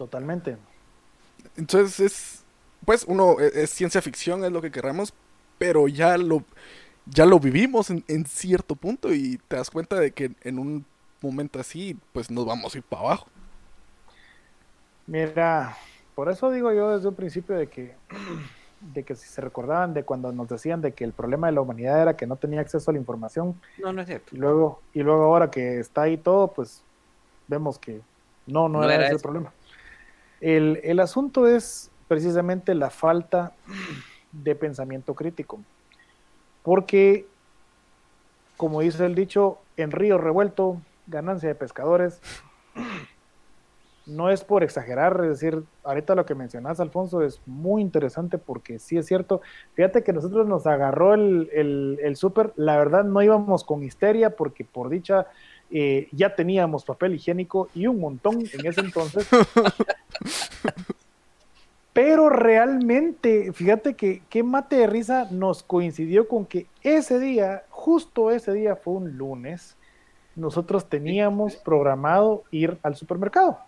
Totalmente. 0.00 0.56
Entonces 1.58 2.00
es, 2.00 2.44
pues 2.86 3.04
uno, 3.06 3.38
es, 3.38 3.54
es 3.54 3.68
ciencia 3.68 4.00
ficción, 4.00 4.42
es 4.46 4.50
lo 4.50 4.62
que 4.62 4.70
queramos, 4.70 5.12
pero 5.58 5.88
ya 5.88 6.16
lo, 6.16 6.42
ya 7.04 7.26
lo 7.26 7.38
vivimos 7.38 7.90
en, 7.90 8.02
en, 8.08 8.24
cierto 8.24 8.76
punto 8.76 9.12
y 9.12 9.38
te 9.46 9.56
das 9.56 9.70
cuenta 9.70 10.00
de 10.00 10.12
que 10.12 10.32
en 10.40 10.58
un 10.58 10.86
momento 11.20 11.60
así, 11.60 11.98
pues 12.14 12.30
nos 12.30 12.46
vamos 12.46 12.74
a 12.74 12.78
ir 12.78 12.84
para 12.84 13.02
abajo. 13.02 13.26
Mira, 15.06 15.76
por 16.14 16.30
eso 16.30 16.50
digo 16.50 16.72
yo 16.72 16.96
desde 16.96 17.06
un 17.06 17.14
principio 17.14 17.54
de 17.56 17.66
que, 17.66 17.94
de 18.94 19.02
que 19.02 19.14
si 19.14 19.28
se 19.28 19.42
recordaban 19.42 19.92
de 19.92 20.04
cuando 20.04 20.32
nos 20.32 20.48
decían 20.48 20.80
de 20.80 20.92
que 20.92 21.04
el 21.04 21.12
problema 21.12 21.48
de 21.48 21.52
la 21.52 21.60
humanidad 21.60 22.00
era 22.00 22.16
que 22.16 22.26
no 22.26 22.36
tenía 22.36 22.62
acceso 22.62 22.90
a 22.90 22.94
la 22.94 23.00
información. 23.00 23.60
No, 23.76 23.92
no 23.92 24.00
es 24.00 24.06
cierto. 24.06 24.34
Y 24.34 24.38
luego, 24.38 24.80
y 24.94 25.02
luego 25.02 25.24
ahora 25.24 25.50
que 25.50 25.78
está 25.78 26.04
ahí 26.04 26.16
todo, 26.16 26.48
pues 26.48 26.82
vemos 27.48 27.78
que 27.78 28.00
no, 28.46 28.68
no, 28.68 28.78
no 28.78 28.84
era, 28.84 28.94
era, 28.94 29.04
ese 29.04 29.16
el 29.16 29.20
problema. 29.20 29.52
El, 30.40 30.80
el 30.82 31.00
asunto 31.00 31.46
es 31.46 31.90
precisamente 32.08 32.74
la 32.74 32.90
falta 32.90 33.52
de 34.32 34.54
pensamiento 34.54 35.14
crítico. 35.14 35.60
Porque, 36.62 37.26
como 38.56 38.80
dice 38.80 39.06
el 39.06 39.14
dicho, 39.14 39.58
en 39.76 39.90
río 39.90 40.18
revuelto, 40.18 40.80
ganancia 41.06 41.48
de 41.48 41.54
pescadores. 41.54 42.20
No 44.06 44.30
es 44.30 44.42
por 44.42 44.64
exagerar, 44.64 45.20
es 45.22 45.40
decir, 45.40 45.62
ahorita 45.84 46.14
lo 46.14 46.26
que 46.26 46.34
mencionas, 46.34 46.80
Alfonso, 46.80 47.22
es 47.22 47.40
muy 47.46 47.80
interesante 47.80 48.38
porque 48.38 48.78
sí 48.78 48.98
es 48.98 49.06
cierto. 49.06 49.40
Fíjate 49.74 50.02
que 50.02 50.12
nosotros 50.12 50.48
nos 50.48 50.66
agarró 50.66 51.14
el, 51.14 51.48
el, 51.52 51.98
el 52.02 52.16
súper, 52.16 52.52
la 52.56 52.76
verdad 52.76 53.04
no 53.04 53.22
íbamos 53.22 53.62
con 53.62 53.84
histeria 53.84 54.30
porque 54.30 54.64
por 54.64 54.88
dicha 54.88 55.26
eh, 55.70 56.08
ya 56.10 56.34
teníamos 56.34 56.84
papel 56.84 57.14
higiénico 57.14 57.68
y 57.74 57.86
un 57.86 58.00
montón 58.00 58.40
en 58.40 58.66
ese 58.66 58.80
entonces. 58.80 59.28
Pero 61.92 62.28
realmente, 62.30 63.52
fíjate 63.52 63.94
que 63.94 64.22
qué 64.30 64.42
mate 64.42 64.76
de 64.76 64.86
risa 64.86 65.26
nos 65.30 65.62
coincidió 65.62 66.28
con 66.28 66.46
que 66.46 66.66
ese 66.82 67.18
día, 67.18 67.64
justo 67.68 68.30
ese 68.30 68.52
día 68.52 68.76
fue 68.76 68.94
un 68.94 69.18
lunes, 69.18 69.76
nosotros 70.36 70.88
teníamos 70.88 71.56
programado 71.56 72.44
ir 72.50 72.78
al 72.82 72.96
supermercado. 72.96 73.58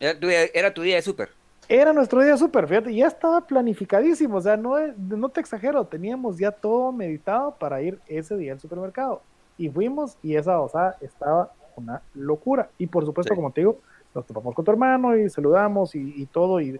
Era 0.00 0.18
tu 0.18 0.26
día, 0.26 0.44
era 0.54 0.72
tu 0.72 0.82
día 0.82 0.96
de 0.96 1.02
súper. 1.02 1.30
Era 1.68 1.92
nuestro 1.92 2.20
día 2.20 2.32
de 2.32 2.38
súper, 2.38 2.66
fíjate, 2.66 2.94
ya 2.94 3.08
estaba 3.08 3.40
planificadísimo, 3.40 4.36
o 4.36 4.40
sea, 4.40 4.56
no, 4.56 4.76
no 4.96 5.28
te 5.28 5.40
exagero, 5.40 5.84
teníamos 5.84 6.38
ya 6.38 6.50
todo 6.50 6.92
meditado 6.92 7.56
para 7.56 7.82
ir 7.82 7.98
ese 8.06 8.36
día 8.36 8.52
al 8.52 8.60
supermercado. 8.60 9.20
Y 9.58 9.68
fuimos 9.68 10.16
y 10.22 10.36
esa 10.36 10.60
osada 10.60 10.96
estaba 11.00 11.52
una 11.76 12.02
locura. 12.14 12.68
Y 12.78 12.86
por 12.86 13.04
supuesto, 13.04 13.34
sí. 13.34 13.36
como 13.36 13.50
te 13.50 13.62
digo, 13.62 13.80
nos 14.16 14.26
topamos 14.26 14.54
con 14.54 14.64
tu 14.64 14.70
hermano 14.70 15.16
y 15.16 15.28
saludamos 15.28 15.94
y, 15.94 16.14
y, 16.16 16.26
todo. 16.26 16.60
Y, 16.60 16.78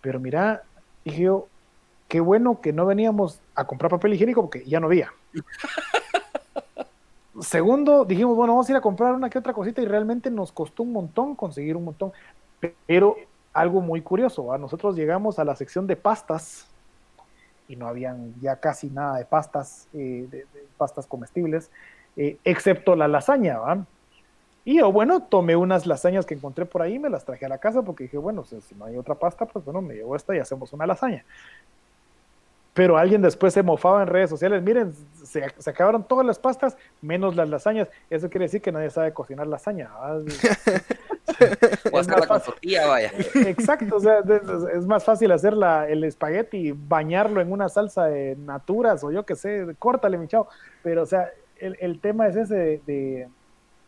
pero 0.00 0.20
mira, 0.20 0.62
dije 1.04 1.22
yo, 1.22 1.48
qué 2.06 2.20
bueno 2.20 2.60
que 2.60 2.72
no 2.72 2.86
veníamos 2.86 3.40
a 3.54 3.66
comprar 3.66 3.90
papel 3.90 4.14
higiénico 4.14 4.42
porque 4.42 4.64
ya 4.64 4.78
no 4.78 4.86
había. 4.86 5.12
Segundo, 7.40 8.04
dijimos, 8.04 8.36
bueno, 8.36 8.54
vamos 8.54 8.68
a 8.68 8.72
ir 8.72 8.76
a 8.76 8.80
comprar 8.80 9.12
una 9.12 9.28
que 9.28 9.38
otra 9.38 9.52
cosita 9.52 9.82
y 9.82 9.86
realmente 9.86 10.30
nos 10.30 10.52
costó 10.52 10.82
un 10.82 10.92
montón 10.92 11.34
conseguir 11.34 11.76
un 11.76 11.84
montón. 11.84 12.12
Pero 12.86 13.16
algo 13.52 13.80
muy 13.80 14.02
curioso, 14.02 14.46
¿va? 14.46 14.58
nosotros 14.58 14.96
llegamos 14.96 15.38
a 15.38 15.44
la 15.44 15.56
sección 15.56 15.86
de 15.86 15.96
pastas 15.96 16.66
y 17.68 17.76
no 17.76 17.88
habían 17.88 18.34
ya 18.40 18.56
casi 18.56 18.88
nada 18.88 19.18
de 19.18 19.24
pastas, 19.24 19.88
eh, 19.92 20.26
de, 20.30 20.38
de 20.38 20.66
pastas 20.78 21.06
comestibles, 21.06 21.70
eh, 22.16 22.38
excepto 22.44 22.96
la 22.96 23.08
lasaña, 23.08 23.58
¿va? 23.58 23.84
Y 24.66 24.78
yo, 24.78 24.90
bueno, 24.90 25.20
tomé 25.20 25.54
unas 25.54 25.86
lasañas 25.86 26.26
que 26.26 26.34
encontré 26.34 26.66
por 26.66 26.82
ahí, 26.82 26.98
me 26.98 27.08
las 27.08 27.24
traje 27.24 27.46
a 27.46 27.48
la 27.48 27.58
casa 27.58 27.82
porque 27.82 28.02
dije, 28.04 28.18
bueno, 28.18 28.42
si, 28.44 28.60
si 28.60 28.74
no 28.74 28.86
hay 28.86 28.96
otra 28.96 29.14
pasta, 29.14 29.46
pues 29.46 29.64
bueno, 29.64 29.80
me 29.80 29.94
llevo 29.94 30.16
esta 30.16 30.34
y 30.34 30.40
hacemos 30.40 30.72
una 30.72 30.84
lasaña. 30.84 31.24
Pero 32.74 32.98
alguien 32.98 33.22
después 33.22 33.54
se 33.54 33.62
mofaba 33.62 34.02
en 34.02 34.08
redes 34.08 34.28
sociales, 34.28 34.64
miren, 34.64 34.92
se, 35.22 35.48
se, 35.56 35.70
acabaron 35.70 36.02
todas 36.02 36.26
las 36.26 36.40
pastas, 36.40 36.76
menos 37.00 37.36
las 37.36 37.48
lasañas. 37.48 37.86
Eso 38.10 38.28
quiere 38.28 38.46
decir 38.46 38.60
que 38.60 38.72
nadie 38.72 38.90
sabe 38.90 39.12
cocinar 39.14 39.46
lasaña. 39.46 39.88
o 41.92 41.98
hasta 41.98 42.18
la 42.18 42.26
fácil. 42.26 42.52
tortilla, 42.52 42.88
vaya. 42.88 43.12
Exacto, 43.46 43.94
o 43.94 44.00
sea, 44.00 44.18
es, 44.18 44.78
es 44.78 44.86
más 44.86 45.04
fácil 45.04 45.30
hacer 45.30 45.52
la, 45.52 45.88
el 45.88 46.02
espagueti, 46.02 46.72
bañarlo 46.72 47.40
en 47.40 47.52
una 47.52 47.68
salsa 47.68 48.06
de 48.06 48.34
naturas 48.34 49.04
o 49.04 49.12
yo 49.12 49.24
qué 49.24 49.36
sé, 49.36 49.76
córtale, 49.78 50.18
mi 50.18 50.26
chavo. 50.26 50.48
Pero, 50.82 51.04
o 51.04 51.06
sea, 51.06 51.30
el, 51.60 51.76
el 51.78 52.00
tema 52.00 52.26
es 52.26 52.34
ese 52.34 52.54
de, 52.56 52.80
de 52.84 53.28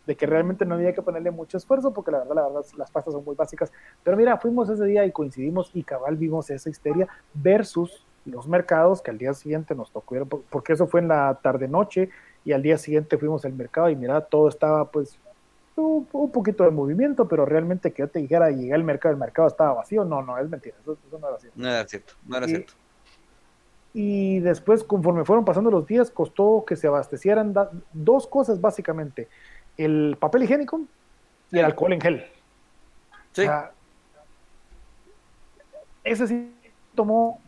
de 0.09 0.17
que 0.17 0.25
realmente 0.25 0.65
no 0.65 0.77
había 0.77 0.95
que 0.95 1.03
ponerle 1.03 1.31
mucho 1.31 1.59
esfuerzo, 1.59 1.93
porque 1.93 2.11
la 2.11 2.21
verdad, 2.21 2.35
la 2.35 2.43
verdad, 2.49 2.63
las 2.79 2.91
pastas 2.91 3.13
son 3.13 3.23
muy 3.27 3.37
básicas. 3.37 3.71
Pero 4.03 4.17
mira, 4.17 4.39
fuimos 4.39 4.71
ese 4.71 4.87
día 4.87 5.05
y 5.05 5.13
coincidimos 5.13 5.71
y 5.75 5.83
cabal 5.83 6.17
vimos 6.17 6.49
esa 6.49 6.71
histeria 6.71 7.07
versus 7.35 8.07
los 8.25 8.49
mercados 8.49 9.03
que 9.03 9.11
al 9.11 9.19
día 9.19 9.35
siguiente 9.35 9.75
nos 9.75 9.91
tocó 9.91 10.17
ir, 10.17 10.25
porque 10.25 10.73
eso 10.73 10.87
fue 10.87 11.01
en 11.01 11.09
la 11.09 11.39
tarde-noche 11.43 12.09
y 12.43 12.53
al 12.53 12.63
día 12.63 12.79
siguiente 12.79 13.19
fuimos 13.19 13.45
al 13.45 13.53
mercado 13.53 13.91
y 13.91 13.97
mira, 13.97 14.23
todo 14.23 14.49
estaba 14.49 14.91
pues 14.91 15.19
un, 15.77 16.09
un, 16.11 16.31
poquito 16.33 16.65
de 16.65 16.71
movimiento, 16.71 17.29
pero 17.29 17.45
realmente 17.45 17.93
que 17.93 18.01
yo 18.01 18.09
te 18.09 18.19
dijera, 18.19 18.51
llegué 18.51 18.73
al 18.73 18.85
mercado, 18.85 19.13
el 19.13 19.21
mercado 19.21 19.47
estaba 19.47 19.75
vacío, 19.75 20.07
no, 20.07 20.23
no, 20.23 20.39
es 20.39 20.49
mentira, 20.49 20.75
eso, 20.81 20.97
eso 21.07 21.19
no 21.19 21.29
era 21.29 21.39
cierto. 21.39 21.61
No 21.61 21.69
era 21.69 21.87
cierto, 21.87 22.15
no 22.27 22.37
era 22.39 22.47
y, 22.47 22.49
cierto. 22.49 22.73
Y 23.93 24.41
después, 24.41 24.85
conforme 24.85 25.25
fueron 25.27 25.45
pasando 25.45 25.71
los 25.71 25.87
días, 25.87 26.11
costó 26.11 26.65
que 26.67 26.77
se 26.77 26.87
abastecieran 26.87 27.55
dos 27.93 28.27
cosas 28.27 28.61
básicamente 28.61 29.29
el 29.79 30.17
papel 30.19 30.43
higiénico 30.43 30.83
y 31.51 31.59
el 31.59 31.65
alcohol 31.65 31.95
en 31.95 32.01
gel. 32.01 32.27
Sí. 33.33 33.43
O 33.43 33.45
sea, 33.45 33.73
ese 36.05 36.27
sí 36.27 36.55
tomó 36.95 37.41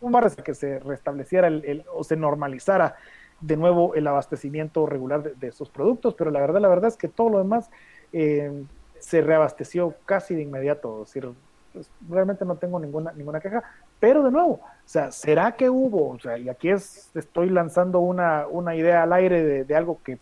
un 0.00 0.12
bar 0.12 0.30
que 0.36 0.54
se 0.54 0.78
restableciera 0.78 1.48
el, 1.48 1.64
el, 1.64 1.84
o 1.92 2.04
se 2.04 2.16
normalizara 2.16 2.96
de 3.40 3.56
nuevo 3.56 3.94
el 3.94 4.06
abastecimiento 4.06 4.86
regular 4.86 5.22
de, 5.22 5.34
de, 5.34 5.48
esos 5.48 5.68
productos, 5.68 6.14
pero 6.14 6.30
la 6.30 6.40
verdad, 6.40 6.60
la 6.60 6.68
verdad 6.68 6.88
es 6.88 6.96
que 6.96 7.08
todo 7.08 7.28
lo 7.28 7.38
demás 7.38 7.70
eh, 8.12 8.64
se 8.98 9.20
reabasteció 9.20 9.94
casi 10.06 10.34
de 10.34 10.42
inmediato. 10.42 11.02
Es 11.02 11.08
decir, 11.08 11.30
pues, 11.74 11.90
realmente 12.08 12.44
no 12.44 12.54
tengo 12.54 12.78
ninguna, 12.78 13.12
ninguna 13.12 13.40
queja, 13.40 13.62
pero 13.98 14.22
de 14.22 14.30
nuevo, 14.30 14.52
o 14.52 14.62
sea, 14.84 15.10
¿será 15.10 15.52
que 15.56 15.68
hubo? 15.68 16.10
O 16.10 16.18
sea, 16.20 16.38
y 16.38 16.48
aquí 16.48 16.70
es, 16.70 17.10
estoy 17.14 17.50
lanzando 17.50 17.98
una, 17.98 18.46
una 18.46 18.76
idea 18.76 19.02
al 19.02 19.12
aire 19.12 19.42
de, 19.42 19.64
de 19.64 19.74
algo 19.74 19.98
que 20.04 20.18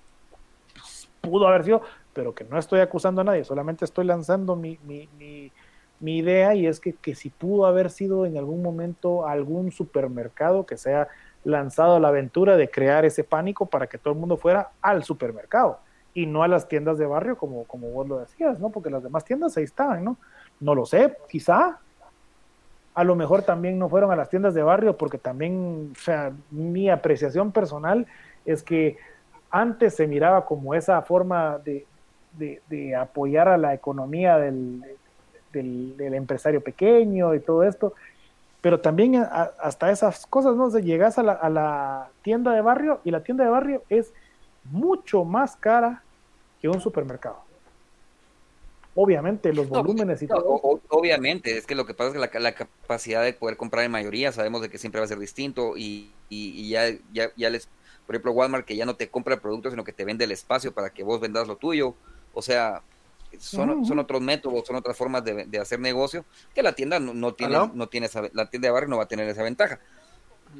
pues, 0.74 1.10
pudo 1.20 1.46
haber 1.46 1.64
sido, 1.64 1.82
pero 2.14 2.34
que 2.34 2.44
no 2.44 2.58
estoy 2.58 2.80
acusando 2.80 3.20
a 3.20 3.24
nadie, 3.24 3.44
solamente 3.44 3.84
estoy 3.84 4.06
lanzando 4.06 4.56
mi, 4.56 4.78
mi, 4.84 5.10
mi, 5.18 5.52
mi 6.00 6.16
idea 6.16 6.54
y 6.54 6.66
es 6.66 6.80
que, 6.80 6.94
que, 6.94 7.14
si 7.14 7.28
pudo 7.28 7.66
haber 7.66 7.90
sido 7.90 8.24
en 8.24 8.38
algún 8.38 8.62
momento 8.62 9.28
algún 9.28 9.72
supermercado 9.72 10.64
que 10.64 10.78
sea 10.78 11.08
lanzado 11.44 11.96
a 11.96 12.00
la 12.00 12.08
aventura 12.08 12.56
de 12.56 12.70
crear 12.70 13.04
ese 13.04 13.24
pánico 13.24 13.66
para 13.66 13.88
que 13.88 13.98
todo 13.98 14.14
el 14.14 14.20
mundo 14.20 14.38
fuera 14.38 14.70
al 14.80 15.04
supermercado 15.04 15.80
y 16.14 16.26
no 16.26 16.42
a 16.42 16.48
las 16.48 16.68
tiendas 16.68 16.98
de 16.98 17.06
barrio 17.06 17.36
como, 17.36 17.64
como 17.64 17.88
vos 17.90 18.08
lo 18.08 18.18
decías, 18.20 18.58
¿no? 18.58 18.70
Porque 18.70 18.90
las 18.90 19.02
demás 19.02 19.24
tiendas 19.24 19.56
ahí 19.56 19.64
estaban, 19.64 20.04
¿no? 20.04 20.16
No 20.62 20.76
lo 20.76 20.86
sé, 20.86 21.16
quizá. 21.28 21.80
A 22.94 23.04
lo 23.04 23.16
mejor 23.16 23.42
también 23.42 23.78
no 23.80 23.88
fueron 23.88 24.12
a 24.12 24.16
las 24.16 24.30
tiendas 24.30 24.54
de 24.54 24.62
barrio 24.62 24.96
porque 24.96 25.18
también, 25.18 25.92
o 25.92 26.00
sea, 26.00 26.32
mi 26.50 26.88
apreciación 26.88 27.50
personal 27.50 28.06
es 28.44 28.62
que 28.62 28.96
antes 29.50 29.96
se 29.96 30.06
miraba 30.06 30.46
como 30.46 30.74
esa 30.74 31.02
forma 31.02 31.58
de, 31.58 31.84
de, 32.68 32.94
apoyar 32.94 33.48
a 33.48 33.58
la 33.58 33.74
economía 33.74 34.38
del, 34.38 34.84
del, 35.52 36.14
empresario 36.14 36.62
pequeño 36.62 37.34
y 37.34 37.40
todo 37.40 37.64
esto, 37.64 37.94
pero 38.60 38.78
también 38.78 39.16
hasta 39.16 39.90
esas 39.90 40.26
cosas, 40.26 40.54
¿no? 40.54 40.66
O 40.66 40.78
llegas 40.78 41.18
a 41.18 41.24
la, 41.24 41.32
a 41.32 41.50
la 41.50 42.08
tienda 42.22 42.52
de 42.52 42.60
barrio 42.60 43.00
y 43.02 43.10
la 43.10 43.24
tienda 43.24 43.42
de 43.42 43.50
barrio 43.50 43.82
es 43.88 44.14
mucho 44.64 45.24
más 45.24 45.56
cara 45.56 46.02
que 46.60 46.68
un 46.68 46.80
supermercado 46.80 47.51
obviamente 48.94 49.52
los 49.52 49.68
volúmenes 49.68 50.20
no, 50.20 50.24
y 50.24 50.28
todo. 50.28 50.80
Obviamente, 50.88 51.56
es 51.56 51.66
que 51.66 51.74
lo 51.74 51.86
que 51.86 51.94
pasa 51.94 52.08
es 52.08 52.14
que 52.14 52.38
la, 52.38 52.40
la, 52.40 52.54
capacidad 52.54 53.22
de 53.22 53.32
poder 53.32 53.56
comprar 53.56 53.84
en 53.84 53.90
mayoría, 53.90 54.32
sabemos 54.32 54.62
de 54.62 54.68
que 54.68 54.78
siempre 54.78 55.00
va 55.00 55.04
a 55.04 55.08
ser 55.08 55.18
distinto 55.18 55.76
y, 55.76 56.12
y, 56.28 56.50
y 56.60 56.68
ya, 56.70 56.90
ya, 57.12 57.30
ya, 57.36 57.50
les, 57.50 57.68
por 58.06 58.14
ejemplo, 58.14 58.32
Walmart 58.32 58.64
que 58.64 58.76
ya 58.76 58.84
no 58.84 58.96
te 58.96 59.08
compra 59.08 59.34
el 59.34 59.40
producto, 59.40 59.70
sino 59.70 59.84
que 59.84 59.92
te 59.92 60.04
vende 60.04 60.24
el 60.24 60.32
espacio 60.32 60.72
para 60.72 60.90
que 60.90 61.02
vos 61.02 61.20
vendas 61.20 61.48
lo 61.48 61.56
tuyo. 61.56 61.94
O 62.34 62.42
sea, 62.42 62.82
son, 63.38 63.70
uh 63.70 63.74
-huh. 63.74 63.86
son 63.86 63.98
otros 63.98 64.20
métodos, 64.20 64.66
son 64.66 64.76
otras 64.76 64.96
formas 64.96 65.24
de, 65.24 65.46
de, 65.46 65.58
hacer 65.58 65.80
negocio 65.80 66.24
que 66.54 66.62
la 66.62 66.72
tienda 66.72 66.98
no, 67.00 67.14
no 67.14 67.34
tiene, 67.34 67.56
no 67.74 67.88
tiene 67.88 68.06
esa, 68.06 68.22
la 68.32 68.50
tienda 68.50 68.68
de 68.68 68.72
barrio 68.72 68.90
no 68.90 68.98
va 68.98 69.04
a 69.04 69.08
tener 69.08 69.28
esa 69.28 69.42
ventaja. 69.42 69.80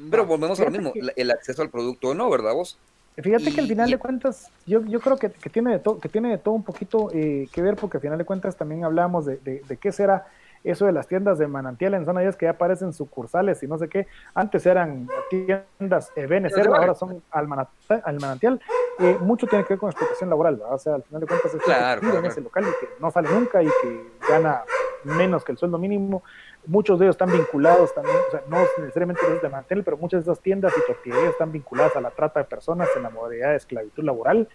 Pero 0.09 0.25
volvemos 0.25 0.59
a 0.59 0.65
lo 0.65 0.71
mismo, 0.71 0.91
que... 0.91 1.01
el 1.15 1.31
acceso 1.31 1.61
al 1.61 1.69
producto 1.69 2.15
no, 2.15 2.29
¿verdad 2.29 2.53
vos? 2.53 2.79
Fíjate 3.21 3.49
y, 3.49 3.53
que 3.53 3.61
al 3.61 3.67
final 3.67 3.89
y... 3.89 3.91
de 3.93 3.97
cuentas, 3.99 4.51
yo, 4.65 4.83
yo 4.85 4.99
creo 4.99 5.17
que, 5.17 5.29
que, 5.29 5.49
tiene 5.49 5.71
de 5.71 5.79
todo, 5.79 5.99
que 5.99 6.09
tiene 6.09 6.29
de 6.29 6.37
todo 6.37 6.53
un 6.55 6.63
poquito 6.63 7.09
eh, 7.13 7.47
que 7.51 7.61
ver, 7.61 7.75
porque 7.75 7.97
al 7.97 8.01
final 8.01 8.17
de 8.17 8.25
cuentas 8.25 8.55
también 8.55 8.83
hablamos 8.83 9.25
de, 9.25 9.37
de, 9.37 9.61
de, 9.67 9.77
qué 9.77 9.91
será 9.91 10.25
eso 10.63 10.85
de 10.85 10.93
las 10.93 11.07
tiendas 11.07 11.37
de 11.37 11.47
manantial 11.47 11.93
en 11.93 12.05
zona 12.05 12.21
10 12.21 12.37
que 12.37 12.45
ya 12.45 12.51
aparecen 12.51 12.93
sucursales 12.93 13.61
y 13.63 13.67
no 13.67 13.77
sé 13.77 13.89
qué, 13.89 14.07
antes 14.33 14.65
eran 14.65 15.07
tiendas 15.29 16.11
Ebenezer, 16.15 16.67
ahora 16.67 16.95
son 16.95 17.21
al, 17.31 17.47
manantial, 17.47 18.61
eh, 18.99 19.17
mucho 19.19 19.45
tiene 19.45 19.65
que 19.65 19.73
ver 19.73 19.79
con 19.79 19.89
explotación 19.89 20.29
laboral, 20.29 20.61
o 20.67 20.77
sea, 20.77 20.95
al 20.95 21.03
final 21.03 21.21
de 21.21 21.27
cuentas 21.27 21.53
es 21.53 21.61
claro, 21.61 22.17
en 22.17 22.25
ese 22.25 22.41
local 22.41 22.63
y 22.63 22.85
que 22.85 22.91
no 22.99 23.11
sale 23.11 23.29
nunca 23.29 23.61
y 23.61 23.67
que 23.67 24.11
gana 24.29 24.63
menos 25.03 25.43
que 25.43 25.51
el 25.51 25.57
sueldo 25.57 25.77
mínimo, 25.77 26.23
muchos 26.65 26.99
de 26.99 27.05
ellos 27.05 27.15
están 27.15 27.31
vinculados 27.31 27.93
también, 27.93 28.15
o 28.27 28.31
sea, 28.31 28.43
no 28.47 28.59
necesariamente 28.77 29.21
de 29.41 29.49
manantial, 29.49 29.83
pero 29.83 29.97
muchas 29.97 30.25
de 30.25 30.31
esas 30.31 30.41
tiendas 30.41 30.73
y 30.77 30.87
tortillerías 30.87 31.31
están 31.31 31.51
vinculadas 31.51 31.95
a 31.95 32.01
la 32.01 32.11
trata 32.11 32.39
de 32.39 32.45
personas 32.45 32.89
en 32.95 33.03
la 33.03 33.09
modalidad 33.09 33.51
de 33.51 33.57
esclavitud 33.57 34.03
laboral, 34.03 34.47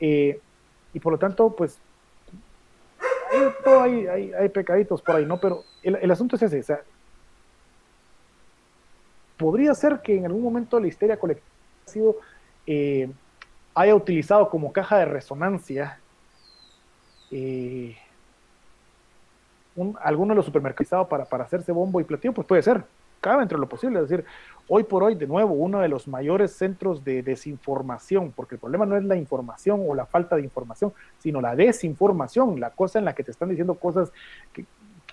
eh, 0.00 0.40
y 0.92 1.00
por 1.00 1.12
lo 1.12 1.18
tanto, 1.18 1.50
pues 1.50 1.78
hay, 3.80 4.32
hay, 4.32 4.48
pecaditos 4.48 5.02
por 5.02 5.16
ahí, 5.16 5.26
¿no? 5.26 5.40
Pero 5.40 5.64
el, 5.82 6.10
asunto 6.10 6.36
es 6.36 6.42
ese, 6.42 6.60
o 6.60 6.62
sea, 6.62 6.82
podría 9.36 9.74
ser 9.74 10.00
que 10.00 10.16
en 10.16 10.26
algún 10.26 10.42
momento 10.42 10.78
la 10.78 10.86
histeria 10.86 11.18
colectiva 11.18 11.48
ha 11.86 11.90
sido, 11.90 12.16
eh, 12.66 13.10
haya 13.74 13.94
utilizado 13.94 14.48
como 14.48 14.72
caja 14.72 14.98
de 14.98 15.04
resonancia 15.06 15.98
eh, 17.30 17.96
un, 19.76 19.96
alguno 20.02 20.32
de 20.32 20.36
los 20.36 20.44
supermercados 20.44 21.08
para, 21.08 21.24
para 21.24 21.44
hacerse 21.44 21.72
bombo 21.72 22.00
y 22.00 22.04
platillo, 22.04 22.32
pues 22.32 22.46
puede 22.46 22.62
ser, 22.62 22.84
cabe 23.24 23.42
entre 23.42 23.56
lo 23.56 23.66
posible, 23.66 24.00
es 24.00 24.08
decir, 24.08 24.26
hoy 24.68 24.84
por 24.84 25.02
hoy, 25.02 25.14
de 25.14 25.26
nuevo, 25.26 25.54
uno 25.54 25.80
de 25.80 25.88
los 25.88 26.06
mayores 26.08 26.52
centros 26.52 27.02
de 27.04 27.22
desinformación, 27.22 28.32
porque 28.32 28.56
el 28.56 28.60
problema 28.60 28.84
no 28.84 28.98
es 28.98 29.04
la 29.04 29.16
información 29.16 29.82
o 29.86 29.94
la 29.94 30.04
falta 30.04 30.36
de 30.36 30.42
información, 30.42 30.92
sino 31.18 31.40
la 31.40 31.56
desinformación, 31.56 32.60
la 32.60 32.68
cosa 32.68 32.98
en 32.98 33.06
la 33.06 33.14
que 33.14 33.24
te 33.24 33.30
están 33.30 33.48
diciendo 33.48 33.74
cosas 33.76 34.12
que, 34.52 34.66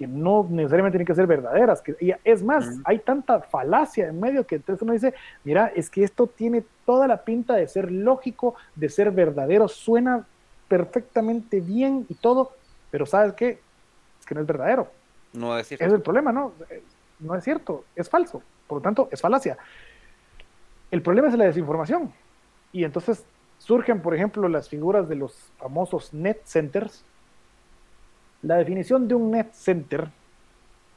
no 0.08 0.48
necesariamente 0.50 0.96
tienen 0.96 1.06
que 1.06 1.14
ser 1.14 1.28
verdaderas. 1.28 1.80
Que, 1.80 2.18
es 2.24 2.42
más, 2.42 2.68
hay 2.86 2.98
tanta 2.98 3.40
falacia 3.40 4.08
en 4.08 4.20
medio 4.20 4.48
que 4.48 4.56
entonces 4.56 4.82
uno 4.82 4.94
dice, 4.94 5.14
mira, 5.44 5.72
es 5.76 5.92
que 5.92 6.04
esto 6.04 6.26
tiene 6.26 6.64
toda 6.88 7.08
la 7.08 7.18
pinta 7.24 7.54
de 7.54 7.68
ser 7.68 7.92
lógico, 7.92 8.56
de 8.76 8.90
ser 8.90 9.12
verdadero, 9.12 9.68
suena 9.68 10.26
perfectamente 10.68 11.62
bien 11.62 12.08
y 12.10 12.16
todo, 12.16 12.54
pero 12.90 13.06
¿sabes 13.06 13.34
qué? 13.34 13.60
Que 14.32 14.36
no 14.36 14.40
es 14.40 14.48
verdadero. 14.48 14.90
No 15.34 15.58
es 15.58 15.68
cierto. 15.68 15.84
Es 15.84 15.92
el 15.92 16.02
problema, 16.02 16.32
¿no? 16.32 16.54
No 17.20 17.36
es 17.36 17.44
cierto, 17.44 17.84
es 17.98 18.10
falso. 18.10 18.42
Por 18.66 18.78
lo 18.78 18.82
tanto, 18.82 19.10
es 19.12 19.20
falacia. 19.20 19.58
El 20.90 21.02
problema 21.02 21.28
es 21.28 21.34
la 21.34 21.44
desinformación. 21.44 22.14
Y 22.72 22.86
entonces 22.86 23.26
surgen, 23.58 24.02
por 24.02 24.16
ejemplo, 24.16 24.48
las 24.48 24.70
figuras 24.70 25.10
de 25.10 25.16
los 25.16 25.52
famosos 25.58 26.14
net 26.14 26.40
centers. 26.46 27.04
La 28.42 28.56
definición 28.56 29.10
de 29.10 29.16
un 29.16 29.32
net 29.32 29.52
center 29.52 30.08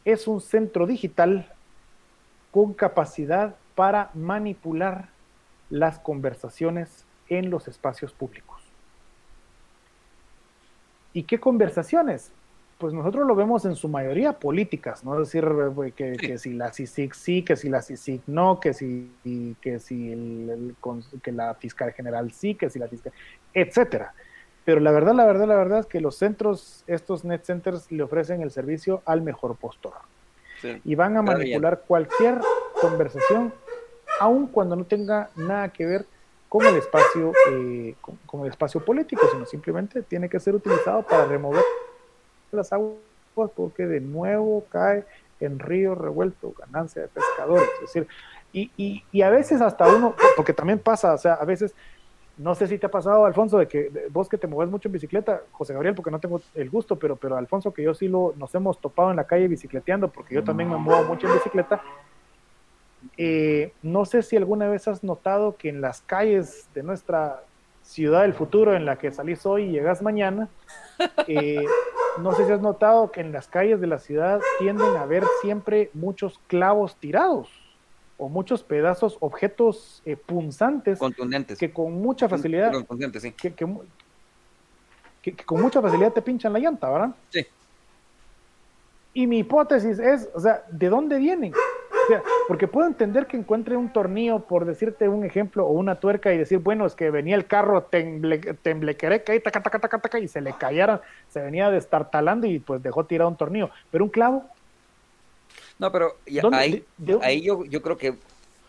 es 0.05 0.28
un 0.28 0.40
centro 0.40 0.86
digital 0.86 1.52
con 2.52 2.73
capacidad 2.73 3.56
para 3.74 4.12
manipular 4.15 5.09
las 5.70 5.98
conversaciones 5.98 7.05
en 7.28 7.51
los 7.51 7.66
espacios 7.66 8.12
públicos. 8.12 8.62
¿Y 11.12 11.24
qué 11.24 11.40
conversaciones? 11.40 12.31
Pues 12.85 12.93
nosotros 12.93 13.27
lo 13.27 13.35
vemos 13.35 13.65
en 13.65 13.77
su 13.77 13.89
mayoría 13.89 14.35
políticas, 14.35 15.05
¿no? 15.05 15.15
Es 15.19 15.32
decir, 15.32 15.43
que, 15.97 16.36
si 16.36 16.52
la 16.52 16.70
CICIC 16.70 17.15
sí, 17.15 17.43
que 17.43 17.56
si 17.56 17.70
la 17.70 17.81
CICIC 17.81 18.24
no, 18.27 18.61
que 18.61 18.74
si, 18.74 19.11
que 19.62 19.78
si 19.78 20.12
el, 20.12 20.77
que 21.23 21.32
la 21.32 21.55
fiscal 21.55 21.94
general 21.94 22.31
sí, 22.32 22.55
que 22.55 22.69
si 22.69 22.78
la 22.78 22.86
fiscal, 22.86 23.11
etcétera. 23.55 24.12
Pero 24.66 24.81
la 24.81 24.90
verdad, 24.90 25.15
la 25.15 25.24
verdad, 25.24 25.47
la 25.47 25.56
verdad 25.56 25.78
es 25.78 25.86
que 25.86 25.98
los 25.98 26.16
centros, 26.16 26.85
estos 26.86 27.24
net 27.24 27.43
centers 27.44 27.90
le 27.90 28.02
ofrecen 28.02 28.43
el 28.43 28.51
servicio 28.51 29.01
al 29.06 29.23
mejor 29.23 29.56
postor. 29.56 29.94
Y 30.85 30.94
van 30.94 31.16
a 31.16 31.23
manipular 31.23 31.85
cualquier 31.86 32.39
conversación, 32.82 33.51
aun 34.20 34.47
cuando 34.48 34.77
no 34.77 34.85
tenga 34.85 35.31
nada 35.36 35.70
que 35.70 35.86
ver 35.86 36.05
con 36.51 36.66
el 36.66 36.77
espacio, 36.77 37.32
eh, 37.51 37.94
con 38.27 38.43
el 38.43 38.48
espacio 38.48 38.85
político, 38.85 39.27
sino 39.32 39.47
simplemente 39.47 40.02
tiene 40.02 40.28
que 40.28 40.39
ser 40.39 40.55
utilizado 40.55 41.02
para 41.02 41.24
remover 41.24 41.65
las 42.55 42.72
aguas 42.72 42.97
porque 43.55 43.86
de 43.86 44.01
nuevo 44.01 44.64
cae 44.70 45.05
en 45.40 45.59
río 45.59 45.94
revuelto, 45.94 46.55
ganancia 46.59 47.02
de 47.02 47.09
pescadores. 47.09 47.68
Es 47.74 47.81
decir, 47.93 48.06
y, 48.52 49.02
y, 49.10 49.22
a 49.22 49.31
veces 49.31 49.60
hasta 49.60 49.89
uno, 49.89 50.14
porque 50.36 50.52
también 50.52 50.78
pasa, 50.78 51.14
o 51.14 51.18
sea, 51.18 51.35
a 51.35 51.44
veces, 51.44 51.74
no 52.39 52.55
sé 52.55 52.68
si 52.68 52.78
te 52.78 52.86
ha 52.86 52.90
pasado, 52.90 53.24
Alfonso, 53.26 53.59
de 53.59 53.66
que 53.66 53.90
vos 54.10 54.28
que 54.28 54.39
te 54.39 54.47
mueves 54.47 54.70
mucho 54.70 54.89
en 54.89 54.93
bicicleta, 54.93 55.43
José 55.51 55.72
Gabriel, 55.72 55.97
porque 55.97 56.12
no 56.12 56.20
tengo 56.20 56.40
el 56.55 56.70
gusto, 56.70 56.97
pero, 56.97 57.16
pero 57.16 57.36
Alfonso, 57.36 57.74
que 57.74 57.82
yo 57.82 57.94
sí 57.94 58.06
lo, 58.06 58.32
nos 58.36 58.55
hemos 58.55 58.81
topado 58.81 59.10
en 59.10 59.16
la 59.16 59.24
calle 59.24 59.48
bicicleteando, 59.48 60.09
porque 60.09 60.36
yo 60.36 60.44
también 60.44 60.70
me 60.70 60.76
muevo 60.76 61.02
mucho 61.02 61.26
en 61.26 61.35
bicicleta. 61.35 61.82
Eh, 63.16 63.72
no 63.82 64.05
sé 64.05 64.22
si 64.22 64.36
alguna 64.36 64.68
vez 64.68 64.86
has 64.86 65.02
notado 65.02 65.56
que 65.56 65.68
en 65.68 65.81
las 65.81 66.01
calles 66.02 66.68
de 66.74 66.85
nuestra 66.85 67.43
ciudad 67.82 68.22
del 68.22 68.35
futuro, 68.35 68.74
en 68.74 68.86
la 68.86 68.97
que 68.97 69.10
salís 69.10 69.44
hoy 69.47 69.64
y 69.64 69.72
llegas 69.72 70.01
mañana, 70.01 70.48
eh, 71.26 71.66
no 72.18 72.34
sé 72.34 72.46
si 72.46 72.52
has 72.52 72.60
notado 72.60 73.10
que 73.10 73.20
en 73.20 73.32
las 73.32 73.48
calles 73.48 73.80
de 73.80 73.86
la 73.86 73.98
ciudad 73.98 74.40
tienden 74.58 74.96
a 74.96 75.02
haber 75.02 75.24
siempre 75.42 75.90
muchos 75.94 76.40
clavos 76.46 76.96
tirados 76.96 77.48
o 78.16 78.28
muchos 78.28 78.62
pedazos, 78.62 79.16
objetos 79.20 80.02
eh, 80.04 80.16
punzantes 80.16 80.98
contundentes 80.98 81.58
que 81.58 81.72
con 81.72 81.92
mucha 82.00 82.28
facilidad 82.28 82.72
que, 85.22 85.36
con 85.44 85.60
mucha 85.60 85.80
facilidad 85.80 86.12
te 86.12 86.22
pinchan 86.22 86.52
la 86.52 86.58
llanta, 86.58 86.88
¿verdad? 86.90 87.14
Sí. 87.30 87.46
Y 89.14 89.26
mi 89.26 89.38
hipótesis 89.38 89.98
es, 89.98 90.28
o 90.34 90.40
sea, 90.40 90.64
¿de 90.70 90.88
dónde 90.88 91.18
vienen? 91.18 91.54
Porque 92.48 92.68
puedo 92.68 92.86
entender 92.86 93.26
que 93.26 93.36
encuentre 93.36 93.76
un 93.76 93.93
tornillo, 93.93 94.40
por 94.40 94.64
decirte 94.64 95.09
un 95.09 95.24
ejemplo, 95.24 95.66
o 95.66 95.72
una 95.72 95.97
tuerca 96.01 96.32
y 96.32 96.39
decir, 96.39 96.59
bueno, 96.59 96.86
es 96.86 96.94
que 96.94 97.10
venía 97.10 97.36
el 97.36 97.47
carro 97.47 97.82
temble, 97.82 98.39
temblequereca 98.39 99.35
y 99.35 99.40
taca, 99.40 99.62
taca, 99.62 99.78
taca, 99.78 99.98
taca, 99.98 100.18
y 100.18 100.28
se 100.28 100.40
le 100.40 100.52
cayera, 100.52 101.02
se 101.31 101.40
venía 101.40 101.70
destartalando 101.70 102.47
y 102.47 102.59
pues 102.59 102.82
dejó 102.82 103.05
tirado 103.05 103.31
un 103.31 103.36
tornillo. 103.36 103.70
Pero 103.90 104.05
un 104.05 104.10
clavo. 104.10 104.44
No, 105.78 105.90
pero 105.90 106.16
ahí, 106.52 106.85
ahí 107.22 107.43
yo, 107.43 107.64
yo 107.64 107.82
creo 107.82 107.97
que 107.97 108.14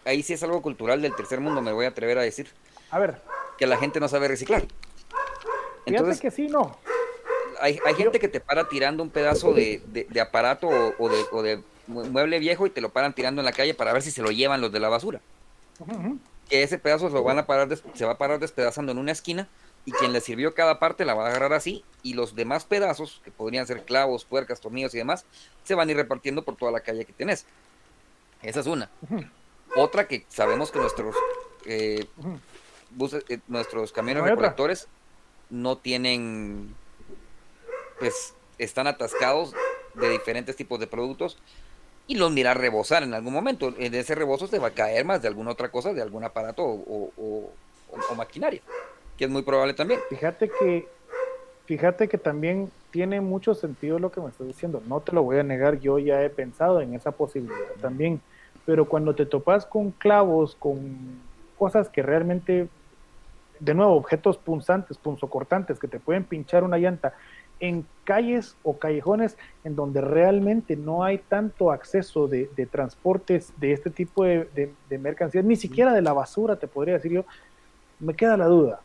ahí 0.06 0.24
sí 0.24 0.34
es 0.34 0.44
algo 0.44 0.62
cultural 0.62 1.02
del 1.02 1.16
tercer 1.16 1.40
mundo, 1.40 1.62
me 1.62 1.74
voy 1.74 1.86
a 1.86 1.90
atrever 1.90 2.18
a 2.18 2.22
decir. 2.22 2.48
A 2.92 3.00
ver. 3.00 3.22
Que 3.58 3.68
la 3.68 3.78
gente 3.78 4.00
no 4.00 4.08
sabe 4.08 4.28
reciclar. 4.28 4.64
Entonces, 5.86 6.20
que 6.20 6.32
sí, 6.32 6.48
no. 6.48 6.78
Hay, 7.62 7.80
hay 7.86 7.94
gente 7.94 8.20
que 8.20 8.28
te 8.28 8.40
para 8.40 8.68
tirando 8.68 9.02
un 9.02 9.10
pedazo 9.10 9.54
de, 9.54 9.82
de, 9.88 10.22
aparato 10.22 10.68
o, 10.68 11.10
de, 11.10 11.24
o 11.32 11.42
de 11.42 11.64
mueble 11.88 12.40
viejo 12.40 12.66
y 12.66 12.70
te 12.70 12.82
lo 12.82 12.90
paran 12.90 13.14
tirando 13.14 13.42
en 13.42 13.46
la 13.46 13.52
calle 13.52 13.74
para 13.74 13.94
ver 13.94 14.02
si 14.02 14.12
se 14.12 14.22
lo 14.22 14.32
llevan 14.32 14.62
los 14.62 14.72
de 14.72 14.80
la 14.80 14.90
basura. 14.90 15.22
Que 16.50 16.64
ese 16.64 16.78
pedazo 16.78 17.08
se, 17.10 17.14
lo 17.14 17.24
van 17.24 17.40
a 17.40 17.46
parar 17.46 17.70
se 17.94 18.06
va 18.06 18.14
a 18.14 18.18
parar 18.18 18.40
despedazando 18.40 18.92
en 18.92 18.98
una 18.98 19.12
esquina 19.12 19.48
y 19.86 19.92
quien 19.92 20.14
le 20.14 20.22
sirvió 20.22 20.54
cada 20.54 20.80
parte 20.80 21.06
la 21.06 21.14
va 21.14 21.26
a 21.26 21.30
agarrar 21.30 21.54
así 21.54 21.84
y 22.02 22.14
los 22.14 22.36
demás 22.36 22.66
pedazos, 22.66 23.22
que 23.24 23.32
podrían 23.32 23.68
ser 23.68 23.84
clavos, 23.84 24.26
puercas, 24.26 24.62
tornillos 24.62 24.94
y 24.96 24.98
demás, 24.98 25.26
se 25.64 25.76
van 25.76 25.88
a 25.88 25.92
ir 25.92 25.98
repartiendo 25.98 26.44
por 26.44 26.56
toda 26.56 26.72
la 26.72 26.80
calle 26.80 27.06
que 27.06 27.14
tenés. 27.14 27.46
Esa 28.42 28.60
es 28.60 28.68
una. 28.68 28.90
Otra 29.76 30.08
que 30.08 30.26
sabemos 30.30 30.72
que 30.72 30.80
nuestros 30.80 31.16
eh, 31.66 32.06
eh, 33.30 33.40
nuestros 33.48 33.92
camiones 33.92 34.24
recolectores 34.24 34.88
no 35.50 35.78
tienen, 35.78 36.74
pues 38.00 38.34
están 38.58 38.88
atascados 38.88 39.54
de 39.96 40.10
diferentes 40.10 40.56
tipos 40.56 40.80
de 40.80 40.88
productos 40.88 41.38
y 42.08 42.16
los 42.16 42.32
mira 42.32 42.54
rebosar 42.54 43.04
en 43.04 43.14
algún 43.14 43.34
momento. 43.34 43.74
En 43.78 43.94
ese 43.96 44.16
rebozo 44.16 44.48
se 44.48 44.60
va 44.60 44.68
a 44.68 44.72
caer 44.72 45.06
más 45.06 45.22
de 45.22 45.28
alguna 45.28 45.52
otra 45.52 45.70
cosa, 45.70 45.94
de 45.94 46.02
algún 46.02 46.24
aparato 46.24 46.64
o, 46.64 47.52
maquinaria, 48.16 48.62
que 49.18 49.26
es 49.26 49.30
muy 49.30 49.42
probable 49.42 49.74
también. 49.74 50.00
Fíjate 50.10 50.50
que, 50.50 50.88
fíjate 51.66 52.08
que 52.08 52.18
también 52.18 52.72
tiene 52.92 53.22
mucho 53.22 53.56
sentido 53.56 54.00
lo 54.00 54.12
que 54.12 54.22
me 54.22 54.30
estás 54.30 54.48
diciendo. 54.48 54.82
No 54.88 55.00
te 55.00 55.12
lo 55.12 55.24
voy 55.24 55.40
a 55.40 55.44
negar, 55.44 55.80
yo 55.80 56.00
ya 56.00 56.22
he 56.24 56.30
pensado 56.30 56.82
en 56.82 56.94
esa 56.94 57.12
posibilidad 57.12 57.74
también. 57.82 58.22
Pero 58.66 58.86
cuando 58.86 59.16
te 59.16 59.26
topas 59.26 59.66
con 59.66 59.92
clavos, 59.92 60.56
con 60.56 61.20
cosas 61.58 61.90
que 61.90 62.02
realmente, 62.02 62.68
de 63.60 63.74
nuevo, 63.74 63.94
objetos 63.94 64.38
punzantes, 64.38 64.98
punzocortantes, 64.98 65.80
que 65.80 65.88
te 65.88 66.00
pueden 66.00 66.24
pinchar 66.24 66.64
una 66.64 66.78
llanta 66.78 67.14
en 67.60 67.86
calles 68.04 68.56
o 68.64 68.78
callejones 68.78 69.38
en 69.64 69.76
donde 69.76 70.02
realmente 70.02 70.76
no 70.76 71.04
hay 71.04 71.18
tanto 71.18 71.72
acceso 71.72 72.28
de, 72.28 72.48
transportes 72.72 73.52
de 73.58 73.74
este 73.74 73.90
tipo 73.90 74.24
de, 74.24 74.72
mercancías, 75.00 75.44
ni 75.44 75.56
siquiera 75.56 75.94
de 75.94 76.02
la 76.02 76.14
basura, 76.14 76.56
te 76.56 76.68
podría 76.68 76.96
decir 76.96 77.12
yo, 77.12 77.26
me 78.00 78.14
queda 78.14 78.38
la 78.38 78.46
duda. 78.46 78.82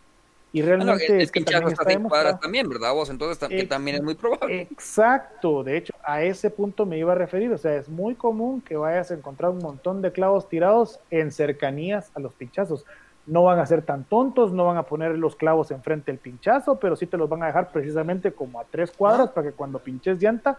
Y 0.52 0.62
realmente 0.62 1.22
es 1.22 1.30
que 1.30 1.42
también, 1.42 1.68
está 1.68 2.38
también, 2.40 2.68
¿verdad 2.68 2.92
vos? 2.92 3.08
Entonces 3.08 3.38
también 3.68 3.98
es 3.98 4.02
muy 4.02 4.16
probable. 4.16 4.62
Exacto, 4.62 5.62
de 5.62 5.76
hecho, 5.76 5.92
a 6.02 6.22
ese 6.22 6.50
punto 6.50 6.86
me 6.86 6.98
iba 6.98 7.12
a 7.12 7.14
referir, 7.14 7.52
o 7.52 7.58
sea, 7.58 7.76
es 7.76 7.88
muy 7.88 8.16
común 8.16 8.60
que 8.60 8.76
vayas 8.76 9.12
a 9.12 9.14
encontrar 9.14 9.52
un 9.52 9.58
montón 9.58 10.02
de 10.02 10.10
clavos 10.10 10.48
tirados 10.48 10.98
en 11.10 11.30
cercanías 11.30 12.10
a 12.16 12.20
los 12.20 12.32
pinchazos 12.32 12.84
no 13.30 13.44
van 13.44 13.58
a 13.60 13.66
ser 13.66 13.82
tan 13.82 14.04
tontos, 14.04 14.52
no 14.52 14.64
van 14.66 14.76
a 14.76 14.82
poner 14.82 15.16
los 15.16 15.36
clavos 15.36 15.70
enfrente 15.70 16.10
del 16.10 16.18
pinchazo, 16.20 16.78
pero 16.80 16.96
sí 16.96 17.06
te 17.06 17.16
los 17.16 17.28
van 17.28 17.42
a 17.42 17.46
dejar 17.46 17.70
precisamente 17.72 18.32
como 18.32 18.60
a 18.60 18.64
tres 18.64 18.90
cuadras 18.90 19.30
para 19.30 19.48
que 19.50 19.54
cuando 19.54 19.78
pinches 19.78 20.18
llanta 20.20 20.58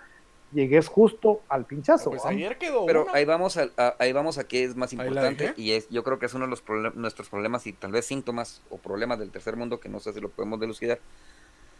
llegues 0.54 0.88
justo 0.88 1.42
al 1.50 1.66
pinchazo. 1.66 2.10
Pues 2.10 2.26
ayer 2.26 2.58
quedó 2.58 2.86
Pero 2.86 3.04
una. 3.04 3.14
ahí 3.14 3.26
vamos 3.26 3.58
a, 3.58 3.70
a- 3.78 3.96
ahí 4.00 4.14
vamos 4.14 4.38
a 4.38 4.46
qué 4.46 4.64
es 4.64 4.76
más 4.76 4.94
importante 4.94 5.54
y 5.58 5.72
es 5.72 5.90
yo 5.90 6.04
creo 6.04 6.18
que 6.18 6.26
es 6.28 6.34
uno 6.34 6.46
de 6.46 6.50
los 6.50 6.64
problem- 6.66 6.94
nuestros 6.96 7.30
problemas 7.30 7.68
y 7.68 7.74
tal 7.74 7.92
vez 7.92 8.06
síntomas 8.06 8.62
o 8.70 8.78
problemas 8.78 9.20
del 9.20 9.32
tercer 9.32 9.56
mundo 9.58 9.80
que 9.80 9.90
no 9.90 10.00
sé 10.00 10.14
si 10.14 10.22
lo 10.22 10.30
podemos 10.30 10.60
delucidar 10.60 11.00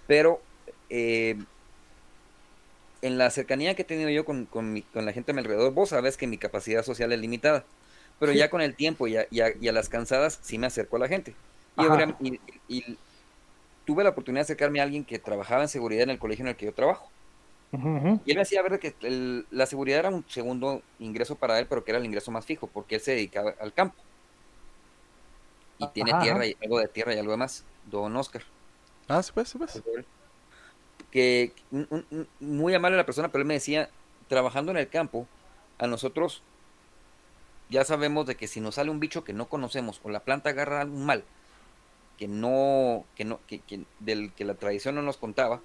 pero 0.08 0.40
eh, 0.90 1.38
en 3.02 3.18
la 3.18 3.30
cercanía 3.30 3.76
que 3.76 3.82
he 3.82 3.86
tenido 3.86 4.10
yo 4.10 4.26
con, 4.26 4.46
con, 4.46 4.74
mi- 4.74 4.84
con 4.84 5.06
la 5.06 5.14
gente 5.14 5.32
a 5.32 5.34
mi 5.36 5.40
alrededor 5.40 5.74
vos 5.74 5.90
sabes 5.90 6.18
que 6.18 6.28
mi 6.28 6.38
capacidad 6.38 6.84
social 6.84 7.12
es 7.12 7.20
limitada 7.20 7.66
pero 8.22 8.34
ya 8.34 8.52
con 8.52 8.62
el 8.62 8.78
tiempo 8.78 9.08
y 9.10 9.18
a, 9.18 9.28
y 9.32 9.42
a- 9.42 9.54
y 9.60 9.70
a 9.70 9.74
las 9.74 9.90
cansadas 9.90 10.40
sí 10.44 10.60
me 10.60 10.68
acerco 10.68 10.98
a 10.98 11.00
la 11.02 11.10
gente 11.10 11.40
y, 11.76 11.86
ahora- 11.86 12.16
y- 12.20 12.42
y 12.70 13.02
tuve 13.86 14.04
la 14.06 14.12
oportunidad 14.12 14.42
de 14.42 14.46
acercarme 14.46 14.82
a 14.82 14.84
alguien 14.86 15.06
que 15.06 15.20
trabajaba 15.20 15.64
en 15.64 15.70
seguridad 15.70 16.04
en 16.04 16.12
el 16.12 16.20
colegio 16.20 16.44
en 16.46 16.50
el 16.50 16.58
que 16.58 16.66
yo 16.68 16.76
trabajo 16.76 17.14
y 18.24 18.32
él 18.32 18.38
me 18.38 18.44
hacía 18.44 18.62
ver 18.62 18.80
que 18.80 18.96
el- 19.02 19.48
la 19.50 19.66
seguridad 19.66 20.00
era 20.00 20.10
un 20.10 20.28
segundo 20.28 20.84
ingreso 21.00 21.40
para 21.40 21.60
él, 21.60 21.68
pero 21.68 21.84
que 21.84 21.92
era 21.92 22.00
el 22.00 22.06
ingreso 22.06 22.32
más 22.32 22.46
fijo, 22.46 22.72
porque 22.72 22.96
él 22.96 23.02
se 23.02 23.12
dedicaba 23.14 23.52
al 23.60 23.74
campo. 23.74 24.04
Y 25.78 25.92
tiene 25.92 26.14
Ajá, 26.14 26.22
tierra 26.22 26.46
y 26.48 26.56
algo 26.64 26.80
de 26.80 26.88
tierra 26.88 27.14
y 27.14 27.18
algo 27.20 27.32
demás. 27.32 27.66
Don 27.84 28.16
Oscar. 28.16 28.44
Ah, 29.08 29.22
sí, 29.22 29.32
pues, 29.34 29.50
sí, 29.50 29.58
pues. 29.60 29.84
Que 31.10 31.54
un- 31.72 31.88
un- 31.90 32.08
un- 32.12 32.30
muy 32.40 32.74
amable 32.74 32.98
la 32.98 33.06
persona, 33.06 33.32
pero 33.32 33.42
él 33.42 33.48
me 33.48 33.56
decía, 33.56 33.94
trabajando 34.28 34.72
en 34.72 34.78
el 34.78 34.90
campo, 34.90 35.28
a 35.78 35.88
nosotros 35.88 36.44
ya 37.72 37.84
sabemos 37.86 38.28
de 38.28 38.36
que 38.36 38.48
si 38.48 38.60
nos 38.60 38.76
sale 38.76 38.92
un 38.92 39.00
bicho 39.00 39.24
que 39.24 39.34
no 39.34 39.48
conocemos 39.50 40.00
o 40.04 40.10
la 40.10 40.20
planta 40.20 40.50
agarra 40.52 40.84
un 40.84 41.06
mal 41.06 41.24
que 42.20 42.28
no, 42.28 43.04
que 43.16 43.26
no, 43.26 43.40
que, 43.48 43.60
que- 43.60 43.86
del 44.00 44.32
que 44.34 44.46
la 44.46 44.54
tradición 44.54 44.94
no 44.94 45.02
nos 45.02 45.18
contaba, 45.18 45.60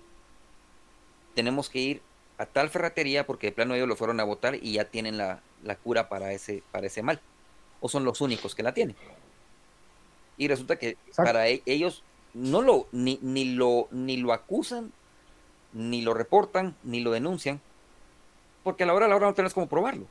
tenemos 1.34 1.68
que 1.68 1.80
ir 1.80 2.02
a 2.38 2.46
tal 2.46 2.70
ferretería 2.70 3.26
porque 3.26 3.48
de 3.48 3.52
plano 3.52 3.74
ellos 3.74 3.88
lo 3.88 3.96
fueron 3.96 4.20
a 4.20 4.24
votar 4.24 4.54
y 4.54 4.72
ya 4.72 4.84
tienen 4.86 5.18
la, 5.18 5.40
la 5.64 5.76
cura 5.76 6.08
para 6.08 6.32
ese, 6.32 6.62
para 6.72 6.86
ese 6.86 7.02
mal. 7.02 7.20
O 7.80 7.88
son 7.90 8.04
los 8.04 8.22
únicos 8.22 8.54
que 8.54 8.62
la 8.62 8.72
tienen. 8.72 8.96
Y 10.38 10.48
resulta 10.48 10.76
que 10.76 10.90
Exacto. 10.90 11.24
para 11.24 11.48
e- 11.48 11.62
ellos 11.66 12.02
no 12.32 12.62
lo, 12.62 12.86
ni, 12.92 13.18
ni 13.20 13.54
lo, 13.54 13.88
ni 13.90 14.16
lo 14.16 14.32
acusan, 14.32 14.92
ni 15.74 16.00
lo 16.02 16.14
reportan, 16.14 16.74
ni 16.84 17.00
lo 17.00 17.10
denuncian, 17.10 17.60
porque 18.64 18.84
a 18.84 18.86
la 18.86 18.94
hora 18.94 19.06
a 19.06 19.08
la 19.08 19.16
hora 19.16 19.26
no 19.26 19.34
tienes 19.34 19.52
cómo 19.52 19.66
probarlo. 19.66 20.06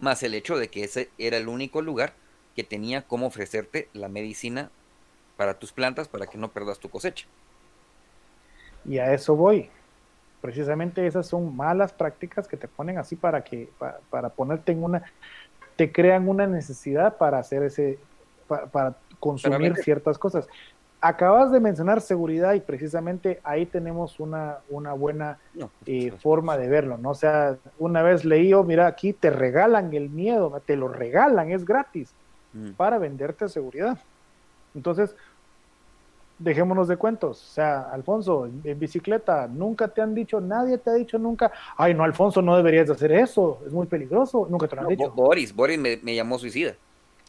Más 0.00 0.22
el 0.22 0.34
hecho 0.34 0.56
de 0.56 0.68
que 0.68 0.84
ese 0.84 1.10
era 1.18 1.36
el 1.36 1.48
único 1.48 1.82
lugar 1.82 2.12
que 2.54 2.64
tenía 2.64 3.02
cómo 3.02 3.26
ofrecerte 3.26 3.88
la 3.92 4.08
medicina 4.08 4.70
para 5.36 5.54
tus 5.58 5.72
plantas 5.72 6.08
para 6.08 6.26
que 6.26 6.38
no 6.38 6.50
perdas 6.50 6.78
tu 6.78 6.88
cosecha. 6.88 7.26
Y 8.84 8.98
a 8.98 9.12
eso 9.12 9.36
voy. 9.36 9.70
Precisamente 10.40 11.06
esas 11.06 11.26
son 11.26 11.56
malas 11.56 11.92
prácticas 11.92 12.46
que 12.48 12.56
te 12.56 12.68
ponen 12.68 12.98
así 12.98 13.16
para 13.16 13.42
que 13.42 13.68
para, 13.78 13.98
para 14.10 14.28
ponerte 14.30 14.72
en 14.72 14.82
una 14.82 15.02
te 15.76 15.92
crean 15.92 16.28
una 16.28 16.46
necesidad 16.46 17.16
para 17.16 17.38
hacer 17.38 17.62
ese 17.62 17.98
para, 18.48 18.66
para 18.66 18.96
consumir 19.20 19.76
ciertas 19.76 20.18
cosas. 20.18 20.48
Acabas 21.00 21.52
de 21.52 21.60
mencionar 21.60 22.00
seguridad 22.00 22.54
y 22.54 22.60
precisamente 22.60 23.40
ahí 23.44 23.66
tenemos 23.66 24.18
una, 24.18 24.58
una 24.68 24.92
buena 24.94 25.38
No, 25.54 25.70
eh, 25.86 26.10
forma 26.12 26.56
de 26.58 26.68
verlo, 26.68 26.98
¿no? 26.98 27.10
O 27.10 27.14
sea, 27.14 27.58
una 27.78 28.02
vez 28.02 28.24
leí, 28.24 28.52
oh, 28.52 28.64
mira, 28.64 28.86
aquí 28.88 29.12
te 29.12 29.30
regalan 29.30 29.92
el 29.94 30.10
miedo, 30.10 30.60
te 30.66 30.76
lo 30.76 30.88
regalan, 30.88 31.52
es 31.52 31.64
gratis 31.64 32.16
Mm. 32.54 32.72
para 32.76 32.98
venderte 32.98 33.48
seguridad. 33.48 33.98
Entonces, 34.74 35.16
dejémonos 36.38 36.88
de 36.88 36.96
cuentos. 36.96 37.42
O 37.42 37.52
sea, 37.52 37.82
Alfonso, 37.90 38.46
en, 38.46 38.60
en 38.64 38.78
bicicleta, 38.78 39.48
nunca 39.48 39.88
te 39.88 40.00
han 40.02 40.14
dicho, 40.14 40.40
nadie 40.40 40.78
te 40.78 40.90
ha 40.90 40.94
dicho 40.94 41.18
nunca, 41.18 41.52
ay, 41.76 41.94
no, 41.94 42.04
Alfonso, 42.04 42.42
no 42.42 42.56
deberías 42.56 42.86
de 42.88 42.94
hacer 42.94 43.12
eso, 43.12 43.60
es 43.66 43.72
muy 43.72 43.86
peligroso. 43.86 44.46
Nunca 44.50 44.68
te 44.68 44.76
lo 44.76 44.82
han 44.82 44.86
No, 44.86 44.88
dicho. 44.88 45.10
Bo- 45.10 45.14
Boris, 45.14 45.52
Boris 45.54 45.78
me, 45.78 45.96
me 46.02 46.14
llamó 46.14 46.38
suicida. 46.38 46.78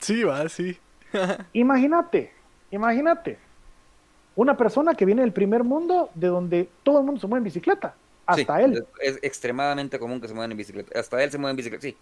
Sí, 0.01 0.23
va, 0.23 0.47
sí. 0.49 0.79
Imagínate, 1.53 2.31
imagínate, 2.71 3.39
una 4.35 4.55
persona 4.57 4.93
que 4.95 5.05
viene 5.05 5.21
del 5.21 5.33
primer 5.33 5.63
mundo, 5.63 6.09
de 6.15 6.27
donde 6.27 6.69
todo 6.83 6.99
el 6.99 7.05
mundo 7.05 7.19
se 7.19 7.27
mueve 7.27 7.39
en 7.39 7.43
bicicleta, 7.45 7.95
hasta 8.25 8.57
Sí, 8.57 8.63
él. 8.63 8.85
Es, 9.01 9.19
extremadamente 9.21 9.99
común 9.99 10.21
que 10.21 10.27
se 10.27 10.33
muevan 10.33 10.51
en 10.51 10.57
bicicleta. 10.57 10.99
Hasta 10.99 11.21
él 11.23 11.31
se 11.31 11.37
mueve 11.37 11.51
en 11.51 11.57
bicicleta, 11.57 11.81
sí. 11.81 11.97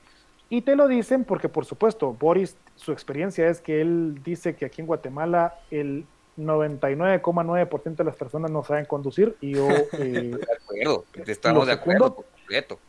Y 0.49 0.61
te 0.61 0.75
lo 0.75 0.87
dicen 0.87 1.23
porque, 1.25 1.49
por 1.49 1.65
supuesto, 1.65 2.13
Boris, 2.13 2.55
su 2.75 2.91
experiencia 2.91 3.47
es 3.49 3.59
que 3.59 3.81
él 3.81 4.21
dice 4.23 4.55
que 4.55 4.65
aquí 4.65 4.81
en 4.81 4.87
Guatemala 4.87 5.55
el 5.71 6.05
99,9% 6.37 7.95
de 7.95 8.03
las 8.03 8.15
personas 8.15 8.51
no 8.51 8.63
saben 8.63 8.85
conducir 8.85 9.35
y 9.41 9.55
yo, 9.55 9.67
eh, 9.93 10.37
De 10.37 10.47
acuerdo, 10.53 11.05
estamos 11.25 11.65
de 11.67 11.73
acuerdo 11.73 12.15
por 12.15 12.25
completo. 12.25 12.79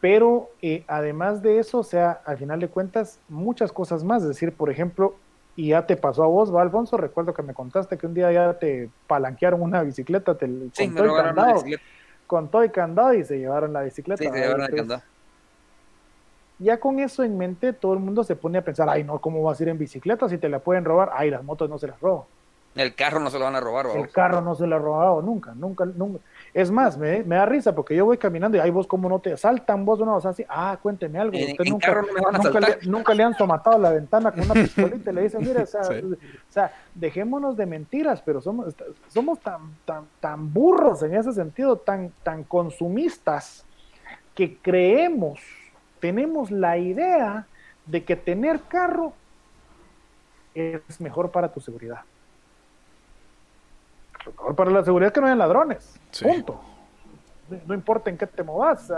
pero 0.00 0.50
eh, 0.60 0.84
además 0.86 1.42
de 1.42 1.58
eso, 1.58 1.78
o 1.78 1.84
sea, 1.84 2.20
al 2.24 2.36
final 2.38 2.60
de 2.60 2.68
cuentas, 2.68 3.18
muchas 3.28 3.72
cosas 3.72 4.04
más, 4.04 4.22
es 4.22 4.28
decir, 4.28 4.52
por 4.52 4.70
ejemplo, 4.70 5.16
y 5.56 5.68
ya 5.68 5.86
te 5.86 5.96
pasó 5.96 6.24
a 6.24 6.26
vos, 6.26 6.54
¿va, 6.54 6.62
Alfonso? 6.62 6.96
Recuerdo 6.96 7.32
que 7.34 7.42
me 7.42 7.54
contaste 7.54 7.96
que 7.96 8.06
un 8.06 8.14
día 8.14 8.32
ya 8.32 8.58
te 8.58 8.90
palanquearon 9.06 9.62
una 9.62 9.82
bicicleta, 9.82 10.36
te, 10.36 10.46
Sí, 10.72 10.88
con, 10.88 10.94
todo 10.94 11.06
y 11.06 11.22
candado, 11.22 11.52
bicicleta. 11.54 11.82
con 12.26 12.50
todo 12.50 12.64
y 12.64 12.70
candado 12.70 13.14
y 13.14 13.24
se 13.24 13.38
llevaron 13.38 13.72
la 13.72 13.82
bicicleta. 13.82 14.18
Sí, 14.18 14.24
se 14.24 14.30
¿va? 14.30 14.36
llevaron 14.36 14.62
el 14.62 14.70
Entonces, 14.70 14.88
candado. 14.88 15.02
ya 16.58 16.80
con 16.80 16.98
eso 16.98 17.22
en 17.22 17.38
mente, 17.38 17.72
todo 17.72 17.94
el 17.94 18.00
mundo 18.00 18.24
se 18.24 18.36
pone 18.36 18.58
a 18.58 18.64
pensar, 18.64 18.88
ay, 18.90 19.04
no, 19.04 19.20
¿cómo 19.20 19.42
vas 19.42 19.60
a 19.60 19.62
ir 19.62 19.68
en 19.68 19.78
bicicleta 19.78 20.28
si 20.28 20.38
te 20.38 20.48
la 20.48 20.58
pueden 20.60 20.84
robar? 20.84 21.10
Ay, 21.14 21.30
las 21.30 21.44
motos 21.44 21.68
no 21.70 21.78
se 21.78 21.86
las 21.88 22.00
roban. 22.00 22.26
El 22.74 22.94
carro 22.96 23.20
no 23.20 23.30
se 23.30 23.38
lo 23.38 23.44
van 23.44 23.54
a 23.54 23.60
robar, 23.60 23.86
El 23.86 23.92
vamos. 23.92 24.12
carro 24.12 24.40
no 24.40 24.54
se 24.56 24.66
lo 24.66 24.74
ha 24.74 24.78
robado 24.80 25.22
nunca, 25.22 25.52
nunca, 25.54 25.84
nunca. 25.84 26.18
Es 26.52 26.70
más, 26.72 26.98
me, 26.98 27.22
me 27.22 27.36
da 27.36 27.46
risa 27.46 27.72
porque 27.74 27.94
yo 27.94 28.04
voy 28.04 28.18
caminando 28.18 28.56
y 28.56 28.60
ahí 28.60 28.70
vos 28.70 28.86
cómo 28.88 29.08
no 29.08 29.20
te 29.20 29.32
asaltan, 29.32 29.84
vos 29.84 30.00
una 30.00 30.12
cosa 30.14 30.30
así, 30.30 30.44
ah, 30.48 30.76
cuénteme 30.82 31.18
algo, 31.20 31.36
En- 31.36 31.52
usted 31.52 31.64
en 31.66 31.70
nunca, 31.72 31.86
carro 31.86 32.02
no 32.02 32.12
me 32.12 32.20
van 32.20 32.34
a 32.34 32.38
nunca, 32.38 32.60
le, 32.60 32.66
asaltar. 32.66 32.88
nunca 32.88 33.14
le 33.14 33.22
han 33.22 33.34
somatado 33.34 33.78
la 33.78 33.90
ventana 33.90 34.32
con 34.32 34.42
una 34.42 34.54
pistolita 34.54 35.10
y 35.10 35.14
le 35.14 35.22
dicen, 35.22 35.40
mira, 35.42 35.62
o 35.62 35.66
sea, 35.66 35.84
Sí. 35.84 35.94
o 36.02 36.16
sea, 36.52 36.72
dejémonos 36.94 37.56
de 37.56 37.66
mentiras, 37.66 38.20
pero 38.22 38.40
somos, 38.40 38.74
somos 39.08 39.38
tan, 39.40 39.60
tan, 39.84 40.04
tan 40.18 40.52
burros 40.52 41.02
en 41.04 41.14
ese 41.14 41.32
sentido, 41.32 41.76
tan, 41.76 42.10
tan 42.24 42.42
consumistas, 42.42 43.64
que 44.34 44.56
creemos, 44.58 45.38
tenemos 46.00 46.50
la 46.50 46.76
idea 46.76 47.46
de 47.86 48.02
que 48.02 48.16
tener 48.16 48.60
carro 48.62 49.12
es 50.54 51.00
mejor 51.00 51.30
para 51.30 51.52
tu 51.52 51.60
seguridad. 51.60 52.00
Lo 54.26 54.32
mejor 54.32 54.54
para 54.54 54.70
la 54.70 54.84
seguridad 54.84 55.08
es 55.08 55.12
que 55.14 55.20
no 55.20 55.26
hayan 55.26 55.38
ladrones. 55.38 55.98
Sí. 56.10 56.24
Punto. 56.24 56.60
No- 57.66 57.74
importa 57.74 58.10
en 58.10 58.16
qué 58.16 58.26
te 58.26 58.42
movas. 58.42 58.90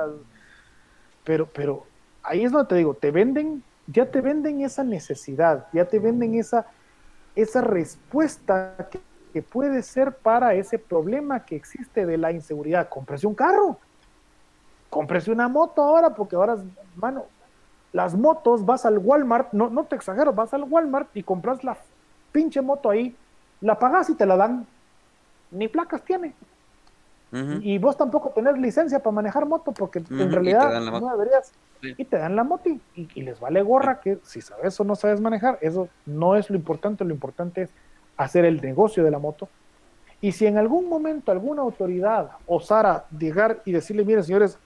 pero, 1.25 1.47
pero 1.47 1.85
ahí 2.23 2.45
es 2.45 2.53
donde 2.53 2.69
te 2.69 2.75
digo, 2.77 2.95
te 2.95 3.11
venden, 3.11 3.63
ya 3.87 4.11
te 4.11 4.21
venden 4.21 4.61
esa 4.61 4.85
necesidad, 4.85 5.67
ya 5.73 5.85
te 5.85 5.99
venden 5.99 6.35
esa, 6.37 6.67
esa 7.35 7.61
respuesta 7.61 8.75
que, 8.91 9.01
que 9.33 9.43
puede 9.43 9.83
ser 9.83 10.15
para 10.15 10.55
ese 10.55 10.79
problema 10.79 11.45
que 11.45 11.57
existe 11.57 12.07
de 12.07 12.17
la 12.17 12.31
inseguridad. 12.33 12.89
Cómprese 12.89 13.27
un 13.27 13.35
carro, 13.35 13.79
cómprese 14.91 15.31
una 15.33 15.49
moto 15.49 15.83
ahora, 15.83 16.11
porque 16.15 16.37
ahora, 16.37 16.57
mano, 16.95 17.25
las 17.93 18.15
motos, 18.15 18.65
vas 18.65 18.87
al 18.87 18.99
Walmart, 18.99 19.53
no, 19.53 19.69
no 19.71 19.85
te 19.85 19.97
exagero, 19.97 20.33
vas 20.33 20.55
al 20.55 20.65
Walmart 20.65 21.09
y 21.17 21.23
compras 21.23 21.65
la 21.65 21.77
pinche 22.31 22.61
moto 22.61 22.91
ahí, 22.91 23.17
la 23.61 23.79
pagas 23.79 24.11
y 24.11 24.15
te 24.15 24.27
la 24.27 24.37
dan. 24.37 24.67
Ni 25.51 25.69
placas 25.69 26.03
tiene. 26.03 26.35
Y 27.61 27.77
vos 27.77 27.99
tampoco 27.99 28.31
tenés 28.31 28.57
licencia 28.57 28.99
para 29.01 29.13
manejar 29.13 29.45
moto 29.45 29.73
porque 29.73 29.99
en 29.99 30.33
realidad 30.33 30.81
no 30.81 31.11
deberías. 31.11 31.53
Sí. 31.83 31.95
Y 31.99 32.05
te 32.07 32.17
dan 32.17 32.35
la 32.35 32.45
moto 32.45 32.71
y, 32.71 32.81
y 32.95 33.23
les 33.23 33.39
vale 33.39 33.61
gorra 33.61 34.01
que 34.01 34.19
si 34.23 34.41
sabes 34.41 34.81
o 34.81 34.85
no 34.85 34.95
sabes 34.95 35.21
manejar, 35.21 35.59
eso 35.61 35.91
no 36.07 36.37
es 36.37 36.49
lo 36.49 36.57
importante, 36.57 37.05
lo 37.05 37.13
importante 37.13 37.63
es 37.63 37.71
hacer 38.17 38.47
el 38.47 38.63
negocio 38.63 39.05
de 39.05 39.11
la 39.11 39.19
moto. 39.19 39.49
Y 40.21 40.33
si 40.33 40.47
en 40.47 40.57
algún 40.57 40.89
momento 40.89 41.31
alguna 41.31 41.63
autoridad 41.63 42.31
osara 42.47 43.05
llegar 43.17 43.61
y 43.67 43.73
decirle, 43.73 44.05
miren 44.05 44.25
señores, 44.25 44.59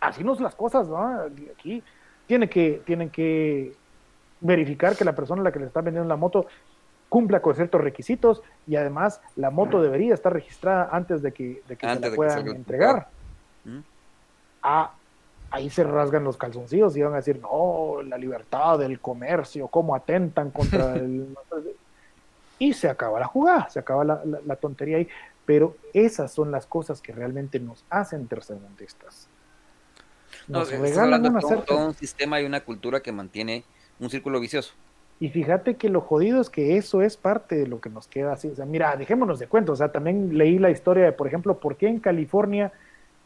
así 0.00 0.22
no 0.22 0.34
son 0.34 0.44
las 0.44 0.54
cosas, 0.54 0.88
¿no? 0.88 1.22
Aquí 1.58 1.82
tiene 2.26 2.48
que, 2.48 2.82
tienen 2.84 3.10
que 3.10 3.74
verificar 4.40 4.94
que 4.94 5.04
la 5.04 5.14
persona 5.14 5.40
a 5.40 5.44
la 5.44 5.52
que 5.52 5.58
le 5.58 5.66
está 5.66 5.80
vendiendo 5.80 6.08
la 6.08 6.16
moto 6.16 6.46
cumpla 7.08 7.40
con 7.40 7.54
ciertos 7.54 7.80
requisitos 7.80 8.42
y 8.66 8.76
además 8.76 9.20
la 9.36 9.50
moto 9.50 9.80
debería 9.80 10.14
estar 10.14 10.32
registrada 10.32 10.88
antes 10.92 11.22
de 11.22 11.32
que, 11.32 11.62
de 11.66 11.76
que 11.76 11.86
Antes 11.86 12.04
se 12.04 12.10
la 12.10 12.16
puedan 12.16 12.48
entregar. 12.48 13.08
¿Mm? 13.64 13.78
Ah, 14.62 14.92
ahí 15.50 15.70
se 15.70 15.84
rasgan 15.84 16.24
los 16.24 16.36
calzoncillos 16.36 16.96
y 16.96 17.02
van 17.02 17.14
a 17.14 17.16
decir, 17.16 17.40
no, 17.40 18.02
la 18.02 18.18
libertad 18.18 18.78
del 18.78 19.00
comercio, 19.00 19.68
cómo 19.68 19.94
atentan 19.94 20.50
contra 20.50 20.94
el... 20.96 21.34
Y 22.58 22.72
se 22.74 22.88
acaba 22.88 23.20
la 23.20 23.26
jugada, 23.26 23.70
se 23.70 23.78
acaba 23.78 24.04
la, 24.04 24.20
la- 24.24 24.40
la 24.44 24.56
tontería 24.56 24.96
ahí. 24.98 25.08
Pero 25.46 25.76
esas 25.94 26.32
son 26.32 26.50
las 26.50 26.66
cosas 26.66 27.00
que 27.00 27.12
realmente 27.12 27.58
nos 27.60 27.84
hacen 27.88 28.26
tercermundistas. 28.26 29.28
No, 30.48 30.58
Nos 30.58 30.68
estás 30.72 30.82
regalan 30.82 31.24
una 31.24 31.40
todo, 31.40 31.62
todo 31.62 31.86
un 31.86 31.94
sistema 31.94 32.40
y 32.40 32.44
una 32.44 32.60
cultura 32.60 33.00
que 33.00 33.12
mantiene 33.12 33.64
un 33.98 34.10
círculo 34.10 34.40
vicioso. 34.40 34.74
Y 35.20 35.30
fíjate 35.30 35.76
que 35.76 35.88
lo 35.88 36.00
jodido 36.00 36.40
es 36.40 36.50
que 36.50 36.76
eso 36.76 37.02
es 37.02 37.16
parte 37.16 37.56
de 37.56 37.66
lo 37.66 37.80
que 37.80 37.90
nos 37.90 38.06
queda 38.08 38.32
así. 38.32 38.48
O 38.48 38.54
sea, 38.54 38.66
mira, 38.66 38.96
dejémonos 38.96 39.38
de 39.38 39.48
cuentos. 39.48 39.74
O 39.74 39.76
sea, 39.76 39.90
también 39.90 40.36
leí 40.38 40.58
la 40.58 40.70
historia 40.70 41.04
de, 41.04 41.12
por 41.12 41.26
ejemplo, 41.26 41.58
por 41.58 41.76
qué 41.76 41.88
en 41.88 42.00
California 42.00 42.72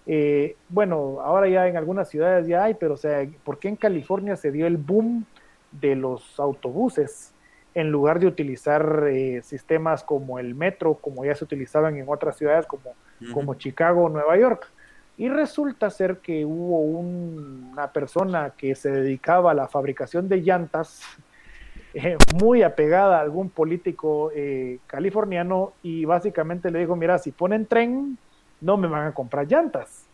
Eh, 0.05 0.56
bueno, 0.69 1.20
ahora 1.20 1.48
ya 1.48 1.69
en 1.69 1.77
algunas 1.77 2.09
ciudades 2.09 2.48
ya 2.48 2.64
hay, 2.64 2.74
pero 2.74 2.94
o 2.94 2.97
sea, 2.97 3.24
¿por 3.44 3.59
qué 3.60 3.69
en 3.69 3.77
California 3.77 4.35
se 4.36 4.51
dio 4.51 4.66
el 4.66 4.77
boom 4.77 5.24
de 5.70 5.94
los 5.94 6.40
autobuses 6.40 7.32
en 7.74 7.90
lugar 7.93 8.19
de 8.19 8.27
utilizar 8.27 9.06
eh, 9.09 9.43
sistemas 9.44 10.02
como 10.02 10.40
el 10.40 10.55
metro, 10.56 10.94
como 10.94 11.24
ya 11.24 11.36
se 11.36 11.44
utilizaban 11.44 11.97
en 11.97 12.09
otras 12.09 12.36
ciudades 12.36 12.66
como, 12.66 12.97
como 13.32 13.55
Chicago 13.55 14.05
o 14.06 14.09
Nueva 14.09 14.36
York? 14.36 14.66
Y 15.16 15.28
resulta 15.28 15.89
ser 15.89 16.16
que 16.16 16.44
hubo 16.44 16.81
una 16.81 17.93
persona 17.93 18.51
que 18.56 18.74
se 18.74 18.90
dedicaba 18.90 19.52
a 19.52 19.55
la 19.55 19.69
fabricación 19.69 20.28
de 20.28 20.39
llantas, 20.39 21.01
eh, 21.94 22.16
muy 22.40 22.62
apegada 22.62 23.19
a 23.19 23.20
algún 23.23 23.51
político 23.51 24.31
eh, 24.35 24.78
californiano, 24.86 25.73
y 25.82 26.05
básicamente 26.05 26.70
le 26.70 26.81
dijo, 26.81 26.97
mira, 26.97 27.19
si 27.19 27.32
ponen 27.32 27.66
tren, 27.66 28.19
no 28.60 28.77
me 28.77 28.89
van 28.89 29.09
a 29.09 29.14
comprar 29.14 29.47
llantas, 29.47 30.05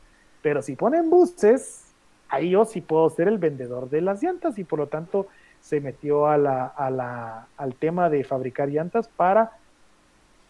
pero 0.42 0.62
si 0.62 0.76
ponen 0.76 1.10
buses, 1.10 1.92
ahí 2.28 2.50
yo 2.50 2.64
sí 2.64 2.80
puedo 2.80 3.08
ser 3.10 3.28
el 3.28 3.38
vendedor 3.38 3.88
de 3.90 4.00
las 4.00 4.22
llantas, 4.22 4.58
y 4.58 4.64
por 4.64 4.78
lo 4.78 4.86
tanto 4.86 5.26
se 5.60 5.80
metió 5.80 6.26
a 6.26 6.38
la, 6.38 6.66
a 6.66 6.90
la, 6.90 7.46
al 7.56 7.74
tema 7.74 8.08
de 8.08 8.24
fabricar 8.24 8.68
llantas 8.68 9.08
para 9.08 9.52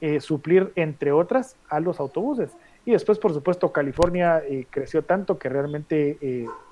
eh, 0.00 0.20
suplir, 0.20 0.72
entre 0.76 1.12
otras, 1.12 1.56
a 1.68 1.80
los 1.80 1.98
autobuses. 2.00 2.52
Y 2.84 2.92
después, 2.92 3.18
por 3.18 3.34
supuesto, 3.34 3.70
California 3.70 4.42
creció 4.70 5.02
tanto 5.02 5.38
que 5.38 5.50
realmente, 5.50 6.16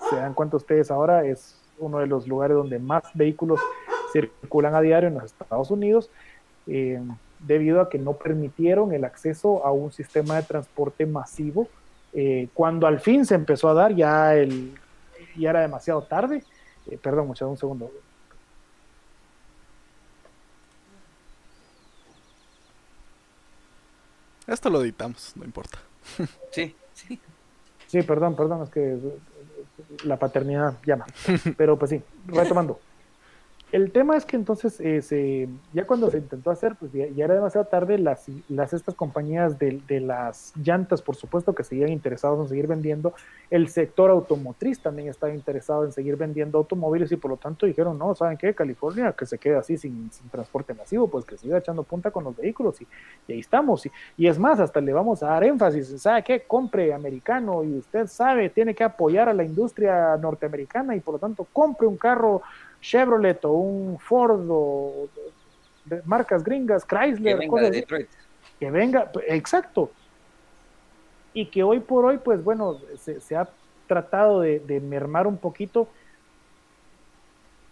se 0.08 0.16
dan 0.16 0.32
cuenta 0.32 0.56
ustedes 0.56 0.90
ahora, 0.90 1.26
es 1.26 1.60
uno 1.78 1.98
de 1.98 2.06
los 2.06 2.26
lugares 2.26 2.56
donde 2.56 2.78
más 2.78 3.02
vehículos 3.12 3.60
circulan 4.12 4.74
a 4.74 4.80
diario 4.80 5.08
en 5.08 5.14
los 5.14 5.24
Estados 5.24 5.70
Unidos, 5.70 6.10
eh, 6.66 7.00
debido 7.40 7.80
a 7.80 7.88
que 7.88 7.98
no 7.98 8.14
permitieron 8.14 8.92
el 8.92 9.04
acceso 9.04 9.64
a 9.64 9.72
un 9.72 9.92
sistema 9.92 10.36
de 10.36 10.42
transporte 10.42 11.06
masivo. 11.06 11.68
cuando 12.54 12.86
al 12.86 12.98
fin 13.00 13.26
se 13.26 13.34
empezó 13.34 13.68
a 13.68 13.74
dar, 13.74 13.94
ya, 13.94 14.34
el, 14.34 14.74
ya 15.36 15.50
era 15.50 15.60
demasiado 15.60 16.02
tarde. 16.02 16.42
perdón, 17.02 17.26
muchachos, 17.26 17.50
un 17.50 17.58
segundo. 17.58 17.90
Esto 24.46 24.70
lo 24.70 24.82
editamos, 24.82 25.32
no 25.36 25.44
importa. 25.44 25.78
Sí, 26.52 26.74
sí. 26.94 27.20
Sí, 27.86 28.02
perdón, 28.02 28.34
perdón, 28.34 28.62
es 28.62 28.70
que 28.70 28.98
la 30.04 30.18
paternidad 30.18 30.74
llama. 30.84 31.06
Pero 31.56 31.78
pues 31.78 31.90
sí, 31.90 32.02
retomando. 32.26 32.80
El 33.76 33.92
tema 33.92 34.16
es 34.16 34.24
que 34.24 34.36
entonces, 34.36 34.80
eh, 34.80 35.48
ya 35.74 35.86
cuando 35.86 36.10
se 36.10 36.16
intentó 36.16 36.50
hacer, 36.50 36.76
pues 36.76 36.90
ya, 36.94 37.04
era 37.22 37.34
demasiado 37.34 37.66
tarde, 37.66 37.98
las, 37.98 38.24
las 38.48 38.72
estas 38.72 38.94
compañías 38.94 39.58
de, 39.58 40.00
las 40.00 40.54
llantas, 40.56 41.02
por 41.02 41.14
supuesto, 41.14 41.54
que 41.54 41.62
seguían 41.62 41.90
interesados 41.90 42.40
en 42.40 42.48
seguir 42.48 42.68
vendiendo, 42.68 43.12
el 43.50 43.68
sector 43.68 44.08
automotriz 44.08 44.80
también 44.80 45.10
estaba 45.10 45.34
interesado 45.34 45.84
en 45.84 45.92
seguir 45.92 46.16
vendiendo 46.16 46.56
automóviles 46.56 47.12
y 47.12 47.16
por 47.16 47.32
lo 47.32 47.36
tanto 47.36 47.66
dijeron, 47.66 47.98
no, 47.98 48.14
¿saben 48.14 48.38
qué? 48.38 48.54
California, 48.54 49.12
que 49.12 49.26
se 49.26 49.36
quede 49.36 49.56
así 49.56 49.76
sin, 49.76 50.10
sin 50.10 50.30
transporte 50.30 50.72
masivo, 50.72 51.06
pues 51.08 51.26
que 51.26 51.36
siga 51.36 51.58
echando 51.58 51.82
punta 51.82 52.10
con 52.10 52.24
los 52.24 52.34
vehículos 52.34 52.80
y, 52.80 52.86
y 53.28 53.34
ahí 53.34 53.40
estamos. 53.40 53.86
Y, 54.16 54.26
es 54.26 54.38
más, 54.38 54.58
hasta 54.58 54.80
le 54.80 54.94
vamos 54.94 55.22
a 55.22 55.26
dar 55.26 55.44
énfasis, 55.44 56.00
¿sabe 56.00 56.22
qué? 56.22 56.44
Compre 56.44 56.94
americano 56.94 57.62
y 57.62 57.76
usted 57.76 58.06
sabe, 58.06 58.48
tiene 58.48 58.74
que 58.74 58.84
apoyar 58.84 59.28
a 59.28 59.34
la 59.34 59.44
industria 59.44 60.16
norteamericana 60.16 60.96
y 60.96 61.00
por 61.00 61.16
lo 61.16 61.18
tanto 61.18 61.46
compre 61.52 61.86
un 61.86 61.98
carro 61.98 62.40
Chevrolet 62.80 63.44
o 63.44 63.52
un 63.52 63.98
Ford 63.98 64.46
o 64.48 65.08
de 65.84 66.02
marcas 66.04 66.42
gringas, 66.42 66.84
Chrysler, 66.84 67.38
que 67.38 67.48
venga, 67.48 67.70
Detroit. 67.70 68.08
que 68.58 68.70
venga, 68.70 69.10
exacto. 69.28 69.90
Y 71.32 71.46
que 71.46 71.62
hoy 71.62 71.80
por 71.80 72.04
hoy, 72.04 72.18
pues 72.18 72.42
bueno, 72.42 72.78
se, 72.98 73.20
se 73.20 73.36
ha 73.36 73.48
tratado 73.86 74.40
de, 74.40 74.58
de, 74.60 74.80
mermar 74.80 75.26
un 75.26 75.36
poquito 75.36 75.88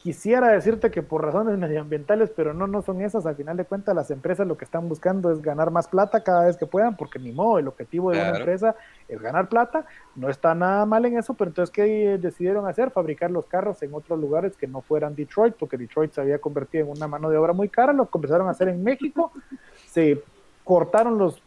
quisiera 0.04 0.48
decirte 0.48 0.90
que 0.90 1.02
por 1.02 1.24
razones 1.24 1.56
medioambientales, 1.56 2.30
pero 2.36 2.52
no, 2.52 2.66
no 2.66 2.82
son 2.82 3.00
esas. 3.00 3.24
Al 3.24 3.36
final 3.36 3.56
de 3.56 3.64
cuentas, 3.64 3.94
las 3.94 4.10
empresas 4.10 4.46
lo 4.46 4.58
que 4.58 4.66
están 4.66 4.86
buscando 4.86 5.32
es 5.32 5.40
ganar 5.40 5.70
más 5.70 5.88
plata 5.88 6.22
cada 6.22 6.44
vez 6.44 6.58
que 6.58 6.66
puedan, 6.66 6.94
porque 6.94 7.18
ni 7.18 7.32
modo, 7.32 7.58
el 7.58 7.68
objetivo 7.68 8.10
de 8.10 8.18
claro. 8.18 8.32
una 8.32 8.38
empresa 8.40 8.76
es 9.08 9.18
ganar 9.18 9.48
plata. 9.48 9.86
No 10.14 10.28
está 10.28 10.54
nada 10.54 10.84
mal 10.84 11.06
en 11.06 11.16
eso, 11.16 11.32
pero 11.32 11.48
entonces, 11.48 11.72
¿qué 11.72 12.18
decidieron 12.18 12.66
hacer? 12.66 12.90
Fabricar 12.90 13.30
los 13.30 13.46
carros 13.46 13.82
en 13.82 13.94
otros 13.94 14.20
lugares 14.20 14.58
que 14.58 14.66
no 14.66 14.82
fueran 14.82 15.14
Detroit, 15.14 15.54
porque 15.54 15.78
Detroit 15.78 16.12
se 16.12 16.20
había 16.20 16.38
convertido 16.38 16.84
en 16.84 16.90
una 16.90 17.08
mano 17.08 17.30
de 17.30 17.38
obra 17.38 17.54
muy 17.54 17.70
cara. 17.70 17.94
Lo 17.94 18.04
comenzaron 18.04 18.46
a 18.46 18.50
hacer 18.50 18.68
en 18.68 18.84
México, 18.84 19.32
se 19.86 20.22
cortaron 20.64 21.16
los, 21.16 21.40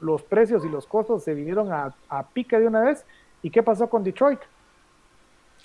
los 0.00 0.22
precios 0.22 0.66
y 0.66 0.68
los 0.68 0.86
costos, 0.86 1.24
se 1.24 1.32
vinieron 1.32 1.72
a, 1.72 1.94
a 2.10 2.28
pica 2.28 2.60
de 2.60 2.66
una 2.66 2.82
vez. 2.82 3.06
¿Y 3.40 3.48
qué 3.48 3.62
pasó 3.62 3.88
con 3.88 4.04
Detroit? 4.04 4.38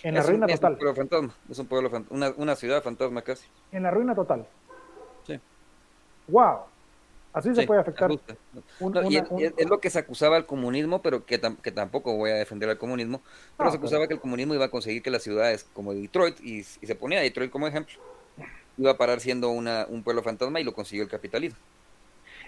En 0.03 0.13
la 0.13 0.19
es 0.19 0.27
ruina 0.27 0.45
un, 0.45 0.51
total. 0.51 0.73
Es 0.73 0.77
un 0.77 0.77
pueblo 0.77 0.95
fantasma, 0.95 1.33
es 1.49 1.59
un 1.59 1.65
pueblo 1.65 1.89
fantasma, 1.89 2.17
una, 2.17 2.33
una, 2.37 2.55
ciudad 2.55 2.83
fantasma 2.83 3.21
casi. 3.21 3.47
En 3.71 3.83
la 3.83 3.91
ruina 3.91 4.13
total. 4.13 4.45
Sí. 5.25 5.39
¡Wow! 6.27 6.59
Así 7.33 7.49
sí, 7.49 7.55
se 7.55 7.67
puede 7.67 7.81
afectar. 7.81 8.09
Un, 8.09 8.19
no, 8.53 8.61
una, 8.79 9.07
es, 9.07 9.23
un... 9.29 9.41
es, 9.41 9.69
lo 9.69 9.79
que 9.79 9.89
se 9.89 9.99
acusaba 9.99 10.37
al 10.37 10.45
comunismo, 10.45 11.01
pero 11.01 11.25
que, 11.25 11.37
tam, 11.37 11.55
que, 11.57 11.71
tampoco 11.71 12.15
voy 12.15 12.31
a 12.31 12.35
defender 12.35 12.69
al 12.69 12.77
comunismo, 12.77 13.21
pero 13.55 13.67
no, 13.67 13.71
se 13.71 13.77
acusaba 13.77 14.01
pero... 14.01 14.07
que 14.07 14.13
el 14.15 14.19
comunismo 14.21 14.55
iba 14.55 14.65
a 14.65 14.71
conseguir 14.71 15.03
que 15.03 15.11
las 15.11 15.23
ciudades 15.23 15.65
como 15.73 15.93
Detroit, 15.93 16.39
y, 16.41 16.59
y, 16.59 16.63
se 16.63 16.95
ponía 16.95 17.19
a 17.19 17.21
Detroit 17.21 17.51
como 17.51 17.67
ejemplo, 17.67 17.95
iba 18.77 18.91
a 18.91 18.97
parar 18.97 19.19
siendo 19.19 19.49
una, 19.49 19.85
un 19.89 20.03
pueblo 20.03 20.23
fantasma 20.23 20.59
y 20.59 20.63
lo 20.63 20.73
consiguió 20.73 21.03
el 21.03 21.09
capitalismo. 21.09 21.59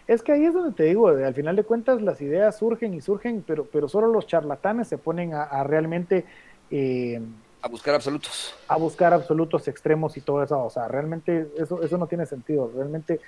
Es 0.08 0.24
que 0.24 0.32
ahí 0.32 0.44
es 0.44 0.56
donde 0.56 0.76
te 0.76 0.86
digo, 0.86 1.10
al 1.10 1.36
final 1.36 1.56
de 1.56 1.64
cuentas 1.64 2.02
las 2.02 2.20
ideas 2.20 2.58
surgen 2.58 2.96
y 2.96 3.02
surgen, 3.02 3.44
pero, 3.46 3.66
pero 3.66 3.88
solo 3.88 4.08
los 4.08 4.26
charlatanes 4.26 4.88
se 4.88 4.98
ponen 4.98 5.36
a, 5.36 5.44
a 5.44 5.64
realmente 5.64 6.26
eh, 6.72 7.22
a 7.62 7.68
buscar 7.68 7.96
absolutos. 7.96 8.56
A 8.68 8.78
buscar 8.78 9.14
absolutos 9.14 9.68
extremos 9.68 10.16
y 10.16 10.22
todo 10.22 10.44
eso. 10.44 10.64
O 10.64 10.70
sea, 10.70 10.88
realmente 10.88 11.48
eso, 11.58 11.84
eso 11.84 11.98
no 11.98 12.08
tiene 12.08 12.26
sentido. 12.26 12.72
Realmente, 12.74 13.20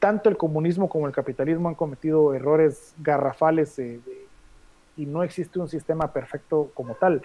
tanto 0.00 0.28
el 0.28 0.36
comunismo 0.36 0.88
como 0.88 1.06
el 1.06 1.12
capitalismo 1.12 1.68
han 1.68 1.76
cometido 1.76 2.34
errores 2.34 2.94
garrafales 2.98 3.78
eh, 3.78 4.00
y 4.96 5.06
no 5.06 5.22
existe 5.22 5.60
un 5.60 5.68
sistema 5.68 6.12
perfecto 6.12 6.72
como 6.74 6.94
tal. 6.94 7.22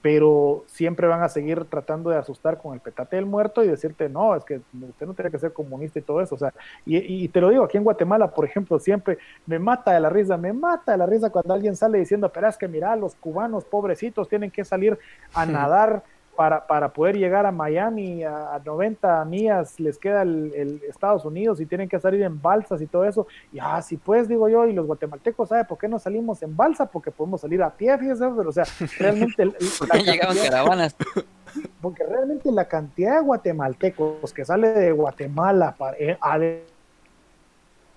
Pero 0.00 0.64
siempre 0.66 1.06
van 1.06 1.22
a 1.22 1.28
seguir 1.28 1.64
tratando 1.64 2.10
de 2.10 2.16
asustar 2.16 2.58
con 2.58 2.74
el 2.74 2.80
petate 2.80 3.16
del 3.16 3.26
muerto 3.26 3.64
y 3.64 3.68
decirte, 3.68 4.08
no, 4.08 4.36
es 4.36 4.44
que 4.44 4.60
usted 4.88 5.06
no 5.06 5.14
tiene 5.14 5.30
que 5.30 5.38
ser 5.38 5.52
comunista 5.52 5.98
y 5.98 6.02
todo 6.02 6.20
eso. 6.20 6.34
O 6.34 6.38
sea, 6.38 6.52
y, 6.86 6.96
y 6.96 7.28
te 7.28 7.40
lo 7.40 7.50
digo, 7.50 7.64
aquí 7.64 7.76
en 7.76 7.84
Guatemala, 7.84 8.30
por 8.30 8.44
ejemplo, 8.44 8.78
siempre 8.78 9.18
me 9.46 9.58
mata 9.58 9.92
de 9.92 10.00
la 10.00 10.10
risa, 10.10 10.36
me 10.36 10.52
mata 10.52 10.92
de 10.92 10.98
la 10.98 11.06
risa 11.06 11.30
cuando 11.30 11.54
alguien 11.54 11.76
sale 11.76 11.98
diciendo, 11.98 12.30
pero 12.32 12.48
es 12.48 12.56
que 12.56 12.68
mira, 12.68 12.94
los 12.96 13.14
cubanos 13.14 13.64
pobrecitos 13.64 14.28
tienen 14.28 14.50
que 14.50 14.64
salir 14.64 14.98
a 15.34 15.46
nadar 15.46 16.02
para, 16.38 16.64
para 16.64 16.92
poder 16.92 17.16
llegar 17.16 17.46
a 17.46 17.50
Miami 17.50 18.22
a, 18.22 18.54
a 18.54 18.60
90 18.60 19.24
millas, 19.24 19.80
les 19.80 19.98
queda 19.98 20.22
el, 20.22 20.52
el, 20.54 20.82
Estados 20.88 21.24
Unidos 21.24 21.60
y 21.60 21.66
tienen 21.66 21.88
que 21.88 21.98
salir 21.98 22.22
en 22.22 22.40
balsas 22.40 22.80
y 22.80 22.86
todo 22.86 23.04
eso. 23.04 23.26
Y 23.52 23.58
así 23.58 23.96
ah, 23.96 24.02
pues, 24.04 24.28
digo 24.28 24.48
yo, 24.48 24.64
y 24.64 24.72
los 24.72 24.86
guatemaltecos, 24.86 25.48
¿sabe 25.48 25.64
por 25.64 25.78
qué 25.78 25.88
no 25.88 25.98
salimos 25.98 26.40
en 26.44 26.56
balsa? 26.56 26.86
Porque 26.86 27.10
podemos 27.10 27.40
salir 27.40 27.60
a 27.60 27.70
pie, 27.70 27.98
fíjese, 27.98 28.24
pero 28.36 28.50
o 28.50 28.52
sea, 28.52 28.62
realmente... 29.00 29.42
El, 29.42 29.50
¿Por 29.50 29.88
qué 29.88 29.98
llegaban 30.04 30.36
caravanas? 30.36 30.94
Porque 31.82 32.04
realmente 32.04 32.52
la 32.52 32.66
cantidad 32.66 33.16
de 33.16 33.22
guatemaltecos 33.22 34.32
que 34.32 34.44
sale 34.44 34.68
de 34.68 34.92
Guatemala 34.92 35.74
para, 35.76 35.96
eh, 35.98 36.16
a 36.20 36.38
de, 36.38 36.62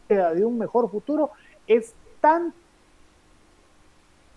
de 0.10 0.44
un 0.44 0.58
mejor 0.58 0.90
futuro 0.90 1.30
es 1.68 1.94
tan 2.20 2.56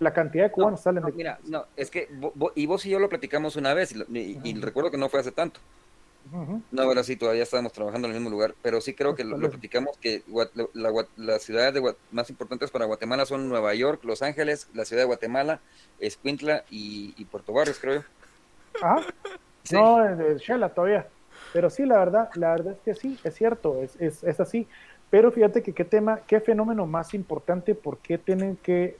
la 0.05 0.13
cantidad 0.13 0.45
de 0.45 0.51
cubanos 0.53 0.81
no, 0.81 0.85
salen 0.85 1.03
no, 1.03 1.09
de 1.09 1.15
mira 1.15 1.39
no 1.45 1.67
es 1.77 1.91
que 1.91 2.09
vos, 2.13 2.53
y 2.55 2.67
vos 2.67 2.85
y 2.87 2.91
yo 2.91 2.99
lo 3.01 3.09
platicamos 3.09 3.57
una 3.57 3.75
vez 3.75 3.93
y, 3.93 3.97
y, 3.97 4.01
uh 4.01 4.05
-huh. 4.05 4.41
y 4.45 4.61
recuerdo 4.61 4.91
que 4.91 4.99
no 4.99 5.09
fue 5.09 5.21
hace 5.21 5.33
tanto 5.33 5.61
uh 6.33 6.37
-huh. 6.37 6.63
no 6.71 6.83
ahora 6.83 7.03
sí 7.03 7.17
todavía 7.17 7.43
estábamos 7.43 7.73
trabajando 7.73 8.07
en 8.07 8.15
el 8.15 8.21
mismo 8.21 8.31
lugar 8.31 8.55
pero 8.63 8.81
sí 8.81 8.95
creo 8.95 9.15
que 9.15 9.25
lo, 9.25 9.37
lo 9.39 9.51
platicamos 9.51 9.97
que 9.99 10.23
la, 10.29 10.49
la, 10.75 11.07
las 11.17 11.43
ciudades 11.43 11.75
de, 11.75 11.95
más 12.13 12.31
importantes 12.31 12.71
para 12.71 12.85
Guatemala 12.85 13.27
son 13.27 13.49
Nueva 13.49 13.75
York 13.75 14.05
Los 14.05 14.23
Ángeles 14.23 14.69
la 14.75 14.85
ciudad 14.85 15.03
de 15.03 15.07
Guatemala 15.07 15.61
Escuintla 15.99 16.65
y, 16.71 17.15
y 17.17 17.25
Puerto 17.25 17.53
Barrios 17.53 17.79
creo 17.81 18.05
ah 18.83 19.03
sí. 19.65 19.75
no 19.75 20.05
de 20.17 20.39
Shela 20.39 20.69
todavía 20.69 21.09
pero 21.53 21.71
sí 21.71 21.85
la 21.87 21.99
verdad 21.99 22.29
la 22.35 22.51
verdad 22.51 22.75
es 22.75 22.81
que 22.85 22.95
sí 22.95 23.19
es 23.25 23.35
cierto 23.35 23.83
es, 23.83 23.97
es, 23.99 24.23
es 24.23 24.39
así 24.41 24.69
pero 25.11 25.31
fíjate 25.31 25.63
que 25.63 25.73
qué 25.73 25.85
tema 25.85 26.21
qué 26.27 26.41
fenómeno 26.41 26.87
más 26.87 27.15
importante 27.15 27.75
por 27.75 27.99
qué 27.99 28.19
tienen 28.19 28.57
que 28.57 28.97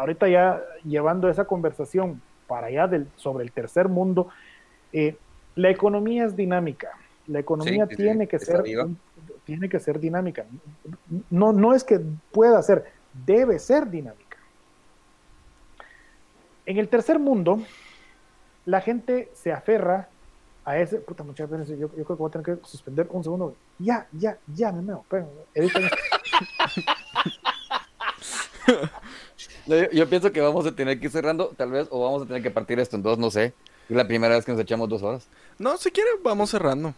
ahorita 0.00 0.28
ya 0.28 0.62
llevando 0.84 1.28
esa 1.28 1.44
conversación 1.44 2.22
para 2.46 2.68
allá 2.68 2.88
del, 2.88 3.06
sobre 3.16 3.44
el 3.44 3.52
tercer 3.52 3.88
mundo, 3.88 4.28
eh, 4.92 5.16
la 5.54 5.70
economía 5.70 6.24
es 6.24 6.36
dinámica. 6.36 6.90
La 7.26 7.38
economía 7.38 7.86
sí, 7.86 7.96
tiene, 7.96 8.24
sí, 8.24 8.28
que 8.28 8.38
ser, 8.38 8.62
tiene 9.44 9.68
que 9.68 9.78
ser 9.78 10.00
dinámica. 10.00 10.46
No, 11.28 11.52
no 11.52 11.74
es 11.74 11.84
que 11.84 12.00
pueda 12.32 12.62
ser, 12.62 12.86
debe 13.26 13.58
ser 13.58 13.90
dinámica. 13.90 14.38
En 16.64 16.78
el 16.78 16.88
tercer 16.88 17.18
mundo, 17.18 17.60
la 18.64 18.80
gente 18.80 19.28
se 19.34 19.52
aferra 19.52 20.08
a 20.64 20.78
ese. 20.78 20.98
Puta, 20.98 21.22
muchas 21.22 21.50
veces 21.50 21.78
yo, 21.78 21.94
yo 21.94 22.04
creo 22.04 22.06
que 22.06 22.14
voy 22.14 22.28
a 22.28 22.32
tener 22.32 22.46
que 22.46 22.66
suspender 22.66 23.06
un 23.10 23.22
segundo. 23.22 23.54
Ya, 23.78 24.06
ya, 24.12 24.38
ya, 24.54 24.72
me 24.72 24.82
meo. 24.82 25.04
Yo, 29.66 30.08
pienso 30.08 30.32
que 30.32 30.40
vamos 30.40 30.66
a 30.66 30.74
tener 30.74 30.98
que 30.98 31.06
ir 31.06 31.12
cerrando, 31.12 31.48
tal 31.56 31.70
vez, 31.70 31.88
o 31.90 32.02
vamos 32.02 32.22
a 32.22 32.26
tener 32.26 32.42
que 32.42 32.50
partir 32.50 32.78
esto 32.78 32.96
en 32.96 33.02
dos, 33.02 33.18
no 33.18 33.30
sé. 33.30 33.54
Es 33.88 33.96
la 33.96 34.06
primera 34.06 34.34
vez 34.34 34.44
que 34.44 34.52
nos 34.52 34.60
echamos 34.60 34.88
dos 34.88 35.02
horas. 35.02 35.26
No, 35.58 35.76
si 35.76 35.90
quiere, 35.90 36.10
vamos 36.22 36.50
cerrando. 36.50 36.94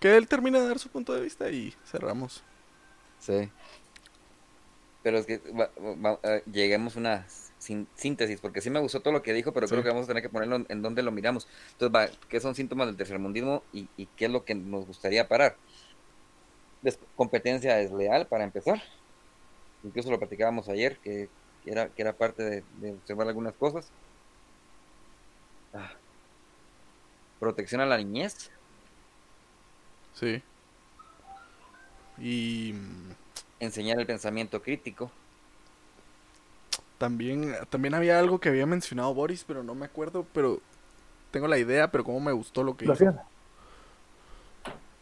Que 0.00 0.16
él 0.16 0.28
termine 0.28 0.60
de 0.60 0.68
dar 0.68 0.78
su 0.78 0.88
punto 0.88 1.12
de 1.12 1.20
vista 1.20 1.50
y 1.50 1.74
cerramos. 1.84 2.42
Sí. 3.18 3.50
Pero 5.02 5.18
es 5.18 5.26
que 5.26 5.40
eh, 5.42 6.42
lleguemos 6.52 6.96
a 6.96 7.00
una 7.00 7.26
síntesis, 7.94 8.40
porque 8.40 8.60
sí 8.60 8.70
me 8.70 8.80
gustó 8.80 9.00
todo 9.00 9.12
lo 9.12 9.22
que 9.22 9.32
dijo, 9.32 9.52
pero 9.52 9.66
creo 9.66 9.82
que 9.82 9.88
vamos 9.88 10.04
a 10.04 10.08
tener 10.08 10.22
que 10.22 10.28
ponerlo 10.28 10.64
en, 10.68 10.82
donde 10.82 11.02
lo 11.02 11.10
miramos. 11.10 11.48
Entonces, 11.72 12.16
¿qué 12.28 12.40
son 12.40 12.54
síntomas 12.54 12.86
del 12.86 12.96
tercermundismo 12.96 13.62
y, 13.72 13.88
y 13.96 14.06
qué 14.16 14.26
es 14.26 14.30
lo 14.30 14.44
que 14.44 14.54
nos 14.54 14.86
gustaría 14.86 15.26
parar? 15.26 15.56
competencia 17.16 17.76
desleal, 17.76 18.26
para 18.26 18.44
empezar. 18.44 18.82
Incluso 19.82 20.10
lo 20.10 20.18
platicábamos 20.18 20.68
ayer, 20.68 20.98
que, 20.98 21.28
era, 21.66 21.88
que 21.88 22.02
era 22.02 22.12
parte 22.12 22.64
de, 22.80 22.92
observar 22.92 23.28
algunas 23.28 23.54
cosas. 23.54 23.88
Ah. 25.74 25.92
Protección 27.40 27.80
a 27.80 27.86
la 27.86 27.98
niñez. 27.98 28.50
Sí. 30.14 30.42
Y... 32.18 32.72
Mm, 32.74 33.12
Enseñar 33.58 33.98
el 33.98 34.06
pensamiento 34.06 34.60
crítico. 34.60 35.10
También, 36.98 37.54
también 37.70 37.94
había 37.94 38.18
algo 38.18 38.38
que 38.38 38.50
había 38.50 38.66
mencionado 38.66 39.14
Boris, 39.14 39.44
pero 39.44 39.62
no 39.62 39.74
me 39.74 39.86
acuerdo, 39.86 40.26
pero 40.34 40.60
tengo 41.30 41.48
la 41.48 41.58
idea, 41.58 41.90
pero 41.90 42.04
como 42.04 42.20
me 42.20 42.32
gustó 42.32 42.62
lo 42.62 42.76
que 42.76 42.84
lo 42.84 42.94
hizo. 42.94 43.04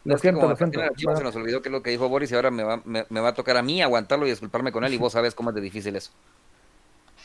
Lo 0.04 0.18
siento, 0.18 0.48
lo 0.48 0.54
siento. 0.54 0.80
Se 0.96 1.24
nos 1.24 1.34
olvidó 1.34 1.62
que 1.62 1.68
es 1.68 1.72
lo 1.72 1.82
que 1.82 1.90
dijo 1.90 2.08
Boris 2.08 2.30
y 2.30 2.34
ahora 2.34 2.50
me 2.50 2.62
va, 2.62 2.80
me, 2.84 3.20
va 3.20 3.28
a 3.28 3.34
tocar 3.34 3.56
a 3.56 3.62
mí 3.62 3.82
aguantarlo 3.82 4.26
y 4.26 4.30
disculparme 4.30 4.70
con 4.70 4.84
él 4.84 4.92
y 4.92 4.98
vos 4.98 5.12
sabes 5.12 5.34
cómo 5.34 5.50
es 5.50 5.56
de 5.56 5.62
difícil 5.62 5.96
eso. 5.96 6.12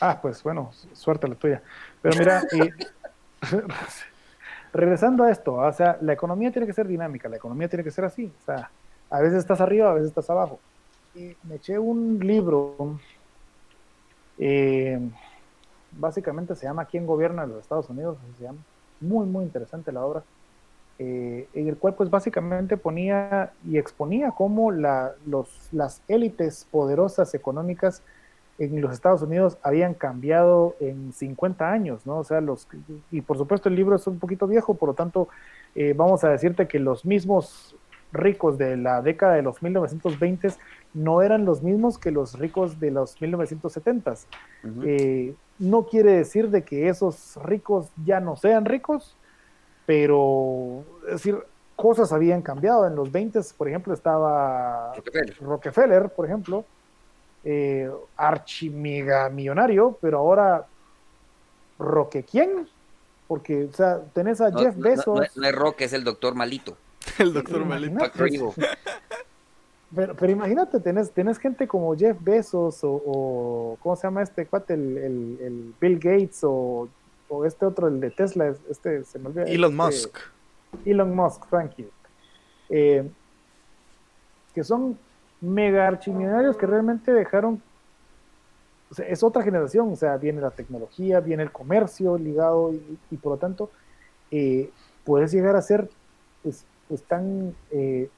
Ah, 0.00 0.18
pues 0.20 0.42
bueno, 0.42 0.70
suerte 0.94 1.28
la 1.28 1.34
tuya. 1.34 1.62
Pero 2.00 2.18
mira, 2.18 2.42
regresando 4.72 5.24
a 5.24 5.30
esto, 5.30 5.54
o 5.54 5.72
sea, 5.72 5.98
la 6.00 6.12
economía 6.12 6.50
tiene 6.50 6.66
que 6.66 6.72
ser 6.72 6.86
dinámica, 6.86 7.28
la 7.28 7.36
economía 7.36 7.68
tiene 7.68 7.84
que 7.84 7.90
ser 7.90 8.04
así. 8.06 8.32
O 8.40 8.44
sea, 8.44 8.70
a 9.10 9.20
veces 9.20 9.38
estás 9.38 9.60
arriba, 9.60 9.90
a 9.90 9.94
veces 9.94 10.08
estás 10.08 10.30
abajo. 10.30 10.58
Y 11.14 11.36
me 11.42 11.56
eché 11.56 11.78
un 11.78 12.18
libro, 12.20 12.98
eh, 14.38 14.98
básicamente 15.92 16.54
se 16.54 16.66
llama 16.66 16.86
¿Quién 16.86 17.06
gobierna 17.06 17.46
los 17.46 17.60
Estados 17.60 17.90
Unidos? 17.90 18.16
Se 18.38 18.44
llama. 18.44 18.60
Muy, 19.00 19.26
muy 19.26 19.44
interesante 19.44 19.92
la 19.92 20.04
obra. 20.04 20.22
Eh, 20.98 21.48
en 21.54 21.68
el 21.68 21.78
cual 21.78 21.94
pues 21.94 22.10
básicamente 22.10 22.76
ponía 22.76 23.52
y 23.66 23.78
exponía 23.78 24.32
cómo 24.32 24.70
la, 24.70 25.14
los, 25.26 25.48
las 25.72 26.02
élites 26.08 26.66
poderosas 26.70 27.32
económicas 27.32 28.02
en 28.60 28.80
los 28.82 28.92
Estados 28.92 29.22
Unidos 29.22 29.56
habían 29.62 29.94
cambiado 29.94 30.76
en 30.80 31.14
50 31.14 31.72
años, 31.72 32.04
¿no? 32.04 32.18
O 32.18 32.24
sea, 32.24 32.42
los, 32.42 32.68
y 33.10 33.22
por 33.22 33.38
supuesto 33.38 33.70
el 33.70 33.74
libro 33.74 33.96
es 33.96 34.06
un 34.06 34.18
poquito 34.18 34.46
viejo, 34.46 34.74
por 34.74 34.90
lo 34.90 34.94
tanto, 34.94 35.28
eh, 35.74 35.94
vamos 35.96 36.22
a 36.24 36.28
decirte 36.28 36.68
que 36.68 36.78
los 36.78 37.06
mismos 37.06 37.74
ricos 38.12 38.58
de 38.58 38.76
la 38.76 39.00
década 39.00 39.34
de 39.34 39.42
los 39.42 39.62
1920 39.62 40.50
no 40.92 41.22
eran 41.22 41.46
los 41.46 41.62
mismos 41.62 41.96
que 41.98 42.10
los 42.10 42.38
ricos 42.38 42.78
de 42.78 42.90
los 42.90 43.18
1970s. 43.18 44.26
Eh, 44.84 45.34
no 45.58 45.86
quiere 45.86 46.12
decir 46.12 46.50
de 46.50 46.62
que 46.62 46.88
esos 46.88 47.38
ricos 47.42 47.90
ya 48.04 48.20
no 48.20 48.36
sean 48.36 48.66
ricos, 48.66 49.16
pero, 49.86 50.84
es 51.06 51.12
decir, 51.12 51.38
cosas 51.76 52.12
habían 52.12 52.42
cambiado. 52.42 52.86
En 52.86 52.94
los 52.94 53.10
20, 53.10 53.40
por 53.56 53.68
ejemplo, 53.68 53.94
estaba 53.94 54.92
Rockefeller, 55.40 56.10
por 56.10 56.26
ejemplo, 56.26 56.66
eh, 57.44 57.90
millonario, 59.32 59.98
pero 60.00 60.18
ahora, 60.18 60.66
¿Roque 61.78 62.24
quién? 62.24 62.68
Porque, 63.26 63.64
o 63.64 63.72
sea, 63.72 64.00
tenés 64.12 64.40
a 64.40 64.52
Jeff 64.52 64.76
Bezos. 64.76 65.36
No, 65.36 65.46
es 65.46 65.54
Roque, 65.54 65.84
es 65.84 65.92
el 65.92 66.04
doctor 66.04 66.34
malito. 66.34 66.76
el 67.18 67.32
doctor 67.32 67.64
malito. 67.64 68.04
Pero, 69.92 70.14
pero, 70.14 70.30
imagínate, 70.30 70.78
tenés, 70.78 71.10
tenés 71.10 71.36
gente 71.36 71.66
como 71.66 71.96
Jeff 71.96 72.16
Bezos 72.20 72.78
o, 72.84 73.76
¿cómo 73.82 73.96
se 73.96 74.06
llama 74.06 74.22
este 74.22 74.46
cuate? 74.46 74.74
El, 74.74 74.96
el 74.96 75.74
Bill 75.80 75.98
Gates 75.98 76.44
o 76.44 76.88
o 77.30 77.44
este 77.44 77.64
otro, 77.64 77.88
el 77.88 78.00
de 78.00 78.10
Tesla, 78.10 78.52
este 78.68 79.04
se 79.04 79.18
me 79.18 79.28
olvida. 79.28 79.44
Elon 79.44 79.70
este, 79.70 79.82
Musk. 79.82 80.18
Elon 80.84 81.14
Musk, 81.14 81.48
thank 81.48 81.76
you. 81.76 81.88
Eh, 82.68 83.08
que 84.54 84.64
son 84.64 84.98
mega 85.40 85.86
archimillonarios 85.86 86.56
que 86.56 86.66
realmente 86.66 87.12
dejaron. 87.12 87.62
Es 88.98 89.22
otra 89.22 89.42
generación, 89.42 89.92
o 89.92 89.96
sea, 89.96 90.16
viene 90.16 90.40
la 90.40 90.50
tecnología, 90.50 91.20
viene 91.20 91.44
el 91.44 91.52
comercio 91.52 92.18
ligado 92.18 92.72
y, 93.10 93.16
por 93.18 93.32
lo 93.32 93.38
tanto 93.38 93.70
eh, 94.32 94.70
puedes 95.04 95.30
llegar 95.30 95.54
a 95.54 95.62
ser 95.62 95.88
pues, 96.42 96.64
pues 96.88 97.02
tan 97.04 97.54
eh, 97.70 98.08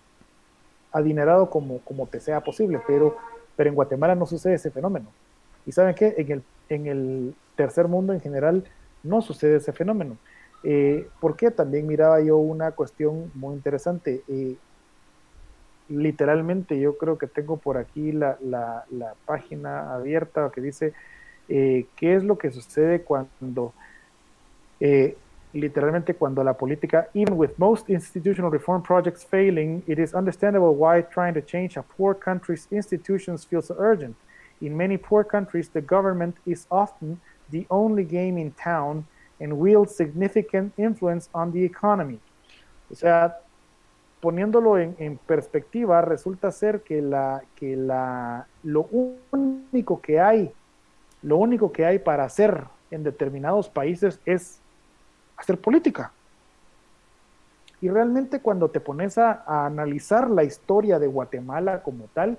adinerado 0.92 1.50
como, 1.50 1.80
como 1.80 2.06
te 2.06 2.20
sea 2.20 2.40
posible, 2.40 2.80
pero, 2.86 3.16
pero 3.56 3.68
en 3.68 3.74
Guatemala 3.74 4.14
no 4.14 4.26
sucede 4.26 4.54
ese 4.54 4.70
fenómeno. 4.70 5.08
Y 5.66 5.72
saben 5.72 5.94
qué, 5.94 6.14
en 6.16 6.30
el, 6.32 6.42
en 6.68 6.86
el 6.86 7.34
tercer 7.56 7.88
mundo 7.88 8.12
en 8.12 8.20
general 8.20 8.64
no 9.02 9.20
sucede 9.22 9.56
ese 9.56 9.72
fenómeno. 9.72 10.16
Eh, 10.64 11.08
porque 11.20 11.50
también 11.50 11.86
miraba 11.86 12.20
yo 12.20 12.36
una 12.36 12.72
cuestión 12.72 13.30
muy 13.34 13.54
interesante. 13.54 14.22
Eh, 14.28 14.56
literalmente 15.92 16.78
yo 16.78 16.96
creo 16.96 17.18
que 17.18 17.26
tengo 17.26 17.56
por 17.56 17.76
aquí 17.76 18.12
la, 18.12 18.38
página 19.26 19.94
abierta 19.94 20.50
que 20.54 20.60
dice 20.60 20.92
eh, 21.48 21.86
qué 21.96 22.16
es 22.16 22.24
lo 22.24 22.38
que 22.38 22.50
sucede 22.50 23.02
cuando, 23.02 23.72
literalmente 25.52 26.14
cuando 26.14 26.42
la 26.42 26.54
política, 26.54 27.08
even 27.14 27.34
with 27.38 27.50
most 27.58 27.88
institutional 27.90 28.50
reform 28.50 28.82
projects 28.82 29.24
failing, 29.24 29.82
it 29.86 29.98
is 29.98 30.14
understandable 30.14 30.74
why 30.74 31.02
trying 31.02 31.34
to 31.34 31.42
change 31.42 31.76
a 31.76 31.82
poor 31.82 32.14
country's 32.14 32.66
institutions 32.70 33.44
feels 33.44 33.70
urgent. 33.78 34.16
In 34.60 34.76
many 34.76 34.96
poor 34.96 35.24
countries, 35.24 35.68
the 35.68 35.80
government 35.80 36.36
is 36.46 36.66
often 36.70 37.20
the 37.50 37.66
only 37.68 38.04
game 38.04 38.38
in 38.38 38.52
town 38.52 39.06
and 39.40 39.58
wields 39.58 39.94
significant 39.94 40.72
influence 40.78 41.28
on 41.34 41.52
the 41.52 41.64
economy. 41.64 42.20
O 42.90 42.94
sea, 42.94 43.41
poniéndolo 44.22 44.78
en, 44.78 45.18
perspectiva, 45.26 46.00
resulta 46.00 46.52
ser 46.52 46.82
que, 46.82 47.02
la, 47.02 47.42
que 47.56 47.74
la, 47.74 48.46
lo 48.62 48.88
único 49.32 50.00
que 50.00 50.20
hay, 50.20 50.52
lo 51.22 51.38
único 51.38 51.72
que 51.72 51.84
hay 51.84 51.98
para 51.98 52.22
hacer 52.22 52.62
en 52.92 53.02
determinados 53.02 53.68
países 53.68 54.20
es 54.24 54.60
hacer 55.36 55.60
política. 55.60 56.12
Y 57.80 57.88
realmente 57.88 58.38
cuando 58.38 58.68
te 58.68 58.78
pones 58.78 59.18
a, 59.18 59.42
a 59.44 59.66
analizar 59.66 60.30
la 60.30 60.44
historia 60.44 61.00
de 61.00 61.08
Guatemala 61.08 61.82
como 61.82 62.04
tal, 62.14 62.38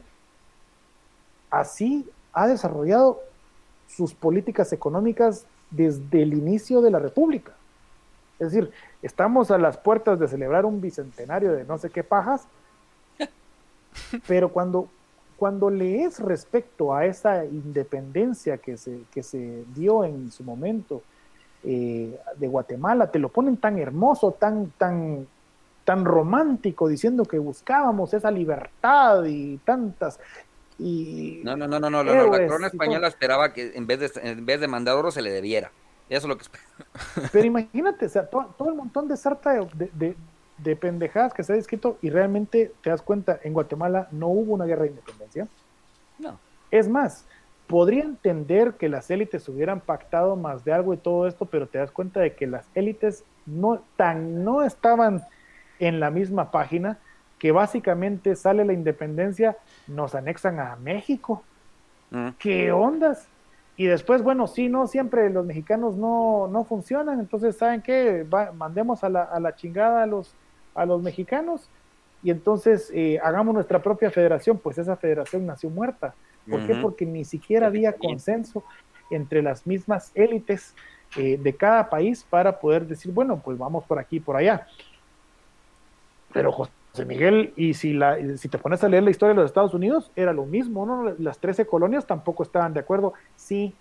así 1.49 2.10
ha 2.31 2.47
desarrollado 2.47 3.19
sus 3.89 4.14
políticas 4.14 4.72
económicas 4.72 5.45
desde 5.69 6.22
el 6.22 6.34
inicio 6.34 6.81
de 6.81 6.91
la 6.91 6.99
República. 6.99 7.51
Es 8.39 8.53
decir, 8.53 8.72
estamos 9.04 9.52
a 9.52 9.58
las 9.58 9.78
puertas 9.78 10.20
de 10.20 10.28
celebrar 10.28 10.66
un 10.66 10.82
bicentenario 10.82 11.52
de 11.52 11.66
no 11.66 11.78
sé 11.78 11.90
qué 11.90 12.04
pajas, 12.04 12.48
pero 14.28 14.50
cuando, 14.50 14.88
cuando 15.38 15.70
lees 15.70 16.20
respecto 16.20 16.96
a 16.96 17.06
esa 17.06 17.46
independencia 17.46 18.58
que 18.58 18.78
se, 18.78 19.02
que 19.12 19.22
se 19.22 19.66
dio 19.76 20.04
en 20.06 20.32
su 20.32 20.44
momento 20.44 21.04
eh, 21.64 22.18
de 22.38 22.48
Guatemala, 22.48 23.12
te 23.12 23.20
lo 23.20 23.30
ponen 23.30 23.58
tan 23.58 23.78
hermoso, 23.78 24.32
tan, 24.32 24.72
tan, 24.72 25.28
tan 25.84 26.06
romántico, 26.06 26.88
diciendo 26.88 27.26
que 27.26 27.38
buscábamos 27.38 28.14
esa 28.14 28.32
libertad 28.32 29.26
y 29.26 29.58
tantas, 29.58 30.20
no, 30.80 31.56
no, 31.56 31.68
no, 31.68 31.80
no, 31.80 31.90
no, 31.90 32.04
la 32.04 32.48
corona 32.48 32.68
española 32.68 33.08
esperaba 33.08 33.54
que 33.54 33.74
en 33.76 33.86
vez 33.86 34.00
de 34.00 34.30
en 34.30 34.46
vez 34.46 34.60
de 34.60 34.68
mandar 34.68 34.96
oro 34.96 35.12
se 35.12 35.22
le 35.22 35.32
debiera. 35.32 35.72
Eso 36.14 36.27
es 36.27 36.30
lo 36.30 36.38
que 36.38 36.45
Pero 37.31 37.45
imagínate, 37.45 38.06
o 38.06 38.10
sea, 38.10 38.27
todo, 38.27 38.69
el 38.69 38.76
montón 38.76 39.07
de 39.07 39.18
sarta 39.18 39.53
de, 39.73 40.15
de, 40.57 40.76
pendejadas 40.76 41.34
que 41.34 41.44
se 41.44 41.53
ha 41.53 41.56
escrito 41.56 41.98
y 42.02 42.10
realmente 42.10 42.72
te 42.81 42.90
das 42.90 43.02
cuenta, 43.02 43.40
en 43.44 43.53
Guatemala 43.53 44.07
no 44.11 44.27
hubo 44.27 44.53
una 44.53 44.65
guerra 44.65 44.84
de 44.84 44.90
independencia. 44.90 45.48
No. 46.19 46.40
Es 46.69 46.88
más, 46.88 47.26
podría 47.68 48.03
entender 48.03 48.73
que 48.73 48.90
las 48.90 49.10
élites 49.10 49.49
hubieran 49.49 49.80
pactado 49.80 50.35
más 50.35 50.64
de 50.64 50.73
algo 50.73 50.94
y 50.94 50.98
todo 50.98 51.27
esto, 51.27 51.45
pero 51.45 51.68
te 51.68 51.80
das 51.80 51.91
cuenta 51.91 52.19
de 52.19 52.35
que 52.35 52.45
las 52.45 52.68
élites 52.76 53.23
no 53.45 53.81
tan 53.98 54.44
no 54.44 54.61
estaban 54.61 55.23
en 55.80 55.99
la 55.99 56.11
misma 56.11 56.52
página 56.52 56.99
que 57.40 57.52
básicamente 57.52 58.35
sale 58.35 58.64
la 58.64 58.73
independencia, 58.73 59.57
nos 59.88 60.15
anexan 60.15 60.60
a 60.60 60.76
México. 60.76 61.44
Mm. 62.11 62.30
¿Qué 62.40 62.72
ondas? 62.72 63.27
Y 63.76 63.86
después, 63.86 64.22
bueno, 64.22 64.48
sí, 64.48 64.70
no, 64.70 64.86
siempre 64.88 65.30
los 65.30 65.45
mexicanos 65.45 65.95
no, 65.95 66.48
no 66.48 66.64
funcionan, 66.64 67.20
entonces, 67.20 67.58
¿saben 67.58 67.82
qué? 67.82 68.26
mandemos 68.56 69.04
a 69.04 69.10
la, 69.10 69.24
a 69.24 69.40
la, 69.40 69.56
chingada 69.56 70.04
a 70.04 70.06
los, 70.06 70.36
a 70.76 70.86
los 70.86 71.02
mexicanos 71.02 71.70
y 72.24 72.30
entonces 72.30 72.91
eh, 72.94 73.20
hagamos 73.22 73.54
nuestra 73.54 73.82
propia 73.82 74.12
federación, 74.12 74.58
pues 74.58 74.78
esa 74.78 74.95
federación 74.95 75.45
nació 75.45 75.70
muerta. 75.70 76.14
¿Por 76.50 76.66
qué? 76.68 76.76
Porque 76.76 77.06
ni 77.06 77.24
siquiera 77.26 77.68
había 77.68 77.94
consenso 77.94 78.64
entre 79.10 79.41
las 79.41 79.66
mismas 79.66 80.12
élites 80.14 80.76
eh, 81.18 81.38
de 81.38 81.56
cada 81.56 81.90
país 81.90 82.26
para 82.30 82.60
poder 82.60 82.86
decir, 82.86 83.14
bueno, 83.14 83.41
pues 83.44 83.58
vamos 83.58 83.84
por 83.86 83.98
aquí, 83.98 84.20
por 84.20 84.36
allá. 84.36 84.68
Pero 86.34 86.52
José 86.52 86.72
Miguel, 87.06 87.53
y 87.56 87.74
si, 87.74 87.94
la, 87.94 88.18
si 88.38 88.48
te 88.49 88.60
pones 88.60 88.84
a 88.84 88.90
leer 88.90 89.02
la 89.02 89.10
historia 89.10 89.34
de 89.34 89.41
los 89.41 89.49
Estados 89.49 89.74
Unidos, 89.74 90.11
era 90.15 90.32
lo 90.32 90.45
mismo, 90.45 90.86
¿no? 90.86 91.15
Las 91.18 91.40
13 91.40 91.65
colonias 91.65 92.06
tampoco 92.06 92.44
estaban 92.44 92.74
de 92.74 92.82
acuerdo, 92.82 93.14
sí, 93.36 93.74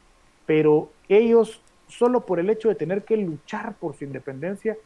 pero 0.47 0.91
ellos, 1.11 1.61
solo 1.89 2.25
por 2.25 2.41
el 2.41 2.49
hecho 2.49 2.69
de 2.71 2.75
tener 2.75 3.05
que 3.05 3.19
luchar 3.19 3.75
por 3.75 3.95
su 3.95 4.05
independencia, 4.05 4.79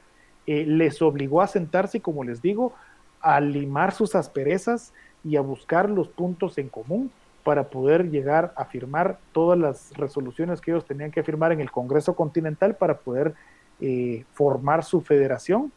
eh, 0.47 0.65
les 0.67 1.01
obligó 1.03 1.41
a 1.41 1.47
sentarse 1.47 2.01
como 2.01 2.25
les 2.25 2.43
digo, 2.43 2.73
a 3.21 3.41
limar 3.41 3.93
sus 3.93 4.17
asperezas 4.17 4.93
y 5.23 5.37
a 5.37 5.41
buscar 5.41 5.89
los 5.89 6.09
puntos 6.09 6.59
en 6.59 6.69
común 6.69 7.11
para 7.45 7.69
poder 7.69 8.11
llegar 8.11 8.53
a 8.57 8.65
firmar 8.65 9.19
todas 9.31 9.57
las 9.57 9.97
resoluciones 9.97 10.61
que 10.61 10.73
ellos 10.73 10.85
tenían 10.85 11.13
que 11.13 11.23
firmar 11.23 11.53
en 11.53 11.61
el 11.61 11.71
Congreso 11.71 12.17
Continental 12.17 12.75
para 12.75 12.99
poder 12.99 13.35
eh, 13.81 14.25
formar 14.33 14.83
su 14.83 15.01
federación, 15.01 15.71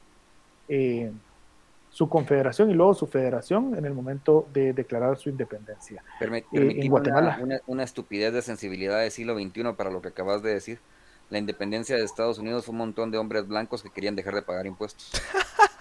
eh, 0.68 1.12
su 1.90 2.08
confederación 2.08 2.70
y 2.70 2.74
luego 2.74 2.94
su 2.94 3.08
federación 3.08 3.76
en 3.76 3.86
el 3.86 3.94
momento 3.94 4.48
de 4.54 4.74
declarar 4.74 5.18
su 5.18 5.30
independencia. 5.30 6.04
en 6.22 6.90
Guatemala. 6.90 7.40
Una, 7.42 7.60
una, 7.68 7.84
estupidez 7.84 8.34
de 8.34 8.42
sensibilidad 8.42 9.02
del 9.02 9.12
siglo 9.12 9.36
XXI 9.36 9.74
para 9.76 9.90
lo 9.90 10.02
que 10.02 10.10
acabas 10.10 10.44
de 10.44 10.54
decir 10.54 10.80
la 11.30 11.38
independencia 11.38 11.96
de 11.96 12.04
Estados 12.04 12.40
Unidos 12.40 12.66
fue 12.66 12.74
un 12.74 12.80
montón 12.80 13.12
de 13.12 13.18
hombres 13.18 13.48
blancos 13.48 13.84
que 13.84 13.90
querían 13.90 14.16
dejar 14.16 14.36
de 14.36 14.42
pagar 14.42 14.66
impuestos. 14.66 15.12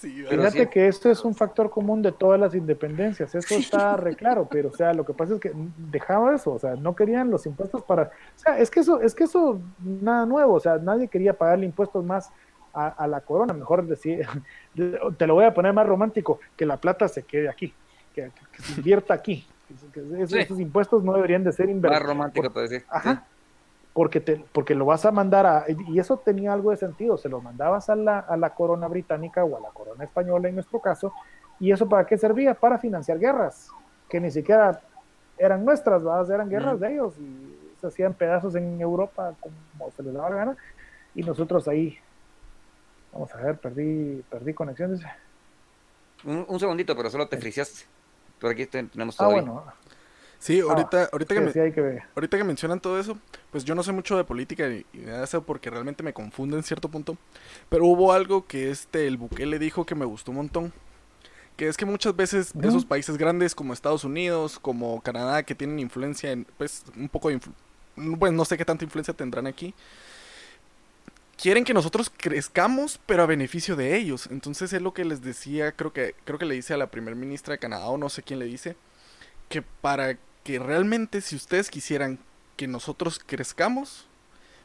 Fíjate 0.00 0.68
que 0.68 0.86
esto 0.86 1.10
es 1.10 1.24
un 1.24 1.34
factor 1.34 1.70
común 1.70 2.02
de 2.02 2.12
todas 2.12 2.38
las 2.38 2.54
independencias, 2.54 3.34
eso 3.34 3.54
está 3.54 3.96
re 3.96 4.14
claro, 4.14 4.46
pero 4.50 4.68
o 4.68 4.74
sea, 4.74 4.92
lo 4.92 5.04
que 5.04 5.14
pasa 5.14 5.34
es 5.34 5.40
que 5.40 5.50
dejaba 5.78 6.34
eso, 6.34 6.52
o 6.52 6.58
sea, 6.58 6.76
no 6.76 6.94
querían 6.94 7.30
los 7.30 7.46
impuestos 7.46 7.82
para, 7.82 8.02
o 8.02 8.38
sea, 8.38 8.58
es 8.58 8.70
que 8.70 8.80
eso, 8.80 9.00
es 9.00 9.14
que 9.14 9.24
eso, 9.24 9.62
nada 9.78 10.26
nuevo, 10.26 10.54
o 10.54 10.60
sea, 10.60 10.76
nadie 10.76 11.08
quería 11.08 11.32
pagarle 11.32 11.64
impuestos 11.64 12.04
más 12.04 12.30
a, 12.74 13.06
la 13.06 13.20
corona, 13.20 13.52
mejor 13.52 13.86
decir, 13.86 14.26
te 15.18 15.26
lo 15.26 15.34
voy 15.34 15.44
a 15.44 15.54
poner 15.54 15.72
más 15.72 15.86
romántico, 15.86 16.40
que 16.56 16.66
la 16.66 16.76
plata 16.76 17.08
se 17.08 17.22
quede 17.22 17.48
aquí, 17.48 17.72
que, 18.14 18.30
se 18.58 18.74
invierta 18.74 19.14
aquí, 19.14 19.46
que, 19.92 20.22
esos, 20.22 20.60
impuestos 20.60 21.04
no 21.04 21.12
deberían 21.12 21.44
de 21.44 21.52
ser 21.52 21.70
invertidos. 21.70 22.02
Más 22.02 22.08
romántico, 22.08 22.50
te 22.50 22.60
decir. 22.60 22.84
Ajá 22.88 23.24
porque, 23.94 24.20
te, 24.20 24.44
porque 24.52 24.74
lo 24.74 24.84
vas 24.84 25.06
a 25.06 25.12
mandar 25.12 25.46
a, 25.46 25.64
y 25.68 25.98
eso 25.98 26.18
tenía 26.18 26.52
algo 26.52 26.72
de 26.72 26.76
sentido, 26.76 27.16
se 27.16 27.28
lo 27.28 27.40
mandabas 27.40 27.88
a 27.88 27.94
la, 27.94 28.18
a 28.18 28.36
la 28.36 28.50
corona 28.50 28.88
británica 28.88 29.44
o 29.44 29.56
a 29.56 29.60
la 29.60 29.68
corona 29.68 30.02
española 30.02 30.48
en 30.48 30.56
nuestro 30.56 30.80
caso, 30.80 31.14
y 31.60 31.70
eso 31.70 31.88
para 31.88 32.04
qué 32.04 32.18
servía? 32.18 32.54
Para 32.54 32.78
financiar 32.78 33.20
guerras, 33.20 33.70
que 34.10 34.20
ni 34.20 34.32
siquiera 34.32 34.80
eran 35.38 35.64
nuestras, 35.64 36.02
eran 36.28 36.50
guerras 36.50 36.80
de 36.80 36.92
ellos, 36.92 37.14
y 37.18 37.56
se 37.80 37.86
hacían 37.86 38.14
pedazos 38.14 38.56
en 38.56 38.80
Europa 38.80 39.32
como 39.40 39.90
se 39.92 40.02
les 40.02 40.12
daba 40.12 40.30
la 40.30 40.36
gana, 40.36 40.56
y 41.14 41.22
nosotros 41.22 41.68
ahí, 41.68 41.96
vamos 43.14 43.32
a 43.32 43.38
ver, 43.38 43.56
perdí, 43.56 44.22
perdí 44.28 44.52
conexiones. 44.52 45.00
Un, 46.24 46.58
segundito, 46.58 46.96
pero 46.96 47.10
solo 47.10 47.28
te 47.28 47.38
friseaste. 47.38 47.84
Por 48.40 48.50
aquí 48.50 48.66
tenemos 48.66 49.16
todo. 49.16 49.28
Ah, 49.28 49.32
bueno. 49.32 49.64
Sí, 50.38 50.60
ahorita, 50.60 51.08
ahorita, 51.10 51.34
que 51.34 51.40
me, 51.40 52.02
ahorita 52.14 52.36
que 52.36 52.44
mencionan 52.44 52.78
todo 52.78 53.00
eso, 53.00 53.16
pues 53.50 53.64
yo 53.64 53.74
no 53.74 53.82
sé 53.82 53.92
mucho 53.92 54.16
de 54.18 54.24
política 54.24 54.68
y, 54.68 54.84
nada 54.92 55.18
de 55.18 55.24
eso 55.24 55.42
porque 55.42 55.70
realmente 55.70 56.02
me 56.02 56.12
confunde 56.12 56.56
en 56.56 56.62
cierto 56.62 56.90
punto. 56.90 57.16
Pero 57.70 57.86
hubo 57.86 58.12
algo 58.12 58.46
que 58.46 58.70
este, 58.70 59.06
el 59.06 59.18
le 59.38 59.58
dijo 59.58 59.86
que 59.86 59.94
me 59.94 60.04
gustó 60.04 60.32
un 60.32 60.38
montón. 60.38 60.72
Que 61.56 61.68
es 61.68 61.76
que 61.76 61.86
muchas 61.86 62.16
veces 62.16 62.52
esos 62.60 62.84
países 62.84 63.16
grandes 63.16 63.54
como 63.54 63.72
Estados 63.72 64.02
Unidos, 64.02 64.58
como 64.58 65.00
Canadá, 65.02 65.44
que 65.44 65.54
tienen 65.54 65.78
influencia 65.78 66.32
en, 66.32 66.46
pues, 66.58 66.84
un 66.96 67.08
poco 67.08 67.28
de 67.28 67.38
pues 68.18 68.32
no 68.32 68.44
sé 68.44 68.58
qué 68.58 68.64
tanta 68.64 68.84
influencia 68.84 69.14
tendrán 69.14 69.46
aquí, 69.46 69.72
quieren 71.36 71.64
que 71.64 71.74
nosotros 71.74 72.10
crezcamos, 72.16 73.00
pero 73.06 73.22
a 73.22 73.26
beneficio 73.26 73.76
de 73.76 73.96
ellos. 73.96 74.28
Entonces 74.30 74.72
es 74.72 74.82
lo 74.82 74.94
que 74.94 75.04
les 75.04 75.22
decía, 75.22 75.72
creo 75.72 75.92
que, 75.92 76.14
creo 76.24 76.38
que 76.38 76.46
le 76.46 76.54
dice 76.54 76.74
a 76.74 76.78
la 76.78 76.90
primer 76.90 77.14
ministra 77.16 77.52
de 77.52 77.58
Canadá, 77.58 77.86
o 77.86 77.98
no 77.98 78.08
sé 78.08 78.22
quién 78.22 78.38
le 78.38 78.46
dice, 78.46 78.76
que 79.48 79.62
para 79.62 80.18
que 80.42 80.58
realmente 80.58 81.20
si 81.20 81.36
ustedes 81.36 81.70
quisieran 81.70 82.18
que 82.56 82.66
nosotros 82.66 83.20
crezcamos, 83.24 84.06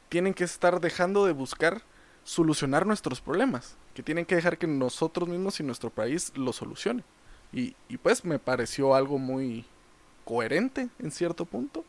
tienen 0.09 0.33
que 0.33 0.43
estar 0.43 0.79
dejando 0.81 1.25
de 1.25 1.33
buscar 1.33 1.81
solucionar 2.23 2.85
nuestros 2.85 3.21
problemas, 3.21 3.75
que 3.93 4.03
tienen 4.03 4.25
que 4.25 4.35
dejar 4.35 4.57
que 4.57 4.67
nosotros 4.67 5.27
mismos 5.29 5.59
y 5.59 5.63
nuestro 5.63 5.89
país 5.89 6.31
lo 6.35 6.53
solucione. 6.53 7.03
Y, 7.51 7.73
pues 8.03 8.23
me 8.23 8.37
pareció 8.37 8.93
algo 8.93 9.17
muy 9.17 9.65
coherente 10.23 10.89
en 10.99 11.09
cierto 11.09 11.45
punto. 11.45 11.83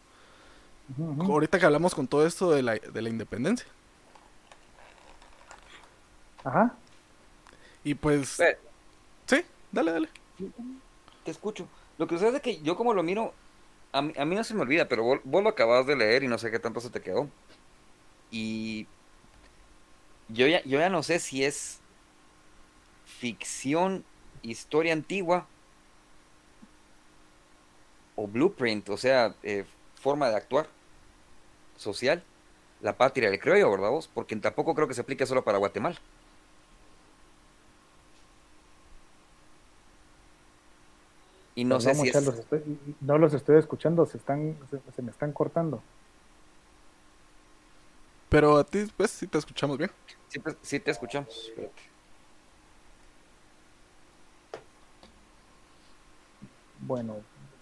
Ahorita 1.21 1.59
que 1.59 1.67
hablamos 1.67 1.95
con 1.95 2.09
todo 2.09 2.27
esto 2.27 2.51
de 2.51 2.63
la, 2.63 2.75
de 2.77 3.03
la 3.03 3.11
independencia. 3.11 3.67
Ajá. 6.45 6.75
Y 7.85 7.95
pues... 7.95 8.39
Sí, 9.27 9.45
dale, 9.73 9.93
dale. 9.93 10.09
Te 11.25 11.31
escucho. 11.31 11.69
Lo 11.99 12.07
que 12.07 12.17
sucede 12.17 12.37
es 12.37 12.43
que 12.43 12.61
yo 12.63 12.77
como 12.77 12.95
lo 12.95 13.03
miro, 13.03 13.35
a 13.93 14.03
mí, 14.03 14.13
no 14.35 14.45
se 14.45 14.55
me 14.55 14.63
olvida, 14.63 14.89
pero 14.89 15.05
vos, 15.05 15.43
lo 15.43 15.49
acabas 15.49 15.87
de 15.87 15.97
leer 15.97 16.23
y 16.23 16.29
no 16.29 16.39
sé 16.39 16.51
qué 16.51 16.59
tanto 16.59 16.81
se 16.81 16.91
te 16.91 17.01
quedó. 17.03 17.29
Y 18.31 18.87
yo 20.29 20.47
ya, 20.47 20.63
yo 20.65 20.79
ya 20.79 20.89
no 20.89 21.03
sé 21.03 21.19
si 21.19 21.45
es 21.45 21.81
ficción, 23.05 24.05
historia 24.43 24.93
antigua 24.93 25.47
o 28.17 28.27
blueprint, 28.27 28.89
o 28.89 28.97
sea, 28.97 29.35
eh, 29.43 29.65
forma 30.01 30.31
de 30.31 30.37
actuar 30.37 30.69
social, 31.77 32.23
la 32.81 32.97
patria 32.97 33.31
del 33.31 33.41
criollo, 33.41 33.71
¿verdad 33.71 33.91
vos? 33.91 34.09
Porque 34.13 34.37
tampoco 34.37 34.75
creo 34.75 34.89
que 34.89 34.95
se 34.95 35.01
aplique 35.01 35.27
solo 35.27 35.45
para 35.45 35.59
Guatemala. 35.59 35.97
Y 41.61 41.65
no 41.65 41.79
sé 41.79 41.95
si 41.95 42.11
no 43.03 43.19
los 43.19 43.35
estoy 43.35 43.59
escuchando, 43.59 44.07
se 44.07 44.17
están 44.17 44.57
se, 44.97 45.03
me 45.03 45.11
están 45.11 45.31
cortando. 45.31 45.83
Pero 48.31 48.57
a 48.57 48.65
ti, 48.65 48.91
pues, 48.97 49.11
sí 49.11 49.27
te 49.27 49.37
escuchamos 49.37 49.77
bien. 49.77 49.91
Sí, 50.29 50.39
pues, 50.39 50.57
te 50.57 50.91
escuchamos. 50.91 51.53
Bueno, 56.79 57.17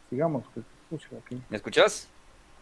sigamos. 0.08 0.44
¿Me 1.50 1.56
escuchas? 1.56 2.06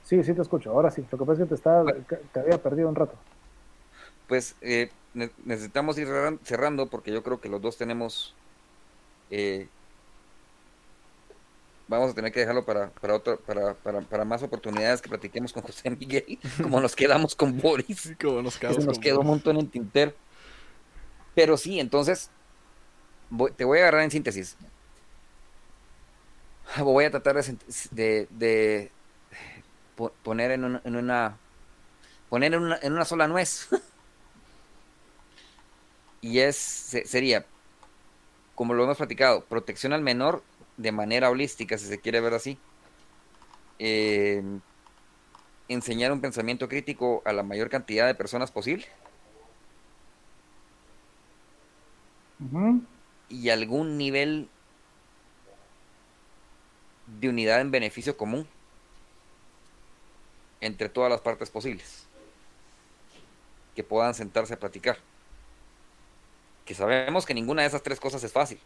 Sí, 0.04 0.24
sí 0.24 0.32
te 0.32 0.40
escucho. 0.40 0.70
Ahora 0.70 0.90
sí. 0.90 1.04
Lo 1.12 1.18
que 1.18 1.24
pasa 1.26 1.32
es 1.32 1.38
que 1.40 1.48
te, 1.50 1.54
estaba, 1.54 1.92
te 2.32 2.40
había 2.40 2.62
perdido 2.62 2.88
un 2.88 2.94
rato. 2.94 3.14
Pues 4.26 4.56
eh, 4.62 4.90
necesitamos 5.44 5.98
ir 5.98 6.08
cerrando 6.44 6.86
porque 6.86 7.12
yo 7.12 7.22
creo 7.22 7.42
que 7.42 7.50
los 7.50 7.60
dos 7.60 7.76
tenemos 7.76 8.34
eh, 9.28 9.68
vamos 11.88 12.10
a 12.10 12.14
tener 12.14 12.32
que 12.32 12.40
dejarlo 12.40 12.64
para, 12.64 12.90
para, 12.90 13.14
otro, 13.14 13.38
para, 13.40 13.74
para, 13.74 14.00
para 14.00 14.24
más 14.24 14.42
oportunidades 14.42 15.00
que 15.00 15.08
platiquemos 15.08 15.52
con 15.52 15.62
José 15.62 15.90
Miguel, 15.90 16.38
como 16.62 16.80
nos 16.80 16.96
quedamos 16.96 17.34
con 17.34 17.58
Boris. 17.58 18.14
como 18.20 18.42
nos, 18.42 18.58
quedamos 18.58 18.84
nos 18.84 18.98
quedó 18.98 19.20
un 19.20 19.26
montón 19.26 19.58
en 19.58 19.68
Tinter. 19.68 20.14
Pero 21.34 21.56
sí, 21.56 21.80
entonces, 21.80 22.30
te 23.56 23.64
voy 23.64 23.78
a 23.78 23.82
agarrar 23.82 24.02
en 24.02 24.10
síntesis. 24.10 24.56
Voy 26.78 27.04
a 27.04 27.10
tratar 27.10 27.42
de, 27.90 28.26
de, 28.30 28.90
poner 30.22 30.50
en 30.50 30.64
una, 30.64 30.80
en 30.84 30.96
una 30.96 31.38
poner 32.28 32.54
en 32.54 32.62
una, 32.62 32.78
en 32.82 32.92
una 32.92 33.04
sola 33.04 33.28
nuez. 33.28 33.68
y 36.20 36.40
es, 36.40 36.56
sería, 36.56 37.46
como 38.54 38.74
lo 38.74 38.84
hemos 38.84 38.96
platicado, 38.96 39.44
protección 39.44 39.92
al 39.92 40.02
menor 40.02 40.42
de 40.77 40.93
manera 40.93 41.31
holística, 41.31 41.78
si 41.78 41.86
se 41.86 42.01
quiere 42.01 42.20
ver 42.20 42.35
así. 42.35 42.59
Eh, 43.78 44.43
enseñar 45.69 46.12
un 46.12 46.20
pensamiento 46.20 46.69
crítico 46.69 47.23
a 47.24 47.32
la 47.32 47.43
mayor 47.43 47.69
cantidad 47.69 48.07
de 48.07 48.15
personas 48.15 48.51
posible. 48.51 48.86
Y 53.28 53.48
algún 53.48 53.97
nivel 53.97 54.48
de 57.20 57.28
unidad 57.28 57.61
en 57.61 57.70
beneficio 57.70 58.16
común 58.16 58.47
entre 60.61 60.89
todas 60.89 61.11
las 61.11 61.20
partes 61.20 61.51
posibles 61.51 62.07
que 63.74 63.85
puedan 63.85 64.15
sentarse 64.15 64.55
a 64.55 64.59
platicar. 64.59 64.98
Que 66.65 66.74
sabemos 66.74 67.24
que 67.27 67.35
ninguna 67.35 67.62
de 67.62 67.69
esas 67.69 67.82
tres 67.82 68.01
cosas 68.01 68.23
es 68.24 68.32
fácil 68.32 68.59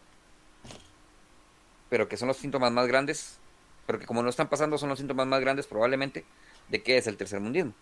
pero 1.91 2.09
que 2.09 2.17
son 2.17 2.29
los 2.29 2.39
síntomas 2.39 2.73
más 2.73 2.87
grandes, 2.87 3.39
pero 3.87 3.99
que 3.99 4.07
como 4.07 4.23
no 4.23 4.31
están 4.31 4.49
pasando 4.49 4.79
son 4.79 4.89
los 4.89 4.99
síntomas 4.99 5.27
más 5.27 5.41
grandes 5.41 5.67
probablemente 5.67 6.25
de 6.69 6.83
qué 6.83 6.97
es 6.97 7.07
el 7.09 7.17
tercer 7.17 7.41
mundismo, 7.41 7.75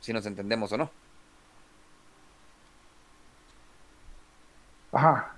si 0.00 0.12
nos 0.12 0.24
entendemos 0.24 0.72
o 0.72 0.78
no. 0.78 0.90
Ajá. 4.92 5.34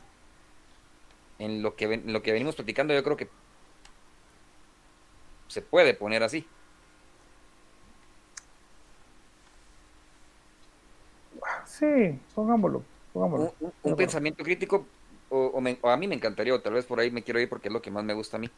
En 1.38 1.62
lo 1.62 1.74
que, 1.74 1.86
en 1.86 2.12
lo 2.12 2.22
que 2.22 2.32
venimos 2.32 2.54
platicando 2.54 2.94
yo 2.94 3.02
creo 3.02 3.16
que 3.16 3.28
se 5.48 5.62
puede 5.62 5.94
poner 5.94 6.22
así. 6.22 6.46
Sí, 11.64 12.18
pongámoslo. 12.34 12.82
pongámoslo. 13.12 13.54
Un 13.82 13.96
pensamiento 13.96 14.44
crítico 14.44 14.84
o, 15.30 15.58
a 15.82 15.96
mí 15.96 16.08
me 16.08 16.14
encantaría, 16.14 16.54
o 16.54 16.60
tal 16.60 16.74
vez 16.74 16.84
por 16.84 17.00
ahí 17.00 17.10
me 17.10 17.22
quiero 17.22 17.40
ir 17.40 17.48
porque 17.48 17.68
es 17.68 17.74
lo 17.74 17.82
que 17.82 17.90
más 17.90 18.04
me 18.04 18.14
gusta 18.14 18.36
a 18.36 18.40
mí. 18.40 18.50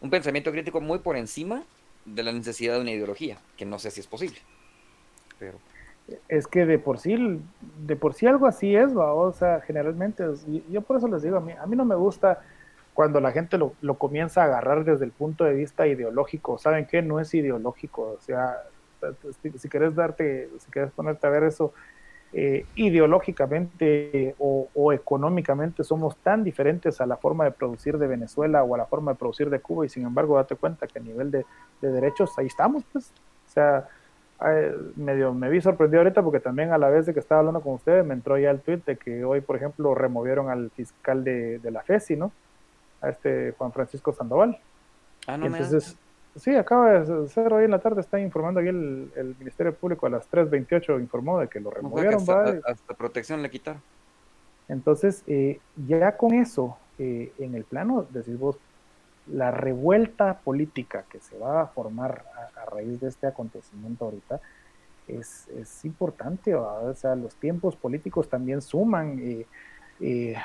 Un 0.00 0.10
pensamiento 0.10 0.50
crítico 0.50 0.80
muy 0.80 0.98
por 0.98 1.16
encima 1.16 1.64
de 2.04 2.22
la 2.22 2.32
necesidad 2.32 2.74
de 2.74 2.80
una 2.80 2.92
ideología, 2.92 3.38
que 3.56 3.64
no 3.64 3.78
sé 3.78 3.90
si 3.90 4.00
es 4.00 4.06
posible. 4.06 4.38
Pero 5.38 5.58
es 6.28 6.46
que 6.46 6.66
de 6.66 6.78
por 6.78 6.98
sí, 6.98 7.40
de 7.86 7.96
por 7.96 8.14
sí 8.14 8.26
algo 8.26 8.46
así 8.46 8.74
es, 8.76 8.96
¿va? 8.96 9.14
o 9.14 9.32
sea, 9.32 9.60
generalmente, 9.60 10.24
yo 10.70 10.82
por 10.82 10.98
eso 10.98 11.08
les 11.08 11.22
digo, 11.22 11.38
a 11.38 11.40
mí, 11.40 11.52
a 11.52 11.66
mí 11.66 11.76
no 11.76 11.84
me 11.84 11.94
gusta 11.94 12.42
cuando 12.92 13.20
la 13.20 13.32
gente 13.32 13.58
lo, 13.58 13.72
lo, 13.80 13.94
comienza 13.94 14.42
a 14.42 14.44
agarrar 14.44 14.84
desde 14.84 15.04
el 15.04 15.10
punto 15.10 15.44
de 15.44 15.54
vista 15.54 15.86
ideológico, 15.86 16.58
¿saben 16.58 16.86
qué? 16.86 17.02
No 17.02 17.18
es 17.20 17.32
ideológico, 17.34 18.16
o 18.18 18.20
sea, 18.20 18.62
si, 19.58 19.68
quieres 19.68 19.94
darte, 19.94 20.48
si 20.58 20.70
quieres 20.70 20.92
ponerte 20.92 21.26
a 21.26 21.30
ver 21.30 21.44
eso, 21.44 21.72
eh, 22.36 22.66
ideológicamente 22.74 24.34
o, 24.40 24.68
o, 24.74 24.92
económicamente 24.92 25.84
somos 25.84 26.16
tan 26.16 26.42
diferentes 26.42 27.00
a 27.00 27.06
la 27.06 27.16
forma 27.16 27.44
de 27.44 27.52
producir 27.52 27.96
de 27.96 28.08
Venezuela 28.08 28.64
o 28.64 28.74
a 28.74 28.78
la 28.78 28.86
forma 28.86 29.12
de 29.12 29.18
producir 29.18 29.50
de 29.50 29.60
Cuba 29.60 29.86
y 29.86 29.88
sin 29.88 30.04
embargo 30.04 30.34
date 30.34 30.56
cuenta 30.56 30.88
que 30.88 30.98
a 30.98 31.02
nivel 31.02 31.30
de, 31.30 31.46
de 31.80 31.92
derechos 31.92 32.36
ahí 32.36 32.46
estamos, 32.46 32.82
pues, 32.92 33.12
o 33.46 33.50
sea, 33.52 33.88
medio 34.96 35.32
me 35.32 35.48
vi 35.48 35.60
sorprendido 35.60 36.00
ahorita 36.00 36.22
porque 36.22 36.40
también 36.40 36.72
a 36.72 36.78
la 36.78 36.88
vez 36.88 37.06
de 37.06 37.14
que 37.14 37.20
estaba 37.20 37.38
hablando 37.38 37.60
con 37.60 37.74
ustedes 37.74 38.04
me 38.04 38.14
entró 38.14 38.36
ya 38.36 38.50
el 38.50 38.60
tweet 38.60 38.82
de 38.84 38.96
que 38.96 39.24
hoy, 39.24 39.40
por 39.40 39.54
ejemplo, 39.54 39.94
removieron 39.94 40.50
al 40.50 40.70
fiscal 40.70 41.22
de, 41.22 41.60
de 41.60 41.70
la 41.70 41.82
FESI, 41.82 42.16
¿no? 42.16 42.32
A 43.00 43.10
este 43.10 43.54
Juan 43.56 43.72
Francisco 43.72 44.12
Sandoval. 44.12 44.58
Ah, 45.28 45.36
no 45.36 45.46
entonces, 45.46 45.96
sí, 46.36 46.54
acaba 46.54 47.00
de 47.00 47.28
ser 47.28 47.52
hoy 47.52 47.64
en 47.64 47.70
la 47.70 47.78
tarde, 47.78 48.00
está 48.00 48.20
informando 48.20 48.60
aquí 48.60 48.68
el, 48.68 49.10
el 49.16 49.36
Ministerio 49.38 49.74
Público 49.74 50.06
a 50.06 50.10
las 50.10 50.30
3.28, 50.30 51.00
informó 51.00 51.40
de 51.40 51.48
que 51.48 51.60
lo 51.60 51.70
removieron. 51.70 52.20
hasta, 52.20 52.94
protección 52.94 53.42
le 53.42 53.50
quitaron. 53.50 53.80
Entonces, 54.68 55.22
eh, 55.26 55.60
ya 55.86 56.16
con 56.16 56.34
eso, 56.34 56.78
eh, 56.98 57.32
en 57.38 57.54
el 57.54 57.64
plano, 57.64 58.06
decís 58.10 58.38
vos, 58.38 58.56
la 59.26 59.50
revuelta 59.50 60.38
política 60.38 61.04
que 61.10 61.20
se 61.20 61.38
va 61.38 61.62
a 61.62 61.66
formar 61.66 62.24
a, 62.56 62.70
raíz 62.70 62.98
de 63.00 63.08
este 63.08 63.26
acontecimiento 63.26 64.06
ahorita 64.06 64.40
es, 65.06 65.48
es 65.48 65.84
importante, 65.84 66.54
o 66.54 66.94
sea, 66.94 67.14
los 67.14 67.34
tiempos 67.36 67.76
políticos 67.76 68.28
también 68.28 68.62
suman. 68.62 69.18
Eh, 69.20 69.46
eh, 70.00 70.36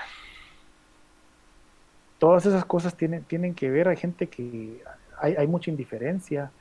todas 2.19 2.45
esas 2.45 2.65
cosas 2.65 2.95
tienen, 2.95 3.23
tienen 3.23 3.55
que 3.55 3.69
ver, 3.69 3.87
hay 3.87 3.95
gente 3.95 4.27
que, 4.27 4.81
hay, 5.19 5.35
hay 5.35 5.47
mucha 5.47 5.71
indiferencia, 5.71 6.51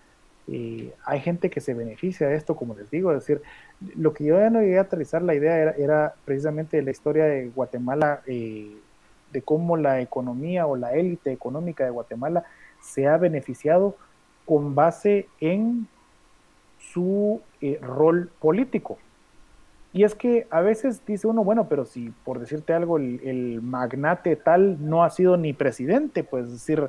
eh, 0.51 0.95
hay 1.05 1.21
gente 1.21 1.51
que 1.51 1.61
se 1.61 1.75
beneficia 1.75 2.29
de 2.29 2.37
esto, 2.37 2.57
como 2.57 2.75
les 2.75 2.91
digo, 2.91 3.13
es 3.13 3.21
decir, 3.21 3.43
lo 3.97 4.15
que 4.15 4.25
yo 4.25 4.39
ya 4.39 4.51
no 4.51 4.61
llegué 4.61 4.79
a 4.79 4.83
aterrizar 4.83 5.23
la 5.23 5.35
idea 5.35 5.59
era, 5.59 5.73
era 5.73 6.15
precisamente 6.25 6.81
la 6.83 6.91
historia 6.91 7.25
de 7.25 7.49
Guatemala 7.49 8.23
eh, 8.27 8.75
de 9.33 9.43
cómo 9.43 9.77
la 9.77 10.01
economía 10.01 10.67
o 10.67 10.77
la 10.77 10.95
élite 10.95 11.33
económica 11.33 11.85
de 11.85 11.91
Guatemala 11.91 12.45
se 12.81 13.07
ha 13.07 13.17
beneficiado 13.19 13.97
con 14.47 14.75
base 14.75 15.29
en 15.41 15.87
su 16.79 17.43
eh, 17.61 17.79
rol 17.83 18.31
político. 18.41 18.99
Y 19.93 20.05
es 20.05 20.15
que 20.15 20.47
a 20.51 20.61
veces 20.61 21.05
dice 21.07 21.27
uno, 21.27 21.45
bueno, 21.45 21.69
pero 21.69 21.85
si 21.85 22.13
por 22.25 22.39
decirte 22.39 22.73
algo, 22.73 22.99
el, 22.99 23.61
magnate 23.63 24.37
tal 24.37 24.89
no 24.89 25.03
ha 25.03 25.11
sido 25.11 25.37
ni 25.37 25.53
presidente, 25.53 26.25
pues 26.25 26.51
decir, 26.51 26.89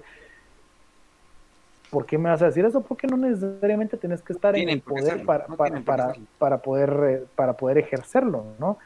¿por 1.90 2.06
qué 2.06 2.18
me 2.18 2.30
vas 2.30 2.42
a 2.42 2.48
decir 2.48 2.66
eso? 2.66 2.82
Porque 2.82 3.08
no 3.08 3.18
necesariamente 3.18 3.98
tienes 3.98 4.22
que 4.22 4.34
estar 4.34 4.56
en 4.56 4.70
el 4.70 4.82
poder 4.82 5.26
para, 5.26 5.48
para, 5.48 6.14
para, 6.38 6.58
poder, 6.62 7.04
eh, 7.04 7.26
para 7.36 7.54
poder 7.54 7.78
ejercerlo, 7.78 8.46
¿no? 8.60 8.78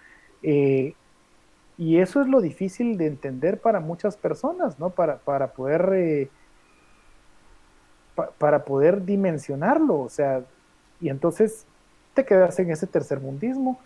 Eh, 0.42 0.94
y 1.78 1.98
eso 1.98 2.22
es 2.22 2.28
lo 2.28 2.42
difícil 2.42 2.98
de 2.98 3.08
entender 3.08 3.60
para 3.60 3.80
muchas 3.80 4.16
personas, 4.16 4.80
¿no? 4.80 4.90
Para, 4.92 5.18
para 5.18 5.54
poder 5.54 5.90
eh, 5.94 6.30
para 8.38 8.64
poder 8.64 9.06
dimensionarlo, 9.06 10.00
o 10.00 10.10
sea, 10.10 10.44
y 11.02 11.10
entonces 11.10 11.66
te 12.14 12.26
quedas 12.26 12.60
en 12.60 12.70
ese 12.70 12.86
tercer 12.86 13.20
mundismo. 13.20 13.80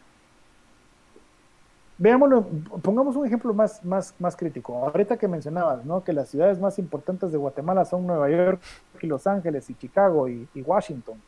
Veámoslo, 1.98 2.46
pongamos 2.84 3.16
un 3.16 3.26
ejemplo 3.26 3.54
más, 3.54 3.84
más, 3.84 4.14
más 4.20 4.36
crítico. 4.36 4.76
Ahorita 4.86 5.18
que 5.18 5.28
mencionabas, 5.28 5.84
¿no? 5.84 6.04
Que 6.04 6.14
las 6.14 6.30
ciudades 6.30 6.60
más 6.60 6.78
importantes 6.78 7.32
de 7.32 7.38
Guatemala 7.38 7.86
son 7.86 8.06
Nueva 8.06 8.30
York 8.30 8.62
y 9.02 9.08
Los 9.08 9.26
Ángeles 9.26 9.70
y 9.70 9.76
Chicago 9.76 10.30
y, 10.30 10.48
Washington 10.56 11.20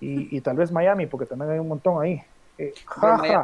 y, 0.00 0.36
y, 0.36 0.40
tal 0.40 0.56
vez 0.56 0.70
Miami, 0.70 1.06
porque 1.06 1.26
también 1.26 1.50
hay 1.50 1.58
un 1.58 1.68
montón 1.68 2.02
ahí. 2.02 2.22
Eh, 2.56 2.72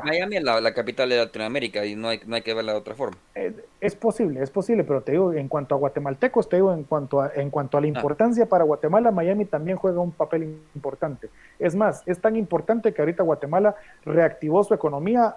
Miami 0.04 0.36
es 0.36 0.44
la, 0.44 0.72
capital 0.72 1.08
de 1.08 1.16
Latinoamérica 1.16 1.84
y 1.84 1.96
no 1.96 2.08
hay, 2.08 2.20
no 2.26 2.36
hay 2.36 2.42
que 2.42 2.54
verla 2.54 2.72
de 2.72 2.78
otra 2.78 2.94
forma. 2.94 3.16
Eh, 3.34 3.52
es 3.80 3.96
posible, 3.96 4.40
es 4.40 4.50
posible, 4.50 4.84
pero 4.84 5.02
te 5.02 5.12
digo, 5.12 5.32
en 5.32 5.48
cuanto 5.48 5.74
a 5.74 5.78
guatemaltecos, 5.78 6.48
te 6.48 6.56
digo, 6.56 6.72
en 6.72 6.84
cuanto 6.84 7.20
a, 7.20 7.32
en 7.34 7.50
cuanto 7.50 7.76
a 7.76 7.80
la 7.80 7.86
ah. 7.86 7.88
importancia 7.88 8.46
para 8.46 8.62
Guatemala, 8.62 9.10
Miami 9.10 9.46
también 9.46 9.76
juega 9.76 10.00
un 10.00 10.12
papel 10.12 10.60
importante. 10.76 11.28
Es 11.58 11.74
más, 11.74 12.04
es 12.06 12.20
tan 12.20 12.36
importante 12.36 12.94
que 12.94 13.02
ahorita 13.02 13.24
Guatemala 13.24 13.74
reactivó 14.04 14.62
su 14.62 14.74
economía 14.74 15.34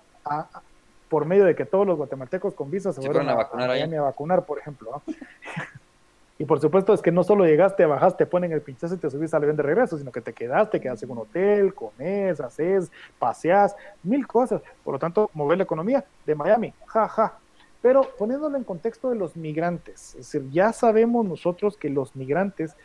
por 1.14 1.27
medio 1.27 1.45
de 1.45 1.53
que 1.53 1.64
todos 1.64 1.85
los 1.85 1.95
guatemaltecos 1.95 2.56
con 2.56 2.72
visa 2.72 2.91
se, 2.91 2.99
fueron 2.99 3.30
a, 3.30 3.35
vacunar 3.35 3.69
a 3.69 3.76
a 3.76 4.02
vacunar, 4.02 4.45
por 4.48 4.57
ejemplo. 4.57 5.03
Y 6.40 6.45
por 6.45 6.60
supuesto 6.60 6.91
es 6.95 7.03
que 7.03 7.11
no 7.11 7.23
solo 7.23 7.45
llegaste, 7.45 7.85
bajaste, 7.85 8.26
ponen 8.26 8.52
el 8.52 8.61
pinchazo 8.61 8.95
y 8.95 8.98
te 8.98 9.07
subís 9.11 9.31
al 9.35 9.44
avión 9.44 9.56
de 9.56 9.61
regreso, 9.61 9.99
sino 9.99 10.11
que 10.11 10.19
te 10.19 10.34
quedaste, 10.34 10.81
quedaste 10.81 11.06
en 11.06 11.11
un 11.11 11.19
hotel, 11.19 11.76
comes, 11.76 12.41
haces, 12.41 12.91
paseas, 13.19 13.76
mil 14.02 14.26
cosas. 14.26 14.64
Por 14.84 14.94
lo 14.95 14.99
tanto, 14.99 15.30
mover 15.35 15.60
la 15.60 15.65
economía 15.65 16.03
de 16.26 16.34
Miami, 16.34 16.73
ja, 16.88 17.07
ja. 17.07 17.38
Pero 17.84 18.02
poniéndolo 18.18 18.57
en 18.57 18.64
contexto 18.64 19.11
de 19.11 19.15
los 19.15 19.38
migrantes, 19.38 20.15
es 20.15 20.31
decir, 20.31 20.49
ya 20.49 20.73
sabemos 20.73 21.23
nosotros 21.23 21.77
que 21.77 21.91
los 21.91 22.15
migrantes 22.15 22.76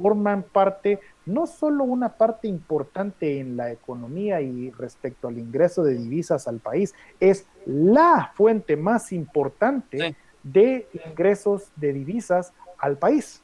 forman 0.00 0.42
parte, 0.42 0.98
no 1.26 1.46
solo 1.46 1.84
una 1.84 2.08
parte 2.08 2.48
importante 2.48 3.38
en 3.38 3.56
la 3.56 3.70
economía 3.70 4.40
y 4.40 4.70
respecto 4.70 5.28
al 5.28 5.38
ingreso 5.38 5.82
de 5.82 5.94
divisas 5.94 6.48
al 6.48 6.58
país, 6.58 6.94
es 7.18 7.46
la 7.66 8.32
fuente 8.34 8.76
más 8.76 9.12
importante 9.12 10.16
de 10.42 10.88
ingresos 11.06 11.70
de 11.76 11.92
divisas 11.92 12.52
al 12.78 12.96
país. 12.96 13.40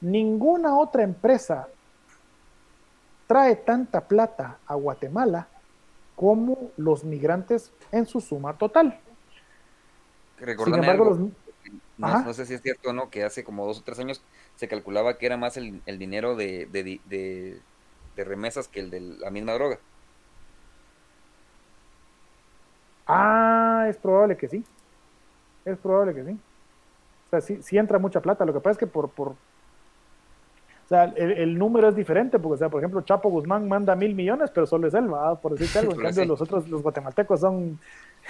Ninguna 0.00 0.76
otra 0.76 1.02
empresa 1.02 1.68
trae 3.26 3.54
tanta 3.54 4.00
plata 4.00 4.58
a 4.66 4.74
Guatemala 4.74 5.46
como 6.16 6.70
los 6.76 7.04
migrantes 7.04 7.70
en 7.92 8.06
su 8.06 8.20
suma 8.20 8.54
total. 8.54 8.98
Sin 10.64 10.74
embargo, 10.74 11.30
no, 12.00 12.32
sé 12.32 12.46
si 12.46 12.54
es 12.54 12.62
cierto 12.62 12.90
o 12.90 12.92
no, 12.92 13.10
que 13.10 13.24
hace 13.24 13.44
como 13.44 13.66
dos 13.66 13.80
o 13.80 13.82
tres 13.82 13.98
años 13.98 14.22
se 14.56 14.68
calculaba 14.68 15.18
que 15.18 15.26
era 15.26 15.36
más 15.36 15.56
el, 15.56 15.82
dinero 15.86 16.34
de, 16.36 16.66
de, 16.66 17.60
remesas 18.16 18.68
que 18.68 18.80
el 18.80 18.90
de 18.90 19.00
la 19.00 19.30
misma 19.30 19.54
droga. 19.54 19.78
Ah, 23.06 23.86
es 23.88 23.96
probable 23.96 24.36
que 24.36 24.48
sí. 24.48 24.64
Es 25.64 25.78
probable 25.78 26.14
que 26.14 26.24
sí. 26.24 26.38
O 27.26 27.40
sea, 27.40 27.40
sí, 27.40 27.78
entra 27.78 27.98
mucha 27.98 28.20
plata. 28.20 28.44
Lo 28.44 28.52
que 28.52 28.60
pasa 28.60 28.72
es 28.72 28.78
que 28.78 28.86
por, 28.86 29.10
por 29.10 29.28
o 29.30 29.36
sea, 30.88 31.04
el, 31.04 31.56
número 31.58 31.88
es 31.88 31.96
diferente, 31.96 32.38
porque, 32.38 32.54
o 32.54 32.58
sea, 32.58 32.68
por 32.68 32.80
ejemplo, 32.80 33.00
Chapo 33.02 33.30
Guzmán 33.30 33.68
manda 33.68 33.94
mil 33.94 34.14
millones, 34.14 34.50
pero 34.52 34.66
solo 34.66 34.88
es 34.88 34.94
él, 34.94 35.12
¿va? 35.12 35.34
por 35.40 35.52
decirte 35.52 35.78
algo. 35.80 35.92
En 35.92 36.00
cambio, 36.00 36.24
los 36.24 36.40
otros, 36.40 36.68
los 36.68 36.82
guatemaltecos 36.82 37.40
son, 37.40 37.78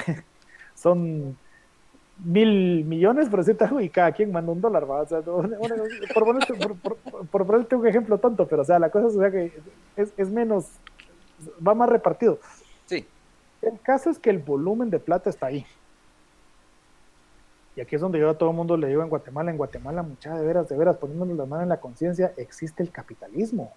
son 0.75 1.37
mil 2.25 2.85
millones, 2.85 3.29
por 3.29 3.41
decirte 3.41 3.65
algo, 3.65 3.81
y 3.81 3.89
cada 3.89 4.13
quien 4.13 4.33
manda 4.33 4.53
un 4.53 4.61
dólar, 4.61 4.91
¿va? 4.91 5.03
O 5.03 5.07
sea, 5.07 5.21
por, 5.23 5.49
ponerte, 6.15 6.55
por, 7.31 7.47
ponerte, 7.47 7.77
un 7.77 7.87
ejemplo 7.87 8.19
tonto, 8.19 8.47
pero, 8.47 8.63
o 8.63 8.65
sea, 8.65 8.79
la 8.79 8.91
cosa 8.91 9.09
es 9.09 9.17
o 9.17 9.21
sea, 9.21 9.31
que 9.31 9.53
es, 9.97 10.13
es 10.17 10.31
menos, 10.31 10.69
va 11.67 11.75
más 11.75 11.89
repartido. 11.89 12.39
Sí. 12.87 13.07
El 13.63 13.81
caso 13.81 14.11
es 14.11 14.19
que 14.19 14.31
el 14.31 14.39
volumen 14.39 14.91
de 14.91 14.99
plata 14.99 15.31
está 15.31 15.47
ahí. 15.47 15.67
Y 17.77 17.81
aquí 17.81 17.95
es 17.95 18.01
donde 18.01 18.19
yo 18.19 18.29
a 18.29 18.35
todo 18.37 18.51
el 18.51 18.57
mundo 18.57 18.77
le 18.77 18.89
digo 18.89 19.03
en 19.03 19.09
Guatemala, 19.09 19.51
en 19.51 19.57
Guatemala, 19.57 20.03
mucha 20.03 20.37
de 20.37 20.45
veras, 20.45 20.69
de 20.69 20.77
veras, 20.77 20.97
poniéndonos 20.97 21.37
la 21.37 21.47
mano 21.47 21.63
en 21.63 21.69
la 21.69 21.81
conciencia, 21.81 22.33
existe 22.37 22.83
el 22.83 22.91
capitalismo. 22.91 23.73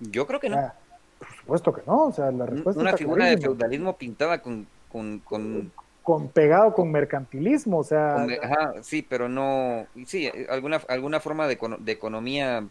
Yo 0.00 0.26
creo 0.26 0.40
que 0.40 0.48
no. 0.48 0.72
por 1.18 1.28
supuesto 1.28 1.72
que 1.72 1.82
no, 1.86 2.06
o 2.06 2.12
sea, 2.12 2.30
la 2.30 2.46
respuesta 2.46 2.80
Una 2.80 2.96
figura 2.96 3.26
de 3.26 3.38
feudalismo 3.38 3.96
pintada 3.96 4.40
con, 4.40 4.66
con, 4.90 5.20
con... 5.20 5.72
pegado 6.32 6.72
con 6.74 6.90
mercantilismo, 6.90 7.78
o 7.78 7.84
sea... 7.84 8.26
ajá, 8.42 8.82
sí, 8.82 9.02
pero 9.02 9.28
no... 9.28 9.86
Sí, 10.06 10.30
alguna, 10.48 10.80
alguna 10.88 11.20
forma 11.20 11.48
de, 11.48 11.58
de 11.80 11.92
economía 11.92 12.66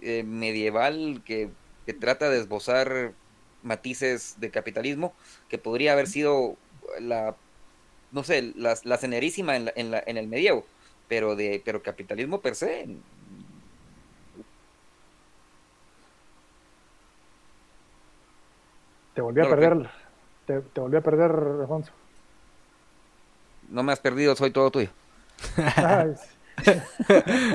eh, 0.00 0.22
medieval 0.22 1.22
que, 1.24 1.50
que 1.86 1.92
trata 1.92 2.30
de 2.30 2.38
esbozar 2.38 3.12
matices 3.62 4.36
de 4.38 4.50
capitalismo, 4.50 5.12
que 5.48 5.58
podría 5.58 5.92
haber 5.92 6.06
sido 6.06 6.56
la 7.00 7.36
no 8.12 8.22
sé, 8.22 8.52
la, 8.56 8.76
la 8.84 8.98
cenerísima 8.98 9.56
en, 9.56 9.64
la, 9.64 9.72
en, 9.74 9.90
la, 9.90 10.02
en 10.06 10.16
el 10.18 10.28
medievo, 10.28 10.64
pero 11.08 11.34
de 11.34 11.62
pero 11.64 11.82
capitalismo 11.82 12.40
per 12.40 12.54
se. 12.54 12.86
Te 19.14 19.20
volví 19.20 19.40
a 19.40 19.48
perder. 19.48 19.90
Te, 20.46 20.60
te 20.60 20.80
volví 20.80 20.96
a 20.96 21.00
perder, 21.00 21.30
Alfonso. 21.30 21.92
No 23.72 23.82
me 23.82 23.92
has 23.92 24.00
perdido, 24.00 24.36
soy 24.36 24.50
todo 24.50 24.70
tuyo. 24.70 24.90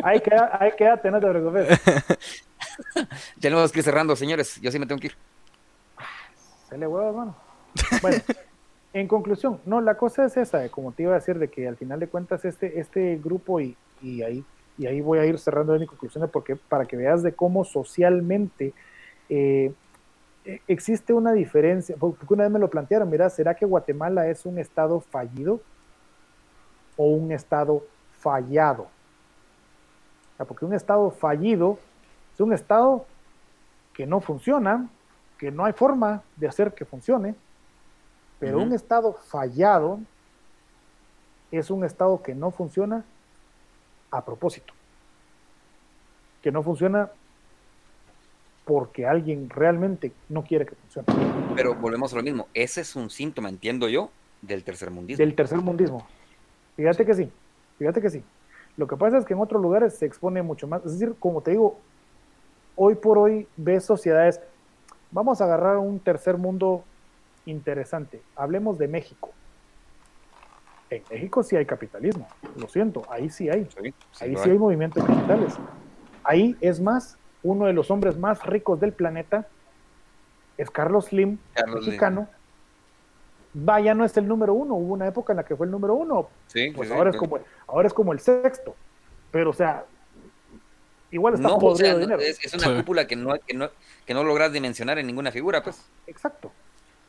Ahí, 0.03 0.19
queda, 0.19 0.57
ahí 0.59 0.71
quédate, 0.75 1.11
no 1.11 1.19
te 1.19 1.27
preocupes. 1.29 1.79
Tenemos 3.39 3.71
que 3.71 3.79
ir 3.79 3.85
cerrando, 3.85 4.15
señores. 4.15 4.59
Yo 4.59 4.71
sí 4.71 4.79
me 4.79 4.87
tengo 4.87 4.99
que 4.99 5.07
ir. 5.07 5.15
Se 6.67 6.77
le 6.77 6.87
huevo, 6.87 7.07
hermano. 7.07 7.35
Bueno, 8.01 8.17
en 8.93 9.07
conclusión, 9.07 9.61
no, 9.65 9.79
la 9.79 9.95
cosa 9.95 10.25
es 10.25 10.35
esa, 10.37 10.57
de 10.57 10.69
como 10.71 10.91
te 10.91 11.03
iba 11.03 11.11
a 11.11 11.19
decir, 11.19 11.37
de 11.37 11.49
que 11.49 11.67
al 11.67 11.77
final 11.77 11.99
de 11.99 12.07
cuentas 12.07 12.43
este, 12.45 12.79
este 12.79 13.17
grupo, 13.23 13.61
y, 13.61 13.77
y 14.01 14.23
ahí, 14.23 14.43
y 14.79 14.87
ahí 14.87 14.99
voy 15.01 15.19
a 15.19 15.25
ir 15.25 15.37
cerrando 15.37 15.73
de 15.73 15.79
mi 15.79 15.85
conclusión, 15.85 16.27
porque 16.33 16.55
para 16.55 16.85
que 16.85 16.97
veas 16.97 17.21
de 17.21 17.33
cómo 17.33 17.63
socialmente 17.63 18.73
eh, 19.29 19.71
eh, 20.45 20.61
existe 20.67 21.13
una 21.13 21.33
diferencia, 21.33 21.95
porque 21.99 22.25
una 22.33 22.43
vez 22.43 22.51
me 22.51 22.59
lo 22.59 22.71
plantearon, 22.71 23.07
mira, 23.07 23.29
¿será 23.29 23.53
que 23.53 23.67
Guatemala 23.67 24.27
es 24.27 24.47
un 24.47 24.57
estado 24.57 24.99
fallido 24.99 25.61
o 26.97 27.05
un 27.05 27.31
estado 27.31 27.85
fallado? 28.19 28.83
O 30.33 30.37
sea, 30.37 30.45
porque 30.45 30.65
un 30.65 30.73
estado 30.73 31.09
fallido 31.11 31.79
es 32.33 32.41
un 32.41 32.53
estado 32.53 33.05
que 33.93 34.05
no 34.05 34.19
funciona, 34.19 34.89
que 35.37 35.51
no 35.51 35.65
hay 35.65 35.73
forma 35.73 36.21
de 36.35 36.47
hacer 36.47 36.73
que 36.73 36.85
funcione, 36.85 37.35
pero 38.39 38.59
un 38.59 38.73
estado 38.73 39.13
fallado 39.13 39.99
es 41.51 41.71
un 41.71 41.83
estado 41.83 42.21
que 42.21 42.35
no 42.35 42.51
funciona 42.51 43.03
a 44.11 44.23
propósito, 44.23 44.73
que 46.41 46.51
no 46.51 46.61
funciona 46.61 47.09
porque 48.65 49.07
alguien 49.07 49.49
realmente 49.49 50.11
no 50.29 50.43
quiere 50.43 50.65
que 50.65 50.75
funcione, 50.75 51.07
Pero 51.55 51.73
volvemos 51.75 52.11
a 52.13 52.17
lo 52.17 52.23
mismo. 52.23 52.47
Ese 52.53 52.81
es 52.81 52.95
un 52.95 53.09
síntoma, 53.09 53.47
entiendo 53.49 53.87
yo, 53.87 54.11
del 54.41 54.63
tercermundismo. 54.63 55.23
del 55.23 55.35
tercer 55.35 55.59
mundismo. 55.59 56.05
Fíjate 56.77 57.05
que 57.05 57.13
sí, 57.13 57.31
fíjate 57.77 58.01
que 58.01 58.09
sí. 58.09 58.23
Lo 58.77 58.87
que 58.87 58.95
pasa 58.95 59.17
es 59.17 59.25
que 59.25 59.33
en 59.33 59.41
otros 59.41 59.61
lugares 59.61 59.97
se 59.97 60.05
expone 60.05 60.41
mucho 60.43 60.67
más. 60.67 60.85
Es 60.85 60.93
decir, 60.93 61.15
como 61.19 61.41
te 61.41 61.51
digo, 61.51 61.77
hoy 62.75 62.95
por 62.95 63.17
hoy 63.17 63.47
ves 63.57 63.83
sociedades, 63.83 64.39
vamos 65.11 65.41
a 65.41 65.45
agarrar 65.45 65.77
un 65.77 65.99
tercer 65.99 66.37
mundo 66.37 66.83
interesante. 67.45 68.21
Hablemos 68.35 68.77
de 68.77 68.87
México. 68.87 69.31
En 70.89 71.03
México 71.11 71.43
sí 71.43 71.55
hay 71.57 71.65
capitalismo, 71.65 72.27
lo 72.55 72.69
siento, 72.69 73.01
ahí 73.09 73.29
sí 73.29 73.49
hay. 73.49 73.65
Sí, 73.65 73.93
sí 74.11 74.23
Ahí 74.23 74.35
sí 74.37 74.43
hay. 74.45 74.51
hay 74.51 74.57
movimientos 74.57 75.03
capitales. 75.03 75.55
Ahí 76.23 76.55
es 76.61 76.79
más, 76.79 77.17
uno 77.43 77.65
de 77.65 77.73
los 77.73 77.91
hombres 77.91 78.17
más 78.17 78.45
ricos 78.45 78.79
del 78.79 78.93
planeta 78.93 79.47
es 80.57 80.69
Carlos 80.69 81.05
Slim, 81.07 81.39
Carlos 81.53 81.79
Slim. 81.79 81.85
mexicano. 81.87 82.27
Vaya, 83.59 83.93
no 83.95 84.05
es 84.05 84.15
el 84.17 84.27
número 84.27 84.53
uno. 84.53 84.75
Hubo 84.75 84.93
una 84.93 85.07
época 85.07 85.33
en 85.33 85.37
la 85.37 85.43
que 85.43 85.55
fue 85.55 85.65
el 85.65 85.71
número 85.71 85.95
uno. 85.95 86.29
Sí, 86.47 86.71
Pues 86.75 86.89
sí, 86.89 86.93
ahora, 86.95 87.11
sí. 87.11 87.15
es 87.17 87.19
como, 87.19 87.39
ahora 87.67 87.87
es 87.87 87.93
como 87.93 88.13
el 88.13 88.19
sexto. 88.19 88.75
Pero, 89.31 89.49
o 89.49 89.53
sea, 89.53 89.83
igual 91.11 91.33
está 91.35 91.47
No, 91.47 91.55
o 91.55 91.59
podrido 91.59 91.77
sea, 91.77 91.87
de 91.87 91.93
no, 91.95 92.17
dinero. 92.17 92.21
es, 92.21 92.43
es 92.43 92.53
una 92.53 92.63
Sí. 92.63 92.75
cúpula 92.79 93.07
que 93.07 93.15
no, 93.15 93.33
que, 93.45 93.53
no, 93.53 93.69
que 94.05 94.13
no 94.13 94.23
logras 94.23 94.51
dimensionar 94.53 94.99
en 94.99 95.07
ninguna 95.07 95.31
figura, 95.31 95.63
pues. 95.63 95.83
Exacto. 96.05 96.51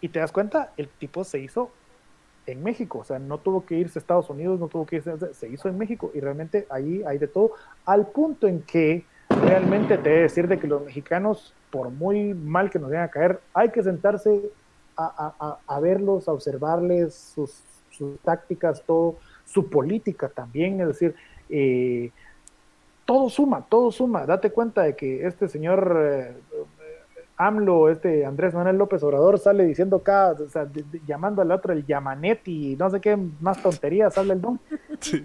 Y 0.00 0.08
te 0.08 0.20
das 0.20 0.32
cuenta, 0.32 0.72
el 0.76 0.88
tipo 0.88 1.24
se 1.24 1.38
hizo 1.40 1.70
en 2.46 2.62
México, 2.62 2.98
o 3.00 3.04
sea, 3.04 3.18
no 3.18 3.38
tuvo 3.38 3.66
que 3.66 3.74
irse 3.74 3.98
a 3.98 4.00
Estados 4.00 4.30
Unidos, 4.30 4.58
no 4.58 4.68
tuvo 4.68 4.86
que 4.86 4.96
irse, 4.96 5.12
se 5.34 5.48
hizo 5.48 5.68
en 5.68 5.76
México 5.76 6.10
y 6.14 6.20
realmente 6.20 6.66
ahí 6.70 7.02
hay 7.06 7.18
de 7.18 7.26
todo, 7.28 7.52
al 7.84 8.06
punto 8.06 8.46
en 8.48 8.62
que 8.62 9.04
realmente 9.28 9.98
te 9.98 10.08
he 10.08 10.12
de 10.14 10.22
decir 10.22 10.48
de 10.48 10.58
que 10.58 10.66
los 10.66 10.82
mexicanos, 10.82 11.52
por 11.70 11.90
muy 11.90 12.32
mal 12.32 12.70
que 12.70 12.78
nos 12.78 12.88
vayan 12.88 13.04
a 13.04 13.08
caer, 13.10 13.40
hay 13.52 13.68
que 13.70 13.82
sentarse 13.82 14.40
a, 14.98 15.06
a- 15.06 15.34
a- 15.48 15.58
a 15.76 15.80
verlos, 15.80 16.28
a 16.28 16.32
observarles 16.32 17.14
sus, 17.14 17.62
sus 17.90 18.18
tácticas, 18.20 18.82
todo, 18.84 19.16
su 19.46 19.70
política 19.70 20.28
también, 20.28 20.80
es 20.80 20.88
decir, 20.88 21.14
eh, 21.48 22.10
todo 23.06 23.30
suma, 23.30 23.64
todo 23.66 23.90
suma. 23.90 24.26
Date 24.26 24.50
cuenta 24.50 24.82
de 24.82 24.94
que 24.94 25.26
este 25.26 25.48
señor 25.48 25.96
eh, 26.02 26.32
AMLO, 27.36 27.88
este 27.88 28.26
Andrés 28.26 28.52
Manuel 28.52 28.76
López 28.76 29.02
Obrador, 29.02 29.38
sale 29.38 29.64
diciendo 29.64 29.96
acá, 29.98 30.32
o 30.32 30.48
sea, 30.48 30.64
de- 30.66 30.82
de- 30.82 31.00
llamando 31.06 31.40
al 31.40 31.52
otro 31.52 31.72
el 31.72 31.86
Yamanet 31.86 32.46
y 32.48 32.76
no 32.76 32.90
sé 32.90 33.00
qué 33.00 33.16
más 33.40 33.62
tonterías 33.62 34.18
habla 34.18 34.34
el 34.34 34.40
don. 34.40 34.60
Sí. 35.00 35.24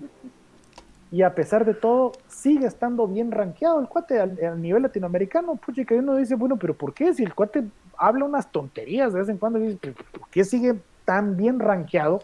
Y 1.11 1.21
a 1.21 1.35
pesar 1.35 1.63
de 1.63 1.75
todo, 1.75 2.13
sigue 2.27 2.65
estando 2.65 3.07
bien 3.07 3.31
rankeado 3.31 3.79
el 3.79 3.87
cuate 3.87 4.19
al, 4.19 4.35
al 4.43 4.59
nivel 4.59 4.81
latinoamericano. 4.81 5.55
Pucha, 5.57 5.85
que 5.85 5.93
uno 5.95 6.15
dice, 6.15 6.33
bueno, 6.33 6.57
pero 6.57 6.73
¿por 6.73 6.91
qué? 6.91 7.13
Si 7.13 7.23
el 7.23 7.35
cuate 7.35 7.63
habla 7.97 8.25
unas 8.25 8.51
tonterías 8.51 9.13
de 9.13 9.19
vez 9.19 9.29
en 9.29 9.37
cuando, 9.37 9.59
dice, 9.59 9.77
"¿Pero 9.81 9.95
¿por 10.11 10.29
qué 10.29 10.43
sigue 10.43 10.75
tan 11.05 11.37
bien 11.37 11.59
rankeado? 11.59 12.23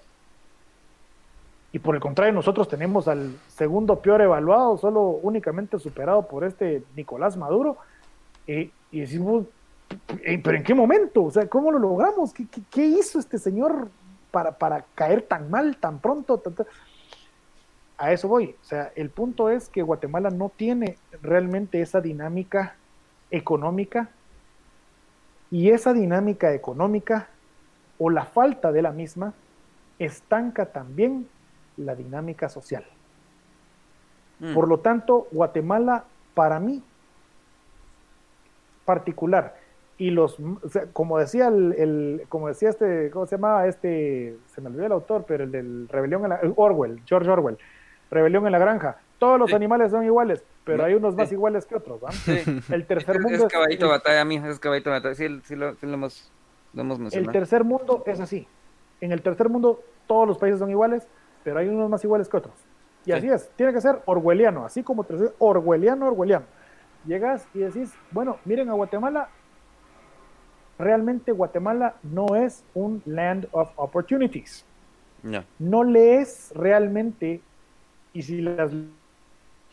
Y 1.72 1.80
por 1.80 1.96
el 1.96 2.02
contrario, 2.02 2.34
nosotros 2.34 2.68
tenemos 2.68 3.08
al 3.08 3.36
segundo 3.48 4.00
peor 4.00 4.22
evaluado, 4.22 4.78
solo 4.78 5.02
únicamente 5.22 5.78
superado 5.78 6.28
por 6.28 6.44
este 6.44 6.84
Nicolás 6.96 7.38
Maduro. 7.38 7.78
Eh, 8.48 8.72
y 8.92 9.02
decimos, 9.02 9.46
¿pero 10.44 10.58
en 10.58 10.64
qué 10.64 10.74
momento? 10.74 11.26
O 11.26 11.32
sea, 11.32 11.48
¿cómo 11.48 11.72
lo 11.72 11.78
logramos? 11.78 12.34
¿Qué, 12.34 12.86
hizo 12.86 13.20
este 13.20 13.38
señor 13.38 13.90
para, 14.32 14.58
para 14.58 14.84
caer 14.96 15.22
tan 15.22 15.52
mal, 15.52 15.78
tan 15.78 16.00
pronto? 16.00 16.42
A 18.00 18.12
eso 18.12 18.28
voy. 18.28 18.56
O 18.62 18.66
sea, 18.66 18.92
el 18.96 19.12
punto 19.12 19.50
es 19.50 19.70
que 19.70 19.84
Guatemala 19.84 20.32
no 20.32 20.50
tiene 20.50 20.98
realmente 21.22 21.82
esa 21.82 22.02
dinámica 22.02 22.76
económica 23.30 24.10
y 25.52 25.70
esa 25.72 25.94
dinámica 25.94 26.54
económica 26.54 27.28
o 27.98 28.10
la 28.10 28.26
falta 28.26 28.72
de 28.72 28.82
la 28.82 28.92
misma 28.92 29.34
estanca 29.98 30.68
también 30.68 31.28
la 31.78 31.96
dinámica 31.96 32.50
social. 32.50 32.86
Mm. 34.40 34.54
Por 34.54 34.68
lo 34.68 34.80
tanto, 34.80 35.28
Guatemala, 35.32 36.06
para 36.34 36.60
mí, 36.60 36.84
particular, 38.86 39.56
y 39.98 40.12
los, 40.12 40.38
como 40.94 41.20
decía 41.20 41.48
el, 41.50 41.74
el- 41.74 42.24
como 42.30 42.48
decía 42.48 42.70
este, 42.70 43.10
¿cómo 43.12 43.26
se 43.26 43.36
llamaba? 43.36 43.68
Este, 43.68 44.38
se 44.48 44.62
me 44.62 44.68
olvidó 44.70 44.86
el 44.86 44.92
autor, 44.94 45.26
pero 45.28 45.44
el 45.44 45.52
del 45.52 45.88
Rebelión 45.90 46.24
en 46.24 46.30
la, 46.30 46.40
Orwell, 46.56 47.02
George 47.06 47.30
Orwell, 47.30 47.58
Rebelión 48.10 48.46
en 48.46 48.54
la 48.54 48.60
Granja. 48.60 48.98
Todos 49.20 49.38
los 49.38 49.50
Sí. 49.50 49.56
animales 49.56 49.92
son 49.92 50.04
iguales, 50.06 50.44
pero 50.64 50.84
hay 50.86 50.94
unos 50.96 51.14
más 51.16 51.32
iguales 51.32 51.66
que 51.66 51.76
otros. 51.76 52.00
El 52.70 52.86
tercer 52.88 53.18
Es, 53.18 53.22
mundo 53.22 53.46
es 53.46 53.52
caballito 53.52 53.86
de 53.88 53.92
es, 53.94 53.98
batalla, 54.00 54.22
amigo, 54.22 54.46
es 54.48 54.60
caballito 54.60 54.90
batalla. 54.90 55.14
Sí, 55.16 55.28
sí 55.44 55.56
lo, 55.56 55.76
sí 55.76 55.86
lo 55.86 55.94
hemos, 55.94 56.32
lo 56.74 56.82
hemos 56.82 56.98
el 56.98 57.04
mencionado. 57.04 57.32
tercer 57.34 57.64
mundo 57.64 58.04
es 58.06 58.20
así. 58.20 58.48
En 59.02 59.12
el 59.12 59.22
tercer 59.22 59.50
mundo 59.50 59.82
todos 60.08 60.28
los 60.28 60.38
países 60.38 60.60
son 60.60 60.70
iguales, 60.72 61.08
pero 61.44 61.60
hay 61.60 61.68
unos 61.68 61.90
más 61.90 62.04
iguales 62.04 62.28
que 62.30 62.38
otros. 62.38 62.54
Y 63.06 63.12
Sí. 63.12 63.12
así 63.12 63.30
es, 63.30 63.50
tiene 63.56 63.74
que 63.74 63.82
ser 63.82 64.02
orwelliano, 64.06 64.66
así 64.66 64.84
como 64.84 65.04
tercer, 65.04 65.34
orwelliano, 65.40 66.08
orwelliano. 66.08 66.46
Llegas 67.06 67.48
y 67.54 67.60
decís, 67.60 67.94
bueno, 68.12 68.38
miren 68.46 68.70
a 68.70 68.74
Guatemala, 68.74 69.30
realmente 70.78 71.32
Guatemala 71.32 71.96
no 72.04 72.36
es 72.36 72.64
un 72.74 73.02
land 73.06 73.48
of 73.52 73.70
opportunities. 73.76 74.66
No. 75.24 75.44
No 75.60 75.84
lees 75.84 76.52
realmente, 76.56 77.42
y 78.14 78.22
si 78.22 78.42
las 78.42 78.72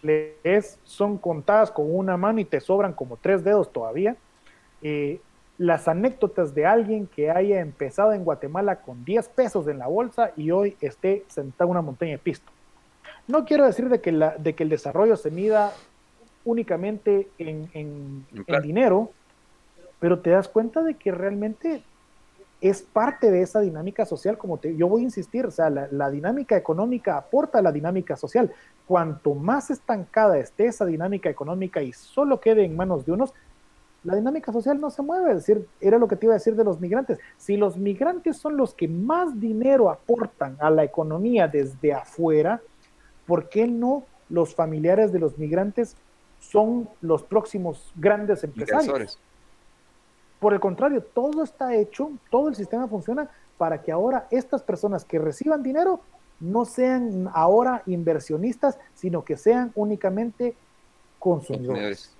lees 0.06 0.78
son 0.84 1.18
contadas 1.18 1.70
con 1.70 1.94
una 1.94 2.16
mano 2.16 2.40
y 2.40 2.44
te 2.44 2.60
sobran 2.60 2.92
como 2.92 3.16
tres 3.16 3.42
dedos 3.44 3.72
todavía, 3.72 4.16
eh, 4.82 5.20
las 5.58 5.88
anécdotas 5.88 6.54
de 6.54 6.66
alguien 6.66 7.06
que 7.06 7.30
haya 7.30 7.60
empezado 7.60 8.12
en 8.12 8.24
Guatemala 8.24 8.76
con 8.82 9.04
10 9.04 9.28
pesos 9.30 9.66
en 9.68 9.78
la 9.78 9.86
bolsa 9.86 10.32
y 10.36 10.50
hoy 10.50 10.76
esté 10.80 11.24
sentado 11.28 11.68
en 11.68 11.70
una 11.72 11.82
montaña 11.82 12.12
de 12.12 12.18
pisto. 12.18 12.50
No 13.26 13.44
quiero 13.44 13.64
decir 13.66 13.88
de 13.88 14.00
que, 14.00 14.12
la, 14.12 14.36
de 14.36 14.54
que 14.54 14.62
el 14.64 14.68
desarrollo 14.68 15.16
se 15.16 15.30
mida 15.30 15.72
únicamente 16.44 17.28
en, 17.38 17.68
en- 17.74 18.26
En 18.34 18.44
en 18.46 18.62
dinero, 18.62 19.10
pero 19.98 20.20
te 20.20 20.30
das 20.30 20.46
cuenta 20.48 20.82
de 20.82 20.94
que 20.94 21.10
realmente 21.10 21.82
es 22.60 22.82
parte 22.82 23.30
de 23.30 23.42
esa 23.42 23.60
dinámica 23.60 24.06
social, 24.06 24.38
como 24.38 24.58
te, 24.58 24.76
yo 24.76 24.88
voy 24.88 25.02
a 25.02 25.04
insistir, 25.04 25.46
o 25.46 25.50
sea, 25.50 25.68
la, 25.68 25.88
la 25.90 26.10
dinámica 26.10 26.56
económica 26.56 27.16
aporta 27.16 27.58
a 27.58 27.62
la 27.62 27.72
dinámica 27.72 28.16
social. 28.16 28.52
Cuanto 28.86 29.34
más 29.34 29.70
estancada 29.70 30.38
esté 30.38 30.66
esa 30.66 30.86
dinámica 30.86 31.28
económica 31.28 31.82
y 31.82 31.92
solo 31.92 32.40
quede 32.40 32.64
en 32.64 32.76
manos 32.76 33.04
de 33.04 33.12
unos, 33.12 33.34
la 34.06 34.14
dinámica 34.14 34.52
social 34.52 34.80
no 34.80 34.88
se 34.90 35.02
mueve. 35.02 35.30
Es 35.30 35.38
decir, 35.38 35.66
era 35.80 35.98
lo 35.98 36.06
que 36.06 36.16
te 36.16 36.26
iba 36.26 36.34
a 36.34 36.38
decir 36.38 36.54
de 36.54 36.64
los 36.64 36.80
migrantes. 36.80 37.18
Si 37.36 37.56
los 37.56 37.76
migrantes 37.76 38.36
son 38.36 38.56
los 38.56 38.72
que 38.72 38.86
más 38.86 39.40
dinero 39.40 39.90
aportan 39.90 40.56
a 40.60 40.70
la 40.70 40.84
economía 40.84 41.48
desde 41.48 41.92
afuera, 41.92 42.62
¿por 43.26 43.48
qué 43.48 43.66
no 43.66 44.04
los 44.28 44.54
familiares 44.54 45.12
de 45.12 45.18
los 45.18 45.36
migrantes 45.38 45.96
son 46.38 46.88
los 47.00 47.24
próximos 47.24 47.92
grandes 47.96 48.44
empresarios? 48.44 49.18
Por 50.40 50.52
el 50.52 50.60
contrario, 50.60 51.02
todo 51.02 51.42
está 51.42 51.74
hecho, 51.74 52.10
todo 52.30 52.48
el 52.48 52.54
sistema 52.54 52.88
funciona 52.88 53.28
para 53.58 53.82
que 53.82 53.92
ahora 53.92 54.26
estas 54.30 54.62
personas 54.62 55.04
que 55.04 55.18
reciban 55.18 55.62
dinero 55.62 56.00
no 56.40 56.64
sean 56.64 57.30
ahora 57.32 57.82
inversionistas, 57.86 58.78
sino 58.94 59.24
que 59.24 59.36
sean 59.36 59.72
únicamente 59.74 60.54
consumidores. 61.18 62.14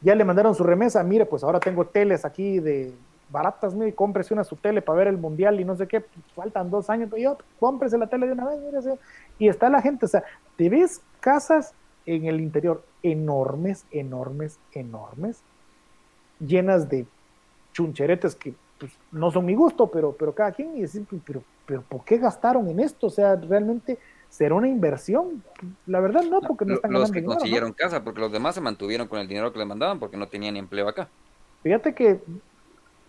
Ya 0.00 0.14
le 0.14 0.24
mandaron 0.24 0.54
su 0.54 0.64
remesa, 0.64 1.02
mire, 1.02 1.26
pues 1.26 1.44
ahora 1.44 1.60
tengo 1.60 1.86
teles 1.86 2.24
aquí 2.24 2.58
de 2.60 2.94
baratas, 3.30 3.74
mire, 3.74 3.94
cómprese 3.94 4.32
una 4.32 4.44
su 4.44 4.56
tele 4.56 4.80
para 4.82 4.98
ver 4.98 5.08
el 5.08 5.18
mundial 5.18 5.60
y 5.60 5.64
no 5.64 5.76
sé 5.76 5.86
qué, 5.86 6.04
faltan 6.34 6.70
dos 6.70 6.88
años, 6.88 7.08
pero 7.10 7.22
yo, 7.22 7.38
cómprese 7.58 7.98
la 7.98 8.06
tele 8.06 8.26
de 8.26 8.32
una 8.32 8.46
vez, 8.46 8.58
mire, 8.60 8.98
y 9.38 9.48
está 9.48 9.68
la 9.68 9.82
gente, 9.82 10.06
o 10.06 10.08
sea, 10.08 10.22
te 10.56 10.68
ves 10.68 11.00
casas 11.20 11.74
en 12.06 12.26
el 12.26 12.40
interior 12.40 12.84
enormes, 13.02 13.84
enormes, 13.90 14.58
enormes, 14.72 15.42
llenas 16.40 16.88
de 16.88 17.06
chuncheretes 17.72 18.34
que 18.34 18.54
pues, 18.78 18.92
no 19.12 19.30
son 19.30 19.44
mi 19.44 19.54
gusto, 19.54 19.90
pero, 19.90 20.12
pero 20.12 20.34
cada 20.34 20.52
quien, 20.52 20.76
y 20.76 20.82
decir, 20.82 21.04
pues, 21.08 21.22
pero, 21.24 21.42
pero 21.66 21.82
¿por 21.82 22.04
qué 22.04 22.18
gastaron 22.18 22.68
en 22.68 22.80
esto? 22.80 23.06
O 23.06 23.10
sea, 23.10 23.36
realmente 23.36 23.98
será 24.28 24.54
una 24.54 24.68
inversión. 24.68 25.42
La 25.86 26.00
verdad 26.00 26.22
no, 26.22 26.40
porque 26.40 26.64
no, 26.64 26.74
están 26.74 26.92
Los 26.92 27.10
que 27.10 27.24
consiguieron 27.24 27.72
casa, 27.72 28.04
porque 28.04 28.20
los 28.20 28.32
demás 28.32 28.54
se 28.54 28.60
mantuvieron 28.60 29.08
con 29.08 29.18
el 29.18 29.28
dinero 29.28 29.52
que 29.52 29.58
les 29.58 29.68
mandaban 29.68 29.98
porque 29.98 30.16
no 30.16 30.28
tenían 30.28 30.56
empleo 30.56 30.88
acá. 30.88 31.08
Fíjate 31.62 31.94
que 31.94 32.20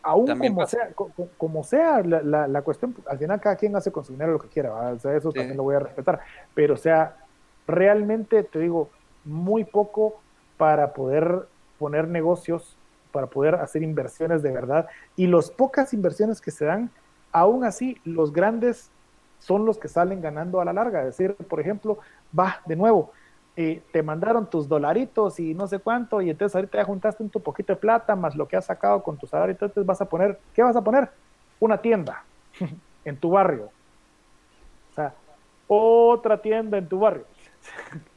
aún 0.01 0.25
como 0.39 0.65
sea, 0.65 0.89
como 1.37 1.63
sea 1.63 2.01
la, 2.01 2.47
la, 2.47 2.61
cuestión, 2.61 2.95
al 3.07 3.17
final 3.17 3.41
cada 3.41 3.57
quien 3.57 3.75
hace 3.75 3.91
con 3.91 4.05
su 4.05 4.13
dinero 4.13 4.31
lo 4.31 4.39
que 4.39 4.47
quiera, 4.47 4.73
o 4.73 4.99
sea, 4.99 5.15
eso 5.15 5.31
también 5.31 5.57
lo 5.57 5.63
voy 5.63 5.75
a 5.75 5.79
respetar, 5.79 6.21
pero 6.53 6.75
o 6.75 6.77
sea, 6.77 7.17
realmente 7.67 8.43
te 8.43 8.59
digo, 8.59 8.89
muy 9.25 9.65
poco 9.65 10.21
para 10.55 10.93
poder 10.93 11.47
poner 11.77 12.07
negocios, 12.07 12.76
para 13.17 13.25
poder 13.25 13.55
hacer 13.55 13.81
inversiones 13.81 14.43
de 14.43 14.51
verdad, 14.51 14.87
y 15.15 15.25
las 15.25 15.49
pocas 15.49 15.91
inversiones 15.91 16.39
que 16.39 16.51
se 16.51 16.65
dan, 16.65 16.91
aún 17.31 17.63
así, 17.63 17.97
los 18.05 18.31
grandes 18.31 18.91
son 19.39 19.65
los 19.65 19.79
que 19.79 19.87
salen 19.87 20.21
ganando 20.21 20.61
a 20.61 20.65
la 20.65 20.71
larga, 20.71 20.99
es 20.99 21.17
decir, 21.17 21.33
por 21.33 21.59
ejemplo, 21.59 21.97
va 22.37 22.61
de 22.67 22.75
nuevo, 22.75 23.11
eh, 23.55 23.81
te 23.91 24.03
mandaron 24.03 24.47
tus 24.47 24.67
dolaritos 24.67 25.39
y 25.39 25.55
no 25.55 25.65
sé 25.65 25.79
cuánto, 25.79 26.21
y 26.21 26.29
entonces 26.29 26.55
ahorita 26.55 26.77
ya 26.77 26.85
juntaste 26.85 27.23
un 27.23 27.31
tu 27.31 27.39
poquito 27.39 27.73
de 27.73 27.79
plata 27.79 28.15
más 28.15 28.35
lo 28.35 28.47
que 28.47 28.55
has 28.55 28.65
sacado 28.65 29.01
con 29.01 29.17
tus 29.17 29.31
salario, 29.31 29.53
entonces 29.53 29.83
vas 29.83 29.99
a 29.99 30.05
poner, 30.05 30.39
¿qué 30.53 30.61
vas 30.61 30.75
a 30.75 30.83
poner? 30.83 31.09
Una 31.59 31.81
tienda 31.81 32.23
en 33.03 33.17
tu 33.17 33.31
barrio. 33.31 33.71
O 34.91 34.93
sea, 34.93 35.11
otra 35.67 36.39
tienda 36.39 36.77
en 36.77 36.87
tu 36.87 36.99
barrio. 36.99 37.25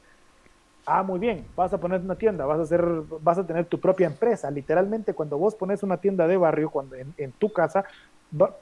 ah, 0.98 1.02
muy 1.02 1.18
bien, 1.18 1.46
vas 1.56 1.72
a 1.72 1.78
poner 1.78 2.00
una 2.00 2.16
tienda, 2.16 2.46
vas 2.46 2.58
a 2.58 2.62
hacer, 2.62 2.84
vas 3.22 3.38
a 3.38 3.46
tener 3.46 3.66
tu 3.66 3.78
propia 3.78 4.06
empresa. 4.06 4.50
Literalmente, 4.50 5.14
cuando 5.14 5.38
vos 5.38 5.54
pones 5.54 5.82
una 5.82 5.98
tienda 5.98 6.26
de 6.26 6.36
barrio, 6.36 6.70
cuando 6.70 6.96
en, 6.96 7.32
tu 7.32 7.52
casa, 7.52 7.84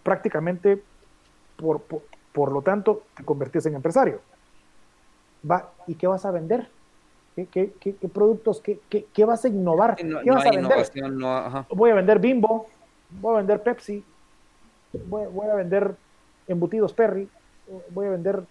prácticamente, 0.03 0.83
por, 1.57 1.83
por, 2.33 2.53
lo 2.53 2.63
tanto, 2.63 3.03
te 3.17 3.25
convertís 3.25 3.67
en 3.67 3.75
empresario 3.75 4.21
va, 5.49 5.73
¿y 5.87 5.95
qué 5.95 6.07
vas 6.07 6.25
a 6.25 6.31
vender? 6.31 6.69
¿Qué, 7.53 7.73
productos, 8.13 8.61
qué, 8.61 8.81
qué, 8.89 9.25
vas 9.25 9.45
a 9.45 9.49
innovar? 9.49 9.95
¿Qué 9.95 10.31
vas 10.31 10.45
a 10.45 10.51
vender? 10.51 11.67
Voy 11.71 11.91
a 11.91 11.95
vender 11.95 12.19
Bimbo, 12.19 12.67
voy 13.21 13.35
a 13.35 13.39
vender 13.39 13.63
Pepsi, 13.63 14.05
voy, 15.07 15.47
a 15.47 15.55
vender 15.55 15.95
embutidos 16.49 16.93
Perry, 16.93 17.29
voy 17.91 18.07
a 18.07 18.11
vender 18.11 18.43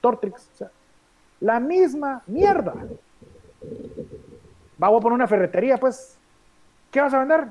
Tortrix, 0.00 0.48
o 0.54 0.56
sea, 0.56 0.70
la 1.42 1.60
misma 1.60 2.22
mierda. 2.26 2.74
Vamos 4.78 4.98
a 4.98 5.02
poner 5.02 5.14
una 5.14 5.28
ferretería, 5.28 5.76
pues. 5.76 6.16
¿Qué 6.90 7.00
vas 7.00 7.12
a 7.14 7.20
vender? 7.20 7.48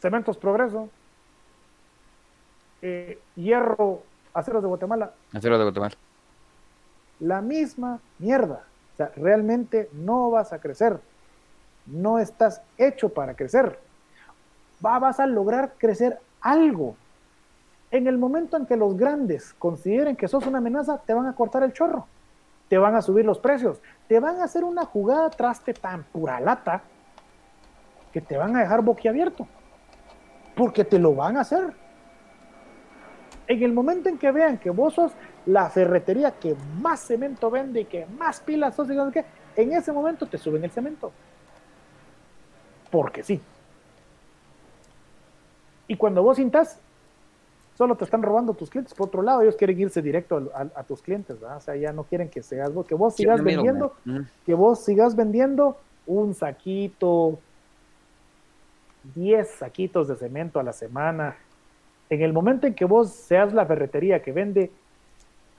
Cementos 0.00 0.36
Progreso, 0.36 0.88
eh, 2.82 3.18
hierro, 3.36 4.02
aceros 4.34 4.62
de 4.62 4.68
Guatemala. 4.68 5.12
Aceros 5.32 5.58
de 5.58 5.64
Guatemala 5.64 5.96
la 7.20 7.40
misma 7.40 8.00
mierda. 8.18 8.64
O 8.92 8.96
sea, 8.96 9.10
realmente 9.16 9.88
no 9.92 10.30
vas 10.30 10.52
a 10.52 10.60
crecer. 10.60 11.00
No 11.86 12.18
estás 12.18 12.62
hecho 12.78 13.08
para 13.08 13.34
crecer. 13.34 13.78
Va, 14.84 14.98
vas 14.98 15.20
a 15.20 15.26
lograr 15.26 15.74
crecer 15.78 16.18
algo. 16.40 16.96
En 17.90 18.06
el 18.06 18.18
momento 18.18 18.56
en 18.56 18.66
que 18.66 18.76
los 18.76 18.96
grandes 18.96 19.54
consideren 19.54 20.16
que 20.16 20.28
sos 20.28 20.46
una 20.46 20.58
amenaza, 20.58 20.98
te 20.98 21.14
van 21.14 21.26
a 21.26 21.34
cortar 21.34 21.62
el 21.62 21.72
chorro. 21.72 22.06
Te 22.68 22.78
van 22.78 22.94
a 22.94 23.02
subir 23.02 23.24
los 23.24 23.38
precios. 23.38 23.80
Te 24.08 24.20
van 24.20 24.40
a 24.40 24.44
hacer 24.44 24.64
una 24.64 24.84
jugada 24.84 25.30
traste 25.30 25.74
tan 25.74 26.04
pura 26.04 26.40
lata 26.40 26.82
que 28.12 28.20
te 28.20 28.36
van 28.36 28.56
a 28.56 28.60
dejar 28.60 28.82
boquiabierto. 28.82 29.46
Porque 30.54 30.84
te 30.84 30.98
lo 30.98 31.14
van 31.14 31.36
a 31.36 31.40
hacer. 31.40 31.74
En 33.46 33.62
el 33.62 33.72
momento 33.72 34.08
en 34.08 34.18
que 34.18 34.30
vean 34.30 34.58
que 34.58 34.70
vos 34.70 34.94
sos 34.94 35.12
la 35.46 35.68
ferretería 35.68 36.30
que 36.32 36.56
más 36.80 37.00
cemento 37.00 37.50
vende 37.50 37.80
y 37.80 37.84
que 37.84 38.06
más 38.06 38.40
pilas 38.40 38.74
sos, 38.74 38.88
en 38.88 39.72
ese 39.72 39.92
momento 39.92 40.26
te 40.26 40.38
suben 40.38 40.64
el 40.64 40.70
cemento. 40.70 41.12
Porque 42.90 43.22
sí. 43.22 43.40
Y 45.86 45.96
cuando 45.96 46.22
vos 46.22 46.36
cintas, 46.36 46.80
solo 47.76 47.96
te 47.96 48.04
están 48.04 48.22
robando 48.22 48.54
tus 48.54 48.70
clientes. 48.70 48.94
Por 48.94 49.08
otro 49.08 49.22
lado, 49.22 49.42
ellos 49.42 49.56
quieren 49.56 49.78
irse 49.80 50.00
directo 50.00 50.50
a, 50.54 50.82
tus 50.84 51.02
clientes, 51.02 51.36
O 51.42 51.60
sea, 51.60 51.76
ya 51.76 51.92
no 51.92 52.04
quieren 52.04 52.28
que 52.28 52.42
seas 52.42 52.72
vos, 52.72 52.86
que 52.86 52.94
vos 52.94 53.14
sigas 53.14 53.42
vendiendo, 53.42 53.94
que 54.46 54.54
vos 54.54 54.84
sigas 54.84 55.16
vendiendo 55.16 55.76
un 56.06 56.34
saquito, 56.34 57.38
10 59.14 59.50
saquitos 59.50 60.08
de 60.08 60.16
cemento 60.16 60.60
a 60.60 60.62
la 60.62 60.72
semana. 60.72 61.36
En 62.08 62.22
el 62.22 62.32
momento 62.32 62.66
en 62.66 62.74
que 62.74 62.84
vos 62.84 63.10
seas 63.10 63.52
la 63.52 63.66
ferretería 63.66 64.22
que 64.22 64.32
vende 64.32 64.70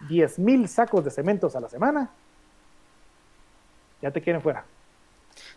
10 0.08 0.40
mil 0.40 0.68
sacos 0.68 1.04
de 1.04 1.12
cementos 1.12 1.56
a 1.56 1.60
la 1.60 1.70
semana, 1.70 2.10
ya 4.02 4.12
te 4.12 4.22
quieren 4.22 4.42
fuera. 4.42 4.66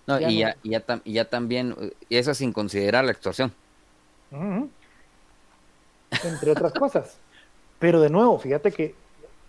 No, 0.07 0.19
y, 0.21 0.39
Ya, 0.39 0.57
y, 0.63 1.13
ya, 1.13 1.25
también, 1.29 1.75
y 2.09 2.17
eso 2.17 2.35
sin 2.35 2.53
considerar 2.53 3.05
la 3.05 3.13
extorsión. 3.13 3.53
Entre 6.25 6.51
otras 6.51 6.73
cosas. 6.73 7.19
Pero 7.79 8.01
de 8.01 8.11
nuevo, 8.11 8.39
fíjate 8.39 8.73
que, 8.73 8.95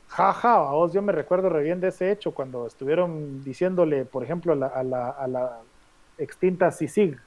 jaja, 0.08 0.56
a 0.56 0.72
vos 0.72 0.94
yo 0.94 1.02
me 1.02 1.12
recuerdo 1.12 1.50
re 1.50 1.64
bien 1.64 1.80
de 1.80 1.90
ese 1.90 2.12
hecho 2.12 2.32
cuando 2.32 2.68
estuvieron 2.68 3.44
diciéndole, 3.44 4.06
por 4.06 4.24
ejemplo, 4.24 4.54
a 4.54 4.56
la, 4.56 4.68
a 4.68 4.84
la, 4.84 5.10
a 5.10 5.28
la 5.28 5.60
extinta 6.18 6.72
CICIG, 6.72 7.18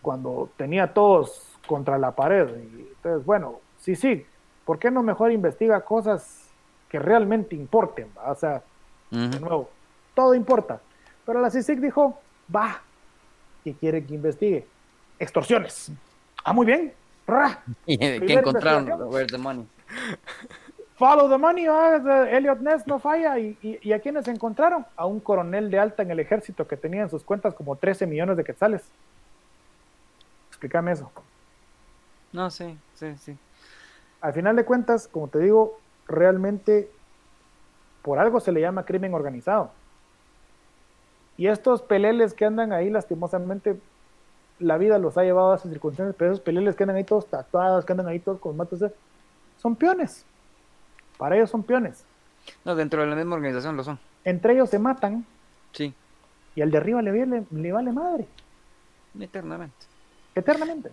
cuando 0.00 0.50
tenía 0.56 0.92
todos 0.92 1.46
contra 1.66 1.98
la 1.98 2.12
pared. 2.12 2.48
Y 2.48 2.88
entonces, 2.96 3.24
bueno, 3.24 3.60
CICIG, 3.80 4.26
¿por 4.64 4.78
qué 4.78 4.90
no 4.90 5.02
mejor 5.02 5.32
investiga 5.32 5.80
cosas 5.82 6.42
que 6.92 6.98
realmente 6.98 7.56
importen, 7.56 8.10
o 8.22 8.34
sea, 8.34 8.62
de 9.10 9.40
nuevo, 9.40 9.70
todo 10.14 10.34
importa. 10.34 10.80
Pero 11.24 11.40
la 11.40 11.50
CICIG 11.50 11.80
dijo, 11.80 12.20
va, 12.54 12.82
que 13.64 13.72
quiere 13.74 14.04
que 14.04 14.14
investigue? 14.14 14.66
Extorsiones. 15.18 15.90
Ah, 16.44 16.52
muy 16.52 16.66
bien. 16.66 16.92
¿Qué 17.86 18.32
encontraron? 18.34 18.90
Where's 19.08 19.30
the 19.30 19.38
money? 19.38 19.66
Follow 20.96 21.28
the 21.28 21.38
money, 21.38 21.66
ah, 21.66 22.28
Elliot 22.30 22.60
Ness 22.60 22.86
no 22.86 22.98
falla. 22.98 23.38
¿Y, 23.38 23.56
y, 23.60 23.92
a 23.92 23.98
quiénes 23.98 24.28
encontraron? 24.28 24.86
A 24.96 25.06
un 25.06 25.20
coronel 25.20 25.70
de 25.70 25.78
alta 25.78 26.02
en 26.02 26.10
el 26.10 26.20
ejército 26.20 26.68
que 26.68 26.76
tenía 26.76 27.02
en 27.02 27.10
sus 27.10 27.24
cuentas 27.24 27.54
como 27.54 27.76
13 27.76 28.06
millones 28.06 28.36
de 28.36 28.44
quetzales. 28.44 28.82
Explícame 30.50 30.92
eso. 30.92 31.10
No, 32.32 32.50
sí, 32.50 32.78
sí, 32.94 33.16
sí. 33.16 33.36
Al 34.20 34.32
final 34.32 34.54
de 34.54 34.64
cuentas, 34.64 35.08
como 35.08 35.28
te 35.28 35.40
digo, 35.40 35.80
realmente 36.06 36.88
por 38.02 38.18
algo 38.18 38.40
se 38.40 38.52
le 38.52 38.60
llama 38.60 38.84
crimen 38.84 39.14
organizado. 39.14 39.70
Y 41.36 41.46
estos 41.46 41.82
peleles 41.82 42.34
que 42.34 42.44
andan 42.44 42.72
ahí, 42.72 42.90
lastimosamente, 42.90 43.80
la 44.58 44.78
vida 44.78 44.98
los 44.98 45.18
ha 45.18 45.22
llevado 45.22 45.52
a 45.52 45.56
esas 45.56 45.70
circunstancias, 45.70 46.14
pero 46.18 46.32
esos 46.32 46.42
peleles 46.42 46.76
que 46.76 46.84
andan 46.84 46.96
ahí 46.96 47.04
todos 47.04 47.26
tatuados, 47.26 47.84
que 47.84 47.92
andan 47.92 48.08
ahí 48.08 48.18
todos 48.18 48.38
con 48.38 48.56
matos, 48.56 48.84
son 49.58 49.76
peones. 49.76 50.24
Para 51.18 51.36
ellos 51.36 51.50
son 51.50 51.62
peones. 51.62 52.04
No, 52.64 52.74
dentro 52.74 53.00
de 53.00 53.08
la 53.08 53.16
misma 53.16 53.36
organización 53.36 53.76
lo 53.76 53.84
son. 53.84 53.98
Entre 54.24 54.54
ellos 54.54 54.70
se 54.70 54.78
matan. 54.78 55.24
Sí. 55.72 55.94
Y 56.54 56.62
al 56.62 56.70
de 56.70 56.78
arriba 56.78 57.02
le, 57.02 57.46
le 57.50 57.72
vale 57.72 57.92
madre. 57.92 58.26
Eternamente. 59.18 59.86
Eternamente. 60.34 60.90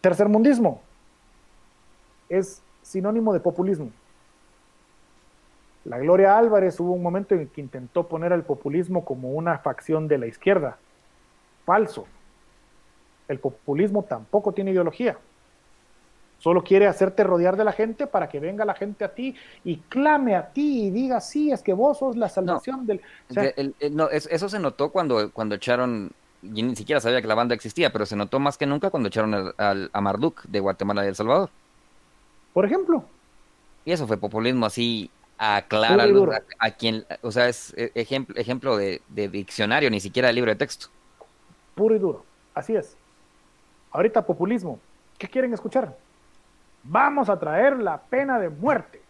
Tercermundismo. 0.00 0.80
Es 2.28 2.62
sinónimo 2.82 3.32
de 3.32 3.40
populismo. 3.40 3.90
La 5.84 5.98
Gloria 5.98 6.36
Álvarez 6.36 6.80
hubo 6.80 6.92
un 6.92 7.02
momento 7.02 7.34
en 7.34 7.48
que 7.48 7.60
intentó 7.60 8.08
poner 8.08 8.32
al 8.32 8.42
populismo 8.42 9.04
como 9.04 9.30
una 9.30 9.58
facción 9.58 10.08
de 10.08 10.18
la 10.18 10.26
izquierda. 10.26 10.78
Falso. 11.66 12.06
El 13.28 13.38
populismo 13.38 14.02
tampoco 14.04 14.52
tiene 14.52 14.70
ideología. 14.70 15.18
Solo 16.38 16.62
quiere 16.62 16.86
hacerte 16.86 17.24
rodear 17.24 17.56
de 17.56 17.64
la 17.64 17.72
gente 17.72 18.06
para 18.06 18.28
que 18.28 18.40
venga 18.40 18.64
la 18.64 18.74
gente 18.74 19.04
a 19.04 19.14
ti 19.14 19.34
y 19.64 19.76
clame 19.76 20.34
a 20.34 20.52
ti 20.52 20.86
y 20.86 20.90
diga, 20.90 21.20
sí, 21.20 21.50
es 21.50 21.62
que 21.62 21.74
vos 21.74 21.98
sos 21.98 22.16
la 22.16 22.28
salvación 22.30 22.86
del... 22.86 23.02
no, 23.90 24.08
eso 24.08 24.48
se 24.48 24.58
notó 24.58 24.90
cuando, 24.90 25.30
cuando 25.32 25.56
echaron, 25.56 26.10
yo 26.42 26.64
ni 26.64 26.76
siquiera 26.76 27.00
sabía 27.00 27.20
que 27.20 27.28
la 27.28 27.34
banda 27.34 27.54
existía, 27.54 27.90
pero 27.92 28.06
se 28.06 28.16
notó 28.16 28.38
más 28.38 28.56
que 28.56 28.66
nunca 28.66 28.90
cuando 28.90 29.08
echaron 29.08 29.54
al, 29.56 29.90
a 29.92 30.00
Marduk 30.00 30.44
de 30.44 30.60
Guatemala 30.60 31.04
y 31.04 31.08
El 31.08 31.16
Salvador 31.16 31.50
por 32.56 32.64
ejemplo. 32.64 33.04
Y 33.84 33.92
eso 33.92 34.06
fue 34.06 34.16
populismo 34.16 34.64
así 34.64 35.10
a, 35.36 35.58
a, 35.58 36.70
quien, 36.70 37.04
o 37.20 37.30
sea, 37.30 37.50
es 37.50 37.74
e, 37.76 37.92
ejemplo, 37.94 38.34
ejemplo 38.34 38.78
de, 38.78 39.02
diccionario, 39.10 39.90
ni 39.90 40.00
siquiera 40.00 40.28
de 40.28 40.32
libro 40.32 40.50
de 40.50 40.56
texto. 40.56 40.86
Puro 41.76 41.94
y 41.94 41.98
duro, 41.98 42.24
así 42.54 42.74
es. 42.74 42.96
ahorita 43.92 44.24
populismo. 44.24 44.80
¿Qué 45.18 45.28
quieren 45.28 45.52
escuchar? 45.52 45.94
Vamos 46.82 47.28
a 47.28 47.38
traer 47.38 47.78
la 47.78 48.00
pena 48.00 48.38
de 48.38 48.48
muerte. 48.48 49.02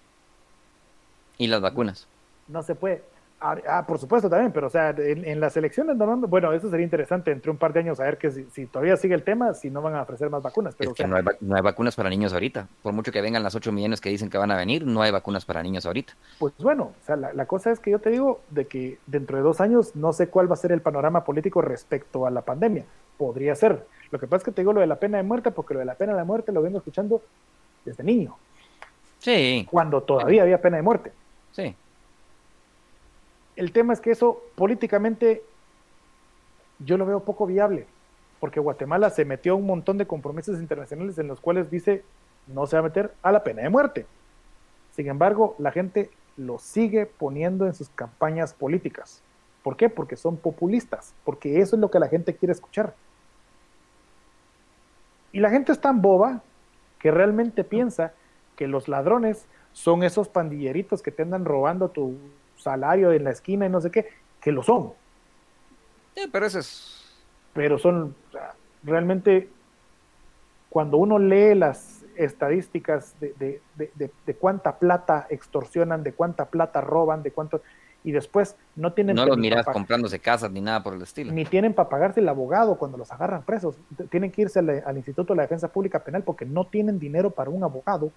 Y 1.38 1.46
las 1.46 1.60
vacunas. 1.60 2.08
No 2.48 2.64
se 2.64 2.74
puede. 2.74 3.04
Ah, 3.38 3.56
ah, 3.68 3.86
por 3.86 3.98
supuesto 3.98 4.30
también, 4.30 4.50
pero 4.50 4.68
o 4.68 4.70
sea, 4.70 4.94
en, 4.96 5.38
las 5.40 5.54
elecciones, 5.58 5.94
no, 5.94 6.16
bueno, 6.26 6.52
eso 6.54 6.70
sería 6.70 6.84
interesante 6.84 7.30
entre 7.30 7.50
un 7.50 7.58
par 7.58 7.74
de 7.74 7.80
años 7.80 8.00
a 8.00 8.04
ver 8.04 8.16
que 8.16 8.30
si, 8.30 8.66
todavía 8.66 8.96
sigue 8.96 9.14
el 9.14 9.24
tema, 9.24 9.52
si 9.52 9.68
no 9.68 9.82
van 9.82 9.94
a 9.94 10.02
ofrecer 10.02 10.30
más 10.30 10.42
vacunas. 10.42 10.74
Pero, 10.74 10.92
es 10.92 10.96
que 10.96 11.06
no, 11.06 11.16
hay, 11.16 11.22
no, 11.40 11.54
hay, 11.54 11.60
vacunas 11.60 11.94
para 11.96 12.08
niños 12.08 12.32
ahorita. 12.32 12.66
Por 12.82 12.94
mucho 12.94 13.12
que 13.12 13.20
vengan 13.20 13.42
las 13.42 13.54
8 13.54 13.72
millones 13.72 14.00
que 14.00 14.08
dicen 14.08 14.30
que 14.30 14.38
van 14.38 14.50
a 14.50 14.56
venir, 14.56 14.86
no 14.86 15.02
hay 15.02 15.10
vacunas 15.10 15.44
para 15.44 15.62
niños 15.62 15.84
ahorita. 15.84 16.14
Pues 16.38 16.54
bueno, 16.58 16.94
o 16.98 17.04
sea, 17.04 17.16
la, 17.16 17.34
la, 17.34 17.44
cosa 17.44 17.70
es 17.70 17.78
que 17.78 17.90
yo 17.90 17.98
te 17.98 18.08
digo 18.08 18.40
de 18.50 18.64
que 18.64 18.98
dentro 19.06 19.36
de 19.36 19.42
dos 19.42 19.60
años 19.60 19.94
no 19.94 20.14
sé 20.14 20.28
cuál 20.28 20.50
va 20.50 20.54
a 20.54 20.58
ser 20.58 20.72
el 20.72 20.80
panorama 20.80 21.22
político 21.22 21.60
respecto 21.60 22.26
a 22.26 22.30
la 22.30 22.40
pandemia. 22.40 22.86
Podría 23.18 23.54
ser. 23.54 23.86
Lo 24.10 24.18
que 24.18 24.26
pasa 24.26 24.38
es 24.38 24.44
que 24.44 24.52
te 24.52 24.62
digo 24.62 24.72
lo 24.72 24.80
de 24.80 24.86
la 24.86 24.96
pena 24.96 25.18
de 25.18 25.24
muerte, 25.24 25.50
porque 25.50 25.74
lo 25.74 25.80
de 25.80 25.86
la 25.86 25.94
pena 25.94 26.14
de 26.16 26.24
muerte 26.24 26.52
lo 26.52 26.62
vengo 26.62 26.78
escuchando 26.78 27.20
desde 27.84 28.02
niño. 28.02 28.34
Sí. 29.18 29.66
Cuando 29.70 30.02
todavía 30.02 30.42
había 30.42 30.60
pena 30.60 30.78
de 30.78 30.82
muerte. 30.82 31.12
Sí. 31.52 31.74
El 33.56 33.72
tema 33.72 33.92
es 33.92 34.00
que 34.00 34.10
eso 34.10 34.42
políticamente 34.54 35.42
yo 36.78 36.98
lo 36.98 37.06
veo 37.06 37.20
poco 37.20 37.46
viable, 37.46 37.86
porque 38.38 38.60
Guatemala 38.60 39.10
se 39.10 39.24
metió 39.24 39.52
a 39.52 39.56
un 39.56 39.66
montón 39.66 39.96
de 39.96 40.06
compromisos 40.06 40.60
internacionales 40.60 41.18
en 41.18 41.26
los 41.26 41.40
cuales 41.40 41.70
dice 41.70 42.04
no 42.46 42.66
se 42.66 42.76
va 42.76 42.80
a 42.80 42.84
meter 42.84 43.14
a 43.22 43.32
la 43.32 43.42
pena 43.42 43.62
de 43.62 43.70
muerte. 43.70 44.06
Sin 44.92 45.08
embargo, 45.08 45.56
la 45.58 45.72
gente 45.72 46.10
lo 46.36 46.58
sigue 46.58 47.06
poniendo 47.06 47.66
en 47.66 47.74
sus 47.74 47.88
campañas 47.88 48.54
políticas. 48.54 49.22
¿Por 49.62 49.76
qué? 49.76 49.88
Porque 49.88 50.16
son 50.16 50.36
populistas, 50.36 51.14
porque 51.24 51.60
eso 51.60 51.76
es 51.76 51.80
lo 51.80 51.90
que 51.90 51.98
la 51.98 52.08
gente 52.08 52.36
quiere 52.36 52.52
escuchar. 52.52 52.94
Y 55.32 55.40
la 55.40 55.50
gente 55.50 55.72
es 55.72 55.80
tan 55.80 56.02
boba 56.02 56.42
que 56.98 57.10
realmente 57.10 57.64
piensa 57.64 58.12
que 58.54 58.68
los 58.68 58.88
ladrones 58.88 59.46
son 59.72 60.02
esos 60.02 60.28
pandilleritos 60.28 61.02
que 61.02 61.10
te 61.10 61.22
andan 61.22 61.44
robando 61.44 61.90
tu 61.90 62.16
salario 62.56 63.12
en 63.12 63.24
la 63.24 63.30
esquina 63.30 63.66
y 63.66 63.68
no 63.68 63.80
sé 63.80 63.90
qué, 63.90 64.08
que 64.40 64.52
lo 64.52 64.62
son. 64.62 64.92
Sí, 66.14 66.28
pero 66.32 66.46
eso 66.46 66.58
es... 66.58 67.02
Pero 67.52 67.78
son, 67.78 68.14
realmente, 68.82 69.48
cuando 70.68 70.98
uno 70.98 71.18
lee 71.18 71.54
las 71.54 72.04
estadísticas 72.16 73.14
de, 73.20 73.60
de, 73.76 74.34
cuánta 74.34 74.78
plata 74.78 75.26
extorsionan, 75.30 76.02
de 76.02 76.12
cuánta 76.12 76.46
plata 76.46 76.80
roban, 76.80 77.22
de 77.22 77.30
cuánto... 77.30 77.62
Y 78.04 78.12
después 78.12 78.56
no 78.76 78.92
tienen... 78.92 79.16
No 79.16 79.26
los 79.26 79.36
miras 79.36 79.66
comprándose 79.66 80.18
casas 80.18 80.50
ni 80.50 80.60
nada 80.60 80.82
por 80.82 80.94
el 80.94 81.02
estilo. 81.02 81.32
Ni 81.32 81.44
tienen 81.44 81.74
para 81.74 81.88
pagarse 81.88 82.20
el 82.20 82.28
abogado 82.28 82.76
cuando 82.76 82.96
los 82.96 83.10
agarran 83.10 83.42
presos. 83.42 83.76
Tienen 84.10 84.30
que 84.30 84.42
irse 84.42 84.60
al, 84.60 84.96
Instituto 84.96 85.32
de 85.32 85.38
la 85.38 85.42
Defensa 85.42 85.68
Pública 85.68 86.00
Penal 86.00 86.22
porque 86.22 86.44
no 86.44 86.66
tienen 86.66 86.98
dinero 86.98 87.30
para 87.30 87.50
un 87.50 87.64
abogado. 87.64 88.12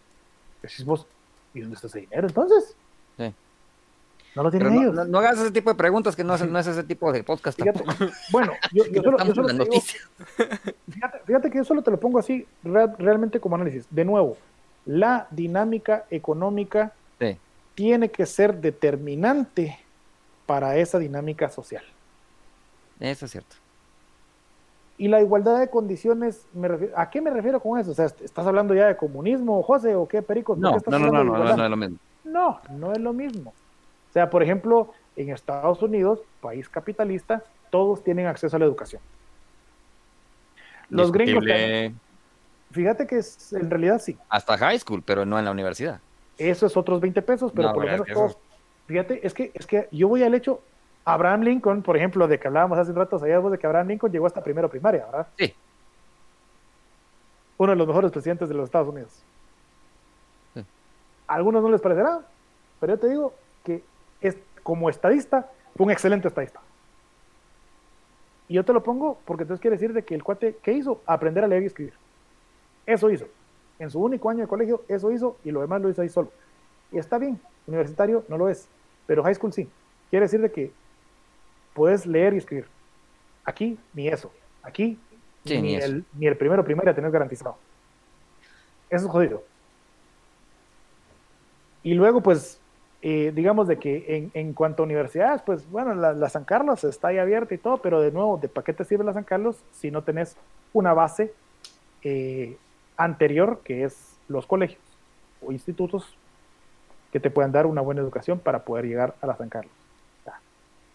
Decís 0.61 0.85
vos, 0.85 1.07
¿y 1.53 1.61
dónde 1.61 1.75
está 1.75 1.87
ese 1.87 2.01
dinero 2.01 2.27
entonces? 2.27 2.75
Sí. 3.17 3.33
No 4.35 4.43
lo 4.43 4.51
tienen 4.51 4.73
ellos. 4.73 5.07
No, 5.07 5.19
hagas 5.19 5.39
ese 5.39 5.51
tipo 5.51 5.69
de 5.69 5.75
preguntas 5.75 6.15
que 6.15 6.23
no 6.23 6.35
es, 6.35 6.47
no 6.47 6.59
es 6.59 6.67
ese 6.67 6.83
tipo 6.83 7.11
de 7.11 7.23
podcast. 7.23 7.59
bueno, 8.31 8.53
yo, 8.71 8.83
solo, 9.01 9.17
fíjate, 11.25 11.49
que 11.49 11.57
yo 11.57 11.63
solo 11.63 11.81
te 11.81 11.91
lo 11.91 11.99
pongo 11.99 12.19
así 12.19 12.45
realmente 12.63 13.39
como 13.39 13.55
análisis. 13.55 13.85
De 13.89 14.05
nuevo, 14.05 14.37
la 14.85 15.27
dinámica 15.31 16.05
económica 16.09 16.93
tiene 17.75 18.09
que 18.09 18.25
ser 18.25 18.59
determinante 18.59 19.79
para 20.45 20.75
esa 20.75 20.99
dinámica 20.99 21.49
social. 21.49 21.83
Eso 22.99 23.25
es 23.25 23.31
cierto. 23.31 23.55
Y 24.97 25.07
la 25.07 25.21
igualdad 25.21 25.59
de 25.59 25.69
condiciones, 25.69 26.45
¿a 26.93 27.09
qué 27.09 27.21
me 27.21 27.29
refiero 27.29 27.61
con 27.61 27.79
eso? 27.79 27.91
O 27.91 27.93
sea, 27.93 28.07
¿estás 28.07 28.45
hablando 28.45 28.73
ya 28.73 28.87
de 28.87 28.97
comunismo, 28.97 29.63
José, 29.63 29.95
o 29.95 30.05
qué, 30.05 30.21
Perico? 30.21 30.57
No, 30.57 30.71
no, 30.71 30.99
no, 30.99 31.09
no, 31.09 31.23
no, 31.23 31.55
no 31.55 31.63
es 31.63 31.69
lo 31.69 31.77
mismo. 31.77 31.97
No, 32.25 32.59
no 32.69 32.91
es 32.91 32.99
lo 32.99 33.13
mismo. 33.13 33.53
O 34.09 34.13
sea, 34.13 34.29
por 34.29 34.43
ejemplo, 34.43 34.93
en 35.15 35.29
Estados 35.29 35.81
Unidos, 35.81 36.21
país 36.41 36.67
capitalista, 36.69 37.43
todos 37.69 38.03
tienen 38.03 38.25
acceso 38.27 38.55
a 38.55 38.59
la 38.59 38.65
educación. 38.65 39.01
Los 40.89 41.11
gringos. 41.11 41.43
Fíjate 42.71 43.07
que 43.07 43.17
es, 43.17 43.53
en 43.53 43.69
realidad 43.69 43.99
sí. 43.99 44.17
Hasta 44.29 44.57
high 44.57 44.79
school, 44.79 45.01
pero 45.03 45.25
no 45.25 45.39
en 45.39 45.45
la 45.45 45.51
universidad. 45.51 45.99
Eso 46.37 46.67
es 46.67 46.77
otros 46.77 47.01
20 47.01 47.21
pesos, 47.21 47.51
pero 47.53 47.73
por 47.73 47.85
lo 47.85 47.91
menos 47.91 48.07
todos. 48.07 48.37
Fíjate, 48.87 49.25
es 49.25 49.33
que, 49.33 49.51
es 49.53 49.67
que 49.67 49.87
yo 49.91 50.07
voy 50.07 50.23
al 50.23 50.33
hecho. 50.33 50.61
Abraham 51.05 51.41
Lincoln, 51.41 51.81
por 51.81 51.97
ejemplo, 51.97 52.27
de 52.27 52.39
que 52.39 52.47
hablábamos 52.47 52.77
hace 52.77 52.91
un 52.91 52.97
rato, 52.97 53.17
sabíamos 53.17 53.51
de 53.51 53.57
que 53.57 53.65
Abraham 53.65 53.87
Lincoln 53.87 54.11
llegó 54.11 54.27
hasta 54.27 54.43
primero 54.43 54.69
primaria, 54.69 55.05
¿verdad? 55.05 55.27
Sí. 55.37 55.53
Uno 57.57 57.71
de 57.71 57.75
los 57.77 57.87
mejores 57.87 58.11
presidentes 58.11 58.47
de 58.47 58.55
los 58.55 58.65
Estados 58.65 58.89
Unidos. 58.89 59.23
A 61.27 61.35
algunos 61.35 61.61
no 61.61 61.69
les 61.69 61.81
parecerá, 61.81 62.21
pero 62.79 62.93
yo 62.93 62.99
te 62.99 63.09
digo 63.09 63.33
que 63.63 63.83
es, 64.21 64.37
como 64.63 64.89
estadista, 64.89 65.49
fue 65.75 65.85
un 65.85 65.91
excelente 65.91 66.27
estadista. 66.27 66.61
Y 68.47 68.55
yo 68.55 68.65
te 68.65 68.73
lo 68.73 68.83
pongo 68.83 69.19
porque 69.25 69.43
entonces 69.43 69.61
quiere 69.61 69.77
decir 69.77 69.93
de 69.93 70.03
que 70.03 70.15
el 70.15 70.23
cuate, 70.23 70.57
¿qué 70.63 70.73
hizo? 70.73 71.01
Aprender 71.05 71.43
a 71.43 71.47
leer 71.47 71.63
y 71.63 71.67
escribir. 71.67 71.93
Eso 72.85 73.09
hizo. 73.09 73.25
En 73.77 73.89
su 73.89 73.99
único 74.01 74.29
año 74.29 74.41
de 74.41 74.47
colegio, 74.47 74.83
eso 74.87 75.11
hizo 75.11 75.37
y 75.43 75.51
lo 75.51 75.61
demás 75.61 75.81
lo 75.81 75.89
hizo 75.89 76.01
ahí 76.01 76.09
solo. 76.09 76.31
Y 76.91 76.97
está 76.97 77.17
bien, 77.17 77.39
universitario 77.67 78.25
no 78.27 78.37
lo 78.37 78.49
es, 78.49 78.67
pero 79.05 79.23
high 79.23 79.35
school 79.35 79.53
sí. 79.53 79.69
Quiere 80.09 80.25
decir 80.25 80.41
de 80.41 80.51
que 80.51 80.71
puedes 81.73 82.05
leer 82.05 82.33
y 82.33 82.37
escribir. 82.37 82.65
Aquí, 83.45 83.77
ni 83.93 84.07
eso. 84.07 84.31
Aquí, 84.63 84.99
ni, 85.45 85.75
el, 85.75 86.03
ni 86.13 86.27
el 86.27 86.35
primero 86.35 86.63
primaria 86.63 86.93
tenés 86.93 87.11
garantizado. 87.11 87.55
Eso 88.89 89.05
es 89.05 89.11
jodido. 89.11 89.43
Y 91.83 91.93
luego, 91.93 92.21
pues, 92.21 92.59
eh, 93.01 93.31
digamos 93.33 93.67
de 93.67 93.79
que 93.79 94.29
en, 94.33 94.53
cuanto 94.53 94.83
a 94.83 94.85
universidades, 94.85 95.41
pues 95.41 95.69
bueno, 95.71 95.95
la, 95.95 96.29
San 96.29 96.43
Carlos 96.43 96.83
está 96.83 97.09
ahí 97.09 97.17
abierta 97.17 97.53
y 97.53 97.57
todo, 97.57 97.77
pero 97.77 98.01
de 98.01 98.11
nuevo, 98.11 98.37
¿de 98.37 98.49
para 98.49 98.65
qué 98.65 98.73
te 98.73 98.83
sirve 98.83 99.05
la 99.05 99.13
San 99.13 99.23
Carlos 99.23 99.55
si 99.71 99.89
no 99.89 100.03
tenés 100.03 100.35
una 100.73 100.93
base 100.93 101.33
eh, 102.03 102.57
anterior 102.97 103.61
que 103.63 103.85
es 103.85 104.17
los 104.27 104.45
colegios 104.45 104.81
o 105.41 105.53
institutos 105.53 106.13
que 107.13 107.21
te 107.21 107.31
puedan 107.31 107.53
dar 107.53 107.65
una 107.65 107.81
buena 107.81 108.01
educación 108.01 108.39
para 108.39 108.65
poder 108.65 108.85
llegar 108.85 109.15
a 109.21 109.27
la 109.27 109.35
San 109.35 109.49
Carlos? 109.49 109.73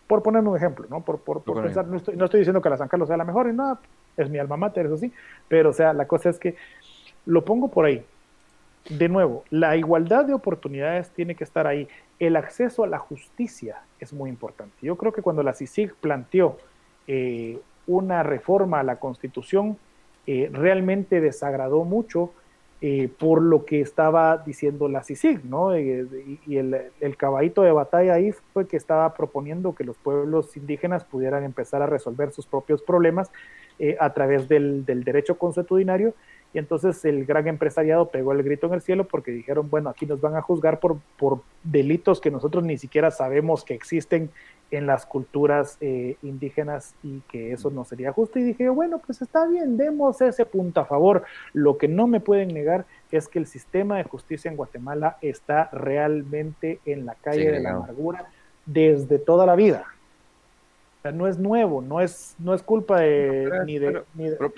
por 0.06 0.22
poner 0.22 0.42
un 0.46 0.54
ejemplo, 0.54 0.86
¿no? 0.90 1.00
Por, 1.00 1.20
por, 1.20 1.42
pensar, 1.42 1.86
no 1.86 1.96
estoy, 1.96 2.14
no 2.14 2.26
estoy, 2.26 2.40
diciendo 2.40 2.60
que 2.60 2.68
la 2.68 2.76
San 2.76 2.88
Carlos 2.88 3.08
sea 3.08 3.16
la 3.16 3.24
mejor 3.24 3.48
y 3.48 3.54
nada, 3.54 3.80
es 4.18 4.28
mi 4.28 4.38
alma 4.38 4.58
mater, 4.58 4.84
eso 4.84 4.98
sí, 4.98 5.10
pero 5.48 5.70
o 5.70 5.72
sea, 5.72 5.94
la 5.94 6.06
cosa 6.06 6.28
es 6.28 6.38
que 6.38 6.56
lo 7.24 7.42
pongo 7.42 7.68
por 7.68 7.86
ahí 7.86 8.04
de 8.88 9.08
nuevo, 9.08 9.44
la 9.50 9.76
igualdad 9.76 10.26
de 10.26 10.34
oportunidades 10.34 11.10
tiene 11.10 11.34
que 11.34 11.44
estar 11.44 11.66
ahí. 11.66 11.88
El 12.18 12.36
acceso 12.36 12.84
a 12.84 12.86
la 12.86 12.98
justicia 12.98 13.82
es 13.98 14.12
muy 14.12 14.28
importante. 14.28 14.74
Yo 14.82 14.96
creo 14.96 15.12
que 15.12 15.22
cuando 15.22 15.42
la 15.42 15.54
CICIG 15.54 15.94
planteó 15.94 16.58
eh, 17.06 17.58
una 17.86 18.22
reforma 18.22 18.80
a 18.80 18.82
la 18.82 18.96
Constitución, 18.96 19.78
eh, 20.26 20.50
realmente 20.52 21.22
desagradó 21.22 21.84
mucho 21.84 22.32
eh, 22.82 23.08
por 23.18 23.40
lo 23.40 23.64
que 23.64 23.80
estaba 23.80 24.36
diciendo 24.36 24.88
la 24.88 25.02
CICIG, 25.02 25.44
¿no? 25.46 25.78
y 25.78 26.56
el, 26.56 27.16
caballito 27.16 27.62
de 27.62 27.72
batalla 27.72 28.14
ahí 28.14 28.32
fue 28.52 28.66
que 28.66 28.76
estaba 28.76 29.14
proponiendo 29.14 29.74
que 29.74 29.84
los 29.84 29.96
pueblos 29.96 30.54
indígenas 30.58 31.04
pudieran 31.04 31.44
empezar 31.44 31.80
a 31.80 31.86
resolver 31.86 32.32
sus 32.32 32.46
propios 32.46 32.82
problemas 32.82 33.30
a 33.98 34.12
través 34.12 34.48
del 34.48 34.84
derecho 34.84 35.38
consuetudinario 35.38 36.14
y 36.54 36.58
entonces 36.58 37.04
el 37.04 37.26
gran 37.26 37.48
empresariado 37.48 38.10
pegó 38.10 38.32
el 38.32 38.44
grito 38.44 38.68
en 38.68 38.74
el 38.74 38.80
cielo 38.80 39.08
porque 39.08 39.32
dijeron, 39.32 39.68
bueno, 39.68 39.90
aquí 39.90 40.06
nos 40.06 40.20
van 40.20 40.36
a 40.36 40.40
juzgar 40.40 40.78
por, 40.78 40.98
por 41.18 41.40
delitos 41.64 42.20
que 42.20 42.30
nosotros 42.30 42.62
ni 42.62 42.78
siquiera 42.78 43.10
sabemos 43.10 43.64
que 43.64 43.74
existen 43.74 44.30
en 44.70 44.86
las 44.86 45.04
culturas 45.04 45.76
eh, 45.80 46.16
indígenas 46.22 46.94
y 47.02 47.20
que 47.22 47.52
eso 47.52 47.70
no 47.70 47.84
sería 47.84 48.12
justo. 48.12 48.38
Y 48.38 48.44
dije, 48.44 48.68
bueno, 48.68 49.00
pues 49.04 49.20
está 49.20 49.46
bien, 49.46 49.76
demos 49.76 50.20
ese 50.20 50.46
punto 50.46 50.80
a 50.80 50.84
favor. 50.84 51.24
Lo 51.52 51.76
que 51.76 51.88
no 51.88 52.06
me 52.06 52.20
pueden 52.20 52.54
negar 52.54 52.86
es 53.10 53.26
que 53.26 53.40
el 53.40 53.46
sistema 53.46 53.96
de 53.96 54.04
justicia 54.04 54.48
en 54.48 54.56
Guatemala 54.56 55.18
está 55.22 55.70
realmente 55.72 56.78
en 56.84 57.04
la 57.04 57.16
calle 57.16 57.50
de 57.50 57.60
la 57.60 57.72
amargura 57.72 58.28
desde 58.64 59.18
toda 59.18 59.44
la 59.44 59.56
vida 59.56 59.93
no 61.12 61.26
es 61.26 61.38
nuevo, 61.38 61.82
no 61.82 62.00
es, 62.00 62.34
no 62.38 62.54
es 62.54 62.62
culpa 62.62 63.00
de, 63.00 63.50
ni, 63.66 63.78
de, 63.78 64.02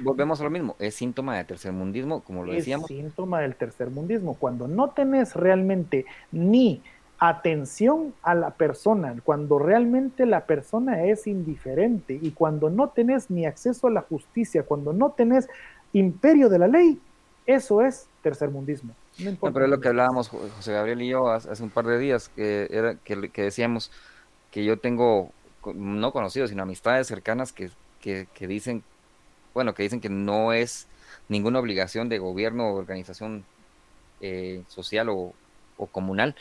volvemos 0.04 0.40
a 0.40 0.44
lo 0.44 0.50
mismo, 0.50 0.76
es 0.78 0.94
síntoma 0.94 1.36
de 1.36 1.44
tercermundismo, 1.44 2.22
como 2.22 2.44
lo 2.44 2.52
decíamos. 2.52 2.88
Es 2.90 2.96
síntoma 2.96 3.40
del 3.40 3.56
tercermundismo. 3.56 4.34
Cuando 4.34 4.68
no 4.68 4.90
tenés 4.90 5.34
realmente 5.34 6.06
ni 6.30 6.82
atención 7.18 8.14
a 8.22 8.34
la 8.34 8.50
persona, 8.50 9.16
cuando 9.24 9.58
realmente 9.58 10.24
la 10.24 10.46
persona 10.46 11.04
es 11.04 11.26
indiferente 11.26 12.18
y 12.20 12.30
cuando 12.30 12.70
no 12.70 12.90
tenés 12.90 13.28
ni 13.28 13.44
acceso 13.44 13.88
a 13.88 13.90
la 13.90 14.02
justicia, 14.02 14.62
cuando 14.62 14.92
no 14.92 15.10
tenés 15.10 15.48
imperio 15.92 16.48
de 16.48 16.58
la 16.60 16.68
ley, 16.68 17.00
eso 17.46 17.82
es 17.82 18.06
tercermundismo. 18.22 18.94
No 19.18 19.52
pero 19.52 19.64
es 19.64 19.70
lo 19.70 19.80
que 19.80 19.88
hablábamos 19.88 20.28
José 20.28 20.74
Gabriel 20.74 21.02
y 21.02 21.08
yo 21.08 21.28
hace 21.28 21.60
un 21.62 21.70
par 21.70 21.86
de 21.86 21.98
días, 21.98 22.28
que, 22.28 22.68
era, 22.70 22.94
que 22.96 23.42
decíamos 23.42 23.90
que 24.50 24.64
yo 24.64 24.78
tengo 24.78 25.32
no 25.74 26.12
conocidos, 26.12 26.50
sino 26.50 26.62
amistades 26.62 27.06
cercanas 27.06 27.52
que, 27.52 27.70
que, 28.00 28.46
dicen, 28.46 28.84
bueno, 29.54 29.74
que 29.74 29.82
dicen 29.82 30.00
que 30.00 30.08
no 30.08 30.52
es 30.52 30.86
ninguna 31.28 31.58
obligación 31.58 32.08
de 32.08 32.18
gobierno 32.18 32.68
o 32.68 32.76
organización 32.76 33.44
eh, 34.20 34.62
social 34.68 35.08
o, 35.10 35.34
comunal 35.92 36.34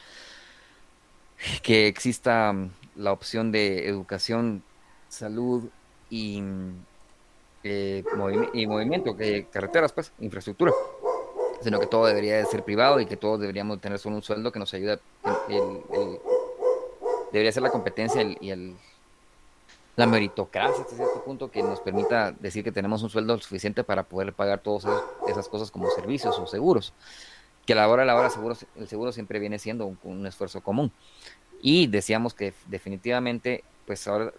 que 1.62 1.88
exista 1.88 2.54
mm, 2.54 2.70
la 2.96 3.12
opción 3.12 3.52
de 3.52 3.90
educación, 3.90 4.64
salud 5.10 5.66
y, 6.10 6.42
eh, 7.64 8.04
y 8.54 8.68
movimiento, 8.68 9.18
que 9.18 9.48
carreteras, 9.52 9.92
pues, 9.92 10.14
infraestructura, 10.20 10.72
sino 11.62 11.80
que 11.80 11.88
todo 11.88 12.06
debería 12.06 12.38
de 12.38 12.46
ser 12.46 12.64
privado 12.64 13.00
y 13.00 13.06
que 13.06 13.18
todos 13.18 13.40
deberíamos 13.40 13.82
tener 13.82 14.00
solo 14.00 14.16
un 14.16 14.24
sueldo 14.24 14.52
que 14.52 14.60
nos 14.60 14.74
ayude, 14.74 15.00
debería 17.32 17.52
ser 17.52 17.64
la 17.64 17.72
competencia 17.72 18.22
y 18.40 18.50
el, 18.50 18.76
la 19.96 20.06
meritocracia 20.06 20.84
hasta 20.84 20.96
cierto 20.96 21.24
punto 21.24 21.50
que 21.50 21.64
nos 21.64 21.80
permita 21.80 22.32
decir 22.34 22.64
que 22.64 22.72
tenemos 22.72 23.02
un 23.04 23.10
sueldo 23.10 23.38
suficiente 23.38 23.84
para 23.84 24.04
poder 24.04 24.34
pagar 24.34 24.60
todas 24.60 24.86
esas 25.28 25.48
cosas 25.48 25.72
como 25.72 25.90
servicios 25.92 26.38
o 26.38 26.48
seguros. 26.48 26.94
Que 27.66 27.74
a 27.74 27.78
la 27.78 27.88
hora 27.88 28.04
de 28.04 28.08
la 28.08 28.16
hora 28.16 28.30
seguro, 28.30 28.56
el 28.76 28.88
seguro 28.88 29.12
siempre 29.12 29.40
viene 29.40 29.58
siendo 29.58 29.96
un, 30.04 30.28
esfuerzo 30.28 30.62
común. 30.62 30.92
Y 31.62 31.88
decíamos 31.88 32.34
que 32.34 32.54
definitivamente, 32.68 33.64
pues 33.88 34.08
ahora 34.08 34.34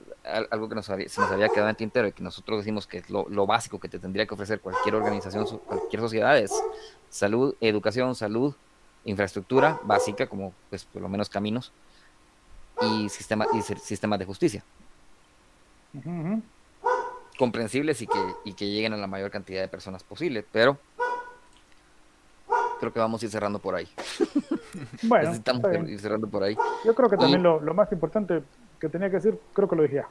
algo 0.50 0.68
que 0.68 0.74
nos 0.74 0.90
había, 0.90 1.08
se 1.08 1.20
nos 1.20 1.30
había 1.30 1.48
quedado 1.48 1.70
en 1.70 1.76
tintero 1.76 2.06
y 2.06 2.12
que 2.12 2.22
nosotros 2.22 2.58
decimos 2.58 2.86
que 2.86 2.98
es 2.98 3.10
lo, 3.10 3.28
lo 3.28 3.46
básico 3.46 3.80
que 3.80 3.88
te 3.88 3.98
tendría 3.98 4.26
que 4.26 4.34
ofrecer 4.34 4.60
cualquier 4.60 4.94
organización, 4.94 5.46
cualquier 5.66 6.02
sociedad 6.02 6.38
es 6.38 6.52
salud, 7.08 7.54
educación, 7.60 8.14
salud, 8.14 8.54
infraestructura 9.04 9.80
básica 9.84 10.26
como 10.26 10.52
pues 10.68 10.84
por 10.84 11.00
lo 11.00 11.08
menos 11.08 11.28
caminos 11.28 11.72
y 12.82 13.08
sistema 13.08 13.46
y 13.54 13.62
sistemas 13.62 14.18
de 14.18 14.24
justicia 14.24 14.64
comprensibles 17.36 18.02
y 18.02 18.06
que, 18.06 18.18
y 18.44 18.54
que 18.54 18.66
lleguen 18.66 18.92
a 18.92 18.96
la 18.96 19.06
mayor 19.06 19.30
cantidad 19.30 19.60
de 19.60 19.68
personas 19.68 20.02
posible, 20.02 20.44
pero 20.50 20.78
creo 22.78 22.92
que 22.92 23.00
vamos 23.00 23.22
a 23.22 23.26
ir 23.26 23.30
cerrando 23.30 23.58
por 23.58 23.74
ahí. 23.74 23.88
Bueno, 25.02 25.30
necesitamos 25.30 25.88
ir 25.88 26.00
cerrando 26.00 26.28
por 26.28 26.42
ahí. 26.42 26.54
Yo 26.84 26.94
creo 26.94 27.08
que 27.08 27.16
también 27.16 27.42
lo, 27.42 27.60
más 27.74 27.90
importante 27.92 28.42
que 28.78 28.90
tenía 28.90 29.08
que 29.08 29.16
decir, 29.16 29.38
creo 29.54 29.68
que 29.68 29.76
lo 29.76 29.82
dije 29.82 29.96
ya. 29.96 30.08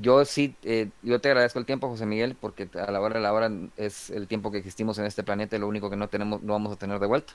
Yo 0.00 0.24
sí, 0.24 0.54
eh, 0.62 0.88
yo 1.02 1.20
te 1.20 1.28
agradezco 1.28 1.58
el 1.58 1.66
tiempo, 1.66 1.88
José 1.88 2.06
Miguel, 2.06 2.36
porque 2.40 2.68
a 2.74 2.90
la 2.92 3.00
hora 3.00 3.14
de 3.14 3.20
la 3.20 3.32
hora 3.32 3.50
es 3.76 4.10
el 4.10 4.28
tiempo 4.28 4.52
que 4.52 4.58
existimos 4.58 4.98
en 4.98 5.06
este 5.06 5.24
planeta 5.24 5.56
y 5.56 5.58
lo 5.58 5.66
único 5.66 5.90
que 5.90 5.96
no 5.96 6.08
tenemos, 6.08 6.42
no 6.42 6.52
vamos 6.52 6.72
a 6.72 6.76
tener 6.76 7.00
de 7.00 7.06
vuelta. 7.06 7.32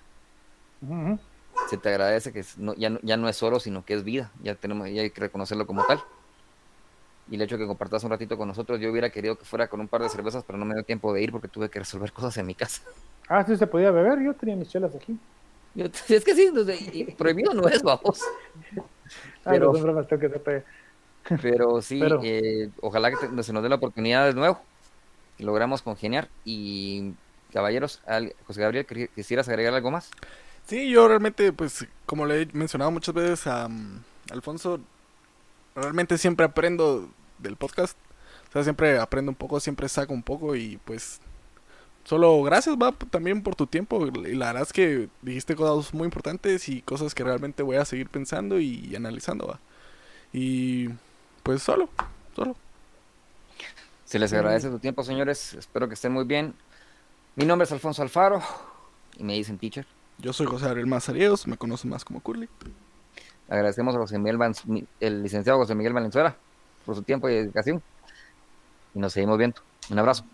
Se 1.70 1.78
te 1.78 1.90
agradece 1.90 2.32
que 2.32 2.44
ya, 2.78 2.90
no, 2.90 3.00
ya 3.02 3.18
no 3.18 3.28
es 3.28 3.44
oro, 3.44 3.60
sino 3.60 3.84
que 3.84 3.94
es 3.94 4.06
vida. 4.06 4.32
Ya 4.42 4.56
tenemos, 4.56 4.90
ya 4.90 5.02
hay 5.02 5.10
que 5.10 5.20
reconocerlo 5.20 5.68
como 5.68 5.84
tal 5.84 6.02
y 7.30 7.36
el 7.36 7.42
hecho 7.42 7.56
de 7.56 7.64
que 7.64 7.68
compartas 7.68 8.04
un 8.04 8.12
ratito 8.12 8.38
con 8.38 8.48
nosotros, 8.48 8.80
yo 8.80 8.92
hubiera 8.92 9.10
querido 9.10 9.38
que 9.38 9.46
fuera 9.46 9.68
con 9.68 9.80
un 9.80 9.88
par 9.88 10.02
de 10.02 10.10
cervezas, 10.10 10.44
pero 10.46 10.60
no 10.60 10.66
me 10.66 10.76
dio 10.76 10.84
tiempo 10.84 11.14
de 11.14 11.22
ir 11.22 11.32
porque 11.32 11.48
tuve 11.48 11.70
que 11.70 11.80
resolver 11.80 12.12
cosas 12.14 12.38
en 12.38 12.46
mi 12.46 12.56
casa. 12.56 12.82
Ah, 13.28 13.44
sí 13.44 13.56
se 13.58 13.68
podía 13.68 13.92
beber, 13.92 14.22
yo 14.22 14.34
tenía 14.34 14.56
mis 14.56 14.70
chelas 14.70 14.94
aquí. 14.96 15.18
es 15.76 16.24
que 16.24 16.36
sí, 16.36 16.52
prohibido 17.18 17.54
no 17.54 17.68
es, 17.68 17.82
vamos. 17.82 18.22
Pero, 19.44 19.74
pero 21.42 21.82
sí, 21.82 22.02
Eh, 22.24 22.70
ojalá 22.82 23.12
que 23.12 23.44
se 23.44 23.54
nos 23.54 23.64
dé 23.64 23.70
la 23.70 23.76
oportunidad 23.76 24.28
de 24.28 24.34
nuevo, 24.34 24.60
que 25.38 25.44
logramos 25.44 25.82
congeniar. 25.82 26.30
Y 26.44 27.14
caballeros, 27.52 28.02
José 28.46 28.62
Gabriel, 28.62 28.86
¿quisieras 29.16 29.50
agregar 29.50 29.74
algo 29.74 29.92
más? 29.92 30.12
Sí, 30.68 30.90
yo 30.90 31.08
realmente, 31.08 31.54
pues, 31.54 31.88
como 32.06 32.26
le 32.26 32.42
he 32.44 32.48
mencionado 32.54 32.92
muchas 32.92 33.14
veces 33.14 33.48
a 33.48 33.68
um, 33.68 34.02
Alfonso, 34.32 34.80
realmente 35.76 36.18
siempre 36.18 36.46
aprendo 36.46 37.10
del 37.40 37.58
podcast. 37.58 37.98
O 38.50 38.52
sea, 38.54 38.64
siempre 38.64 38.98
aprendo 38.98 39.32
un 39.32 39.36
poco, 39.36 39.60
siempre 39.60 39.90
saco 39.90 40.14
un 40.14 40.24
poco 40.24 40.56
y 40.56 40.78
pues 40.86 41.20
solo 42.06 42.42
gracias 42.44 42.78
va 42.78 42.94
también 42.94 43.44
por 43.44 43.56
tu 43.56 43.68
tiempo. 43.68 44.08
Y 44.08 44.36
la 44.36 44.48
verdad 44.48 44.64
es 44.64 44.74
que 44.74 45.10
dijiste 45.22 45.56
cosas 45.56 45.94
muy 45.94 46.06
importantes 46.06 46.70
y 46.70 46.82
cosas 46.82 47.14
que 47.14 47.24
realmente 47.24 47.64
voy 47.64 47.76
a 47.76 47.86
seguir 47.86 48.10
pensando 48.10 48.60
y 48.60 48.96
analizando, 48.96 49.48
va. 49.48 49.60
Y 50.32 50.90
pues 51.44 51.62
solo, 51.62 51.90
solo. 52.36 52.56
Se 54.06 54.20
les 54.20 54.32
agradece 54.34 54.70
tu 54.70 54.80
tiempo, 54.80 55.04
señores. 55.04 55.54
Espero 55.56 55.88
que 55.88 55.96
estén 55.96 56.12
muy 56.12 56.26
bien. 56.26 56.54
Mi 57.36 57.46
nombre 57.46 57.66
es 57.66 57.72
Alfonso 57.72 58.02
Alfaro 58.02 58.42
y 59.18 59.24
me 59.24 59.34
dicen 59.34 59.58
teacher. 59.58 59.86
Yo 60.18 60.32
soy 60.32 60.46
José 60.46 60.70
Ariel 60.70 60.88
Mazariegos, 60.88 61.48
me 61.48 61.58
conocen 61.58 61.90
más 61.90 62.06
como 62.06 62.22
Curly. 62.22 62.48
Agradecemos 63.48 63.96
a 63.96 64.00
José 64.00 64.18
Miguel, 64.18 64.40
el 65.00 65.24
licenciado 65.24 65.60
José 65.60 65.76
Miguel 65.76 65.94
Valenzuela 65.94 66.36
por 66.86 66.96
su 66.96 67.04
tiempo 67.04 67.30
y 67.30 67.36
dedicación. 67.36 67.82
Y 68.94 69.00
nos 69.00 69.14
seguimos 69.14 69.38
viendo. 69.38 69.62
Un 69.90 70.00
abrazo. 70.00 70.26